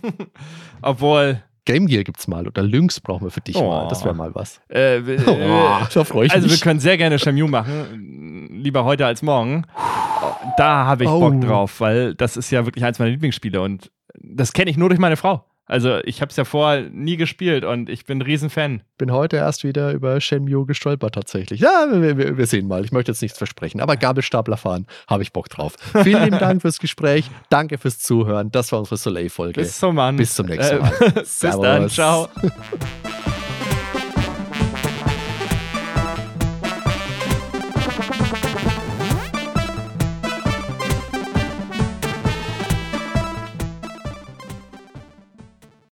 Obwohl, 0.81 1.41
Game 1.65 1.87
Gear 1.87 2.03
gibt's 2.03 2.27
mal 2.27 2.47
oder 2.47 2.63
Lynx 2.63 2.99
brauchen 2.99 3.23
wir 3.25 3.31
für 3.31 3.41
dich 3.41 3.55
Oh. 3.55 3.67
mal. 3.69 3.87
Das 3.87 4.03
wäre 4.03 4.13
mal 4.15 4.33
was. 4.35 4.61
äh, 4.69 4.97
äh, 4.99 5.19
Oh, 5.25 5.79
da 5.93 6.03
freue 6.03 6.25
ich 6.27 6.33
also 6.33 6.47
wir 6.47 6.51
mich. 6.51 6.61
können 6.61 6.79
sehr 6.79 6.97
gerne 6.97 7.17
Shamu 7.19 7.47
machen, 7.47 8.49
lieber 8.61 8.83
heute 8.83 9.05
als 9.05 9.21
morgen. 9.21 9.65
Da 10.57 10.85
habe 10.85 11.05
ich 11.05 11.09
Oh. 11.09 11.19
Bock 11.19 11.39
drauf, 11.41 11.79
weil 11.79 12.13
das 12.15 12.35
ist 12.37 12.51
ja 12.51 12.65
wirklich 12.65 12.83
eins 12.83 12.99
meiner 12.99 13.11
Lieblingsspiele 13.11 13.61
und 13.61 13.91
das 14.19 14.51
kenne 14.53 14.69
ich 14.69 14.77
nur 14.77 14.89
durch 14.89 14.99
meine 14.99 15.15
Frau. 15.17 15.45
Also 15.71 15.99
ich 16.03 16.19
habe 16.19 16.31
es 16.31 16.35
ja 16.35 16.43
vorher 16.43 16.89
nie 16.89 17.15
gespielt 17.15 17.63
und 17.63 17.89
ich 17.89 18.03
bin 18.03 18.17
ein 18.17 18.21
Riesenfan. 18.23 18.83
bin 18.97 19.13
heute 19.13 19.37
erst 19.37 19.63
wieder 19.63 19.93
über 19.93 20.19
Shenmue 20.19 20.65
gestolpert 20.65 21.15
tatsächlich. 21.15 21.61
Ja, 21.61 21.87
wir, 21.89 22.17
wir, 22.17 22.37
wir 22.37 22.45
sehen 22.45 22.67
mal. 22.67 22.83
Ich 22.83 22.91
möchte 22.91 23.13
jetzt 23.13 23.21
nichts 23.21 23.37
versprechen, 23.37 23.79
aber 23.79 23.95
Gabelstapler 23.95 24.57
fahren 24.57 24.85
habe 25.07 25.23
ich 25.23 25.31
Bock 25.31 25.47
drauf. 25.47 25.77
Vielen 26.03 26.25
lieben 26.25 26.39
Dank 26.39 26.61
fürs 26.61 26.79
Gespräch. 26.79 27.31
Danke 27.49 27.77
fürs 27.77 27.99
Zuhören. 27.99 28.51
Das 28.51 28.73
war 28.73 28.79
unsere 28.79 28.97
Soleil-Folge. 28.97 29.61
Bis 29.61 29.79
zum 29.79 29.95
Mann. 29.95 30.17
Bis 30.17 30.35
zum 30.35 30.47
nächsten 30.47 30.79
Mal. 30.79 30.91
Äh, 30.99 31.11
bis 31.21 31.39
dann. 31.39 31.89
Ciao. 31.89 32.27